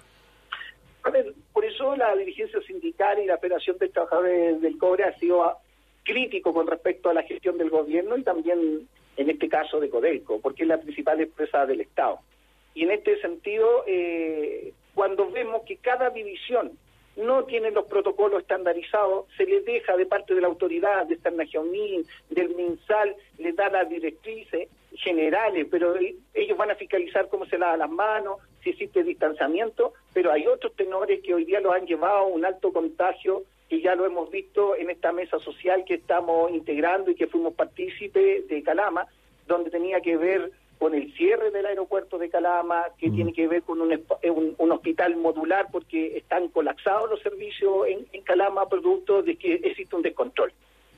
A 1.03 1.09
ver, 1.09 1.33
por 1.51 1.65
eso 1.65 1.97
la 1.97 2.15
dirigencia 2.15 2.61
sindical 2.65 3.19
y 3.21 3.25
la 3.25 3.37
Federación 3.39 3.77
de 3.77 3.89
Trabajadores 3.89 4.61
del 4.61 4.77
Cobre 4.77 5.03
ha 5.03 5.17
sido 5.19 5.43
crítico 6.05 6.53
con 6.53 6.65
respecto 6.67 7.09
a 7.09 7.13
la 7.13 7.23
gestión 7.23 7.57
del 7.57 7.69
gobierno 7.69 8.17
y 8.17 8.23
también 8.23 8.87
en 9.17 9.29
este 9.29 9.49
caso 9.49 9.81
de 9.81 9.89
Codelco, 9.89 10.39
porque 10.39 10.63
es 10.63 10.69
la 10.69 10.79
principal 10.79 11.19
empresa 11.19 11.65
del 11.65 11.81
Estado. 11.81 12.19
Y 12.73 12.83
en 12.83 12.91
este 12.91 13.19
sentido, 13.19 13.83
eh, 13.85 14.71
cuando 14.93 15.29
vemos 15.29 15.63
que 15.67 15.75
cada 15.75 16.09
división 16.11 16.71
no 17.17 17.45
tiene 17.45 17.71
los 17.71 17.85
protocolos 17.85 18.41
estandarizados, 18.41 19.25
se 19.35 19.45
les 19.45 19.65
deja 19.65 19.97
de 19.97 20.05
parte 20.05 20.33
de 20.33 20.41
la 20.41 20.47
autoridad, 20.47 21.05
de 21.07 21.17
San 21.17 21.35
Najaumín, 21.35 22.05
del 22.29 22.55
MinSal, 22.55 23.15
les 23.39 23.55
da 23.55 23.69
las 23.69 23.89
directrices 23.89 24.69
generales, 24.93 25.67
pero 25.69 25.95
eh, 25.95 26.15
ellos 26.33 26.57
van 26.57 26.71
a 26.71 26.75
fiscalizar 26.75 27.27
cómo 27.29 27.45
se 27.45 27.57
lavan 27.57 27.79
las 27.79 27.89
manos, 27.89 28.37
si 28.63 28.69
existe 28.71 29.03
distanciamiento, 29.03 29.93
pero 30.13 30.31
hay 30.31 30.47
otros 30.47 30.75
tenores 30.75 31.21
que 31.23 31.33
hoy 31.33 31.45
día 31.45 31.59
los 31.59 31.73
han 31.73 31.85
llevado 31.85 32.17
a 32.17 32.27
un 32.27 32.45
alto 32.45 32.71
contagio 32.71 33.43
y 33.69 33.81
ya 33.81 33.95
lo 33.95 34.05
hemos 34.05 34.29
visto 34.29 34.75
en 34.75 34.89
esta 34.89 35.11
mesa 35.11 35.39
social 35.39 35.83
que 35.85 35.95
estamos 35.95 36.51
integrando 36.51 37.11
y 37.11 37.15
que 37.15 37.27
fuimos 37.27 37.53
partícipes 37.53 38.47
de 38.47 38.63
Calama, 38.63 39.07
donde 39.45 39.69
tenía 39.69 40.01
que 40.01 40.17
ver 40.17 40.51
con 40.77 40.93
el 40.93 41.11
cierre 41.13 41.51
del 41.51 41.65
aeropuerto 41.65 42.17
de 42.17 42.29
Calama, 42.29 42.85
que 42.99 43.09
tiene 43.09 43.33
que 43.33 43.47
ver 43.47 43.63
con 43.63 43.81
un, 43.81 43.91
eh, 43.93 44.29
un- 44.29 44.55
un 44.57 44.71
hospital 44.71 45.15
modular 45.15 45.67
porque 45.71 46.17
están 46.17 46.49
colapsados 46.49 47.09
los 47.09 47.21
servicios 47.21 47.87
en, 47.87 48.05
en 48.13 48.21
Calama 48.21 48.69
producto 48.69 49.21
de 49.23 49.35
que 49.35 49.55
existe 49.55 49.95
un 49.95 50.01
descontrol. 50.03 50.51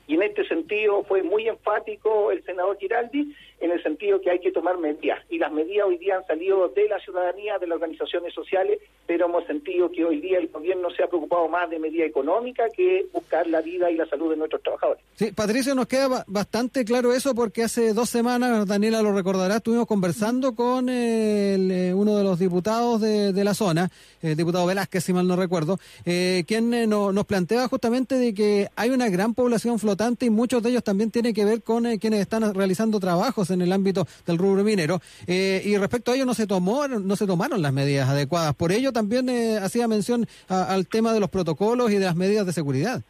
Y 0.06 0.14
en 0.14 0.22
este 0.22 0.44
sentido 0.48 1.04
fue 1.04 1.22
muy 1.22 1.48
enfático 1.48 2.32
el 2.32 2.42
senador 2.44 2.76
Giraldi 2.78 3.34
en 3.60 3.70
el 3.70 3.82
sentido 3.82 4.20
que 4.20 4.30
hay 4.30 4.40
que 4.40 4.50
tomar 4.52 4.78
medidas. 4.78 5.18
Y 5.28 5.38
las 5.38 5.52
medidas 5.52 5.86
hoy 5.86 5.98
día 5.98 6.16
han 6.16 6.26
salido 6.26 6.68
de 6.68 6.88
la 6.88 6.98
ciudadanía, 7.00 7.58
de 7.58 7.66
las 7.66 7.76
organizaciones 7.76 8.32
sociales, 8.34 8.78
pero 9.06 9.26
hemos 9.26 9.44
sentido 9.46 9.90
que 9.90 10.04
hoy 10.04 10.20
día 10.20 10.38
el 10.38 10.48
gobierno 10.48 10.88
se 10.90 11.02
ha 11.02 11.08
preocupado 11.08 11.46
más 11.48 11.68
de 11.70 11.78
medida 11.78 12.04
económica 12.04 12.64
que 12.74 13.06
buscar 13.12 13.46
la 13.46 13.60
vida 13.60 13.90
y 13.90 13.96
la 13.96 14.06
salud 14.06 14.30
de 14.30 14.36
nuestros 14.36 14.62
trabajadores. 14.62 15.02
Sí, 15.14 15.32
Patricio, 15.32 15.74
nos 15.74 15.86
queda 15.86 16.08
ba- 16.08 16.24
bastante 16.26 16.84
claro 16.84 17.12
eso 17.12 17.34
porque 17.34 17.62
hace 17.64 17.92
dos 17.92 18.08
semanas, 18.08 18.66
Daniela 18.66 19.02
lo 19.02 19.12
recordará, 19.12 19.56
estuvimos 19.56 19.86
conversando 19.86 20.54
con 20.54 20.88
el, 20.88 21.70
eh, 21.70 21.94
uno 21.94 22.16
de 22.16 22.24
los 22.24 22.38
diputados 22.38 23.00
de, 23.00 23.32
la 23.44 23.54
zona, 23.54 23.90
el 24.22 24.36
diputado 24.36 24.66
Velázquez, 24.66 25.04
si 25.04 25.12
mal 25.12 25.26
no 25.26 25.36
recuerdo, 25.36 25.78
eh, 26.04 26.44
quien 26.46 26.72
eh, 26.74 26.86
no- 26.86 27.12
nos 27.12 27.26
plantea 27.26 27.68
justamente 27.68 28.14
de 28.16 28.32
que 28.34 28.68
hay 28.76 28.90
una 28.90 29.08
gran 29.08 29.34
población 29.34 29.78
flotante 29.78 30.26
y 30.26 30.30
muchos 30.30 30.62
de 30.62 30.70
ellos 30.70 30.84
también 30.84 31.10
tienen 31.10 31.34
que 31.34 31.44
ver 31.44 31.62
con 31.62 31.86
eh, 31.86 31.98
quienes 31.98 32.20
están 32.20 32.54
realizando 32.54 33.00
trabajos 33.00 33.49
en 33.50 33.62
el 33.62 33.72
ámbito 33.72 34.06
del 34.26 34.38
rubro 34.38 34.62
minero. 34.64 35.00
Eh, 35.26 35.62
y 35.64 35.76
respecto 35.76 36.10
a 36.12 36.14
ello 36.14 36.24
no 36.26 36.34
se 36.34 36.46
tomó, 36.46 36.86
no 36.88 37.16
se 37.16 37.26
tomaron 37.26 37.62
las 37.62 37.72
medidas 37.72 38.08
adecuadas. 38.08 38.54
Por 38.54 38.72
ello 38.72 38.92
también 38.92 39.28
eh, 39.28 39.58
hacía 39.58 39.88
mención 39.88 40.26
a- 40.48 40.72
al 40.72 40.86
tema 40.86 41.12
de 41.12 41.20
los 41.20 41.30
protocolos 41.30 41.90
y 41.90 41.94
de 41.96 42.04
las 42.04 42.16
medidas 42.16 42.46
de 42.46 42.52
seguridad. 42.52 43.02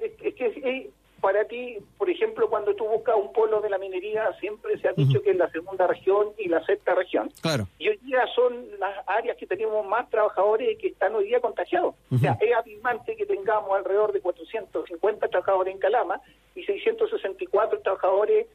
Es 0.00 0.34
que 0.34 0.46
eh, 0.46 0.90
para 1.20 1.44
ti, 1.44 1.76
por 1.98 2.08
ejemplo, 2.08 2.48
cuando 2.48 2.74
tú 2.74 2.84
buscas 2.86 3.16
un 3.16 3.32
polo 3.32 3.60
de 3.60 3.68
la 3.68 3.78
minería, 3.78 4.22
siempre 4.40 4.78
se 4.78 4.88
ha 4.88 4.92
dicho 4.92 5.20
que 5.22 5.30
es 5.30 5.36
la 5.36 5.50
segunda 5.50 5.86
región 5.86 6.28
y 6.38 6.48
la 6.48 6.64
sexta 6.64 6.94
región. 6.94 7.30
Claro. 7.42 7.66
Y 7.78 7.88
hoy 7.88 7.98
día 8.04 8.20
son 8.34 8.54
las 8.78 8.94
áreas 9.08 9.36
que 9.36 9.46
tenemos 9.46 9.84
más 9.86 10.08
trabajadores 10.08 10.78
que 10.78 10.88
están 10.88 11.14
hoy 11.14 11.24
día 11.26 11.40
contagiados. 11.40 11.94
O 12.10 12.18
sea, 12.18 12.38
es 12.40 12.54
abismante 12.56 13.16
que 13.16 13.26
tengamos 13.26 13.70
alrededor 13.76 14.12
de 14.12 14.20
450 14.20 15.28
trabajadores 15.28 15.74
en 15.74 15.80
Calama 15.80 16.20
y 16.54 16.62
664 16.64 17.80
trabajadores 17.80 18.46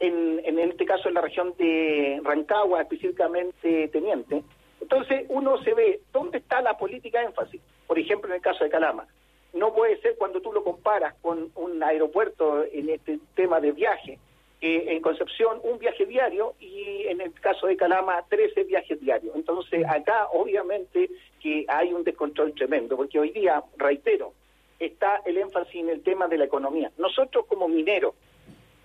en, 0.00 0.40
en 0.44 0.58
este 0.58 0.84
caso 0.84 1.08
en 1.08 1.14
la 1.14 1.20
región 1.20 1.54
de 1.58 2.20
Rancagua, 2.22 2.82
específicamente 2.82 3.88
Teniente. 3.88 4.42
Entonces 4.80 5.26
uno 5.28 5.62
se 5.62 5.74
ve 5.74 6.00
dónde 6.12 6.38
está 6.38 6.62
la 6.62 6.76
política 6.76 7.20
de 7.20 7.26
énfasis. 7.26 7.60
Por 7.86 7.98
ejemplo, 7.98 8.28
en 8.28 8.36
el 8.36 8.42
caso 8.42 8.64
de 8.64 8.70
Calama. 8.70 9.06
No 9.52 9.74
puede 9.74 10.00
ser 10.00 10.16
cuando 10.16 10.40
tú 10.40 10.52
lo 10.52 10.62
comparas 10.62 11.14
con 11.22 11.50
un 11.54 11.82
aeropuerto 11.82 12.64
en 12.70 12.90
este 12.90 13.18
tema 13.34 13.60
de 13.60 13.72
viaje, 13.72 14.18
que 14.60 14.92
en 14.92 15.00
Concepción 15.00 15.58
un 15.62 15.78
viaje 15.78 16.04
diario 16.04 16.54
y 16.60 17.06
en 17.06 17.20
el 17.20 17.32
caso 17.32 17.66
de 17.66 17.76
Calama 17.76 18.22
13 18.28 18.64
viajes 18.64 19.00
diarios. 19.00 19.34
Entonces 19.34 19.84
acá 19.88 20.28
obviamente 20.32 21.10
que 21.40 21.64
hay 21.68 21.92
un 21.92 22.04
descontrol 22.04 22.52
tremendo, 22.54 22.96
porque 22.96 23.18
hoy 23.18 23.30
día, 23.30 23.62
reitero, 23.76 24.32
está 24.78 25.22
el 25.24 25.38
énfasis 25.38 25.76
en 25.76 25.88
el 25.88 26.02
tema 26.02 26.28
de 26.28 26.38
la 26.38 26.44
economía. 26.44 26.90
Nosotros 26.98 27.46
como 27.46 27.68
mineros 27.68 28.14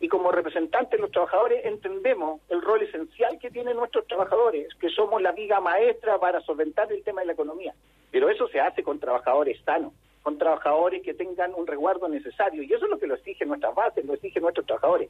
y 0.03 0.09
como 0.09 0.33
representantes 0.33 0.91
de 0.91 0.97
los 0.97 1.11
trabajadores 1.11 1.65
entendemos 1.65 2.41
el 2.49 2.61
rol 2.61 2.81
esencial 2.81 3.39
que 3.39 3.49
tienen 3.49 3.77
nuestros 3.77 4.05
trabajadores, 4.05 4.67
que 4.77 4.89
somos 4.89 5.21
la 5.21 5.31
viga 5.31 5.61
maestra 5.61 6.19
para 6.19 6.41
solventar 6.41 6.91
el 6.91 7.01
tema 7.03 7.21
de 7.21 7.27
la 7.27 7.31
economía. 7.31 7.73
Pero 8.11 8.29
eso 8.29 8.49
se 8.49 8.59
hace 8.59 8.83
con 8.83 8.99
trabajadores 8.99 9.61
sanos, 9.63 9.93
con 10.21 10.37
trabajadores 10.37 11.03
que 11.03 11.13
tengan 11.13 11.53
un 11.53 11.65
resguardo 11.65 12.09
necesario. 12.09 12.63
Y 12.63 12.73
eso 12.73 12.83
es 12.83 12.91
lo 12.91 12.99
que 12.99 13.07
lo 13.07 13.15
exigen 13.15 13.47
nuestras 13.47 13.73
bases, 13.75 14.03
lo 14.03 14.13
exigen 14.13 14.43
nuestros 14.43 14.65
trabajadores. 14.65 15.09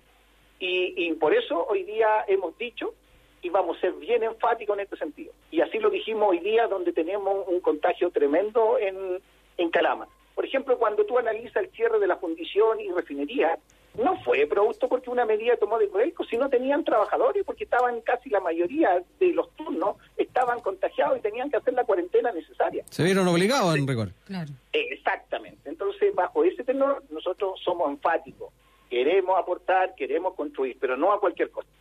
Y, 0.59 0.93
y 0.95 1.13
por 1.13 1.33
eso 1.33 1.65
hoy 1.67 1.81
día 1.85 2.25
hemos 2.27 2.55
dicho 2.59 2.93
y 3.41 3.49
vamos 3.49 3.77
a 3.77 3.81
ser 3.81 3.93
bien 3.93 4.21
enfáticos 4.21 4.77
en 4.77 4.83
este 4.83 4.97
sentido. 4.97 5.33
Y 5.49 5.61
así 5.61 5.79
lo 5.79 5.89
dijimos 5.89 6.29
hoy 6.29 6.37
día 6.37 6.67
donde 6.67 6.93
tenemos 6.93 7.47
un 7.47 7.61
contagio 7.61 8.11
tremendo 8.11 8.77
en, 8.77 9.19
en 9.57 9.71
Calama. 9.71 10.07
Por 10.35 10.45
ejemplo, 10.45 10.77
cuando 10.77 11.03
tú 11.03 11.17
analizas 11.17 11.63
el 11.63 11.71
cierre 11.71 11.97
de 11.97 12.05
la 12.05 12.17
fundición 12.17 12.79
y 12.79 12.91
refinería, 12.91 13.57
no 14.01 14.19
fue 14.23 14.45
producto 14.47 14.87
porque 14.89 15.09
una 15.09 15.25
medida 15.25 15.55
tomó 15.57 15.77
de 15.77 15.87
Codelco, 15.89 16.23
sino 16.25 16.49
tenían 16.49 16.83
trabajadores 16.83 17.43
porque 17.45 17.63
estaban 17.65 18.01
casi 18.01 18.29
la 18.29 18.39
mayoría 18.39 19.03
de 19.19 19.27
los 19.33 19.49
turnos 19.55 19.97
estaban 20.17 20.61
contagiados 20.61 21.19
y 21.19 21.21
tenían 21.21 21.49
que 21.51 21.57
hacer 21.57 21.73
la 21.73 21.83
cuarentena 21.83 22.31
necesaria. 22.31 22.83
Se 22.89 23.03
vieron 23.03 23.27
obligados 23.27 23.75
en 23.75 23.87
rigor. 23.87 24.09
Claro. 24.25 24.51
Exactamente. 24.71 25.69
Entonces, 25.69 26.13
bajo 26.15 26.43
ese 26.43 26.63
tenor, 26.63 27.03
nosotros 27.09 27.59
somos 27.63 27.89
enfáticos. 27.89 28.51
Queremos 28.89 29.37
aportar, 29.39 29.93
queremos 29.95 30.33
construir, 30.35 30.77
pero 30.79 30.95
no 30.97 31.11
a 31.13 31.19
cualquier 31.19 31.49
costo. 31.51 31.71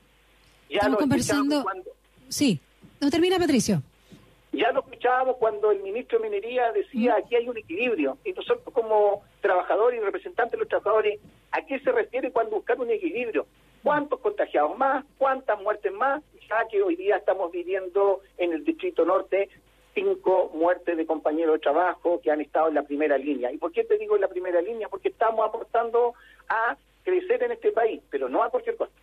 Ya 0.69 0.77
Estamos 0.77 0.93
lo 0.93 0.99
conversando. 1.01 1.63
cuando- 1.63 1.91
Sí. 2.29 2.61
No 3.01 3.11
termina, 3.11 3.39
Patricio. 3.39 3.83
Ya 4.53 4.71
lo 4.73 4.81
escuchábamos 4.81 5.37
cuando 5.39 5.71
el 5.71 5.83
ministro 5.83 6.19
de 6.19 6.29
Minería 6.29 6.73
decía 6.73 7.17
aquí 7.17 7.37
hay 7.37 7.49
un 7.49 7.57
equilibrio. 7.57 8.19
Y 8.25 8.33
nosotros 8.33 8.73
como 8.75 9.23
trabajadores 9.41 10.01
y 10.01 10.05
representantes 10.05 10.53
de 10.53 10.59
los 10.59 10.69
trabajadores, 10.69 11.21
¿a 11.51 11.63
qué 11.65 11.81
se 11.81 11.91
refiere 11.91 12.31
cuando 12.31 12.57
buscar 12.57 12.79
un 12.79 12.91
equilibrio? 12.91 13.47
¿Cuántos 13.83 14.21
contagiados 14.21 14.77
más? 14.77 15.05
¿Cuántas 15.19 15.61
muertes 15.61 15.93
más? 15.93 16.23
Ya 16.49 16.69
que 16.71 16.83
hoy 16.83 16.97
día 16.97 17.17
estamos 17.17 17.51
viviendo 17.51 18.21
en 18.37 18.53
el 18.53 18.65
Distrito 18.65 19.05
Norte 19.05 19.49
cinco 19.95 20.51
muertes 20.55 20.97
de 20.97 21.07
compañeros 21.07 21.55
de 21.55 21.59
trabajo 21.61 22.21
que 22.23 22.31
han 22.31 22.41
estado 22.41 22.69
en 22.69 22.75
la 22.75 22.83
primera 22.83 23.19
línea. 23.19 23.53
¿Y 23.53 23.59
por 23.59 23.73
qué 23.73 23.85
te 23.85 23.99
digo 23.99 24.15
en 24.15 24.23
la 24.23 24.29
primera 24.29 24.61
línea? 24.61 24.89
Porque 24.89 25.09
estamos 25.09 25.47
aportando 25.47 26.15
a 26.49 26.77
crecer 27.05 27.43
en 27.43 27.53
este 27.53 27.73
país, 27.73 28.01
pero 28.11 28.29
no 28.29 28.43
a 28.43 28.51
cualquier 28.51 28.77
costo. 28.77 28.95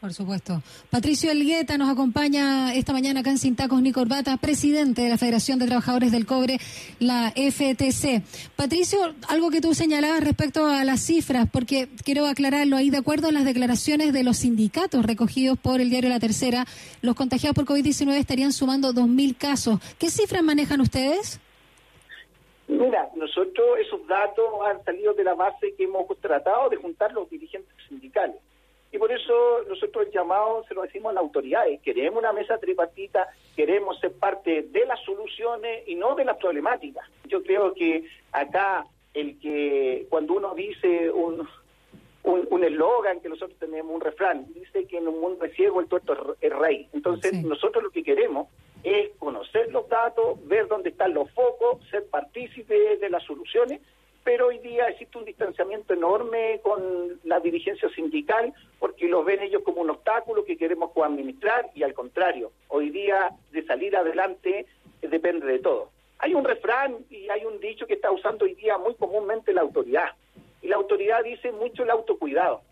Por 0.00 0.12
supuesto. 0.12 0.62
Patricio 0.90 1.30
Elgueta 1.30 1.78
nos 1.78 1.88
acompaña 1.88 2.74
esta 2.74 2.92
mañana 2.92 3.20
acá 3.20 3.30
en 3.30 3.38
Sin 3.38 3.56
Tacos 3.56 3.80
ni 3.80 3.92
Corbata, 3.92 4.36
presidente 4.36 5.02
de 5.02 5.08
la 5.08 5.16
Federación 5.16 5.58
de 5.58 5.66
Trabajadores 5.66 6.12
del 6.12 6.26
Cobre, 6.26 6.58
la 6.98 7.30
FTC. 7.30 8.22
Patricio, 8.56 8.98
algo 9.28 9.50
que 9.50 9.62
tú 9.62 9.72
señalabas 9.72 10.22
respecto 10.22 10.66
a 10.66 10.84
las 10.84 11.00
cifras, 11.00 11.48
porque 11.50 11.88
quiero 12.04 12.26
aclararlo 12.26 12.76
ahí, 12.76 12.90
de 12.90 12.98
acuerdo 12.98 13.28
a 13.28 13.32
las 13.32 13.46
declaraciones 13.46 14.12
de 14.12 14.22
los 14.22 14.36
sindicatos 14.36 15.04
recogidos 15.04 15.58
por 15.58 15.80
el 15.80 15.88
diario 15.88 16.10
La 16.10 16.20
Tercera, 16.20 16.66
los 17.00 17.14
contagiados 17.14 17.54
por 17.54 17.64
COVID-19 17.64 18.16
estarían 18.16 18.52
sumando 18.52 18.92
2.000 18.92 19.36
casos. 19.38 19.80
¿Qué 19.98 20.10
cifras 20.10 20.42
manejan 20.42 20.82
ustedes? 20.82 21.40
Mira, 22.68 23.08
nosotros 23.16 23.78
esos 23.80 24.06
datos 24.06 24.44
han 24.68 24.84
salido 24.84 25.14
de 25.14 25.24
la 25.24 25.34
base 25.34 25.74
que 25.76 25.84
hemos 25.84 26.06
tratado 26.20 26.68
de 26.68 26.76
juntar 26.76 27.12
los 27.12 27.30
dirigentes 27.30 27.74
sindicales. 27.88 28.36
Y 28.96 28.98
por 28.98 29.12
eso 29.12 29.62
nosotros 29.68 30.06
el 30.06 30.12
llamado 30.12 30.64
se 30.66 30.72
lo 30.72 30.80
decimos 30.80 31.10
a 31.10 31.12
las 31.12 31.22
autoridades. 31.22 31.82
Queremos 31.82 32.18
una 32.18 32.32
mesa 32.32 32.56
tripartita, 32.56 33.28
queremos 33.54 34.00
ser 34.00 34.12
parte 34.12 34.62
de 34.62 34.86
las 34.86 34.98
soluciones 35.04 35.86
y 35.86 35.94
no 35.96 36.14
de 36.14 36.24
las 36.24 36.38
problemáticas. 36.38 37.06
Yo 37.26 37.42
creo 37.42 37.74
que 37.74 38.06
acá 38.32 38.86
el 39.12 39.38
que 39.38 40.06
cuando 40.08 40.32
uno 40.32 40.54
dice 40.54 41.10
un 41.10 41.46
un 42.22 42.48
un 42.50 42.64
eslogan 42.64 43.20
que 43.20 43.28
nosotros 43.28 43.58
tenemos, 43.58 43.94
un 43.94 44.00
refrán, 44.00 44.46
dice 44.54 44.86
que 44.86 44.96
en 44.96 45.08
un 45.08 45.20
mundo 45.20 45.44
de 45.44 45.50
ciego 45.50 45.82
el 45.82 45.88
tuerto 45.88 46.34
es 46.40 46.50
rey. 46.50 46.88
Entonces 46.94 47.34
nosotros 47.44 47.84
lo 47.84 47.90
que 47.90 48.02
queremos 48.02 48.48
es 48.82 49.10
conocer 49.18 49.70
los 49.72 49.86
datos, 49.90 50.38
ver 50.48 50.68
dónde 50.68 50.88
están 50.88 51.12
los 51.12 51.30
focos, 51.32 51.86
ser 51.90 52.06
partícipes 52.06 52.98
de 52.98 53.10
las 53.10 53.22
soluciones, 53.24 53.82
pero 54.26 54.48
hoy 54.48 54.58
día 54.58 54.88
existe 54.88 55.18
un 55.18 55.24
distanciamiento 55.24 55.94
enorme 55.94 56.58
con 56.64 56.80
la 57.22 57.38
dirigencia 57.38 57.88
sindical 57.90 58.52
porque 58.80 59.06
los 59.06 59.24
ven 59.24 59.40
ellos 59.40 59.62
como 59.62 59.82
un 59.82 59.90
obstáculo 59.90 60.44
que 60.44 60.56
queremos 60.56 60.90
coadministrar 60.90 61.70
y 61.76 61.84
al 61.84 61.94
contrario, 61.94 62.50
hoy 62.66 62.90
día 62.90 63.30
de 63.52 63.64
salir 63.64 63.96
adelante 63.96 64.66
eh, 65.00 65.08
depende 65.08 65.46
de 65.46 65.60
todo. 65.60 65.90
Hay 66.18 66.34
un 66.34 66.44
refrán 66.44 66.96
y 67.08 67.28
hay 67.28 67.44
un 67.44 67.60
dicho 67.60 67.86
que 67.86 67.94
está 67.94 68.10
usando 68.10 68.46
hoy 68.46 68.54
día 68.54 68.76
muy 68.78 68.96
comúnmente 68.96 69.52
la 69.52 69.60
autoridad 69.60 70.08
y 70.60 70.66
la 70.66 70.74
autoridad 70.74 71.22
dice 71.22 71.52
mucho 71.52 71.84
el 71.84 71.90
autocuidado, 71.90 72.62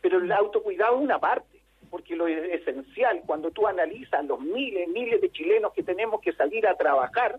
pero 0.00 0.16
el 0.16 0.32
autocuidado 0.32 0.96
es 0.96 1.02
una 1.02 1.18
parte 1.18 1.60
porque 1.90 2.16
lo 2.16 2.26
esencial, 2.26 3.20
cuando 3.26 3.50
tú 3.50 3.66
analizas 3.66 4.24
los 4.24 4.40
miles, 4.40 4.88
miles 4.88 5.20
de 5.20 5.30
chilenos 5.30 5.74
que 5.74 5.82
tenemos 5.82 6.22
que 6.22 6.32
salir 6.32 6.66
a 6.66 6.74
trabajar, 6.74 7.38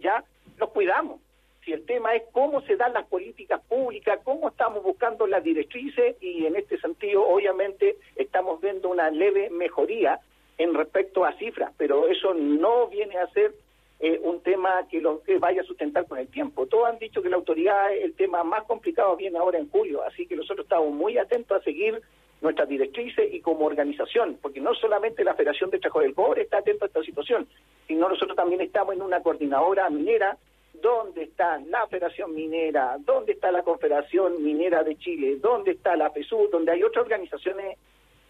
ya 0.00 0.24
los 0.56 0.70
cuidamos. 0.70 1.20
Si 1.64 1.72
el 1.72 1.86
tema 1.86 2.14
es 2.14 2.24
cómo 2.32 2.60
se 2.62 2.76
dan 2.76 2.92
las 2.92 3.06
políticas 3.06 3.60
públicas, 3.68 4.18
cómo 4.24 4.48
estamos 4.48 4.82
buscando 4.82 5.26
las 5.28 5.44
directrices 5.44 6.16
y 6.20 6.44
en 6.46 6.56
este 6.56 6.78
sentido 6.78 7.22
obviamente 7.26 7.96
estamos 8.16 8.60
viendo 8.60 8.88
una 8.88 9.10
leve 9.10 9.48
mejoría 9.50 10.18
en 10.58 10.74
respecto 10.74 11.24
a 11.24 11.32
cifras, 11.34 11.72
pero 11.76 12.08
eso 12.08 12.34
no 12.34 12.88
viene 12.88 13.16
a 13.16 13.28
ser 13.28 13.54
eh, 14.00 14.20
un 14.24 14.40
tema 14.42 14.88
que 14.90 15.00
lo 15.00 15.22
que 15.22 15.38
vaya 15.38 15.60
a 15.60 15.64
sustentar 15.64 16.06
con 16.08 16.18
el 16.18 16.26
tiempo. 16.26 16.66
Todos 16.66 16.88
han 16.88 16.98
dicho 16.98 17.22
que 17.22 17.28
la 17.28 17.36
autoridad, 17.36 17.94
el 17.94 18.14
tema 18.14 18.42
más 18.42 18.64
complicado 18.64 19.16
viene 19.16 19.38
ahora 19.38 19.58
en 19.58 19.70
julio, 19.70 20.02
así 20.02 20.26
que 20.26 20.34
nosotros 20.34 20.64
estamos 20.64 20.92
muy 20.92 21.18
atentos 21.18 21.60
a 21.60 21.64
seguir 21.64 22.02
nuestras 22.40 22.68
directrices 22.68 23.32
y 23.32 23.40
como 23.40 23.66
organización, 23.66 24.36
porque 24.42 24.60
no 24.60 24.74
solamente 24.74 25.22
la 25.22 25.34
Federación 25.34 25.70
de 25.70 25.78
Trabajadores 25.78 26.08
del 26.08 26.16
Cobre 26.16 26.42
está 26.42 26.58
atenta 26.58 26.86
a 26.86 26.88
esta 26.88 27.02
situación, 27.04 27.46
sino 27.86 28.08
nosotros 28.08 28.36
también 28.36 28.60
estamos 28.60 28.96
en 28.96 29.02
una 29.02 29.22
coordinadora 29.22 29.88
minera 29.90 30.36
donde 30.74 31.24
está 31.24 31.58
la 31.58 31.86
Federación 31.86 32.34
Minera, 32.34 32.96
donde 33.00 33.32
está 33.32 33.52
la 33.52 33.62
Confederación 33.62 34.42
Minera 34.42 34.82
de 34.82 34.96
Chile, 34.96 35.36
donde 35.36 35.72
está 35.72 35.96
la 35.96 36.10
PSU, 36.10 36.48
donde 36.50 36.72
hay 36.72 36.82
otras 36.82 37.04
organizaciones 37.04 37.76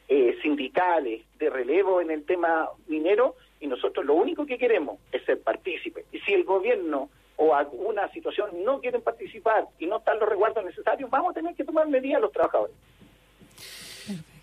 eh, 0.09 0.37
sindicales 0.43 1.23
de 1.39 1.49
relevo 1.49 2.01
en 2.01 2.11
el 2.11 2.25
tema 2.27 2.69
minero 2.89 3.37
y 3.61 3.67
nosotros 3.67 4.05
lo 4.05 4.15
único 4.15 4.45
que 4.45 4.59
queremos 4.59 4.99
es 5.13 5.25
ser 5.25 5.41
partícipes. 5.41 6.05
Y 6.13 6.19
si 6.21 6.35
el 6.35 6.45
gobierno 6.45 7.09
o 7.37 7.55
alguna 7.55 8.11
situación 8.13 8.65
no 8.65 8.81
quieren 8.81 9.01
participar 9.03 9.69
y 9.79 9.87
no 9.87 9.99
están 9.99 10.19
los 10.19 10.29
resguardos 10.29 10.65
necesarios, 10.65 11.09
vamos 11.09 11.31
a 11.31 11.35
tener 11.35 11.55
que 11.55 11.65
tomar 11.65 11.89
medidas 11.89 12.21
los 12.21 12.33
trabajadores. 12.33 12.75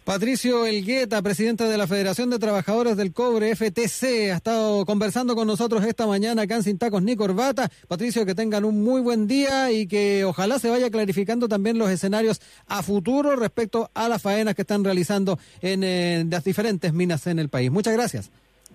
Patricio 0.10 0.66
Elgueta, 0.66 1.22
presidente 1.22 1.66
de 1.66 1.78
la 1.78 1.86
Federación 1.86 2.32
de 2.32 2.40
Trabajadores 2.40 2.98
del 2.98 3.14
Cobre, 3.14 3.56
FTC, 3.56 4.32
ha 4.32 4.38
estado 4.38 4.84
conversando 4.84 5.36
con 5.36 5.46
nosotros 5.46 5.86
esta 5.86 6.08
mañana 6.08 6.42
acá 6.42 6.56
en 6.56 6.64
Sin 6.64 6.80
Tacos 6.80 7.04
ni 7.04 7.16
Corbata. 7.16 7.70
Patricio, 7.88 8.26
que 8.26 8.34
tengan 8.34 8.66
un 8.66 8.84
muy 8.84 9.02
buen 9.02 9.28
día 9.28 9.72
y 9.72 9.86
que 9.86 10.26
ojalá 10.26 10.58
se 10.58 10.72
vaya 10.72 10.90
clarificando 10.90 11.48
también 11.48 11.78
los 11.78 11.92
escenarios 11.92 12.42
a 12.66 12.82
futuro 12.82 13.36
respecto 13.36 13.92
a 13.94 14.10
las 14.10 14.20
faenas 14.24 14.56
que 14.56 14.64
están 14.64 14.84
realizando 14.84 15.38
en 15.62 15.84
eh, 15.84 16.26
las 16.28 16.44
diferentes 16.44 16.92
minas 16.92 17.28
en 17.28 17.38
el 17.38 17.50
país. 17.50 17.70
Muchas 17.70 17.94
gracias. 17.94 18.32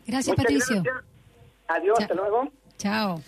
Gracias, 0.06 0.38
Muchas 0.38 0.44
Patricio. 0.44 0.82
gracias. 0.84 1.04
Adiós, 1.66 1.98
hasta 1.98 2.14
luego. 2.14 2.48
Chao. 2.78 3.20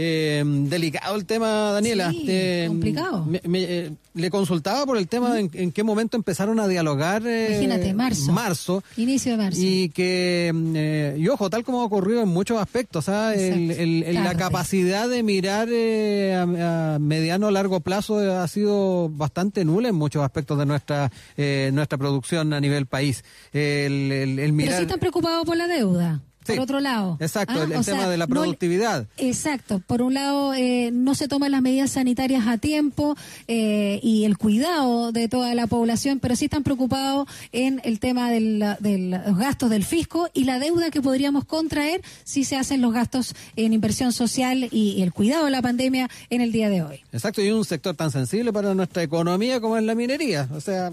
Eh, 0.00 0.44
delicado 0.46 1.16
el 1.16 1.24
tema, 1.26 1.72
Daniela. 1.72 2.10
Sí, 2.12 2.24
Eh, 2.28 2.66
complicado. 2.68 3.24
me- 3.26 3.40
me, 3.44 3.62
eh, 3.64 3.90
le 4.14 4.30
consultaba 4.30 4.86
por 4.86 4.96
el 4.96 5.08
tema 5.08 5.40
en, 5.40 5.50
en 5.52 5.72
qué 5.72 5.82
momento 5.82 6.16
empezaron 6.16 6.60
a 6.60 6.68
dialogar. 6.68 7.22
eh, 7.26 7.48
Imagínate, 7.50 7.94
marzo. 7.94 8.30
Marzo. 8.32 8.84
Inicio 8.96 9.32
de 9.32 9.38
marzo. 9.38 9.58
Y 9.60 9.88
que, 9.88 11.14
y 11.18 11.26
ojo, 11.28 11.50
tal 11.50 11.64
como 11.64 11.80
ha 11.82 11.84
ocurrido 11.84 12.22
en 12.22 12.28
muchos 12.28 12.60
aspectos, 12.60 13.08
¿ah? 13.08 13.34
el, 13.34 13.70
Exacto. 13.70 13.82
el- 13.82 14.02
el- 14.04 14.14
la 14.24 14.36
capacidad 14.36 15.08
de 15.08 15.22
mirar 15.24 15.68
eh, 15.70 16.34
a, 16.36 16.94
a 16.94 16.98
mediano 17.00 17.48
o 17.48 17.50
largo 17.50 17.80
plazo 17.80 18.18
ha 18.18 18.46
sido 18.46 19.08
bastante 19.08 19.64
nula 19.64 19.88
en 19.88 19.96
muchos 19.96 20.22
aspectos 20.22 20.58
de 20.58 20.66
nuestra 20.66 21.10
eh, 21.36 21.70
nuestra 21.72 21.98
producción 21.98 22.52
a 22.52 22.60
nivel 22.60 22.86
país. 22.86 23.24
El, 23.52 24.12
el- 24.12 24.28
el 24.30 24.36
Pero 24.38 24.52
mirar, 24.52 24.76
sí 24.76 24.82
están 24.82 25.00
preocupados 25.00 25.44
por 25.44 25.56
la 25.56 25.66
deuda. 25.66 26.22
Sí. 26.48 26.54
Por 26.54 26.62
otro 26.64 26.80
lado. 26.80 27.16
Exacto, 27.20 27.54
Ah, 27.56 27.62
el, 27.62 27.68
tema 27.70 27.82
sea, 27.82 28.08
de 28.08 28.16
la 28.16 28.26
no 28.26 28.34
productividad. 28.34 29.06
Exacto. 29.18 29.80
Por 29.86 30.02
un 30.02 30.14
lado, 30.14 30.54
eh, 30.54 30.90
no 30.92 31.14
se 31.14 31.28
toman 31.28 31.52
las 31.52 31.62
medidas 31.62 31.90
sanitarias 31.90 32.46
a 32.46 32.58
tiempo 32.58 33.16
eh, 33.46 34.00
y 34.02 34.24
el 34.24 34.36
cuidado 34.38 35.12
de 35.12 35.28
toda 35.28 35.54
la 35.54 35.66
población, 35.66 36.18
pero 36.20 36.34
sí 36.36 36.46
están 36.46 36.62
preocupados 36.62 37.28
en 37.52 37.80
el 37.84 38.00
tema 38.00 38.30
del- 38.30 38.64
de 38.80 38.98
los 39.26 39.36
gastos 39.38 39.70
del 39.70 39.84
fisco 39.84 40.28
y 40.34 40.44
la 40.44 40.58
deuda 40.58 40.90
que 40.90 41.00
podríamos 41.02 41.44
contraer 41.44 42.00
si 42.24 42.44
se 42.44 42.56
hacen 42.56 42.80
los 42.80 42.92
gastos 42.92 43.34
en 43.56 43.72
inversión 43.72 44.12
social 44.12 44.64
y, 44.70 44.92
y 44.92 45.02
el 45.02 45.12
cuidado 45.12 45.44
de 45.44 45.50
la 45.50 45.62
pandemia 45.62 46.08
en 46.30 46.40
el 46.40 46.52
día 46.52 46.68
de 46.68 46.82
hoy. 46.82 47.00
Exacto, 47.12 47.42
y 47.42 47.50
un 47.50 47.64
sector 47.64 47.94
tan 47.94 48.10
sensible 48.10 48.52
para 48.52 48.74
nuestra 48.74 49.02
economía 49.02 49.60
como 49.60 49.76
es 49.76 49.82
la 49.84 49.94
minería. 49.94 50.48
O 50.54 50.60
sea, 50.60 50.92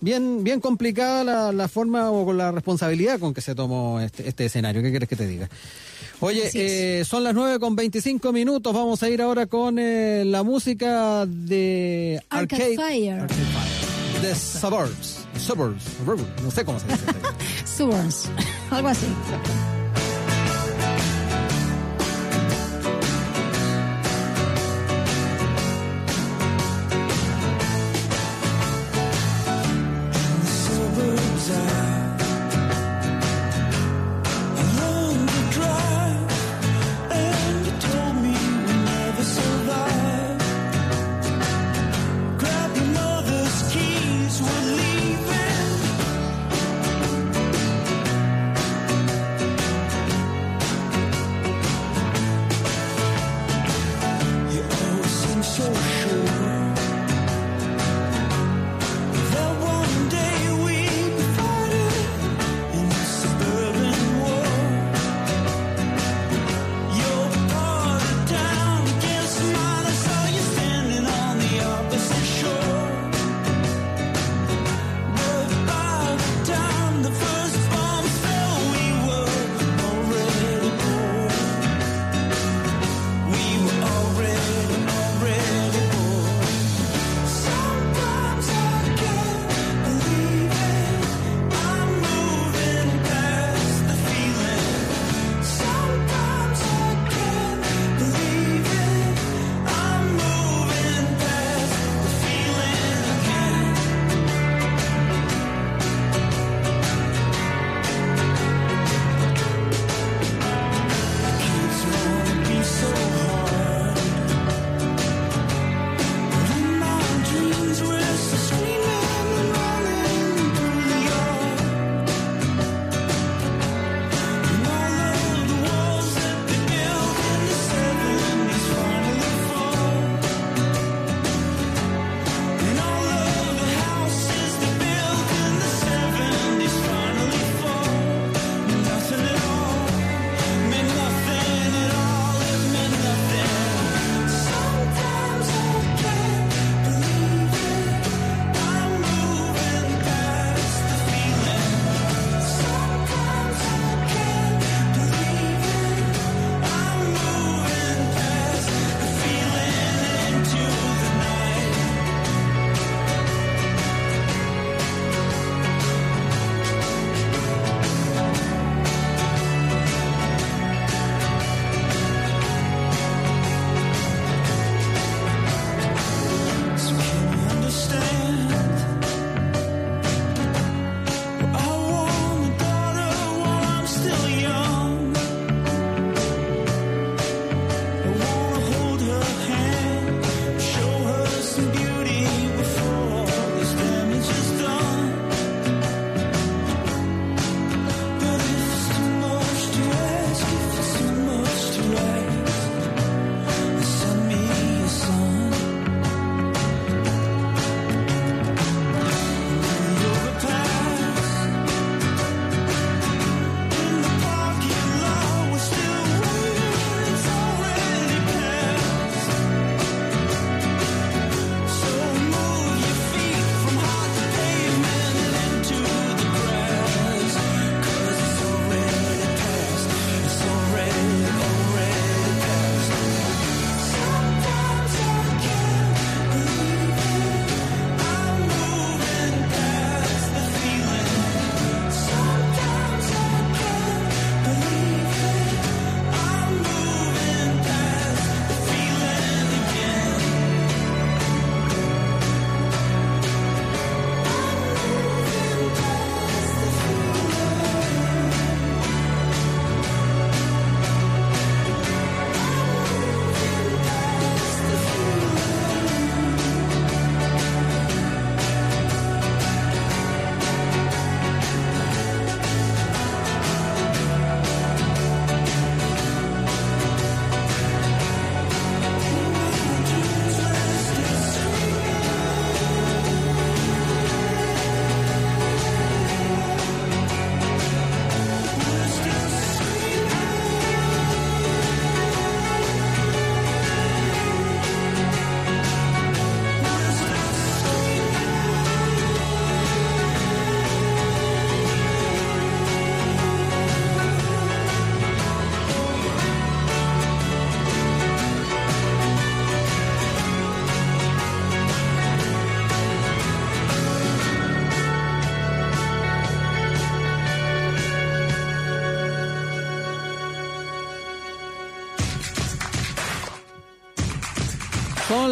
bien 0.00 0.44
bien 0.44 0.60
complicada 0.60 1.24
la, 1.24 1.52
la 1.52 1.68
forma 1.68 2.10
o 2.10 2.24
con 2.24 2.36
la 2.36 2.52
responsabilidad 2.52 3.18
con 3.18 3.34
que 3.34 3.40
se 3.40 3.54
tomó 3.54 4.00
este, 4.00 4.28
este 4.28 4.46
escenario. 4.46 4.82
¿Qué 4.82 4.90
quieres 4.90 5.08
que 5.08 5.16
te 5.16 5.26
diga? 5.26 5.48
Oye, 6.20 6.50
eh, 6.54 7.04
son 7.04 7.24
las 7.24 7.34
9 7.34 7.58
con 7.58 7.76
25 7.76 8.32
minutos. 8.32 8.72
Vamos 8.72 9.02
a 9.02 9.10
ir 9.10 9.20
ahora 9.20 9.46
con 9.46 9.78
eh, 9.78 10.24
la 10.24 10.42
música 10.42 11.26
de 11.26 12.22
Arcade 12.30 12.76
Fire. 12.76 13.20
Arcade 13.20 13.44
Fire. 13.44 14.34
Suburbs. 14.34 15.18
Suburbs. 15.38 15.82
Suburbs, 15.98 16.24
No 16.42 16.50
sé 16.50 16.64
cómo 16.64 16.80
se 16.80 16.86
dice. 16.86 17.04
Suburns, 17.76 18.30
algo 18.70 18.88
así. 18.88 19.06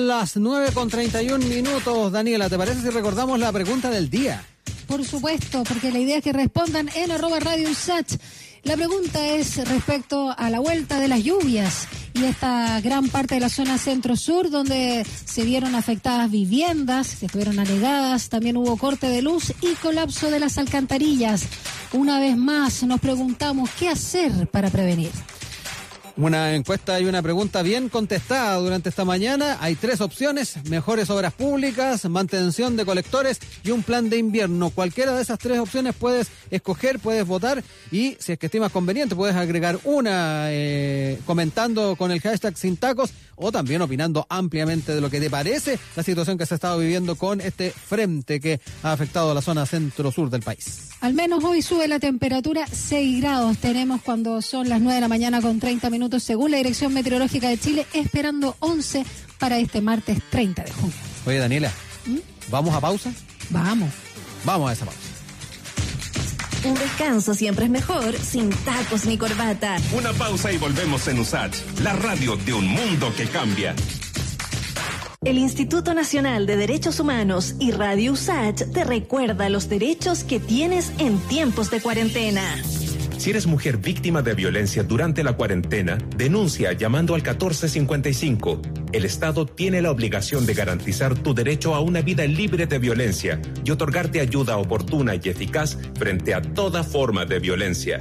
Las 0.05 0.37
9 0.37 0.73
con 0.75 0.91
31 0.91 1.47
minutos. 1.47 2.13
Daniela, 2.13 2.51
¿te 2.51 2.59
parece 2.59 2.83
si 2.83 2.91
recordamos 2.91 3.39
la 3.39 3.51
pregunta 3.51 3.89
del 3.89 4.11
día? 4.11 4.45
Por 4.87 5.03
supuesto, 5.03 5.65
porque 5.65 5.91
la 5.91 5.99
idea 5.99 6.19
es 6.19 6.23
que 6.23 6.35
respondan 6.35 6.91
en 6.95 7.11
arroba 7.11 7.41
radio. 7.41 7.71
La 8.65 8.77
pregunta 8.77 9.27
es 9.29 9.57
respecto 9.67 10.35
a 10.37 10.51
la 10.51 10.61
vuelta 10.61 11.01
de 11.01 11.09
las 11.09 11.25
lluvias 11.25 11.89
y 12.13 12.25
esta 12.25 12.83
gran 12.83 13.09
parte 13.09 13.37
de 13.37 13.41
la 13.41 13.49
zona 13.49 13.79
centro-sur 13.79 14.51
donde 14.51 15.07
se 15.25 15.43
vieron 15.43 15.75
afectadas 15.75 16.31
viviendas, 16.31 17.17
que 17.17 17.27
estuvieron 17.27 17.59
anegadas, 17.59 18.29
también 18.29 18.59
hubo 18.59 18.77
corte 18.77 19.09
de 19.09 19.23
luz 19.23 19.55
y 19.63 19.75
colapso 19.77 20.31
de 20.31 20.39
las 20.39 20.59
alcantarillas. 20.59 21.45
Una 21.95 22.21
vez 22.21 22.37
más 22.37 22.83
nos 22.83 23.01
preguntamos 23.01 23.71
qué 23.79 23.89
hacer 23.89 24.49
para 24.49 24.69
prevenir. 24.69 25.13
Una 26.17 26.55
encuesta 26.55 27.01
y 27.01 27.07
una 27.07 27.23
pregunta 27.23 27.63
bien 27.63 27.89
contestada 27.89 28.57
durante 28.59 28.89
esta 28.89 29.05
mañana. 29.05 29.59
Hay 29.61 29.75
tres 29.75 30.01
opciones, 30.01 30.59
mejores 30.69 31.11
obras 31.11 31.33
públicas, 31.33 32.09
mantención 32.09 32.77
de 32.77 32.85
colectores 32.85 33.41
y 33.65 33.73
un 33.73 33.83
plan 33.83 34.09
de 34.09 34.19
invierno. 34.19 34.71
Cualquiera 34.71 35.17
de 35.17 35.23
esas 35.23 35.41
tres 35.41 35.59
opciones 35.59 35.93
puedes 35.99 36.29
escoger, 36.53 37.01
puedes 37.01 37.27
votar 37.27 37.65
y 37.91 38.17
si 38.21 38.31
es 38.31 38.39
que 38.39 38.47
estimas 38.47 38.71
conveniente 38.71 39.17
puedes 39.17 39.35
agregar 39.35 39.81
una 39.83 40.53
eh, 40.53 41.19
comentando 41.27 41.97
con 41.97 42.13
el 42.13 42.21
hashtag 42.21 42.57
sin 42.57 42.77
tacos 42.77 43.11
o 43.35 43.51
también 43.51 43.83
opinando 43.83 44.25
ampliamente 44.29 44.95
de 44.95 45.01
lo 45.01 45.11
que 45.11 45.19
te 45.19 45.29
parece 45.29 45.81
la 45.97 46.05
situación 46.05 46.39
que 46.39 46.47
se 46.47 46.55
ha 46.55 46.57
estado 46.57 46.79
viviendo 46.79 47.17
con 47.17 47.41
este 47.41 47.73
frente 47.73 48.39
que 48.39 48.61
ha 48.85 48.93
afectado 48.93 49.33
a 49.33 49.35
la 49.35 49.43
zona 49.43 49.67
centro-sur 49.67 50.31
del 50.31 50.43
país. 50.43 50.91
Al 51.01 51.13
menos 51.13 51.43
hoy 51.43 51.61
sube 51.61 51.89
la 51.89 51.99
temperatura 51.99 52.67
6 52.71 53.21
grados. 53.21 53.59
Tenemos 53.59 54.01
cuando 54.03 54.41
son 54.41 54.69
las 54.69 54.81
9 54.81 54.95
de 54.95 55.01
la 55.01 55.09
mañana 55.09 55.43
con 55.43 55.59
30 55.59 55.91
minutos 55.91 56.04
según 56.21 56.51
la 56.51 56.59
Dirección 56.59 56.93
Meteorológica 56.93 57.49
de 57.49 57.59
Chile, 57.59 57.87
esperando 57.93 58.57
11 58.61 59.05
para 59.39 59.59
este 59.59 59.81
martes 59.81 60.19
30 60.31 60.65
de 60.65 60.73
junio. 60.73 60.97
Oye 61.27 61.39
Daniela, 61.39 61.73
¿vamos 62.51 62.75
a 62.75 62.81
pausa? 62.81 63.13
Vamos. 63.51 63.91
Vamos 64.45 64.71
a 64.71 64.73
esa 64.73 64.85
pausa. 64.85 65.01
Un 66.65 66.75
descanso 66.75 67.35
siempre 67.35 67.67
es 67.67 67.71
mejor 67.71 68.17
sin 68.17 68.49
tacos 68.49 69.05
ni 69.05 69.19
corbata. 69.19 69.77
Una 69.93 70.13
pausa 70.15 70.51
y 70.51 70.57
volvemos 70.57 71.07
en 71.09 71.19
USACH, 71.19 71.57
la 71.83 71.93
radio 71.93 72.37
de 72.37 72.55
un 72.55 72.67
mundo 72.67 73.13
que 73.15 73.27
cambia. 73.27 73.75
El 75.25 75.39
Instituto 75.39 75.95
Nacional 75.95 76.47
de 76.47 76.57
Derechos 76.57 77.01
Humanos 77.01 77.55
y 77.59 77.71
Radio 77.71 78.13
USACH 78.13 78.73
te 78.73 78.85
recuerda 78.85 79.49
los 79.49 79.69
derechos 79.69 80.23
que 80.23 80.39
tienes 80.39 80.93
en 80.99 81.19
tiempos 81.29 81.71
de 81.71 81.81
cuarentena. 81.81 82.43
Si 83.25 83.31
eres 83.31 83.47
mujer 83.47 83.79
víctima 83.79 84.21
de 84.21 84.35
violencia 84.35 84.83
durante 84.83 85.25
la 85.25 85.33
cuarentena, 85.33 85.97
denuncia 86.15 86.75
llamando 86.75 87.15
al 87.15 87.23
1455. 87.23 88.61
El 88.93 89.07
Estado 89.07 89.47
tiene 89.47 89.81
la 89.81 89.91
obligación 89.91 90.45
de 90.45 90.53
garantizar 90.53 91.15
tu 91.15 91.33
derecho 91.33 91.75
a 91.75 91.81
una 91.81 92.03
vida 92.03 92.27
libre 92.27 92.67
de 92.67 92.79
violencia 92.79 93.41
y 93.65 93.71
otorgarte 93.71 94.21
ayuda 94.21 94.59
oportuna 94.59 95.15
y 95.15 95.27
eficaz 95.31 95.79
frente 95.99 96.35
a 96.35 96.43
toda 96.43 96.85
forma 96.85 97.25
de 97.25 97.39
violencia. 97.39 97.97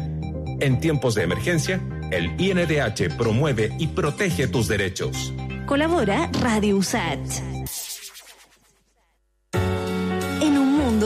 En 0.60 0.82
tiempos 0.82 1.16
de 1.16 1.24
emergencia, 1.24 1.82
el 2.12 2.26
INDH 2.38 3.16
promueve 3.18 3.72
y 3.80 3.88
protege 3.88 4.50
tus 4.50 4.68
derechos. 4.68 5.34
Colabora 5.68 6.30
Radio 6.42 6.76
USACH. 6.76 7.63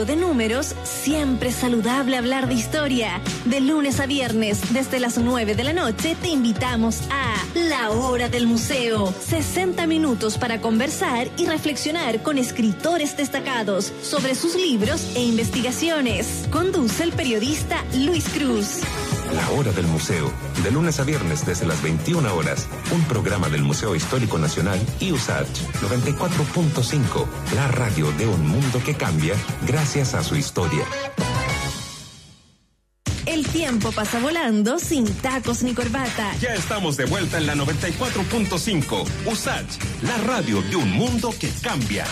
De 0.04 0.16
números, 0.16 0.74
siempre 0.84 1.52
saludable 1.52 2.16
hablar 2.16 2.48
de 2.48 2.54
historia. 2.54 3.20
De 3.44 3.60
lunes 3.60 4.00
a 4.00 4.06
viernes, 4.06 4.72
desde 4.72 5.00
las 5.00 5.18
9 5.18 5.54
de 5.54 5.64
la 5.64 5.72
noche, 5.72 6.16
te 6.20 6.28
invitamos 6.28 7.00
a 7.10 7.34
La 7.54 7.90
Hora 7.90 8.28
del 8.28 8.46
Museo. 8.46 9.12
60 9.12 9.86
minutos 9.86 10.38
para 10.38 10.60
conversar 10.60 11.28
y 11.36 11.46
reflexionar 11.46 12.22
con 12.22 12.38
escritores 12.38 13.16
destacados 13.16 13.92
sobre 14.02 14.34
sus 14.34 14.54
libros 14.54 15.12
e 15.14 15.22
investigaciones. 15.22 16.48
Conduce 16.50 17.04
el 17.04 17.12
periodista 17.12 17.84
Luis 17.94 18.28
Cruz. 18.28 18.82
La 19.32 19.50
Hora 19.50 19.72
del 19.72 19.86
Museo, 19.86 20.32
de 20.62 20.70
lunes 20.70 21.00
a 21.00 21.04
viernes 21.04 21.44
desde 21.44 21.66
las 21.66 21.82
21 21.82 22.34
horas, 22.34 22.66
un 22.92 23.02
programa 23.04 23.48
del 23.48 23.62
Museo 23.62 23.94
Histórico 23.94 24.38
Nacional 24.38 24.80
y 25.00 25.12
USACH 25.12 25.48
94.5, 25.82 27.26
la 27.54 27.68
radio 27.68 28.10
de 28.12 28.26
un 28.26 28.46
mundo 28.46 28.80
que 28.84 28.94
cambia 28.94 29.34
gracias 29.66 30.14
a 30.14 30.22
su 30.22 30.36
historia. 30.36 30.84
El 33.26 33.46
tiempo 33.46 33.92
pasa 33.92 34.18
volando 34.20 34.78
sin 34.78 35.04
tacos 35.16 35.62
ni 35.62 35.74
corbata. 35.74 36.34
Ya 36.40 36.54
estamos 36.54 36.96
de 36.96 37.04
vuelta 37.04 37.36
en 37.36 37.46
la 37.46 37.54
94.5, 37.54 39.04
USACH, 39.26 40.02
la 40.02 40.16
radio 40.18 40.62
de 40.62 40.76
un 40.76 40.90
mundo 40.92 41.34
que 41.38 41.50
cambia. 41.62 42.06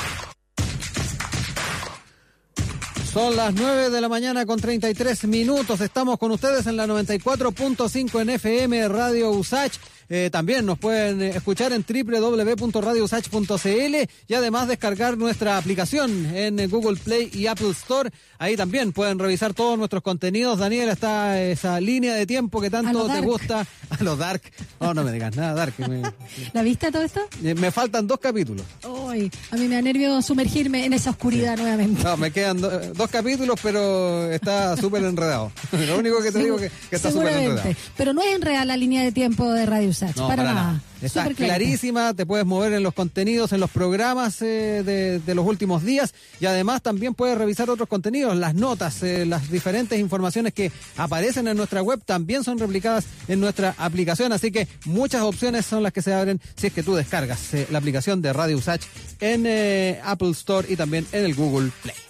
Son 3.16 3.34
las 3.34 3.55
9 3.55 3.88
de 3.88 4.02
la 4.02 4.10
mañana 4.10 4.44
con 4.44 4.60
33 4.60 5.24
minutos. 5.24 5.80
Estamos 5.80 6.18
con 6.18 6.32
ustedes 6.32 6.66
en 6.66 6.76
la 6.76 6.86
94.5 6.86 8.20
en 8.20 8.28
FM 8.28 8.88
Radio 8.88 9.30
Usach. 9.30 9.72
Eh, 10.09 10.28
también 10.31 10.65
nos 10.66 10.78
pueden 10.78 11.20
eh, 11.23 11.28
escuchar 11.37 11.73
en 11.73 11.85
www.radiousach.cl 11.87 13.97
y 14.28 14.35
además 14.35 14.69
descargar 14.69 15.16
nuestra 15.19 15.59
aplicación 15.59 16.27
en 16.35 16.59
eh, 16.61 16.66
Google 16.66 16.97
Play 16.97 17.31
y 17.33 17.47
Apple 17.47 17.70
Store. 17.70 18.11
Ahí 18.39 18.57
también 18.57 18.93
pueden 18.93 19.19
revisar 19.19 19.55
todos 19.55 19.78
nuestros 19.78 20.03
contenidos. 20.03 20.59
Daniel, 20.59 20.89
está 20.91 21.41
esa 21.43 21.81
línea 21.81 22.15
de 22.15 22.27
tiempo 22.27 22.61
que 22.61 22.70
tanto 22.70 23.07
te 23.09 23.20
gusta. 23.20 23.66
A 23.89 24.03
los 24.03 24.19
dark. 24.19 24.43
No, 24.81 24.93
no 24.95 25.05
me 25.05 25.12
digas 25.12 25.37
nada, 25.37 25.55
dark. 25.55 25.74
Me, 25.78 26.03
¿La 26.53 26.62
viste 26.62 26.91
todo 26.91 27.03
esto? 27.03 27.20
me 27.41 27.70
faltan 27.70 28.07
dos 28.07 28.19
capítulos. 28.19 28.65
A 28.83 29.57
mí 29.57 29.69
me 29.69 29.77
da 29.77 29.83
nervio 29.83 30.20
sumergirme 30.23 30.85
en 30.85 30.93
esa 30.93 31.11
oscuridad 31.11 31.57
nuevamente. 31.57 32.03
No, 32.03 32.16
me 32.16 32.31
quedan 32.33 32.61
do- 32.61 32.81
dos 32.95 33.11
capítulos, 33.11 33.59
pero 33.62 34.31
está 34.33 34.77
súper 34.81 35.05
enredado. 35.05 35.53
Lo 35.73 35.99
único 35.99 36.20
que 36.23 36.33
te 36.33 36.39
digo 36.41 36.57
que, 36.57 36.70
que 36.91 36.97
está 36.97 37.11
súper 37.11 37.28
enredado. 37.37 37.70
Pero 37.97 38.12
no 38.12 38.23
es 38.23 38.35
en 38.35 38.43
real 38.43 38.69
la 38.69 38.77
línea 38.77 39.03
de 39.03 39.12
tiempo 39.12 39.51
de 39.53 39.66
Radio 39.66 39.93
Usach, 39.97 40.16
No, 40.16 40.28
para, 40.28 40.43
nada. 40.43 40.81
Está 41.02 41.23
clarita. 41.23 41.44
clarísima, 41.44 42.14
te 42.14 42.24
puedes 42.27 42.47
mover 42.47 42.73
en 42.73 42.82
los 42.82 42.94
contenidos, 42.94 43.52
en 43.52 43.60
los 43.60 43.70
programas 43.70 44.40
eh, 44.43 44.82
de, 44.85 45.18
de 45.18 45.35
los 45.35 45.47
últimos 45.47 45.82
días 45.85 46.14
y 46.40 46.47
además 46.47 46.82
también 46.82 47.14
puedes 47.14 47.36
revisar 47.36 47.68
otros 47.70 47.89
contenidos, 47.89 48.36
las 48.36 48.55
notas, 48.55 49.02
eh, 49.02 49.27
las 49.27 49.51
diferentes 49.51 49.98
informaciones 49.98 50.52
que 50.55 50.73
aparecen 50.97 51.48
en 51.48 51.56
nuestra 51.56 51.82
web 51.82 52.01
también 52.05 52.44
son 52.44 52.59
replicadas 52.59 53.05
en 53.28 53.40
nuestra 53.40 53.74
aplicación, 53.78 54.32
así 54.32 54.51
que 54.51 54.68
muchas 54.85 55.23
opciones 55.23 55.66
son 55.66 55.82
las 55.82 55.93
que 55.93 56.02
se 56.02 56.14
abren 56.14 56.40
si 56.56 56.68
es 56.68 56.73
que 56.73 56.82
tú 56.82 56.94
descargas 56.94 57.52
eh, 57.55 57.66
la 57.70 57.78
aplicación 57.78 58.23
de 58.23 58.32
Radio 58.32 58.56
Usach 58.56 58.82
en 59.20 59.44
eh, 59.47 60.01
Apple 60.05 60.31
Store 60.31 60.66
y 60.70 60.77
también 60.77 61.06
en 61.12 61.24
el 61.24 61.35
Google 61.35 61.70
Play. 61.82 62.06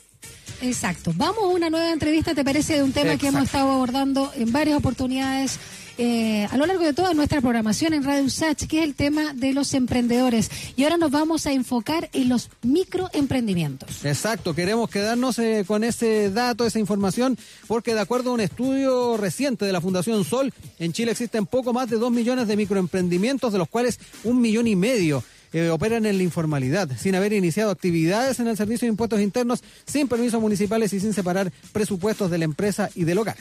Exacto. 0.63 1.13
Vamos 1.17 1.45
a 1.45 1.49
una 1.49 1.71
nueva 1.71 1.93
entrevista, 1.93 2.35
¿te 2.35 2.45
parece? 2.45 2.75
De 2.75 2.83
un 2.83 2.93
tema 2.93 3.17
que 3.17 3.29
hemos 3.29 3.45
estado 3.45 3.71
abordando 3.71 4.33
en 4.37 4.53
varias 4.53 4.79
oportunidades 4.79 5.59
eh, 5.99 6.47
a 6.51 6.57
lo 6.59 6.67
largo 6.67 6.85
de 6.85 6.93
toda 6.93 7.15
nuestra 7.15 7.41
programación 7.41 7.95
en 7.95 8.05
Radio 8.05 8.25
Usach, 8.25 8.67
que 8.67 8.79
es 8.81 8.85
el 8.85 8.95
tema 8.95 9.33
de 9.33 9.55
los 9.55 9.73
emprendedores. 9.73 10.51
Y 10.77 10.85
ahora 10.85 10.99
nos 10.99 11.11
vamos 11.11 11.47
a 11.47 11.53
enfocar 11.53 12.11
en 12.13 12.29
los 12.29 12.51
microemprendimientos. 12.63 14.05
Exacto, 14.05 14.55
queremos 14.55 14.91
quedarnos 14.91 15.39
eh, 15.39 15.65
con 15.67 15.85
ese 15.85 16.31
dato, 16.31 16.67
esa 16.67 16.79
información, 16.79 17.39
porque 17.67 17.95
de 17.95 18.01
acuerdo 18.01 18.31
a 18.31 18.35
un 18.35 18.41
estudio 18.41 19.17
reciente 19.17 19.65
de 19.65 19.73
la 19.73 19.81
Fundación 19.81 20.25
Sol, 20.25 20.53
en 20.79 20.93
Chile 20.93 21.13
existen 21.13 21.47
poco 21.47 21.73
más 21.73 21.89
de 21.89 21.97
dos 21.97 22.13
millones 22.13 22.47
de 22.47 22.57
microemprendimientos, 22.57 23.53
de 23.53 23.59
los 23.59 23.69
cuales 23.69 23.99
un 24.25 24.41
millón 24.41 24.67
y 24.67 24.77
medio 24.77 25.25
eh, 25.53 25.71
operan 25.71 26.07
en 26.07 26.17
la 26.17 26.23
informalidad, 26.23 26.89
sin 26.99 27.15
haber 27.15 27.33
iniciado 27.33 27.71
actividades 27.71 28.41
en 28.41 28.49
el 28.49 28.57
Servicio 28.57 28.87
de 28.87 28.91
Impuestos 28.91 29.21
Internos, 29.21 29.63
sin 29.87 30.09
permisos 30.09 30.41
municipales 30.41 30.93
y 30.93 31.01
sin 31.01 31.13
separar 31.13 31.53
presupuestos 31.73 32.31
de 32.31 32.39
la 32.39 32.45
empresa 32.45 32.91
y 32.95 33.05
del 33.05 33.19
hogar. 33.19 33.37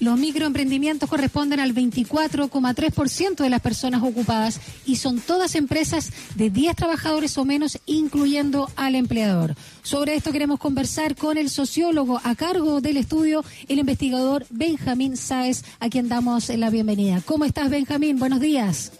Los 0.00 0.18
microemprendimientos 0.18 1.10
corresponden 1.10 1.60
al 1.60 1.74
24,3% 1.74 3.36
de 3.36 3.50
las 3.50 3.60
personas 3.60 4.02
ocupadas 4.02 4.58
y 4.86 4.96
son 4.96 5.20
todas 5.20 5.54
empresas 5.54 6.10
de 6.36 6.48
10 6.48 6.74
trabajadores 6.74 7.36
o 7.36 7.44
menos, 7.44 7.78
incluyendo 7.84 8.70
al 8.76 8.94
empleador. 8.94 9.54
Sobre 9.82 10.14
esto 10.14 10.32
queremos 10.32 10.58
conversar 10.58 11.16
con 11.16 11.36
el 11.36 11.50
sociólogo 11.50 12.18
a 12.24 12.34
cargo 12.34 12.80
del 12.80 12.96
estudio, 12.96 13.44
el 13.68 13.78
investigador 13.78 14.46
Benjamín 14.48 15.18
Sáez, 15.18 15.64
a 15.80 15.90
quien 15.90 16.08
damos 16.08 16.48
la 16.48 16.70
bienvenida. 16.70 17.22
¿Cómo 17.26 17.44
estás, 17.44 17.68
Benjamín? 17.68 18.18
Buenos 18.18 18.40
días. 18.40 18.92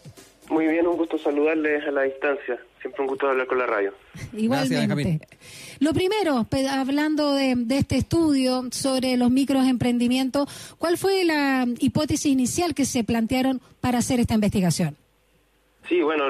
Muy 0.51 0.67
bien, 0.67 0.87
un 0.87 0.97
gusto 0.97 1.17
saludarles 1.17 1.87
a 1.87 1.93
la 1.93 2.03
distancia. 2.03 2.59
Siempre 2.81 3.03
un 3.03 3.07
gusto 3.09 3.29
hablar 3.29 3.47
con 3.47 3.59
la 3.59 3.67
radio. 3.67 3.95
Igualmente. 4.37 5.21
Lo 5.79 5.93
primero, 5.93 6.47
hablando 6.71 7.35
de, 7.35 7.55
de 7.57 7.79
este 7.79 7.97
estudio 7.97 8.65
sobre 8.73 9.17
los 9.17 9.31
microemprendimientos, 9.31 10.77
¿cuál 10.79 10.99
fue 10.99 11.25
la 11.25 11.67
hipótesis 11.79 12.27
inicial 12.27 12.75
que 12.75 12.85
se 12.85 13.05
plantearon 13.05 13.61
para 13.81 13.99
hacer 13.99 14.19
esta 14.19 14.35
investigación? 14.35 14.97
Sí, 15.89 16.03
bueno, 16.03 16.25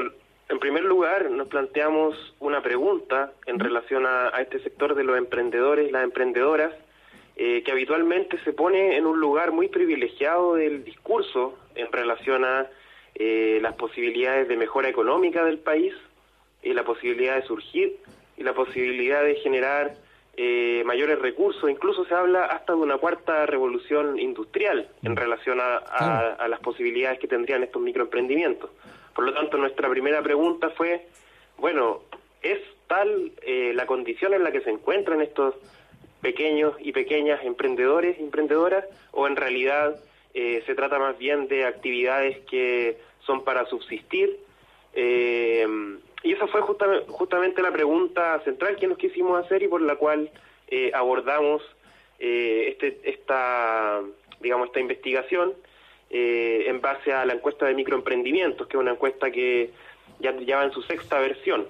en 0.50 0.58
primer 0.58 0.84
lugar 0.84 1.30
nos 1.30 1.48
planteamos 1.48 2.14
una 2.40 2.62
pregunta 2.62 3.32
en 3.46 3.58
relación 3.58 4.04
a, 4.04 4.28
a 4.36 4.42
este 4.42 4.60
sector 4.60 4.94
de 4.94 5.04
los 5.04 5.16
emprendedores 5.16 5.88
y 5.88 5.92
las 5.92 6.04
emprendedoras, 6.04 6.72
eh, 7.36 7.62
que 7.64 7.72
habitualmente 7.72 8.38
se 8.44 8.52
pone 8.52 8.98
en 8.98 9.06
un 9.06 9.18
lugar 9.18 9.50
muy 9.50 9.68
privilegiado 9.68 10.56
del 10.56 10.84
discurso 10.84 11.56
en 11.74 11.90
relación 11.90 12.44
a 12.44 12.66
eh, 13.22 13.58
las 13.60 13.74
posibilidades 13.74 14.48
de 14.48 14.56
mejora 14.56 14.88
económica 14.88 15.44
del 15.44 15.58
país, 15.58 15.92
eh, 16.62 16.72
la 16.72 16.84
posibilidad 16.84 17.36
de 17.36 17.42
surgir 17.42 17.96
y 18.38 18.42
la 18.42 18.54
posibilidad 18.54 19.22
de 19.22 19.34
generar 19.36 19.92
eh, 20.38 20.82
mayores 20.86 21.18
recursos. 21.18 21.68
Incluso 21.70 22.06
se 22.06 22.14
habla 22.14 22.46
hasta 22.46 22.72
de 22.72 22.78
una 22.78 22.96
cuarta 22.96 23.44
revolución 23.44 24.18
industrial 24.18 24.88
en 25.02 25.14
relación 25.16 25.60
a, 25.60 25.76
a- 25.76 26.32
a 26.44 26.48
las 26.48 26.60
posibilidades 26.60 27.18
que 27.18 27.28
tendrían 27.28 27.62
estos 27.62 27.82
microemprendimientos. 27.82 28.70
Por 29.14 29.24
lo 29.26 29.34
tanto, 29.34 29.58
nuestra 29.58 29.90
primera 29.90 30.22
pregunta 30.22 30.70
fue, 30.70 31.06
bueno, 31.58 32.00
¿es 32.42 32.58
tal 32.86 33.32
eh, 33.42 33.72
la 33.74 33.84
condición 33.84 34.32
en 34.32 34.44
la 34.44 34.50
que 34.52 34.62
se 34.62 34.70
encuentran 34.70 35.20
estos 35.20 35.54
pequeños 36.22 36.74
y 36.80 36.92
pequeñas 36.92 37.44
emprendedores 37.44 38.18
y 38.18 38.22
emprendedoras 38.22 38.84
o 39.12 39.26
en 39.26 39.36
realidad 39.36 39.96
eh, 40.32 40.62
se 40.64 40.74
trata 40.74 40.98
más 40.98 41.18
bien 41.18 41.48
de 41.48 41.66
actividades 41.66 42.38
que 42.50 42.96
son 43.26 43.44
para 43.44 43.66
subsistir? 43.66 44.38
Eh, 44.94 45.66
y 46.22 46.32
esa 46.32 46.46
fue 46.48 46.60
justa- 46.62 47.02
justamente 47.08 47.62
la 47.62 47.70
pregunta 47.72 48.40
central 48.44 48.76
que 48.76 48.86
nos 48.86 48.98
quisimos 48.98 49.42
hacer 49.44 49.62
y 49.62 49.68
por 49.68 49.80
la 49.82 49.96
cual 49.96 50.30
eh, 50.68 50.90
abordamos 50.94 51.62
eh, 52.18 52.68
este, 52.70 53.00
esta, 53.04 54.00
digamos, 54.40 54.66
esta 54.68 54.80
investigación 54.80 55.52
eh, 56.10 56.64
en 56.66 56.80
base 56.80 57.12
a 57.12 57.24
la 57.24 57.32
encuesta 57.34 57.66
de 57.66 57.74
microemprendimientos, 57.74 58.66
que 58.66 58.76
es 58.76 58.80
una 58.80 58.90
encuesta 58.92 59.30
que 59.30 59.70
ya, 60.18 60.36
ya 60.40 60.56
va 60.58 60.64
en 60.64 60.72
su 60.72 60.82
sexta 60.82 61.18
versión. 61.20 61.66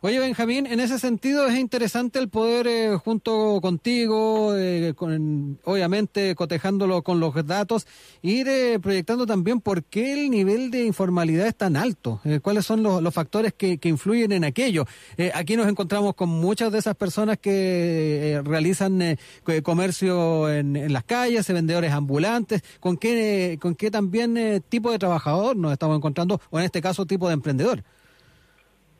Oye, 0.00 0.18
Benjamín, 0.18 0.66
en 0.66 0.80
ese 0.80 0.98
sentido 0.98 1.46
es 1.46 1.58
interesante 1.58 2.18
el 2.18 2.28
poder, 2.28 2.66
eh, 2.66 2.96
junto 2.96 3.60
contigo, 3.62 4.54
eh, 4.56 4.92
con- 4.96 5.58
obviamente 5.64 6.34
cotejándolo 6.34 7.02
con 7.02 7.20
los 7.20 7.34
datos, 7.46 7.86
ir 8.22 8.48
eh, 8.48 8.78
proyectando 8.80 9.26
también 9.26 9.60
por 9.60 9.84
qué 9.84 10.12
el 10.12 10.30
nivel 10.30 10.70
de 10.70 10.84
informalidad 10.84 11.46
es 11.46 11.56
tan 11.56 11.76
alto, 11.76 12.20
eh, 12.24 12.40
cuáles 12.40 12.66
son 12.66 12.82
los, 12.82 13.14
factores 13.14 13.52
que, 13.54 13.78
influyen 13.88 14.32
en 14.32 14.44
aquello. 14.44 14.84
Eh, 15.16 15.30
aquí 15.34 15.56
nos 15.56 15.68
encontramos 15.68 16.14
con 16.14 16.28
muchas 16.28 16.72
de 16.72 16.78
esas 16.78 16.96
personas 16.96 17.38
que 17.38 18.32
eh, 18.34 18.42
realizan 18.42 19.18
co- 19.42 19.52
comercio 19.62 20.50
en, 20.50 20.92
las 20.92 21.04
calles, 21.04 21.46
vendedores 21.52 21.92
ambulantes, 21.92 22.62
con 22.80 22.96
qué, 22.96 23.58
con 23.60 23.74
qué 23.74 23.90
también 23.90 24.62
tipo 24.68 24.90
de 24.90 24.98
trabajador 24.98 25.56
nos 25.56 25.72
estamos 25.72 25.96
encontrando, 25.96 26.40
o 26.50 26.58
en 26.58 26.64
este 26.64 26.80
caso 26.82 27.06
tipo 27.06 27.28
de 27.28 27.34
emprendedor. 27.34 27.82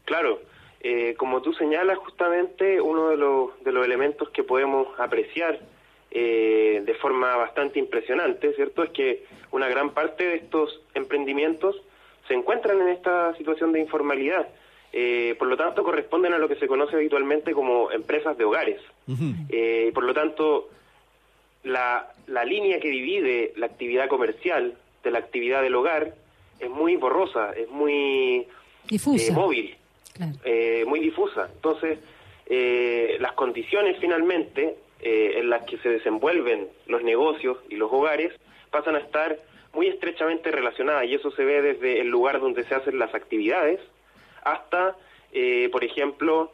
Claro, 0.04 0.38
eh, 0.84 1.14
como 1.16 1.40
tú 1.40 1.54
señalas, 1.54 1.96
justamente 1.96 2.78
uno 2.78 3.08
de 3.08 3.16
los, 3.16 3.64
de 3.64 3.72
los 3.72 3.84
elementos 3.86 4.28
que 4.28 4.44
podemos 4.44 4.88
apreciar 5.00 5.58
eh, 6.10 6.82
de 6.84 6.94
forma 6.94 7.34
bastante 7.36 7.78
impresionante, 7.78 8.52
¿cierto? 8.52 8.82
Es 8.84 8.90
que 8.90 9.24
una 9.50 9.66
gran 9.66 9.94
parte 9.94 10.24
de 10.24 10.34
estos 10.36 10.82
emprendimientos 10.92 11.80
se 12.28 12.34
encuentran 12.34 12.80
en 12.82 12.88
esta 12.90 13.34
situación 13.36 13.72
de 13.72 13.80
informalidad. 13.80 14.46
Eh, 14.92 15.34
por 15.38 15.48
lo 15.48 15.56
tanto, 15.56 15.82
corresponden 15.82 16.34
a 16.34 16.38
lo 16.38 16.48
que 16.48 16.56
se 16.56 16.68
conoce 16.68 16.96
habitualmente 16.96 17.52
como 17.52 17.90
empresas 17.90 18.36
de 18.36 18.44
hogares. 18.44 18.80
Eh, 19.48 19.90
por 19.94 20.04
lo 20.04 20.12
tanto, 20.12 20.68
la, 21.62 22.12
la 22.26 22.44
línea 22.44 22.78
que 22.78 22.90
divide 22.90 23.54
la 23.56 23.66
actividad 23.66 24.08
comercial 24.08 24.74
de 25.02 25.10
la 25.10 25.18
actividad 25.18 25.62
del 25.62 25.74
hogar 25.74 26.14
es 26.60 26.70
muy 26.70 26.96
borrosa, 26.96 27.52
es 27.52 27.68
muy 27.70 28.46
eh, 28.90 29.32
móvil, 29.32 29.76
eh, 30.44 30.84
muy 30.86 31.00
difusa. 31.00 31.48
Entonces, 31.52 31.98
eh, 32.46 33.16
las 33.20 33.32
condiciones 33.32 33.96
finalmente 34.00 34.76
eh, 35.00 35.38
en 35.38 35.50
las 35.50 35.64
que 35.64 35.78
se 35.78 35.88
desenvuelven 35.88 36.68
los 36.86 37.02
negocios 37.02 37.58
y 37.68 37.76
los 37.76 37.92
hogares 37.92 38.32
pasan 38.70 38.96
a 38.96 39.00
estar 39.00 39.38
muy 39.74 39.88
estrechamente 39.88 40.50
relacionadas 40.50 41.04
y 41.04 41.14
eso 41.14 41.30
se 41.32 41.44
ve 41.44 41.60
desde 41.62 42.00
el 42.00 42.08
lugar 42.08 42.40
donde 42.40 42.64
se 42.64 42.74
hacen 42.74 42.98
las 42.98 43.14
actividades 43.14 43.80
hasta, 44.42 44.96
eh, 45.32 45.68
por 45.72 45.84
ejemplo, 45.84 46.52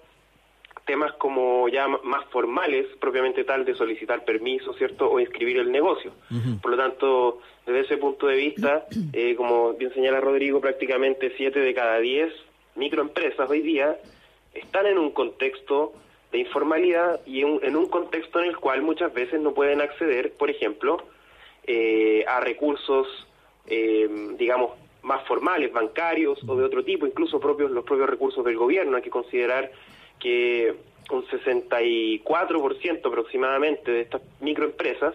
temas 0.86 1.12
como 1.14 1.68
ya 1.68 1.86
más 1.86 2.24
formales, 2.30 2.86
propiamente 2.98 3.44
tal 3.44 3.64
de 3.64 3.74
solicitar 3.74 4.24
permiso, 4.24 4.72
¿cierto? 4.74 5.10
O 5.10 5.20
inscribir 5.20 5.58
el 5.58 5.70
negocio. 5.70 6.12
Por 6.60 6.72
lo 6.72 6.76
tanto, 6.76 7.40
desde 7.66 7.80
ese 7.80 7.96
punto 7.98 8.26
de 8.26 8.36
vista, 8.36 8.86
eh, 9.12 9.34
como 9.36 9.74
bien 9.74 9.92
señala 9.94 10.20
Rodrigo, 10.20 10.60
prácticamente 10.60 11.32
siete 11.36 11.60
de 11.60 11.74
cada 11.74 11.98
diez 11.98 12.32
microempresas 12.80 13.48
hoy 13.48 13.60
día 13.60 13.98
están 14.54 14.86
en 14.86 14.98
un 14.98 15.10
contexto 15.10 15.92
de 16.32 16.38
informalidad 16.38 17.20
y 17.26 17.42
en, 17.42 17.60
en 17.62 17.76
un 17.76 17.86
contexto 17.86 18.40
en 18.40 18.46
el 18.46 18.56
cual 18.56 18.82
muchas 18.82 19.12
veces 19.12 19.38
no 19.38 19.52
pueden 19.52 19.82
acceder, 19.82 20.32
por 20.32 20.50
ejemplo, 20.50 20.96
eh, 21.66 22.24
a 22.26 22.40
recursos, 22.40 23.06
eh, 23.66 24.08
digamos, 24.38 24.72
más 25.02 25.26
formales, 25.26 25.72
bancarios 25.72 26.40
o 26.46 26.56
de 26.56 26.64
otro 26.64 26.82
tipo, 26.82 27.06
incluso 27.06 27.38
propios 27.38 27.70
los 27.70 27.84
propios 27.84 28.08
recursos 28.08 28.44
del 28.44 28.56
gobierno. 28.56 28.96
Hay 28.96 29.02
que 29.02 29.10
considerar 29.10 29.70
que 30.18 30.74
un 31.10 31.26
64% 31.26 33.06
aproximadamente 33.06 33.90
de 33.90 34.00
estas 34.00 34.22
microempresas 34.40 35.14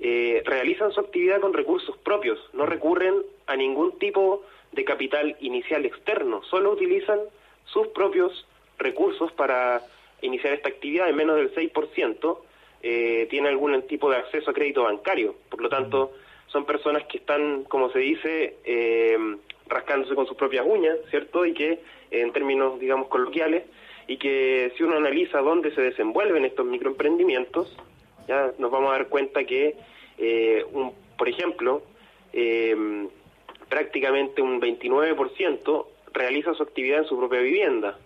eh, 0.00 0.42
realizan 0.46 0.92
su 0.92 1.00
actividad 1.00 1.40
con 1.40 1.52
recursos 1.52 1.98
propios, 1.98 2.38
no 2.54 2.64
recurren 2.64 3.14
a 3.46 3.56
ningún 3.56 3.98
tipo 3.98 4.42
de 4.42 4.48
capital 4.84 5.36
inicial 5.40 5.84
externo, 5.84 6.42
solo 6.44 6.72
utilizan 6.72 7.18
sus 7.64 7.88
propios 7.88 8.46
recursos 8.78 9.32
para 9.32 9.82
iniciar 10.22 10.54
esta 10.54 10.68
actividad, 10.68 11.08
en 11.08 11.16
menos 11.16 11.36
del 11.36 11.54
6% 11.54 12.38
eh, 12.82 13.26
tiene 13.30 13.48
algún 13.48 13.80
tipo 13.82 14.10
de 14.10 14.16
acceso 14.16 14.50
a 14.50 14.54
crédito 14.54 14.84
bancario, 14.84 15.34
por 15.50 15.60
lo 15.60 15.68
tanto 15.68 16.12
son 16.46 16.64
personas 16.64 17.04
que 17.04 17.18
están, 17.18 17.64
como 17.64 17.90
se 17.90 17.98
dice, 17.98 18.56
eh, 18.64 19.18
rascándose 19.66 20.14
con 20.14 20.26
sus 20.26 20.36
propias 20.36 20.64
uñas, 20.66 20.96
¿cierto? 21.10 21.44
Y 21.44 21.52
que, 21.52 21.80
en 22.10 22.32
términos, 22.32 22.80
digamos, 22.80 23.08
coloquiales, 23.08 23.64
y 24.06 24.16
que 24.16 24.72
si 24.76 24.82
uno 24.82 24.96
analiza 24.96 25.40
dónde 25.40 25.74
se 25.74 25.82
desenvuelven 25.82 26.46
estos 26.46 26.64
microemprendimientos, 26.64 27.76
ya 28.26 28.52
nos 28.58 28.70
vamos 28.70 28.90
a 28.90 28.92
dar 28.92 29.08
cuenta 29.08 29.44
que, 29.44 29.76
eh, 30.16 30.64
un, 30.72 30.94
por 31.18 31.28
ejemplo, 31.28 31.82
eh, 32.32 32.74
prácticamente 33.68 34.42
un 34.42 34.60
29% 34.60 35.86
realiza 36.12 36.54
su 36.54 36.62
actividad 36.62 37.00
en 37.00 37.04
su 37.04 37.18
propia 37.18 37.40
vivienda. 37.40 37.98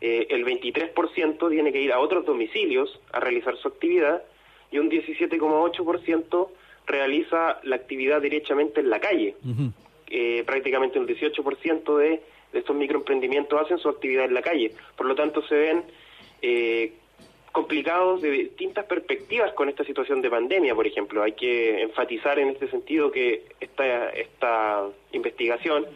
Eh, 0.00 0.26
el 0.30 0.44
23% 0.44 1.50
tiene 1.50 1.72
que 1.72 1.80
ir 1.80 1.92
a 1.92 2.00
otros 2.00 2.24
domicilios 2.26 3.00
a 3.12 3.20
realizar 3.20 3.56
su 3.56 3.68
actividad 3.68 4.22
y 4.70 4.78
un 4.78 4.90
17,8% 4.90 6.48
realiza 6.86 7.60
la 7.62 7.76
actividad 7.76 8.20
directamente 8.20 8.80
en 8.80 8.90
la 8.90 8.98
calle. 8.98 9.36
Eh, 10.08 10.42
prácticamente 10.44 10.98
un 10.98 11.06
18% 11.06 11.96
de, 11.96 12.22
de 12.52 12.58
estos 12.58 12.74
microemprendimientos 12.74 13.60
hacen 13.60 13.78
su 13.78 13.88
actividad 13.88 14.24
en 14.24 14.34
la 14.34 14.42
calle. 14.42 14.72
Por 14.96 15.06
lo 15.06 15.14
tanto, 15.14 15.42
se 15.46 15.54
ven 15.54 15.84
eh, 16.42 16.92
complicados 17.52 18.22
de 18.22 18.30
distintas 18.30 18.86
perspectivas 18.86 19.52
con 19.52 19.68
esta 19.68 19.84
situación 19.84 20.22
de 20.22 20.30
pandemia, 20.30 20.74
por 20.74 20.86
ejemplo. 20.86 21.22
Hay 21.22 21.32
que 21.32 21.82
enfatizar 21.82 22.38
en 22.38 22.48
este 22.48 22.68
sentido 22.68 23.12
que 23.12 23.44
esta, 23.60 24.08
esta 24.10 24.86
investigación 25.12 25.86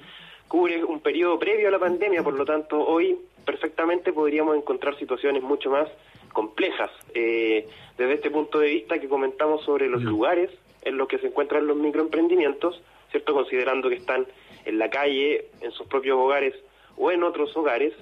cubre 0.48 0.84
un 0.84 1.00
periodo 1.00 1.38
previo 1.38 1.68
a 1.68 1.70
la 1.70 1.78
pandemia, 1.78 2.22
por 2.22 2.34
lo 2.34 2.44
tanto, 2.44 2.78
hoy 2.86 3.16
perfectamente 3.44 4.12
podríamos 4.12 4.56
encontrar 4.56 4.98
situaciones 4.98 5.42
mucho 5.42 5.70
más 5.70 5.88
complejas. 6.32 6.90
Eh, 7.14 7.66
desde 7.96 8.14
este 8.14 8.30
punto 8.30 8.58
de 8.58 8.68
vista 8.68 8.98
que 8.98 9.08
comentamos 9.08 9.64
sobre 9.64 9.88
los 9.88 10.02
lugares 10.02 10.50
en 10.82 10.98
los 10.98 11.08
que 11.08 11.18
se 11.18 11.28
encuentran 11.28 11.66
los 11.66 11.76
microemprendimientos, 11.76 12.82
¿cierto? 13.10 13.32
Considerando 13.32 13.88
que 13.88 13.96
están 13.96 14.26
en 14.66 14.78
la 14.78 14.90
calle, 14.90 15.46
en 15.62 15.72
sus 15.72 15.86
propios 15.86 16.18
hogares 16.18 16.54
o 16.98 17.10
en 17.10 17.22
otros 17.22 17.56
hogares, 17.56 17.94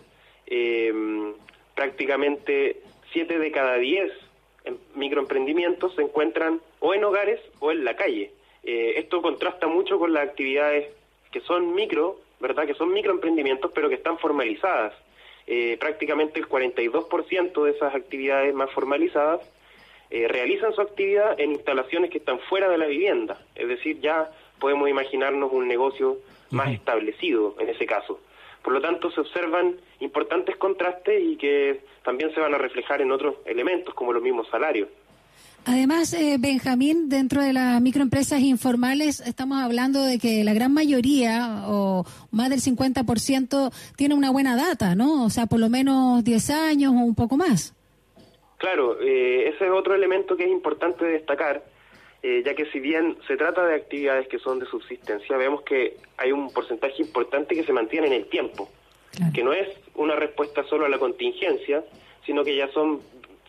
eh, 0.47 0.93
prácticamente 1.75 2.83
7 3.15 3.39
de 3.39 3.51
cada 3.51 3.77
10 3.77 4.13
em- 4.65 4.77
microemprendimientos 4.95 5.95
se 5.95 6.03
encuentran 6.03 6.61
o 6.81 6.93
en 6.93 7.05
hogares 7.05 7.41
o 7.61 7.73
en 7.73 7.85
la 7.85 7.97
calle. 7.97 8.33
Eh, 8.63 8.95
esto 8.99 9.23
contrasta 9.23 9.67
mucho 9.67 9.99
con 9.99 10.13
las 10.13 10.29
actividades 10.29 10.89
que 11.33 11.41
son 11.41 11.75
micro, 11.75 12.21
¿verdad? 12.41 12.67
Que 12.67 12.75
son 12.75 12.93
microemprendimientos, 12.93 13.73
pero 13.75 13.89
que 13.89 13.95
están 13.95 14.19
formalizadas. 14.19 14.93
Eh, 15.47 15.77
prácticamente 15.79 16.39
el 16.41 16.49
42% 16.49 17.65
de 17.65 17.71
esas 17.71 17.95
actividades 17.95 18.55
más 18.55 18.71
formalizadas 18.71 19.41
eh, 20.11 20.29
realizan 20.29 20.73
su 20.75 20.81
actividad 20.81 21.39
en 21.39 21.53
instalaciones 21.53 22.11
que 22.11 22.19
están 22.19 22.39
fuera 22.41 22.69
de 22.69 22.79
la 22.79 22.87
vivienda. 22.87 23.39
Es 23.55 23.69
decir, 23.69 24.01
ya 24.01 24.31
podemos 24.59 24.89
imaginarnos 24.89 25.53
un 25.53 25.69
negocio 25.69 26.19
más 26.51 26.71
establecido 26.73 27.57
en 27.59 27.69
ese 27.69 27.87
caso. 27.87 28.21
Por 28.65 28.73
lo 28.73 28.81
tanto, 28.81 29.11
se 29.11 29.21
observan 29.21 29.77
importantes 30.01 30.57
contrastes 30.57 31.23
y 31.23 31.37
que 31.37 31.83
también 32.03 32.33
se 32.35 32.41
van 32.41 32.55
a 32.55 32.59
reflejar 32.59 33.03
en 33.03 33.13
otros 33.13 33.37
elementos, 33.45 33.93
como 33.93 34.11
los 34.11 34.23
mismos 34.23 34.49
salarios. 34.49 34.89
Además, 35.67 36.15
eh, 36.15 36.37
Benjamín, 36.39 37.11
dentro 37.11 37.43
de 37.43 37.53
las 37.53 37.81
microempresas 37.83 38.41
informales, 38.41 39.21
estamos 39.21 39.63
hablando 39.63 40.03
de 40.03 40.19
que 40.19 40.45
la 40.45 40.55
gran 40.55 40.73
mayoría, 40.73 41.65
o 41.67 42.05
más 42.31 42.49
del 42.49 42.61
50%, 42.61 43.71
tiene 43.97 44.15
una 44.15 44.31
buena 44.31 44.57
data, 44.57 44.95
¿no? 44.95 45.25
O 45.25 45.31
sea, 45.31 45.45
por 45.45 45.61
lo 45.61 45.69
menos 45.69 46.25
10 46.25 46.51
años 46.51 46.93
o 46.93 46.97
un 46.97 47.15
poco 47.15 47.37
más. 47.37 47.75
Claro, 48.57 48.99
eh, 49.01 49.51
ese 49.55 49.67
es 49.67 49.71
otro 49.71 49.95
elemento 49.95 50.37
que 50.37 50.45
es 50.45 50.51
importante 50.51 51.05
destacar, 51.05 51.63
eh, 52.27 52.43
ya 52.43 52.55
que 52.55 52.65
si 52.73 52.81
bien 52.81 53.19
se 53.27 53.37
trata 53.37 53.67
de 53.67 53.75
actividades 53.75 54.27
que 54.29 54.39
son 54.39 54.59
de 54.59 54.65
subsistencia, 54.65 55.37
vemos 55.37 55.61
que 55.61 55.99
hay 56.17 56.33
un 56.33 56.51
porcentaje 56.51 57.03
importante 57.03 57.55
que 57.55 57.65
se 57.65 57.73
mantiene 57.75 58.07
en 58.07 58.15
el 58.15 58.27
tiempo. 58.31 58.71
que 59.35 59.45
no 59.45 59.53
es 59.53 59.69
una 59.95 60.17
respuesta 60.17 60.65
solo 60.65 60.87
a 60.87 60.89
la 60.89 60.99
contingencia, 60.99 61.85
sino 62.25 62.43
que 62.43 62.57
ya 62.57 62.69
son 62.73 63.01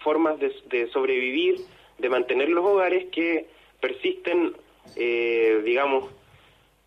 formas 0.04 0.38
de, 0.40 0.54
de 0.70 0.88
sobrevivir, 0.90 1.56
de 2.00 2.10
mantener 2.10 2.50
los 2.50 2.66
hogares 2.66 3.06
que 3.14 3.48
persisten, 3.80 4.54
eh, 4.98 5.62
digamos, 5.64 6.12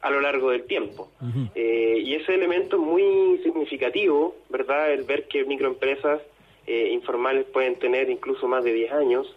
a 0.03 0.11
lo 0.11 0.21
largo 0.21 0.51
del 0.51 0.65
tiempo. 0.65 1.11
Eh, 1.55 2.03
y 2.05 2.15
ese 2.17 2.35
elemento 2.35 2.77
es 2.77 2.83
muy 2.83 3.41
significativo, 3.43 4.37
¿verdad? 4.51 4.93
El 4.93 5.05
ver 5.05 5.27
que 5.27 5.45
microempresas 5.45 6.21
eh, 6.67 6.91
informales 6.93 7.47
pueden 7.47 7.77
tener 7.77 8.11
incluso 8.11 8.47
más 8.47 8.63
de 8.63 8.75
10 8.75 8.93
años, 8.93 9.35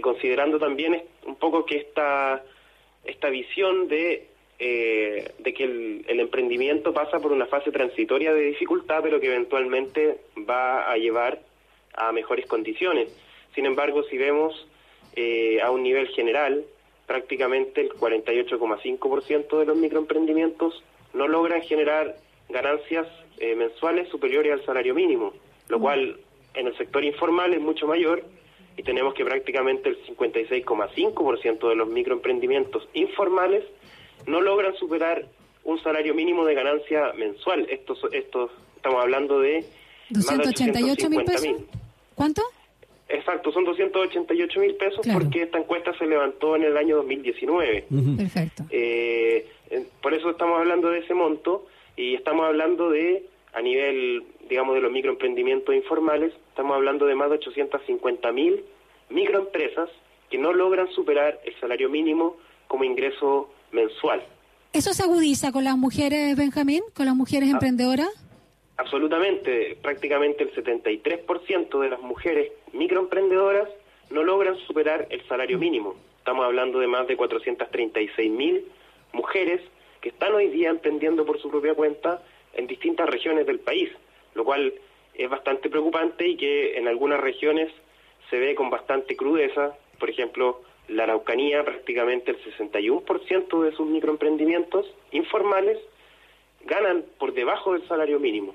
considerando 0.00 0.58
también 0.60 1.02
un 1.26 1.36
poco 1.36 1.64
que 1.64 1.78
esta, 1.78 2.42
esta 3.04 3.28
visión 3.28 3.88
de, 3.88 4.28
eh, 4.58 5.30
de 5.38 5.54
que 5.54 5.64
el, 5.64 6.04
el 6.08 6.20
emprendimiento 6.20 6.92
pasa 6.92 7.20
por 7.20 7.32
una 7.32 7.46
fase 7.46 7.70
transitoria 7.70 8.32
de 8.32 8.42
dificultad, 8.42 9.02
pero 9.02 9.20
que 9.20 9.26
eventualmente 9.26 10.18
va 10.48 10.90
a 10.90 10.96
llevar 10.96 11.40
a 11.94 12.12
mejores 12.12 12.46
condiciones. 12.46 13.08
Sin 13.54 13.66
embargo, 13.66 14.02
si 14.04 14.16
vemos 14.16 14.66
eh, 15.14 15.60
a 15.62 15.70
un 15.70 15.82
nivel 15.82 16.08
general, 16.08 16.64
prácticamente 17.06 17.82
el 17.82 17.90
48,5% 17.90 19.58
de 19.58 19.66
los 19.66 19.76
microemprendimientos 19.76 20.82
no 21.12 21.28
logran 21.28 21.62
generar 21.62 22.16
ganancias 22.48 23.06
eh, 23.38 23.54
mensuales 23.54 24.08
superiores 24.08 24.52
al 24.52 24.64
salario 24.64 24.94
mínimo, 24.94 25.34
lo 25.68 25.78
cual 25.78 26.18
en 26.54 26.66
el 26.66 26.76
sector 26.76 27.04
informal 27.04 27.52
es 27.52 27.60
mucho 27.60 27.86
mayor 27.86 28.22
y 28.76 28.82
tenemos 28.82 29.14
que 29.14 29.24
prácticamente 29.24 29.88
el 29.88 30.02
56,5% 30.06 31.68
de 31.68 31.74
los 31.74 31.88
microemprendimientos 31.88 32.88
informales 32.94 33.64
no 34.26 34.40
logran 34.40 34.74
superar 34.76 35.26
un 35.64 35.80
salario 35.82 36.14
mínimo 36.14 36.44
de 36.44 36.54
ganancia 36.54 37.12
mensual. 37.16 37.66
Estos, 37.70 38.00
estos 38.12 38.50
estamos 38.76 39.00
hablando 39.02 39.40
de 39.40 39.64
más 40.10 40.26
de 40.28 40.36
288 40.36 41.10
mil 41.10 41.20
850 41.20 41.32
pesos. 41.32 41.62
¿Cuánto? 42.14 42.42
Exacto, 43.08 43.52
son 43.52 43.64
288 43.64 44.60
mil 44.60 44.74
pesos 44.76 45.00
Claro. 45.02 45.20
porque 45.20 45.42
esta 45.42 45.58
encuesta 45.58 45.92
se 45.98 46.06
levantó 46.06 46.56
en 46.56 46.64
el 46.64 46.76
año 46.76 46.96
2019. 46.96 47.86
Perfecto. 48.16 48.64
Eh, 48.70 49.46
eh, 49.70 49.86
por 50.00 50.14
eso 50.14 50.30
estamos 50.30 50.58
hablando 50.58 50.88
de 50.90 51.00
ese 51.00 51.12
monto 51.14 51.66
y 51.96 52.14
estamos 52.14 52.46
hablando 52.46 52.90
de, 52.90 53.26
a 53.52 53.60
nivel, 53.60 54.24
digamos, 54.48 54.74
de 54.74 54.80
los 54.80 54.92
microemprendimientos 54.92 55.74
informales, 55.74 56.32
estamos 56.48 56.74
hablando 56.74 57.06
de 57.06 57.14
más 57.14 57.30
de 57.30 57.36
850 57.36 58.32
mil 58.32 58.64
microempresas 59.10 59.88
que 60.30 60.38
no 60.38 60.52
logran 60.52 60.88
superar 60.92 61.40
el 61.44 61.54
salario 61.60 61.88
mínimo 61.90 62.36
como 62.66 62.84
ingreso 62.84 63.50
mensual. 63.72 64.22
¿Eso 64.72 64.94
se 64.94 65.02
agudiza 65.02 65.52
con 65.52 65.64
las 65.64 65.76
mujeres, 65.76 66.36
Benjamín? 66.36 66.82
¿Con 66.94 67.06
las 67.06 67.14
mujeres 67.14 67.48
Ah. 67.50 67.52
emprendedoras? 67.52 68.08
Absolutamente, 68.78 69.76
prácticamente 69.82 70.44
el 70.44 70.52
73% 70.54 71.80
de 71.80 71.90
las 71.90 72.00
mujeres 72.00 72.50
microemprendedoras 72.72 73.68
no 74.10 74.24
logran 74.24 74.56
superar 74.66 75.06
el 75.10 75.22
salario 75.28 75.58
mínimo. 75.58 75.94
Estamos 76.18 76.44
hablando 76.44 76.78
de 76.78 76.86
más 76.86 77.06
de 77.06 77.16
436 77.16 78.30
mil 78.30 78.64
mujeres 79.12 79.60
que 80.00 80.08
están 80.08 80.32
hoy 80.34 80.48
día 80.48 80.70
emprendiendo 80.70 81.24
por 81.26 81.40
su 81.40 81.50
propia 81.50 81.74
cuenta 81.74 82.22
en 82.54 82.66
distintas 82.66 83.08
regiones 83.08 83.46
del 83.46 83.60
país, 83.60 83.90
lo 84.34 84.44
cual 84.44 84.74
es 85.14 85.28
bastante 85.28 85.68
preocupante 85.68 86.26
y 86.26 86.36
que 86.36 86.76
en 86.76 86.88
algunas 86.88 87.20
regiones 87.20 87.70
se 88.30 88.38
ve 88.38 88.54
con 88.54 88.70
bastante 88.70 89.16
crudeza. 89.16 89.76
Por 89.98 90.10
ejemplo, 90.10 90.62
la 90.88 91.04
Araucanía, 91.04 91.64
prácticamente 91.64 92.32
el 92.32 92.38
61% 92.44 93.62
de 93.62 93.72
sus 93.72 93.86
microemprendimientos 93.86 94.86
informales 95.10 95.78
ganan 96.64 97.04
por 97.18 97.34
debajo 97.34 97.72
del 97.72 97.86
salario 97.88 98.18
mínimo. 98.20 98.54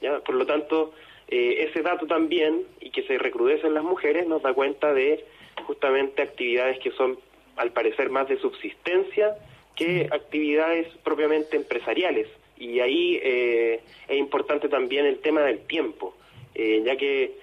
¿ya? 0.00 0.20
Por 0.20 0.34
lo 0.34 0.46
tanto, 0.46 0.92
eh, 1.28 1.66
ese 1.68 1.82
dato 1.82 2.06
también, 2.06 2.64
y 2.80 2.90
que 2.90 3.02
se 3.02 3.18
recrudecen 3.18 3.74
las 3.74 3.84
mujeres, 3.84 4.26
nos 4.26 4.42
da 4.42 4.52
cuenta 4.52 4.92
de 4.92 5.24
justamente 5.66 6.22
actividades 6.22 6.78
que 6.78 6.90
son, 6.92 7.18
al 7.56 7.72
parecer, 7.72 8.10
más 8.10 8.28
de 8.28 8.38
subsistencia 8.38 9.36
que 9.76 10.08
actividades 10.10 10.88
propiamente 11.04 11.56
empresariales. 11.56 12.28
Y 12.58 12.80
ahí 12.80 13.18
eh, 13.22 13.80
es 14.08 14.18
importante 14.18 14.68
también 14.68 15.06
el 15.06 15.18
tema 15.20 15.42
del 15.42 15.60
tiempo, 15.60 16.14
eh, 16.54 16.82
ya 16.84 16.96
que 16.96 17.36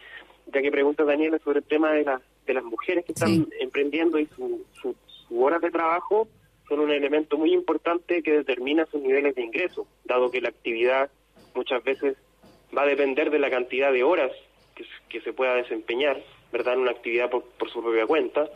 ya 0.54 0.62
que 0.62 0.72
pregunta 0.72 1.04
Daniela 1.04 1.40
sobre 1.40 1.60
el 1.60 1.66
tema 1.66 1.92
de, 1.94 2.04
la- 2.04 2.22
de 2.46 2.54
las 2.54 2.64
mujeres 2.64 3.04
que 3.06 3.14
están 3.14 3.48
emprendiendo 3.60 4.20
y 4.20 4.28
su, 4.28 4.64
su, 4.80 4.96
su 5.08 5.44
horas 5.44 5.60
de 5.62 5.72
trabajo 5.72 6.28
son 6.68 6.82
un 6.82 6.92
elemento 6.92 7.38
muy 7.38 7.52
importante 7.54 8.22
que 8.22 8.32
determina 8.32 8.86
sus 8.88 9.02
niveles 9.02 9.34
de 9.36 9.42
ingreso, 9.44 9.88
dado 10.04 10.30
que 10.30 10.42
la 10.42 10.50
actividad 10.50 11.10
muchas 11.56 11.84
veces 11.84 12.16
va 12.78 12.84
a 12.84 12.88
depender 12.88 13.32
de 13.32 13.40
la 13.40 13.50
cantidad 13.50 13.92
de 13.92 14.04
horas 14.04 14.32
que, 14.76 14.86
que 15.10 15.22
se 15.22 15.34
pueda 15.34 15.56
desempeñar, 15.56 16.22
¿verdad?, 16.52 16.74
en 16.76 16.82
una 16.82 16.92
actividad 16.92 17.30
por, 17.32 17.44
por 17.58 17.72
su 17.72 17.82
propia 17.82 18.06
cuenta. 18.06 18.48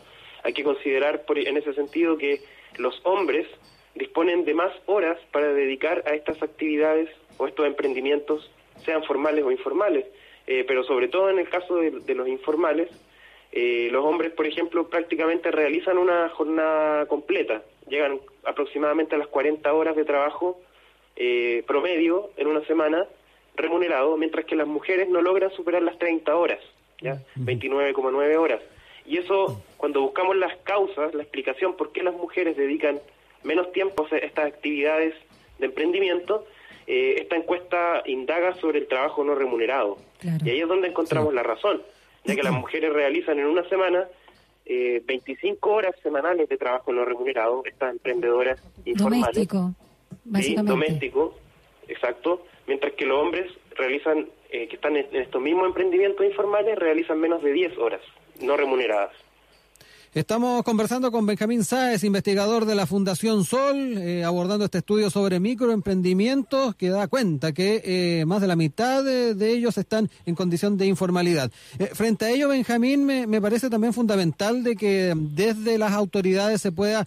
Hay 0.44 0.53
que 0.53 0.64
considerar 0.64 1.26
por- 1.26 1.40
en 1.40 1.57
ese 1.57 1.73
sentido 1.73 2.18
que 2.18 2.41
los 2.77 2.99
hombres 3.03 3.48
disponen 3.95 4.45
de 4.45 4.53
más 4.53 4.72
horas 4.86 5.18
para 5.32 5.53
dedicar 5.53 6.03
a 6.07 6.16
estas 6.16 6.41
actividades 6.41 7.10
o 7.38 7.48
estos 7.48 7.66
emprendimientos, 7.66 8.52
sean 8.86 9.03
formales 9.03 9.44
o 9.44 9.52
informales. 9.52 10.06
Eh, 10.48 10.66
pero 10.68 10.84
sobre 10.84 11.07
todo 11.07 11.30
en 11.30 11.40
el 11.40 11.48
caso 11.49 11.76
de, 11.76 11.91
de 11.91 12.16
los 12.16 12.28
informales, 12.28 12.90
eh, 13.52 13.90
los 13.91 14.06
hombres, 14.06 14.32
por 14.34 14.45
ejemplo, 14.45 14.90
prácticamente 14.90 15.52
realizan 15.52 15.98
una 15.98 16.30
jornada 16.30 17.07
completa, 17.07 17.64
llegan 17.88 18.20
aproximadamente 18.44 19.16
a 19.16 19.18
las 19.18 19.28
40 19.28 19.74
horas 19.74 19.95
de 19.95 20.06
trabajo 20.06 20.60
eh, 21.16 21.64
promedio 21.66 22.30
en 22.38 22.48
una 22.48 22.64
semana 22.66 23.07
remunerado, 23.56 24.16
mientras 24.18 24.45
que 24.45 24.56
las 24.56 24.68
mujeres 24.68 25.10
no 25.10 25.22
logran 25.22 25.52
superar 25.52 25.82
las 25.82 25.98
30 25.98 26.36
horas, 26.36 26.60
¿ya? 27.02 27.18
29,9 27.38 28.38
horas. 28.38 28.61
Y 29.06 29.18
eso, 29.18 29.61
cuando 29.78 30.02
buscamos 30.02 30.38
las 30.38 30.56
causas, 30.60 31.14
la 31.16 31.24
explicación 31.24 31.76
por 31.76 31.91
qué 31.91 32.03
las 32.03 32.14
mujeres 32.14 32.56
dedican 32.56 32.99
menos 33.44 33.72
tiempo 33.72 34.07
estas 34.11 34.45
actividades 34.45 35.14
de 35.60 35.66
emprendimiento, 35.66 36.45
eh, 36.88 37.18
esta 37.22 37.36
encuesta 37.36 38.02
indaga 38.06 38.56
sobre 38.56 38.80
el 38.80 38.88
trabajo 38.88 39.24
no 39.24 39.36
remunerado. 39.36 39.98
Y 40.44 40.49
ahí 40.49 40.61
es 40.61 40.68
donde 40.68 40.88
encontramos 40.88 41.34
la 41.34 41.44
razón, 41.44 41.82
ya 42.26 42.36
que 42.36 42.44
las 42.44 42.53
mujeres 42.53 42.91
realizan 42.91 43.40
en 43.40 43.45
una 43.45 43.68
semana 43.70 44.07
eh, 44.66 45.02
25 45.06 45.70
horas 45.70 45.95
semanales 46.02 46.49
de 46.49 46.57
trabajo 46.57 46.91
no 46.91 47.06
remunerado, 47.06 47.64
estas 47.66 47.91
emprendedoras 47.91 48.61
informales. 48.86 49.48
Doméstico, 49.48 49.74
Sí, 50.41 50.56
doméstico, 50.56 51.36
exacto, 51.88 52.45
mientras 52.68 52.94
que 52.94 53.06
los 53.06 53.18
hombres 53.20 53.52
realizan, 53.76 54.28
eh, 54.52 54.68
que 54.68 54.76
están 54.76 54.95
en, 54.95 55.07
en 55.11 55.24
estos 55.24 55.41
mismos 55.41 55.68
emprendimientos 55.68 56.26
informales, 56.26 56.78
realizan 56.78 57.20
menos 57.20 57.41
de 57.41 57.52
10 57.52 57.78
horas 57.78 58.02
no 58.41 58.57
remuneradas. 58.57 59.11
Estamos 60.15 60.64
conversando 60.64 61.11
con 61.11 61.27
Benjamín 61.27 61.64
Sáez, 61.64 62.03
investigador 62.03 62.65
de 62.65 62.73
la 62.73 62.88
Fundación 62.88 63.45
Sol, 63.45 63.95
eh, 63.99 64.23
abordando 64.23 64.65
este 64.65 64.80
estudio 64.80 65.11
sobre 65.11 65.40
microemprendimientos 65.40 66.73
que 66.73 66.90
da 66.90 67.07
cuenta 67.07 67.52
que 67.52 67.84
eh, 67.86 68.26
más 68.26 68.41
de 68.41 68.48
la 68.48 68.56
mitad 68.56 69.03
de, 69.03 69.36
ellos 69.52 69.77
están 69.77 70.10
en 70.26 70.34
condición 70.34 70.77
de 70.77 70.88
informalidad. 70.88 71.52
Eh, 71.77 71.91
frente 71.94 72.26
a 72.26 72.31
ello, 72.31 72.48
Benjamín, 72.48 73.06
me, 73.06 73.27
me 73.27 73.40
parece 73.40 73.69
también 73.69 73.94
fundamental 73.94 74.64
de 74.64 74.76
que 74.76 75.14
desde 75.15 75.77
las 75.77 75.91
autoridades 75.91 76.60
se 76.60 76.72
pueda 76.72 77.06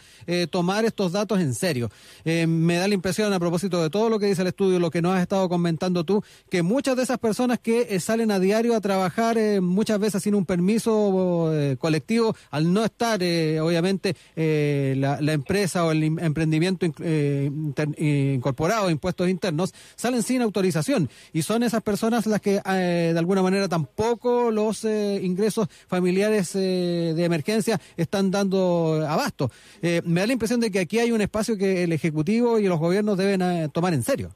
tomar 0.51 0.85
estos 0.85 1.11
datos 1.11 1.41
en 1.41 1.55
serio. 1.55 1.91
Me 2.25 2.77
da 2.77 2.87
la 2.87 2.95
impresión, 2.95 3.33
a 3.33 3.41
propósito 3.41 3.83
de 3.83 3.91
todo 3.91 4.09
lo 4.11 4.19
que 4.19 4.27
dice 4.27 4.43
el 4.43 4.49
estudio, 4.49 4.79
lo 4.79 4.91
que 4.91 5.03
nos 5.03 5.17
has 5.17 5.23
estado 5.23 5.49
comentando 5.49 6.05
tú, 6.05 6.23
que 6.49 6.63
muchas 6.63 6.97
de 6.97 7.03
esas 7.03 7.19
personas 7.19 7.59
que 7.59 7.99
salen 7.99 8.31
a 8.31 8.39
diario 8.39 8.77
a 8.77 8.81
trabajar, 8.81 9.37
muchas 9.61 9.99
veces 9.99 10.23
sin 10.23 10.35
un 10.35 10.47
permiso 10.47 11.51
colectivo, 11.79 12.37
al 12.51 12.73
no 12.73 12.85
estar, 12.85 12.92
eh, 13.21 13.59
obviamente, 13.61 14.15
eh, 14.37 14.95
la, 14.97 15.21
la 15.21 15.33
empresa 15.33 15.85
o 15.85 15.93
el 15.93 16.03
im- 16.03 16.23
emprendimiento 16.23 16.87
eh, 17.03 17.51
inter- 17.51 17.89
eh, 17.97 18.33
incorporado 18.37 18.87
a 18.89 18.91
impuestos 18.91 19.29
internos, 19.29 19.73
salen 19.97 20.23
sin 20.23 20.43
autorización. 20.43 21.09
Y 21.33 21.43
son 21.43 21.63
esas 21.63 21.83
personas 21.83 22.27
las 22.27 22.41
que, 22.41 22.61
eh, 22.65 23.11
de 23.13 23.19
alguna 23.19 23.43
manera, 23.43 23.69
tampoco 23.69 24.51
los 24.51 24.85
ingresos 24.85 25.69
familiares 25.89 26.53
de 26.53 27.25
emergencia 27.25 27.81
están 27.97 28.31
dando 28.31 29.05
abasto. 29.09 29.51
Eh, 29.83 30.03
me 30.05 30.21
da 30.21 30.27
la 30.27 30.33
impresión 30.35 30.61
de 30.61 30.71
que 30.71 30.81
aquí 30.81 30.99
hay 30.99 31.13
un 31.13 31.21
espacio 31.21 31.57
que 31.57 31.85
el 31.85 31.93
Ejecutivo 31.93 32.59
y 32.59 32.67
los 32.69 32.79
gobiernos 32.79 33.17
deben 33.19 33.71
tomar 33.71 33.95
en 33.95 34.03
serio. 34.03 34.31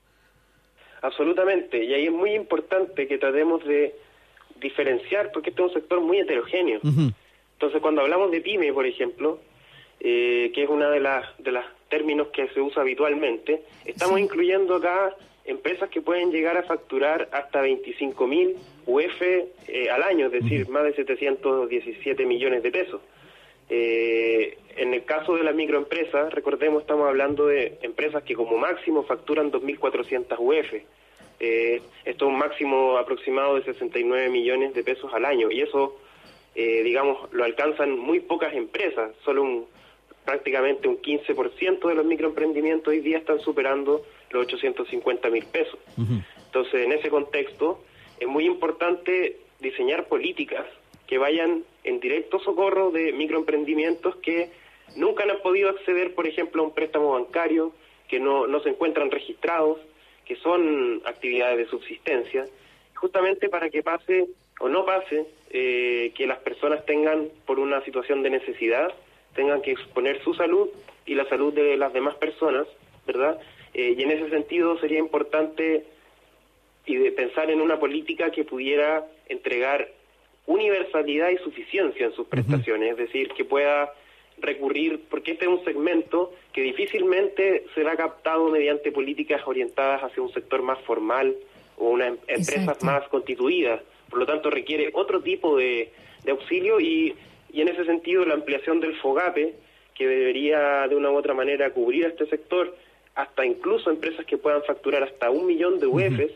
Absolutamente, 1.03 1.85
y 1.85 1.95
ahí 1.95 2.07
es 2.07 2.13
muy 2.13 2.35
importante 2.35 3.07
que 3.07 3.19
tratemos 3.19 3.65
de 3.65 3.95
diferenciar, 4.61 5.31
porque 5.33 5.51
este 5.51 5.63
es 5.63 5.69
un 5.69 5.75
sector 5.75 6.01
muy 6.01 6.19
heterogéneo. 6.19 6.81
Entonces, 7.57 7.81
cuando 7.81 8.03
hablamos 8.03 8.31
de 8.31 8.41
pyme, 8.41 8.73
por 8.73 8.87
ejemplo, 8.87 9.39
eh, 10.01 10.53
que 10.55 10.63
es 10.63 10.69
una 10.69 10.91
de 10.91 11.01
las 11.01 11.25
de 11.39 11.53
los 11.53 11.65
términos 11.89 12.29
que 12.29 12.49
se 12.49 12.61
usa 12.61 12.83
habitualmente, 12.83 13.63
estamos 13.85 14.21
incluyendo 14.21 14.77
acá 14.77 15.17
empresas 15.47 15.89
que 15.89 16.03
pueden 16.03 16.31
llegar 16.31 16.57
a 16.57 16.65
facturar 16.65 17.29
hasta 17.33 17.61
25 17.61 18.27
mil 18.27 18.57
UF 18.87 19.23
eh, 19.23 19.91
al 19.91 20.03
año, 20.03 20.27
es 20.27 20.33
decir, 20.33 20.69
más 20.69 20.85
de 20.85 20.95
717 20.95 22.27
millones 22.27 22.63
de 22.63 22.71
pesos. 22.71 23.01
Eh, 23.69 24.59
en 24.77 24.95
el 24.95 25.05
caso 25.05 25.35
de 25.35 25.43
las 25.43 25.55
microempresas, 25.55 26.33
recordemos, 26.33 26.83
estamos 26.83 27.09
hablando 27.09 27.47
de 27.47 27.79
empresas 27.83 28.23
que 28.23 28.35
como 28.35 28.59
máximo 28.59 29.03
facturan 29.03 29.51
2.400 29.51 30.37
UF. 30.39 30.75
Eh, 31.39 31.83
esto 32.05 32.27
es 32.27 32.33
un 32.33 32.39
máximo 32.39 32.97
aproximado 32.97 33.57
de 33.57 33.65
69 33.65 34.31
millones 34.31 34.75
de 34.75 34.85
pesos 34.85 35.13
al 35.13 35.25
año 35.25 35.51
y 35.51 35.61
eso, 35.61 35.97
eh, 36.57 36.83
digamos, 36.83 37.33
lo 37.33 37.45
alcanzan 37.45 37.99
muy 37.99 38.21
pocas 38.21 38.55
empresas, 38.55 39.13
solo 39.25 39.43
un 39.43 39.67
prácticamente 40.25 40.89
un 40.89 41.01
15% 41.01 41.89
de 41.89 41.95
los 41.95 42.05
microemprendimientos 42.05 42.89
hoy 42.89 42.99
día 42.99 43.19
están 43.19 43.39
superando 43.39 44.05
los 44.31 44.47
850 44.47 45.31
mil 45.31 45.45
pesos. 45.47 45.79
Entonces, 46.47 46.85
en 46.85 46.91
ese 46.93 47.11
contexto, 47.11 47.81
es 48.19 48.27
muy 48.27 48.45
importante 48.45 49.37
diseñar 49.61 50.09
políticas 50.09 50.67
que 51.07 51.19
vayan 51.19 51.63
en 51.85 52.01
directo 52.01 52.41
socorro 52.41 52.91
de 52.91 53.13
microemprendimientos 53.13 54.17
que 54.17 54.51
nunca 54.97 55.23
han 55.23 55.41
podido 55.43 55.71
acceder, 55.71 56.13
por 56.15 56.27
ejemplo, 56.27 56.63
a 56.63 56.67
un 56.67 56.75
préstamo 56.75 57.13
bancario, 57.13 57.73
que 58.09 58.19
no, 58.19 58.49
no 58.49 58.61
se 58.61 58.71
encuentran 58.71 59.13
registrados, 59.13 59.79
que 60.25 60.35
son 60.37 61.03
actividades 61.05 61.59
de 61.59 61.67
subsistencia, 61.67 62.47
justamente 62.95 63.49
para 63.49 63.71
que 63.71 63.85
pase 63.85 64.27
o 64.61 64.69
no 64.69 64.85
pase 64.85 65.27
eh, 65.51 66.13
que 66.17 66.27
las 66.27 66.39
personas 66.39 66.85
tengan, 66.87 67.29
por 67.45 67.59
una 67.59 67.83
situación 67.85 68.23
de 68.23 68.31
necesidad, 68.31 68.93
tengan 69.35 69.63
que 69.63 69.73
exponer 69.73 70.23
su 70.23 70.35
salud 70.35 70.69
y 71.05 71.15
la 71.15 71.29
salud 71.29 71.53
de 71.53 71.77
las 71.77 71.93
demás 71.93 72.15
personas, 72.17 72.67
¿verdad? 73.07 73.39
Eh, 73.75 73.95
y 73.97 74.03
en 74.03 74.11
ese 74.11 74.31
sentido 74.31 74.79
sería 74.79 74.99
importante 74.99 75.85
y 76.87 76.97
de 76.97 77.13
pensar 77.13 77.51
en 77.51 77.61
una 77.61 77.79
política 77.79 78.31
que 78.31 78.45
pudiera 78.45 79.05
entregar 79.29 79.89
universalidad 80.47 81.31
y 81.31 81.39
suficiencia 81.39 82.07
en 82.07 82.13
sus 82.13 82.27
prestaciones, 82.29 82.93
es 82.93 82.97
decir, 82.97 83.29
que 83.31 83.45
pueda 83.45 83.93
recurrir, 84.39 85.01
porque 85.11 85.33
este 85.33 85.47
es 85.47 85.51
un 85.51 85.65
segmento 85.65 86.33
que 86.53 86.63
difícilmente 86.63 87.65
será 87.75 87.97
captado 87.97 88.49
mediante 88.49 88.93
políticas 88.93 89.43
orientadas 89.47 90.03
hacia 90.05 90.23
un 90.23 90.33
sector 90.33 90.63
más 90.63 90.79
formal 90.83 91.35
o 91.77 91.89
una 91.89 92.09
em- 92.09 92.19
empresas 92.29 92.83
más 92.83 93.09
constituidas, 93.09 93.83
por 94.09 94.19
lo 94.19 94.27
tanto 94.27 94.51
requiere 94.51 94.91
otro 94.95 95.21
tipo 95.23 95.57
de, 95.57 95.93
de 96.25 96.31
auxilio 96.31 96.81
y, 96.81 97.15
y 97.53 97.61
en 97.61 97.69
ese 97.69 97.85
sentido 97.85 98.25
la 98.25 98.35
ampliación 98.35 98.81
del 98.81 98.97
FOGAPE, 98.97 99.55
que 99.95 100.07
debería 100.07 100.87
de 100.89 100.95
una 100.95 101.11
u 101.11 101.17
otra 101.17 101.35
manera 101.35 101.71
cubrir 101.71 102.05
a 102.05 102.09
este 102.09 102.27
sector, 102.27 102.77
hasta 103.15 103.47
incluso 103.47 103.91
empresas 103.91 104.27
que 104.27 104.37
puedan 104.37 104.63
facturar 104.65 105.03
hasta 105.03 105.31
un 105.31 105.47
millón 105.47 105.81
de 105.81 105.87
UEFs, 105.87 106.33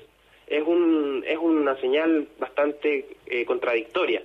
es, 0.47 0.63
un, 0.67 1.23
es 1.27 1.39
una 1.39 1.77
señal 1.77 2.27
bastante 2.39 3.07
eh, 3.27 3.45
contradictoria, 3.45 4.23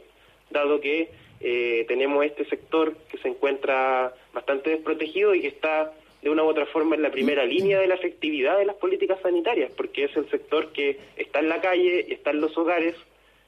dado 0.50 0.80
que 0.80 1.10
eh, 1.42 1.86
tenemos 1.88 2.26
este 2.26 2.46
sector 2.46 2.96
que 3.10 3.18
se 3.18 3.28
encuentra 3.28 4.14
bastante 4.34 4.70
desprotegido 4.72 5.36
y 5.36 5.42
que 5.42 5.50
está 5.50 5.94
de 6.22 6.30
una 6.30 6.44
u 6.44 6.48
otra 6.48 6.66
forma 6.66 6.96
en 6.96 7.04
la 7.04 7.12
primera 7.12 7.46
línea 7.46 7.80
de 7.80 7.88
la 7.88 7.96
efectividad 7.96 8.58
de 8.58 8.66
las 8.66 8.78
políticas 8.78 9.20
sanitarias, 9.22 9.72
porque 9.76 10.06
es 10.06 10.16
el 10.16 10.28
sector 10.30 10.72
que 10.72 10.98
está 11.18 11.40
en 11.40 11.50
la 11.50 11.62
calle, 11.62 12.12
está 12.12 12.32
en 12.32 12.42
los 12.42 12.58
hogares, 12.58 12.96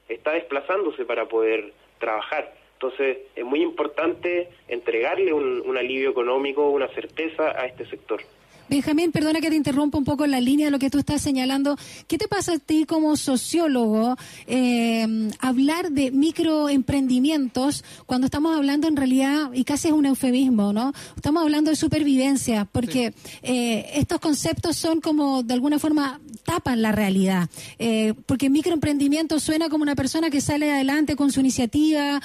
está 0.08 0.32
desplazándose 0.32 1.04
para 1.04 1.26
poder 1.26 1.72
trabajar. 1.98 2.52
Entonces 2.74 3.18
es 3.34 3.44
muy 3.44 3.62
importante 3.62 4.48
entregarle 4.68 5.32
un, 5.32 5.62
un 5.66 5.76
alivio 5.76 6.10
económico, 6.10 6.70
una 6.70 6.88
certeza 6.88 7.50
a 7.60 7.66
este 7.66 7.86
sector. 7.86 8.20
Benjamín, 8.68 9.12
perdona 9.12 9.40
que 9.40 9.48
te 9.48 9.56
interrumpa 9.56 9.96
un 9.96 10.04
poco 10.04 10.26
en 10.26 10.30
la 10.30 10.42
línea 10.42 10.66
de 10.66 10.70
lo 10.70 10.78
que 10.78 10.90
tú 10.90 10.98
estás 10.98 11.22
señalando. 11.22 11.78
¿Qué 12.06 12.18
te 12.18 12.28
pasa 12.28 12.52
a 12.52 12.58
ti 12.58 12.84
como 12.84 13.16
sociólogo 13.16 14.14
eh, 14.46 15.30
hablar 15.38 15.90
de 15.90 16.10
microemprendimientos 16.10 17.82
cuando 18.04 18.26
estamos 18.26 18.54
hablando 18.54 18.86
en 18.86 18.96
realidad, 18.96 19.52
y 19.54 19.64
casi 19.64 19.88
es 19.88 19.94
un 19.94 20.04
eufemismo, 20.04 20.74
¿no? 20.74 20.92
Estamos 21.16 21.42
hablando 21.42 21.70
de 21.70 21.76
supervivencia, 21.76 22.66
porque 22.66 23.14
eh, 23.42 23.90
estos 23.94 24.20
conceptos 24.20 24.76
son 24.76 25.00
como, 25.00 25.42
de 25.42 25.54
alguna 25.54 25.78
forma, 25.78 26.20
tapan 26.44 26.82
la 26.82 26.92
realidad. 26.92 27.48
Eh, 27.78 28.12
porque 28.26 28.50
microemprendimiento 28.50 29.40
suena 29.40 29.70
como 29.70 29.82
una 29.82 29.94
persona 29.94 30.28
que 30.28 30.42
sale 30.42 30.70
adelante 30.70 31.16
con 31.16 31.32
su 31.32 31.40
iniciativa, 31.40 32.20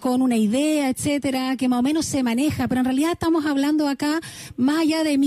con 0.00 0.22
una 0.22 0.36
idea, 0.36 0.88
etcétera, 0.88 1.56
que 1.56 1.68
más 1.68 1.80
o 1.80 1.82
menos 1.82 2.06
se 2.06 2.22
maneja, 2.22 2.68
pero 2.68 2.80
en 2.80 2.84
realidad 2.84 3.12
estamos 3.12 3.46
hablando 3.46 3.88
acá, 3.88 4.20
más 4.56 4.82
allá 4.82 5.02
de 5.02 5.18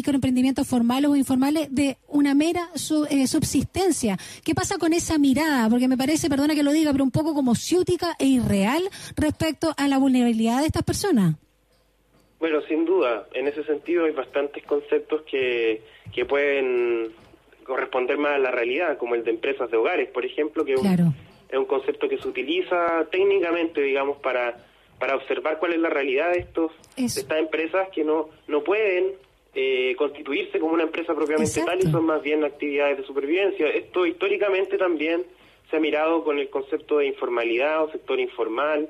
formales 0.54 1.10
o 1.10 1.16
informales, 1.16 1.68
de 1.74 1.98
una 2.08 2.34
mera 2.36 2.70
su- 2.76 3.06
eh, 3.10 3.28
subsistencia. 3.28 4.18
¿Qué 4.44 4.54
pasa 4.54 4.78
con 4.78 4.94
esa 4.94 5.18
mirada? 5.18 5.70
Porque 5.70 5.88
me 5.88 5.98
parece, 5.98 6.30
perdona 6.30 6.54
que 6.56 6.64
lo 6.64 6.72
diga, 6.72 6.92
pero 6.92 7.04
un 7.04 7.12
poco 7.12 7.34
como 7.34 7.56
ciútica 7.56 8.16
e 8.20 8.26
irreal 8.28 8.84
respecto 9.16 9.74
a 9.78 9.88
la 9.88 9.98
vulnerabilidad 9.98 10.60
de 10.62 10.68
estas 10.68 10.84
personas. 10.84 11.36
Bueno, 12.40 12.62
sin 12.68 12.86
duda, 12.86 13.28
en 13.34 13.48
ese 13.48 13.64
sentido 13.64 14.06
hay 14.06 14.12
bastantes 14.12 14.64
conceptos 14.66 15.22
que, 15.24 15.82
que 16.14 16.26
pueden 16.26 17.12
corresponder 17.64 18.18
más 18.18 18.34
a 18.36 18.38
la 18.40 18.52
realidad, 18.52 18.98
como 18.98 19.16
el 19.16 19.24
de 19.24 19.32
empresas 19.32 19.72
de 19.72 19.78
hogares, 19.78 20.10
por 20.12 20.26
ejemplo, 20.26 20.64
que 20.64 20.74
es 20.74 20.80
un- 20.80 20.86
Claro. 20.86 21.14
es 21.50 21.58
un 21.58 21.66
concepto 21.66 22.08
que 22.08 22.18
se 22.20 22.28
utiliza 22.28 23.06
técnicamente, 23.12 23.82
digamos, 23.82 24.18
para, 24.18 24.58
para 25.00 25.16
observar 25.16 25.58
cuál 25.60 25.74
es 25.74 25.80
la 25.80 25.90
realidad 25.90 26.32
de, 26.34 26.40
estos, 26.40 26.72
de 26.96 27.06
estas 27.06 27.40
empresas 27.40 27.88
que 27.94 28.04
no, 28.04 28.30
no 28.48 28.64
pueden 28.64 29.14
eh, 29.56 29.96
constituirse 29.98 30.60
como 30.60 30.74
una 30.74 30.84
empresa 30.84 31.16
propiamente 31.16 31.62
tal 31.66 31.80
y 31.80 31.84
son 31.84 32.06
más 32.06 32.22
bien 32.22 32.44
actividades 32.44 32.98
de 32.98 33.04
supervivencia. 33.06 33.68
Esto 33.70 34.06
históricamente 34.06 34.78
también 34.78 35.24
se 35.70 35.78
ha 35.78 35.80
mirado 35.80 36.24
con 36.24 36.38
el 36.40 36.50
concepto 36.50 36.98
de 37.00 37.08
informalidad 37.08 37.84
o 37.86 37.92
sector 37.92 38.20
informal. 38.20 38.90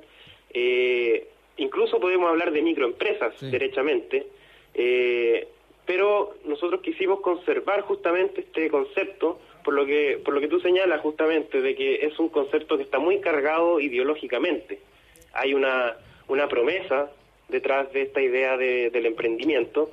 Eh, 0.54 1.28
incluso 1.58 2.00
podemos 2.00 2.30
hablar 2.30 2.52
de 2.52 2.62
microempresas, 2.62 3.34
derechamente. 3.52 4.26
Eh, 4.74 5.48
pero 5.86 6.34
nosotros 6.46 6.82
quisimos 6.82 7.22
conservar 7.22 7.82
justamente 7.82 8.42
este 8.42 8.70
concepto 8.70 9.40
por 9.64 9.74
lo 9.76 9.86
que 9.86 10.20
por 10.24 10.34
lo 10.34 10.42
que 10.42 10.48
tú 10.48 10.60
señalas 10.60 11.02
justamente 11.02 11.62
de 11.62 11.76
que 11.76 12.06
es 12.06 12.18
un 12.20 12.30
concepto 12.30 12.76
que 12.78 12.84
está 12.84 12.98
muy 13.00 13.20
cargado 13.20 13.80
ideológicamente 13.80 14.80
hay 15.34 15.54
una 15.54 15.96
una 16.28 16.48
promesa 16.50 17.12
detrás 17.50 17.92
de 17.94 18.02
esta 18.04 18.22
idea 18.22 18.58
de- 18.58 18.90
del 18.90 19.06
emprendimiento 19.06 19.92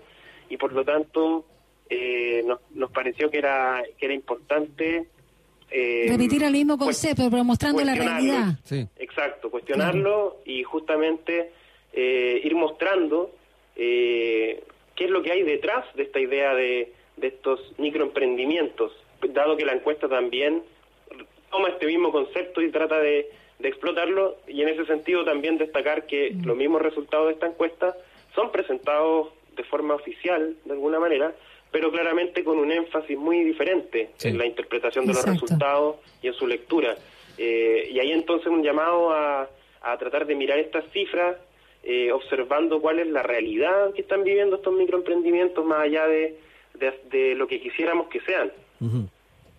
y 0.52 0.58
por 0.58 0.72
lo 0.74 0.84
tanto 0.84 1.46
eh, 1.88 2.42
nos, 2.46 2.60
nos 2.74 2.90
pareció 2.90 3.30
que 3.30 3.38
era 3.38 3.82
que 3.98 4.04
era 4.04 4.14
importante 4.14 5.08
eh, 5.74 6.04
Repetir 6.06 6.42
el 6.42 6.52
mismo 6.52 6.76
concepto, 6.76 7.30
pero 7.30 7.42
mostrando 7.44 7.82
la 7.82 7.94
realidad. 7.94 8.58
Exacto, 8.98 9.50
cuestionarlo 9.50 10.42
y 10.44 10.62
justamente 10.64 11.50
eh, 11.94 12.42
ir 12.44 12.54
mostrando 12.54 13.34
eh, 13.76 14.62
qué 14.94 15.04
es 15.06 15.10
lo 15.10 15.22
que 15.22 15.32
hay 15.32 15.42
detrás 15.44 15.86
de 15.94 16.02
esta 16.02 16.20
idea 16.20 16.54
de, 16.54 16.92
de 17.16 17.26
estos 17.26 17.58
microemprendimientos, 17.78 18.92
dado 19.30 19.56
que 19.56 19.64
la 19.64 19.72
encuesta 19.72 20.10
también 20.10 20.62
toma 21.50 21.70
este 21.70 21.86
mismo 21.86 22.12
concepto 22.12 22.60
y 22.60 22.70
trata 22.70 22.98
de, 22.98 23.30
de 23.58 23.68
explotarlo 23.68 24.36
y 24.46 24.60
en 24.60 24.68
ese 24.68 24.84
sentido 24.84 25.24
también 25.24 25.56
destacar 25.56 26.06
que 26.06 26.36
los 26.44 26.54
mismos 26.54 26.82
resultados 26.82 27.28
de 27.28 27.32
esta 27.32 27.46
encuesta 27.46 27.96
son 28.34 28.52
presentados 28.52 29.28
de 29.56 29.64
forma 29.64 29.94
oficial, 29.94 30.56
de 30.64 30.72
alguna 30.72 30.98
manera, 30.98 31.32
pero 31.70 31.90
claramente 31.90 32.44
con 32.44 32.58
un 32.58 32.70
énfasis 32.70 33.16
muy 33.16 33.42
diferente 33.44 34.10
en 34.22 34.36
la 34.36 34.46
interpretación 34.46 35.06
de 35.06 35.14
los 35.14 35.24
resultados 35.24 35.96
y 36.22 36.28
en 36.28 36.34
su 36.34 36.46
lectura. 36.46 36.96
Eh, 37.38 37.88
y 37.90 37.98
ahí 37.98 38.12
entonces 38.12 38.48
un 38.48 38.62
llamado 38.62 39.10
a, 39.10 39.48
a 39.82 39.98
tratar 39.98 40.26
de 40.26 40.34
mirar 40.34 40.58
estas 40.58 40.84
cifras, 40.92 41.36
eh, 41.82 42.12
observando 42.12 42.80
cuál 42.80 42.98
es 43.00 43.06
la 43.06 43.22
realidad 43.22 43.92
que 43.94 44.02
están 44.02 44.22
viviendo 44.22 44.56
estos 44.56 44.74
microemprendimientos 44.74 45.64
más 45.64 45.80
allá 45.80 46.06
de, 46.06 46.36
de, 46.74 46.92
de 47.10 47.34
lo 47.34 47.46
que 47.46 47.60
quisiéramos 47.60 48.08
que 48.08 48.20
sean. 48.20 48.52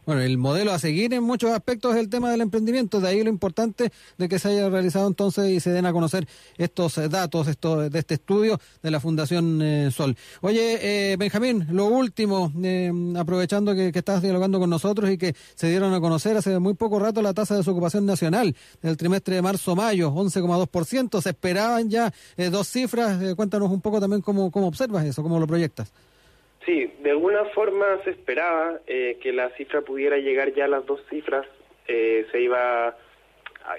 Bueno, 0.06 0.22
el 0.22 0.38
modelo 0.38 0.72
a 0.72 0.80
seguir 0.80 1.14
en 1.14 1.24
muchos 1.24 1.52
aspectos 1.52 1.96
es 1.96 2.02
el 2.02 2.10
tema 2.10 2.32
del 2.32 2.42
emprendimiento, 2.42 3.00
de 3.00 3.08
ahí 3.08 3.24
lo 3.24 3.30
importante 3.30 3.92
de 4.18 4.30
que 4.30 4.38
se 4.40 4.50
haya 4.50 4.70
realizado 4.70 5.08
entonces 5.08 5.50
y 5.50 5.60
se 5.60 5.72
den 5.72 5.86
a 5.86 5.94
conocer 5.94 6.28
estos 6.58 6.98
eh, 6.98 7.10
datos 7.10 7.48
esto, 7.48 7.90
de 7.90 8.00
este 8.00 8.16
estudio 8.16 8.60
de 8.82 8.92
la 8.92 9.00
Fundación 9.00 9.62
eh, 9.62 9.92
Sol. 9.92 10.18
Oye, 10.42 11.12
eh, 11.12 11.18
Benjamín, 11.18 11.68
lo 11.72 11.86
último, 11.86 12.52
eh, 12.64 12.92
aprovechando 13.18 13.74
que, 13.76 13.92
que 13.92 14.00
estás 14.00 14.22
dialogando 14.22 14.60
con 14.60 14.70
nosotros 14.70 15.10
y 15.10 15.18
que 15.18 15.36
se 15.56 15.70
dieron 15.70 15.94
a 15.94 16.00
conocer 16.00 16.36
hace 16.36 16.60
muy 16.60 16.74
poco 16.74 17.00
rato 17.00 17.22
la 17.22 17.34
tasa 17.34 17.54
de 17.54 17.60
desocupación 17.60 18.06
nacional 18.06 18.56
del 18.82 18.98
trimestre 18.98 19.36
de 19.36 19.42
marzo-mayo, 19.42 20.12
11,2%, 20.12 21.22
se 21.22 21.30
esperaban 21.30 21.90
ya 21.90 22.14
eh, 22.38 22.50
dos 22.50 22.68
cifras, 22.68 23.22
Eh, 23.22 23.36
cuéntanos 23.36 23.72
un 23.72 23.82
poco 23.82 24.00
también 24.00 24.22
cómo, 24.22 24.52
cómo 24.52 24.68
observas 24.68 25.06
eso, 25.06 25.24
cómo 25.24 25.40
lo 25.40 25.48
proyectas. 25.48 25.92
Sí, 26.66 26.92
de 27.02 27.12
alguna 27.12 27.46
forma 27.46 28.00
se 28.04 28.12
esperaba 28.12 28.80
eh, 28.88 29.18
que 29.22 29.34
la 29.34 29.50
cifra 29.52 29.82
pudiera 29.82 30.18
llegar 30.18 30.54
ya 30.54 30.66
a 30.66 30.70
las 30.70 30.86
dos 30.86 31.02
cifras, 31.10 31.46
eh, 31.88 32.26
se 32.32 32.40
iba, 32.42 32.96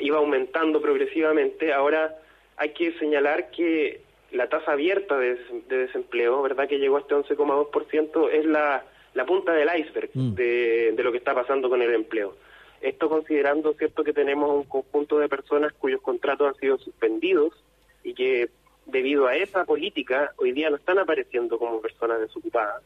iba 0.01 0.19
aumentando 0.19 0.83
progresivamente. 0.83 1.73
Ahora 1.73 2.15
hay 2.57 2.71
que 2.71 2.93
señalar 2.99 3.51
que 3.51 4.03
la 4.33 4.49
tasa 4.49 4.73
abierta 4.73 5.19
de, 5.19 5.35
des- 5.37 5.69
de 5.69 5.79
desempleo, 5.87 6.43
¿verdad? 6.43 6.69
Que 6.69 6.79
llegó 6.79 6.97
a 6.97 7.01
este 7.01 7.15
11,2%, 7.15 8.29
es 8.33 8.45
la, 8.45 8.85
la 9.15 9.25
punta 9.25 9.53
del 9.55 9.69
iceberg 9.79 10.11
de, 10.13 10.93
de 10.93 11.03
lo 11.03 11.11
que 11.13 11.19
está 11.19 11.35
pasando 11.35 11.71
con 11.71 11.81
el 11.81 11.95
empleo. 11.95 12.37
Esto 12.83 13.09
considerando, 13.09 13.73
¿cierto?, 13.75 14.05
que 14.05 14.13
tenemos 14.13 14.51
un 14.51 14.65
conjunto 14.65 15.19
de 15.19 15.29
personas 15.29 15.73
cuyos 15.73 16.03
contratos 16.03 16.49
han 16.49 16.61
sido 16.61 16.77
suspendidos 16.79 17.55
y 18.03 18.13
que 18.13 18.49
debido 18.87 19.27
a 19.27 19.37
esa 19.37 19.65
política 19.65 20.33
hoy 20.37 20.53
día 20.53 20.71
no 20.71 20.77
están 20.77 20.99
apareciendo 20.99 21.59
como 21.59 21.81
personas 21.81 22.21
desocupadas, 22.21 22.83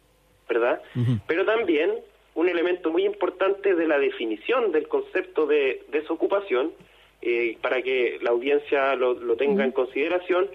¿verdad? 0.49 0.81
Pero 1.27 1.45
también 1.45 1.93
un 2.35 2.49
elemento 2.49 2.91
muy 2.91 3.05
importante 3.05 3.75
de 3.75 3.87
la 3.87 3.99
definición 3.99 4.71
del 4.73 4.87
concepto 4.89 5.47
de 5.47 5.85
desocupación, 5.91 6.73
eh, 7.21 7.59
para 7.61 7.83
que 7.83 8.19
la 8.23 8.31
audiencia 8.31 8.95
lo, 8.95 9.15
lo 9.15 9.37
tenga 9.37 9.65
en 9.65 9.73
consideración, 9.73 10.49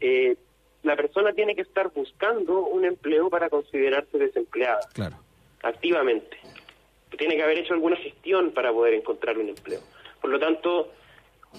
eh, 0.00 0.36
la 0.82 0.96
persona 0.96 1.32
tiene 1.32 1.54
que 1.54 1.62
estar 1.62 1.92
buscando 1.92 2.66
un 2.66 2.84
empleo 2.84 3.30
para 3.30 3.48
considerarse 3.48 4.18
desempleada 4.18 4.80
Claro. 4.92 5.16
activamente. 5.62 6.36
Tiene 7.16 7.36
que 7.36 7.42
haber 7.42 7.58
hecho 7.58 7.74
alguna 7.74 7.96
gestión 7.96 8.50
para 8.52 8.72
poder 8.72 8.94
encontrar 8.94 9.38
un 9.38 9.50
empleo. 9.50 9.80
Por 10.20 10.30
lo 10.30 10.38
tanto, 10.38 10.90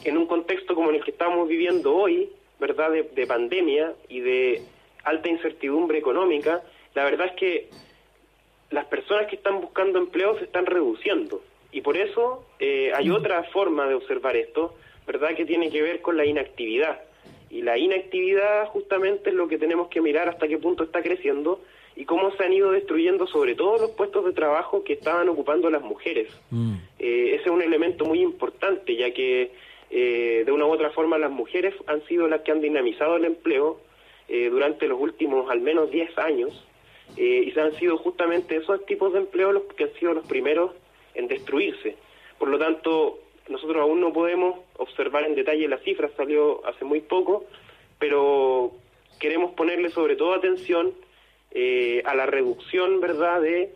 en 0.04 0.18
un 0.18 0.26
contexto 0.26 0.76
como 0.76 0.90
el 0.90 1.04
que 1.04 1.12
estamos 1.12 1.48
viviendo 1.48 1.96
hoy, 1.96 2.30
¿verdad?, 2.62 2.92
de, 2.92 3.04
de 3.04 3.28
pandemia 3.28 3.94
y 4.08 4.20
de 4.22 4.62
alta 5.04 5.28
incertidumbre 5.28 5.98
económica, 5.98 6.62
la 6.94 7.04
verdad 7.04 7.28
es 7.28 7.34
que 7.34 7.70
las 8.70 8.86
personas 8.86 9.28
que 9.28 9.36
están 9.36 9.60
buscando 9.60 10.00
empleo 10.00 10.38
se 10.38 10.46
están 10.46 10.66
reduciendo. 10.68 11.42
Y 11.72 11.82
por 11.82 11.98
eso 11.98 12.46
eh, 12.60 12.92
hay 12.96 13.10
otra 13.10 13.44
forma 13.46 13.88
de 13.88 13.96
observar 13.96 14.38
esto, 14.38 14.76
¿verdad?, 15.08 15.36
que 15.36 15.46
tiene 15.46 15.70
que 15.72 15.82
ver 15.82 16.02
con 16.02 16.16
la 16.16 16.26
inactividad. 16.26 17.02
Y 17.50 17.64
la 17.64 17.78
inactividad 17.78 18.68
justamente 18.68 19.32
es 19.32 19.36
lo 19.36 19.48
que 19.48 19.58
tenemos 19.58 19.90
que 19.90 20.00
mirar 20.00 20.30
hasta 20.30 20.48
qué 20.48 20.58
punto 20.58 20.84
está 20.84 21.02
creciendo 21.02 21.62
y 21.96 22.06
cómo 22.06 22.32
se 22.32 22.44
han 22.44 22.54
ido 22.54 22.72
destruyendo 22.72 23.28
sobre 23.28 23.56
todo 23.56 23.78
los 23.78 23.92
puestos 23.92 24.24
de 24.24 24.34
trabajo 24.34 24.84
que 24.84 24.94
estaban 24.94 25.28
ocupando 25.28 25.70
las 25.70 25.82
mujeres. 25.82 26.30
Eh, 27.00 27.36
ese 27.36 27.44
es 27.44 27.50
un 27.50 27.62
elemento 27.62 28.06
muy 28.06 28.22
importante, 28.22 28.96
ya 28.96 29.12
que 29.12 29.52
eh, 29.92 30.44
de 30.46 30.52
una 30.52 30.66
u 30.66 30.72
otra 30.72 30.90
forma 30.92 31.18
las 31.18 31.32
mujeres 31.32 31.74
han 31.88 32.04
sido 32.06 32.28
las 32.28 32.42
que 32.42 32.52
han 32.52 32.62
dinamizado 32.62 33.18
el 33.18 33.26
empleo 33.26 33.80
eh, 34.28 34.50
durante 34.50 34.88
los 34.88 35.00
últimos 35.00 35.50
al 35.52 35.60
menos 35.60 35.92
10 35.92 36.18
años 36.18 36.66
eh, 37.18 37.44
y 37.46 37.52
se 37.52 37.62
han 37.62 37.74
sido 37.74 37.98
justamente 37.98 38.56
esos 38.56 38.86
tipos 38.86 39.12
de 39.14 39.20
empleo 39.20 39.52
los 39.52 39.64
que 39.76 39.84
han 39.84 39.94
sido 39.94 40.14
los 40.14 40.26
primeros 40.26 40.72
en 41.14 41.28
destruirse. 41.28 41.98
Por 42.40 42.48
lo 42.48 42.58
tanto, 42.58 43.20
nosotros 43.50 43.82
aún 43.82 44.00
no 44.00 44.14
podemos 44.14 44.60
observar 44.78 45.26
en 45.26 45.36
detalle 45.36 45.68
las 45.68 45.82
cifras, 45.82 46.12
salió 46.16 46.66
hace 46.66 46.86
muy 46.86 47.02
poco, 47.02 47.46
pero 48.00 48.72
queremos 49.20 49.54
ponerle 49.54 49.90
sobre 49.90 50.16
todo 50.16 50.34
atención 50.34 50.94
eh, 51.52 52.02
a 52.06 52.16
la 52.16 52.26
reducción, 52.26 53.02
¿verdad?, 53.02 53.42
de 53.42 53.74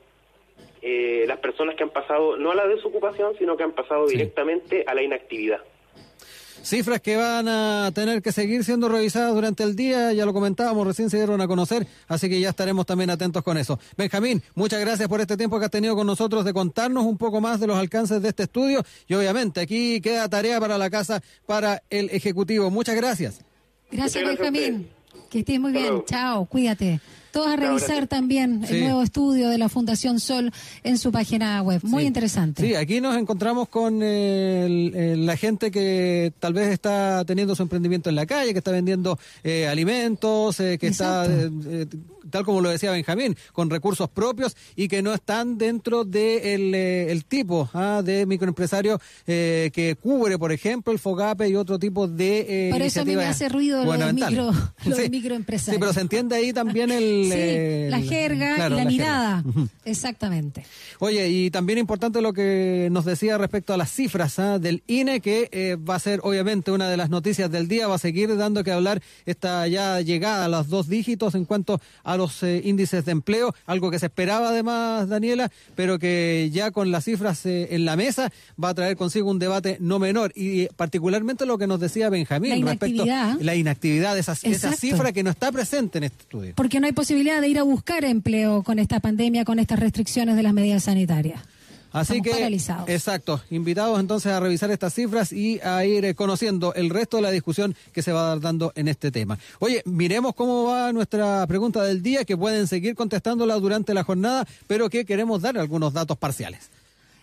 eh, 0.82 1.26
las 1.28 1.40
personas 1.40 1.76
que 1.76 1.84
han 1.84 1.90
pasado, 1.90 2.38
no 2.38 2.52
a 2.52 2.56
la 2.56 2.68
desocupación, 2.68 3.38
sino 3.38 3.58
que 3.58 3.64
han 3.64 3.74
pasado 3.74 4.08
directamente 4.08 4.86
a 4.88 4.94
la 4.94 5.04
inactividad. 5.04 5.62
Cifras 6.66 7.00
que 7.00 7.16
van 7.16 7.48
a 7.48 7.92
tener 7.94 8.24
que 8.24 8.32
seguir 8.32 8.64
siendo 8.64 8.90
revisadas 8.90 9.36
durante 9.36 9.62
el 9.62 9.76
día, 9.76 10.12
ya 10.14 10.26
lo 10.26 10.34
comentábamos, 10.34 10.88
recién 10.88 11.12
se 11.12 11.18
dieron 11.18 11.40
a 11.40 11.48
conocer, 11.48 11.86
así 12.08 12.28
que 12.28 12.40
ya 12.40 12.50
estaremos 12.50 12.88
también 12.88 13.12
atentos 13.12 13.44
con 13.44 13.58
eso. 13.60 13.80
Benjamín, 13.96 14.42
muchas 14.56 14.80
gracias 14.80 15.08
por 15.08 15.22
este 15.22 15.38
tiempo 15.38 15.60
que 15.60 15.66
has 15.66 15.72
tenido 15.72 15.96
con 15.96 16.08
nosotros 16.08 16.44
de 16.44 16.54
contarnos 16.54 17.06
un 17.06 17.20
poco 17.20 17.40
más 17.40 17.60
de 17.60 17.68
los 17.68 17.78
alcances 17.78 18.20
de 18.20 18.30
este 18.30 18.44
estudio 18.44 18.84
y 19.08 19.14
obviamente 19.14 19.62
aquí 19.62 20.02
queda 20.02 20.28
tarea 20.28 20.60
para 20.60 20.80
la 20.80 20.90
casa, 20.90 21.22
para 21.46 21.84
el 21.92 22.10
Ejecutivo. 22.10 22.72
Muchas 22.72 22.96
gracias. 22.96 23.42
Gracias, 23.92 24.26
Benjamín. 24.26 24.90
Que 25.30 25.40
estés 25.40 25.60
muy 25.60 25.70
Hasta 25.70 25.80
bien. 25.80 25.92
luego. 25.92 26.06
Chao, 26.08 26.46
cuídate. 26.46 27.00
Todos 27.36 27.48
a 27.50 27.56
revisar 27.58 28.08
también 28.08 28.66
Sí. 28.66 28.76
el 28.76 28.84
nuevo 28.86 29.04
estudio 29.04 29.50
de 29.50 29.58
la 29.58 29.68
Fundación 29.68 30.22
Sol 30.22 30.54
en 30.84 30.98
su 30.98 31.12
página 31.12 31.62
web. 31.62 31.82
Muy 31.84 32.04
Sí. 32.04 32.08
interesante. 32.08 32.66
Sí, 32.66 32.76
aquí 32.76 33.02
nos 33.02 33.18
encontramos 33.18 33.68
con 33.68 34.00
eh, 34.02 34.66
el- 34.66 34.96
el- 34.96 35.26
la 35.26 35.36
gente 35.36 35.70
que 35.70 36.32
tal 36.40 36.54
vez 36.54 36.70
está 36.70 37.26
teniendo 37.26 37.54
su 37.54 37.62
emprendimiento 37.64 38.10
en 38.10 38.16
la 38.16 38.26
calle, 38.26 38.54
que 38.54 38.60
está 38.60 38.72
vendiendo 38.72 39.20
eh, 39.44 39.68
alimentos, 39.68 40.60
eh, 40.62 40.78
que 40.80 40.88
está, 40.88 41.26
eh, 41.26 41.50
eh, 41.68 41.86
tal 42.30 42.46
como 42.46 42.62
lo 42.62 42.70
decía 42.70 42.92
Benjamín, 42.92 43.36
con 43.52 43.70
recursos 43.70 44.10
propios 44.10 44.56
y 44.78 44.88
que 44.88 45.02
no 45.02 45.14
están 45.14 45.58
dentro 45.58 46.06
del 46.06 46.72
de 46.72 47.12
el 47.12 47.26
tipo 47.26 47.70
ah, 47.74 48.02
de 48.04 48.26
microempresario 48.26 48.98
eh, 49.28 49.72
que 49.74 49.96
cubre, 49.98 50.40
por 50.40 50.54
ejemplo, 50.54 50.94
el 50.94 51.00
FOGAPE 51.00 51.50
y 51.50 51.56
otro 51.56 51.78
tipo 51.80 52.08
de 52.08 52.70
Por 52.72 52.82
eso 52.82 53.02
a 53.02 53.06
mí 53.06 53.14
me 53.16 53.26
hace 53.26 53.50
ruido 53.50 53.84
lo 53.84 53.92
de 53.98 54.14
micro, 54.14 54.52
lo 54.86 54.96
de 54.96 55.04
Sí. 55.04 55.10
microempresario. 55.10 55.74
Sí, 55.76 55.80
pero 55.80 55.92
se 55.94 56.00
entiende 56.02 56.36
ahí 56.38 56.54
también 56.54 56.92
el... 56.92 57.25
Sí, 57.34 57.40
eh, 57.40 57.88
la 57.90 58.02
jerga 58.02 58.56
claro, 58.56 58.76
y 58.76 58.78
la, 58.80 58.86
mirada. 58.86 59.44
Exactamente. 59.86 60.66
Oye, 61.00 61.30
y 61.30 61.52
también 61.52 61.80
importante 61.80 62.22
lo 62.22 62.34
que 62.34 62.90
nos 62.92 63.06
decía 63.06 63.38
respecto 63.38 63.74
a 63.74 63.78
las 63.78 63.92
cifras 63.92 64.40
¿ah? 64.40 64.60
del 64.60 64.84
INE, 64.88 65.20
que 65.20 65.50
eh, 65.52 65.76
va 65.76 65.96
a 65.96 66.00
ser 66.00 66.20
obviamente 66.24 66.72
una 66.72 66.90
de 66.90 66.98
las 66.98 67.10
noticias 67.10 67.52
del 67.52 67.68
día, 67.68 67.88
va 67.88 67.96
a 67.96 68.00
seguir 68.00 68.36
dando 68.38 68.64
que 68.64 68.72
hablar 68.72 69.02
esta 69.26 69.68
ya 69.68 70.02
llegada 70.02 70.46
a 70.46 70.50
los 70.50 70.70
dos 70.70 70.88
dígitos 70.88 71.36
en 71.36 71.46
cuanto 71.46 71.82
a 72.04 72.18
los 72.18 72.44
eh, 72.44 72.62
índices 72.64 73.06
de 73.06 73.12
empleo, 73.12 73.54
algo 73.66 73.92
que 73.92 74.00
se 74.00 74.08
esperaba 74.08 74.50
además, 74.50 75.10
Daniela, 75.10 75.52
pero 75.76 76.00
que 76.00 76.50
ya 76.52 76.72
con 76.72 76.92
las 76.92 77.06
cifras 77.06 77.46
eh, 77.46 77.70
en 77.72 77.86
la 77.86 77.96
mesa 77.96 78.32
va 78.62 78.70
a 78.70 78.74
traer 78.74 78.98
consigo 78.98 79.30
un 79.30 79.40
debate 79.40 79.78
no 79.80 80.00
menor, 80.00 80.32
y 80.36 80.68
particularmente 80.68 81.46
lo 81.46 81.58
que 81.58 81.68
nos 81.68 81.80
decía 81.80 82.10
Benjamín 82.10 82.62
La 82.62 82.72
respecto 82.72 83.04
a 83.04 83.38
la 83.40 83.56
inactividad, 83.56 84.18
esa, 84.18 84.34
esa 84.44 84.74
cifra 84.74 85.12
que 85.12 85.24
no 85.24 85.30
está 85.30 85.52
presente 85.52 85.98
en 85.98 86.06
este 86.06 86.22
estudio. 86.22 86.54
Porque 86.56 86.80
no 86.80 86.88
hay 86.88 86.94
posibilidad 86.94 87.15
de 87.24 87.48
ir 87.48 87.60
a 87.60 87.64
buscar 87.64 88.04
empleo 88.04 88.62
con 88.62 88.78
esta 88.78 89.00
pandemia, 89.00 89.46
con 89.46 89.58
estas 89.58 89.80
restricciones 89.80 90.36
de 90.36 90.44
las 90.44 90.54
medidas 90.54 90.84
sanitarias. 90.84 91.42
Así 91.92 92.18
Estamos 92.18 92.24
que, 92.26 92.32
paralizados. 92.32 92.90
exacto, 92.90 93.42
invitados 93.50 94.02
entonces 94.02 94.30
a 94.34 94.42
revisar 94.42 94.70
estas 94.70 94.94
cifras 94.94 95.32
y 95.32 95.62
a 95.62 95.86
ir 95.86 96.04
eh, 96.04 96.14
conociendo 96.14 96.74
el 96.74 96.90
resto 96.90 97.16
de 97.16 97.24
la 97.24 97.32
discusión 97.32 97.74
que 97.94 98.02
se 98.02 98.12
va 98.12 98.38
dando 98.38 98.74
en 98.76 98.90
este 98.90 99.12
tema. 99.12 99.40
Oye, 99.60 99.82
miremos 99.86 100.36
cómo 100.36 100.66
va 100.66 100.92
nuestra 100.92 101.48
pregunta 101.48 101.84
del 101.84 102.04
día, 102.04 102.26
que 102.26 102.36
pueden 102.36 102.68
seguir 102.68 102.96
contestándola 102.96 103.56
durante 103.56 103.94
la 103.94 104.04
jornada, 104.04 104.46
pero 104.68 104.90
que 104.90 105.06
queremos 105.06 105.42
dar 105.42 105.58
algunos 105.58 105.94
datos 105.94 106.18
parciales. 106.18 106.70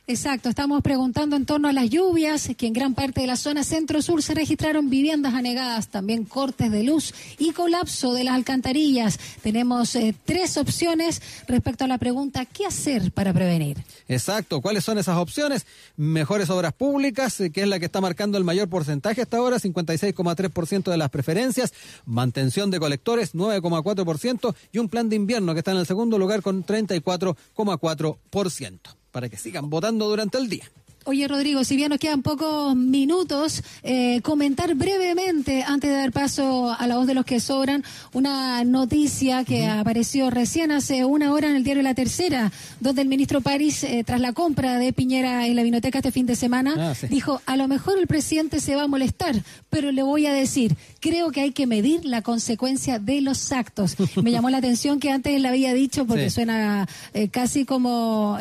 Exacto, 0.08 0.48
estamos 0.48 0.82
preguntando 0.82 1.36
en 1.36 1.46
torno 1.46 1.68
a 1.68 1.72
las 1.72 1.88
lluvias, 1.88 2.50
que 2.56 2.66
en 2.66 2.72
gran 2.72 2.92
parte 2.92 3.20
de 3.20 3.28
la 3.28 3.36
zona 3.36 3.62
centro-sur 3.62 4.20
se 4.20 4.34
registraron 4.34 4.90
viviendas 4.90 5.32
anegadas, 5.32 5.90
también 5.90 6.24
cortes 6.24 6.72
de 6.72 6.82
luz 6.82 7.14
y 7.38 7.52
colapso 7.52 8.12
de 8.12 8.24
las 8.24 8.34
alcantarillas. 8.34 9.20
Tenemos 9.42 9.94
eh, 9.94 10.12
tres 10.24 10.56
opciones 10.56 11.22
respecto 11.46 11.84
a 11.84 11.86
la 11.86 11.98
pregunta, 11.98 12.44
¿qué 12.46 12.66
hacer 12.66 13.12
para 13.12 13.32
prevenir? 13.32 13.84
Exacto, 14.08 14.60
¿cuáles 14.60 14.82
son 14.82 14.98
esas 14.98 15.18
opciones? 15.18 15.66
Mejores 15.96 16.50
obras 16.50 16.72
públicas, 16.72 17.40
eh, 17.40 17.52
que 17.52 17.62
es 17.62 17.68
la 17.68 17.78
que 17.78 17.86
está 17.86 18.00
marcando 18.00 18.38
el 18.38 18.44
mayor 18.44 18.68
porcentaje 18.68 19.22
hasta 19.22 19.36
ahora, 19.36 19.60
56,3% 19.60 20.90
de 20.90 20.96
las 20.96 21.10
preferencias, 21.10 21.72
mantención 22.06 22.72
de 22.72 22.80
colectores, 22.80 23.36
9,4%, 23.36 24.52
y 24.72 24.78
un 24.78 24.88
plan 24.88 25.08
de 25.08 25.14
invierno 25.14 25.52
que 25.52 25.60
está 25.60 25.70
en 25.70 25.78
el 25.78 25.86
segundo 25.86 26.18
lugar 26.18 26.42
con 26.42 26.66
34,4%, 26.66 28.96
para 29.12 29.28
que 29.28 29.36
sigan 29.36 29.70
votando 29.70 30.08
durante 30.08 30.38
el 30.38 30.48
día. 30.48 30.64
Oye, 31.04 31.26
Rodrigo, 31.26 31.64
si 31.64 31.74
bien 31.74 31.88
nos 31.88 31.98
quedan 31.98 32.22
pocos 32.22 32.76
minutos, 32.76 33.64
eh, 33.82 34.20
comentar 34.22 34.76
brevemente, 34.76 35.64
antes 35.64 35.90
de 35.90 35.96
dar 35.96 36.12
paso 36.12 36.70
a 36.78 36.86
la 36.86 36.96
voz 36.96 37.08
de 37.08 37.14
los 37.14 37.24
que 37.24 37.40
sobran, 37.40 37.82
una 38.12 38.62
noticia 38.62 39.42
que 39.42 39.66
apareció 39.66 40.30
recién 40.30 40.70
hace 40.70 41.04
una 41.04 41.32
hora 41.32 41.50
en 41.50 41.56
el 41.56 41.64
diario 41.64 41.82
La 41.82 41.94
Tercera, 41.94 42.52
donde 42.78 43.02
el 43.02 43.08
ministro 43.08 43.40
París, 43.40 43.82
eh, 43.82 44.04
tras 44.06 44.20
la 44.20 44.32
compra 44.32 44.78
de 44.78 44.92
Piñera 44.92 45.44
en 45.48 45.56
la 45.56 45.64
Vinoteca 45.64 45.98
este 45.98 46.12
fin 46.12 46.24
de 46.26 46.36
semana, 46.36 46.90
Ah, 46.92 46.94
sí. 46.94 47.08
dijo, 47.08 47.40
a 47.46 47.56
lo 47.56 47.66
mejor 47.66 47.98
el 47.98 48.06
presidente 48.06 48.60
se 48.60 48.76
va 48.76 48.84
a 48.84 48.86
molestar, 48.86 49.34
pero 49.70 49.90
le 49.90 50.04
voy 50.04 50.26
a 50.26 50.32
decir, 50.32 50.76
creo 51.00 51.32
que 51.32 51.40
hay 51.40 51.50
que 51.50 51.66
medir 51.66 52.04
la 52.04 52.22
consecuencia 52.22 53.00
de 53.00 53.22
los 53.22 53.50
actos. 53.50 53.96
Me 54.22 54.30
llamó 54.30 54.50
la 54.50 54.58
atención 54.58 55.00
que 55.00 55.10
antes 55.10 55.34
él 55.34 55.46
había 55.46 55.74
dicho, 55.74 56.06
porque 56.06 56.30
Sí. 56.30 56.36
suena 56.36 56.86
eh, 57.12 57.26
casi 57.28 57.64
como... 57.64 58.38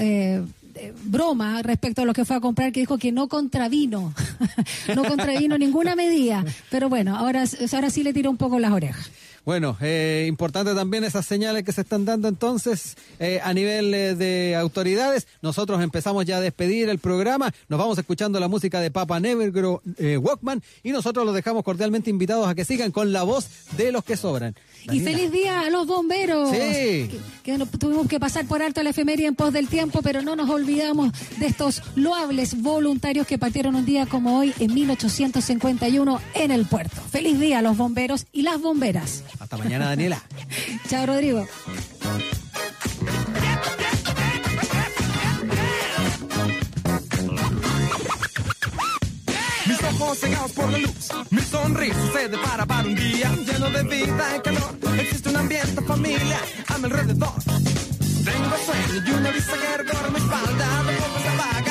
broma 1.03 1.61
respecto 1.61 2.01
a 2.01 2.05
lo 2.05 2.13
que 2.13 2.25
fue 2.25 2.35
a 2.35 2.39
comprar 2.39 2.71
que 2.71 2.81
dijo 2.81 2.97
que 2.97 3.11
no 3.11 3.27
contravino 3.27 4.13
no 4.95 5.03
contravino 5.03 5.57
ninguna 5.57 5.95
medida. 5.95 6.43
Pero 6.69 6.89
bueno 6.89 7.15
ahora 7.17 7.43
ahora 7.73 7.89
sí 7.89 8.03
le 8.03 8.13
tiró 8.13 8.29
un 8.29 8.37
poco 8.37 8.59
las 8.59 8.71
orejas 8.71 9.11
Bueno, 9.43 9.75
eh, 9.81 10.25
importante 10.29 10.75
también 10.75 11.03
esas 11.03 11.25
señales 11.25 11.63
que 11.63 11.71
se 11.71 11.81
están 11.81 12.05
dando 12.05 12.27
entonces 12.27 12.95
eh, 13.19 13.39
a 13.43 13.53
nivel 13.55 13.91
eh, 13.93 14.13
de 14.15 14.55
autoridades. 14.55 15.25
Nosotros 15.41 15.81
empezamos 15.81 16.25
ya 16.25 16.37
a 16.37 16.41
despedir 16.41 16.89
el 16.89 16.99
programa, 16.99 17.51
nos 17.67 17.79
vamos 17.79 17.97
escuchando 17.97 18.39
la 18.39 18.47
música 18.47 18.79
de 18.81 18.91
Papa 18.91 19.19
Nevergro 19.19 19.81
eh, 19.97 20.17
Walkman 20.17 20.61
y 20.83 20.91
nosotros 20.91 21.25
los 21.25 21.33
dejamos 21.33 21.63
cordialmente 21.63 22.11
invitados 22.11 22.47
a 22.47 22.53
que 22.53 22.65
sigan 22.65 22.91
con 22.91 23.11
la 23.11 23.23
voz 23.23 23.47
de 23.77 23.91
los 23.91 24.03
que 24.03 24.15
sobran. 24.15 24.53
y 24.91 24.99
feliz 24.99 25.31
día 25.31 25.61
a 25.61 25.69
los 25.71 25.87
bomberos 25.87 26.49
Sí. 26.51 26.57
que, 26.57 27.19
que 27.43 27.57
no- 27.57 27.65
tuvimos 27.65 28.07
que 28.07 28.19
pasar 28.19 28.45
por 28.45 28.61
alto 28.61 28.83
la 28.83 28.91
efeméride 28.91 29.27
en 29.27 29.35
pos 29.35 29.53
del 29.53 29.67
tiempo 29.67 30.01
pero 30.03 30.21
no 30.21 30.35
nos 30.35 30.49
olvidamos 30.51 31.11
de 31.39 31.47
estos 31.47 31.81
loables 31.95 32.61
voluntarios 32.61 33.25
que 33.27 33.37
partieron 33.39 33.73
un 33.75 33.85
día 33.85 34.05
como 34.05 34.37
hoy 34.39 34.53
en 34.59 34.73
1851 34.73 36.19
en 36.35 36.51
el 36.51 36.65
puerto 36.67 36.95
feliz 37.11 37.39
día 37.39 37.59
a 37.59 37.61
los 37.61 37.77
bomberos 37.77 38.25
y 38.31 38.41
las 38.43 38.61
bomberas 38.61 39.23
Hasta 39.39 39.57
mañana, 39.57 39.85
Daniela. 39.85 40.21
chao 40.89 41.05
Rodrigo 41.05 41.47
Mis 49.67 49.83
ojos 49.83 50.17
cegados 50.17 50.51
por 50.51 50.69
la 50.71 50.77
luz, 50.79 51.09
mi 51.29 51.41
sonrisa 51.41 52.11
se 52.13 52.27
depara 52.29 52.65
para 52.65 52.87
un 52.87 52.95
día 52.95 53.31
lleno 53.35 53.69
de 53.69 53.83
vida 53.83 54.37
y 54.37 54.41
calor. 54.41 54.77
Existe 54.99 55.29
un 55.29 55.37
ambiente 55.37 55.81
familiar 55.83 56.41
a 56.67 56.77
mi 56.77 56.85
alrededor. 56.85 57.33
Tengo 58.23 58.55
sueño 58.65 59.05
y 59.07 59.11
una 59.11 59.31
vista 59.31 59.53
que 59.53 59.77
recorre 59.77 60.11
mi 60.11 60.17
espalda. 60.17 60.83
De 60.83 60.93
poco 60.97 61.19
se 61.19 61.29
apaga, 61.29 61.70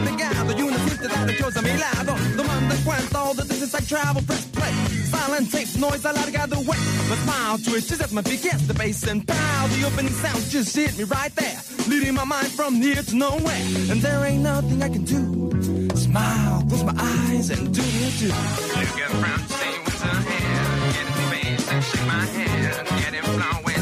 voy 0.00 0.08
abrigado 0.08 0.58
y 0.58 0.62
una 0.62 0.78
cinta 0.78 1.24
de 1.24 1.32
Dios 1.32 1.56
a 1.56 1.62
mi 1.62 1.76
lado. 1.76 2.14
Tomando 2.36 2.74
en 2.74 2.82
cuenta 2.82 3.22
all 3.22 3.36
the 3.36 3.42
distance 3.42 3.74
I 3.74 3.84
travel, 3.84 4.22
press 4.24 4.44
play. 4.46 4.72
Silent 5.10 5.50
tape, 5.50 5.68
noise 5.78 6.04
alargado 6.04 6.56
away. 6.56 6.78
My 7.08 7.16
smile 7.16 7.58
twitches 7.58 8.00
as 8.00 8.12
my 8.12 8.22
beat 8.22 8.42
gets 8.42 8.66
the 8.66 8.74
bass 8.74 9.04
and 9.04 9.26
pow. 9.26 9.66
The 9.68 9.84
opening 9.86 10.12
sound 10.12 10.42
just 10.50 10.74
hit 10.74 10.96
me 10.98 11.04
right 11.04 11.34
there. 11.34 11.60
Leading 11.88 12.14
my 12.14 12.24
mind 12.24 12.48
from 12.48 12.74
here 12.74 13.02
to 13.02 13.16
nowhere. 13.16 13.62
And 13.90 14.00
there 14.00 14.24
ain't 14.24 14.42
nothing 14.42 14.82
I 14.82 14.88
can 14.88 15.04
do. 15.04 15.50
Smile, 15.96 16.64
close 16.68 16.84
my 16.84 16.94
eyes 16.96 17.50
and 17.50 17.74
do 17.74 17.82
it 17.82 18.12
too. 18.18 18.26
Look 18.26 18.98
around, 19.14 19.48
say 19.48 19.78
what's 19.84 20.02
ahead. 20.02 20.92
Get 20.92 21.06
in 21.06 21.14
space 21.26 21.72
and 21.72 21.84
shake 21.84 22.06
my 22.06 22.24
head. 22.24 22.86
Get 22.86 23.14
in 23.14 23.22
flow 23.22 23.75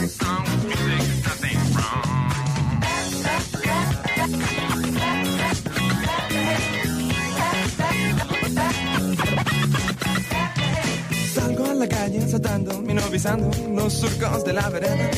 la 11.86 11.96
calle 11.96 12.28
saltando, 12.28 12.80
mi 12.80 12.94
pisando 13.10 13.50
los 13.74 13.92
surcos 13.92 14.44
de 14.44 14.52
la 14.54 14.68
vereda. 14.70 15.10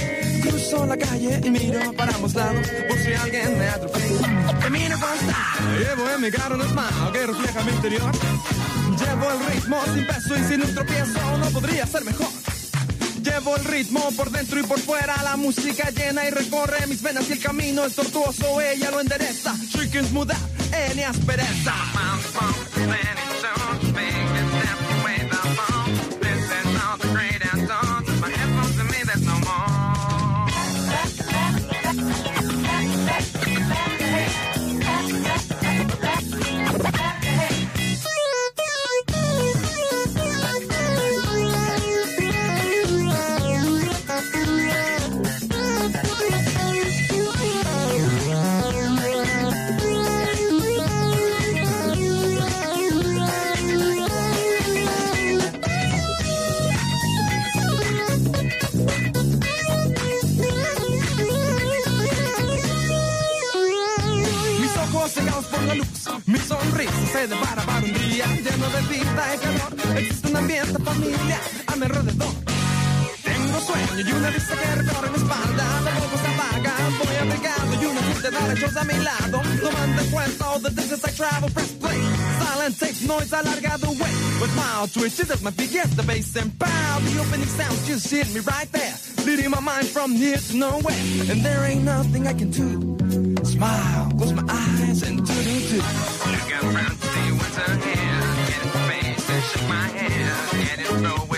Cruzo 0.43 0.85
la 0.87 0.97
calle 0.97 1.41
y 1.45 1.51
miro 1.51 1.93
para 1.93 2.13
ambos 2.15 2.35
lados 2.35 2.67
por 2.89 2.99
si 2.99 3.13
alguien 3.13 3.59
me 3.59 3.69
atropella. 3.69 4.59
Camino 4.61 4.97
con 4.99 5.17
style, 5.17 5.79
llevo 5.79 6.11
en 6.11 6.21
mi 6.23 6.31
cara 6.31 6.55
un 6.57 6.63
smile 6.63 7.13
que 7.13 7.27
refleja 7.27 7.63
mi 7.63 7.73
interior. 7.73 8.13
Llevo 8.99 9.31
el 9.31 9.55
ritmo 9.55 9.77
sin 9.95 10.07
peso 10.07 10.37
y 10.37 10.45
sin 10.45 10.63
un 10.63 10.75
tropiezo, 10.75 11.39
no 11.39 11.51
podría 11.51 11.87
ser 11.87 12.05
mejor. 12.05 12.29
Llevo 13.23 13.57
el 13.57 13.65
ritmo 13.65 14.01
por 14.17 14.31
dentro 14.31 14.59
y 14.59 14.63
por 14.65 14.81
fuera, 14.81 15.23
la 15.23 15.37
música 15.37 15.91
llena 15.91 16.27
y 16.27 16.31
recorre 16.31 16.87
mis 16.89 17.03
venas 17.03 17.29
y 17.29 17.33
el 17.33 17.41
camino 17.41 17.85
es 17.85 17.95
tortuoso, 17.95 18.61
ella 18.61 18.91
lo 18.91 19.01
endereza. 19.01 19.55
Smooth 19.55 20.31
out 20.31 20.39
any 20.73 21.03
aspereza. 21.05 21.75
Luz, 65.77 66.09
mi 66.27 66.39
sonrisa 66.39 66.93
se 67.13 67.27
devara 67.27 67.63
para 67.63 67.79
un 67.79 67.93
día 67.93 68.27
lleno 68.27 68.69
de 68.71 68.83
vida 68.83 69.35
y 69.35 69.39
calor. 69.39 69.99
Existe 69.99 70.29
un 70.29 70.37
ambiente 70.37 70.83
familiar 70.83 71.41
a 71.67 71.77
mi 71.77 71.85
alrededor. 71.85 72.35
Tengo 73.23 73.61
sueño 73.61 74.09
y 74.09 74.13
una 74.13 74.31
vista 74.31 74.55
que 74.57 74.75
recorre 74.83 75.11
mi 75.11 75.17
espalda. 75.17 75.65
De 75.85 75.91
poco 76.01 76.17
se 76.19 76.29
apaga, 76.35 76.75
voy 76.99 77.17
abrigado 77.17 77.83
y 77.83 77.85
una 77.87 78.03
gente 78.03 78.31
de 78.31 78.81
a 78.81 78.85
mi 78.85 79.05
lado. 79.05 79.43
Tomando 79.61 80.03
en 80.03 80.11
cuenta 80.11 80.51
all 80.51 80.63
the 80.63 80.71
distance 80.71 81.05
I 81.05 81.13
travel, 81.17 81.51
press 81.53 81.73
play. 81.73 82.01
Silent 82.39 82.79
tape, 82.79 83.07
noise 83.07 83.33
alargado 83.33 83.89
away. 83.89 84.15
With 84.41 84.53
smile 84.53 84.89
twitches 84.89 85.31
as 85.31 85.43
my 85.43 85.51
feet 85.51 85.73
the 85.97 86.03
bass 86.03 86.37
and 86.37 86.59
pow. 86.59 87.01
The 87.01 87.21
opening 87.21 87.49
sound 87.49 87.79
just 87.87 88.11
hit 88.11 88.33
me 88.35 88.41
right 88.41 88.71
there. 88.73 88.95
Leading 89.25 89.51
my 89.51 89.61
mind 89.61 89.89
from 89.89 90.13
here 90.13 90.39
to 90.39 90.57
nowhere. 90.57 91.01
And 91.31 91.45
there 91.45 91.65
ain't 91.65 91.85
nothing 91.85 92.27
I 92.27 92.33
can 92.33 92.51
do. 92.51 93.06
Smile, 93.47 94.11
close 94.19 94.33
my 94.33 94.43
eyes 94.49 95.03
and 95.03 95.25
do 95.25 95.33
do 95.33 95.61
do. 95.71 95.77
Look 95.77 96.65
around, 96.65 96.97
see 96.99 97.33
what's 97.39 97.57
ahead. 97.57 98.25
Get 98.49 98.63
in 98.65 98.71
space 99.17 99.31
and 99.31 99.45
shake 99.45 99.69
my 99.69 99.87
head. 99.87 100.67
Get 100.67 100.79
in 100.81 100.87
flow 100.99 101.36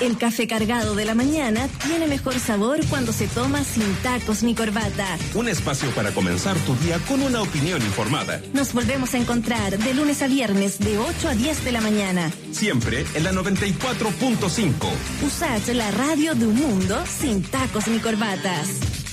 El 0.00 0.16
café 0.16 0.46
cargado 0.46 0.94
de 0.94 1.04
la 1.04 1.16
mañana 1.16 1.68
tiene 1.84 2.06
mejor 2.06 2.38
sabor 2.38 2.78
cuando 2.88 3.12
se 3.12 3.26
toma 3.26 3.64
sin 3.64 3.92
tacos 3.96 4.44
ni 4.44 4.54
corbata. 4.54 5.18
Un 5.34 5.48
espacio 5.48 5.90
para 5.90 6.12
comenzar 6.12 6.56
tu 6.58 6.76
día 6.76 6.98
con 7.08 7.20
una 7.20 7.42
opinión 7.42 7.82
informada. 7.82 8.40
Nos 8.52 8.72
volvemos 8.72 9.14
a 9.14 9.18
encontrar 9.18 9.76
de 9.76 9.94
lunes 9.94 10.22
a 10.22 10.28
viernes 10.28 10.78
de 10.78 10.98
8 10.98 11.28
a 11.28 11.34
10 11.34 11.64
de 11.64 11.72
la 11.72 11.80
mañana. 11.80 12.30
Siempre 12.52 13.04
en 13.14 13.24
la 13.24 13.32
94.5. 13.32 14.72
Usach 15.26 15.68
la 15.74 15.90
radio 15.90 16.34
de 16.36 16.46
un 16.46 16.54
mundo 16.54 17.02
sin 17.06 17.42
tacos 17.42 17.88
ni 17.88 17.98
corbatas. 17.98 19.07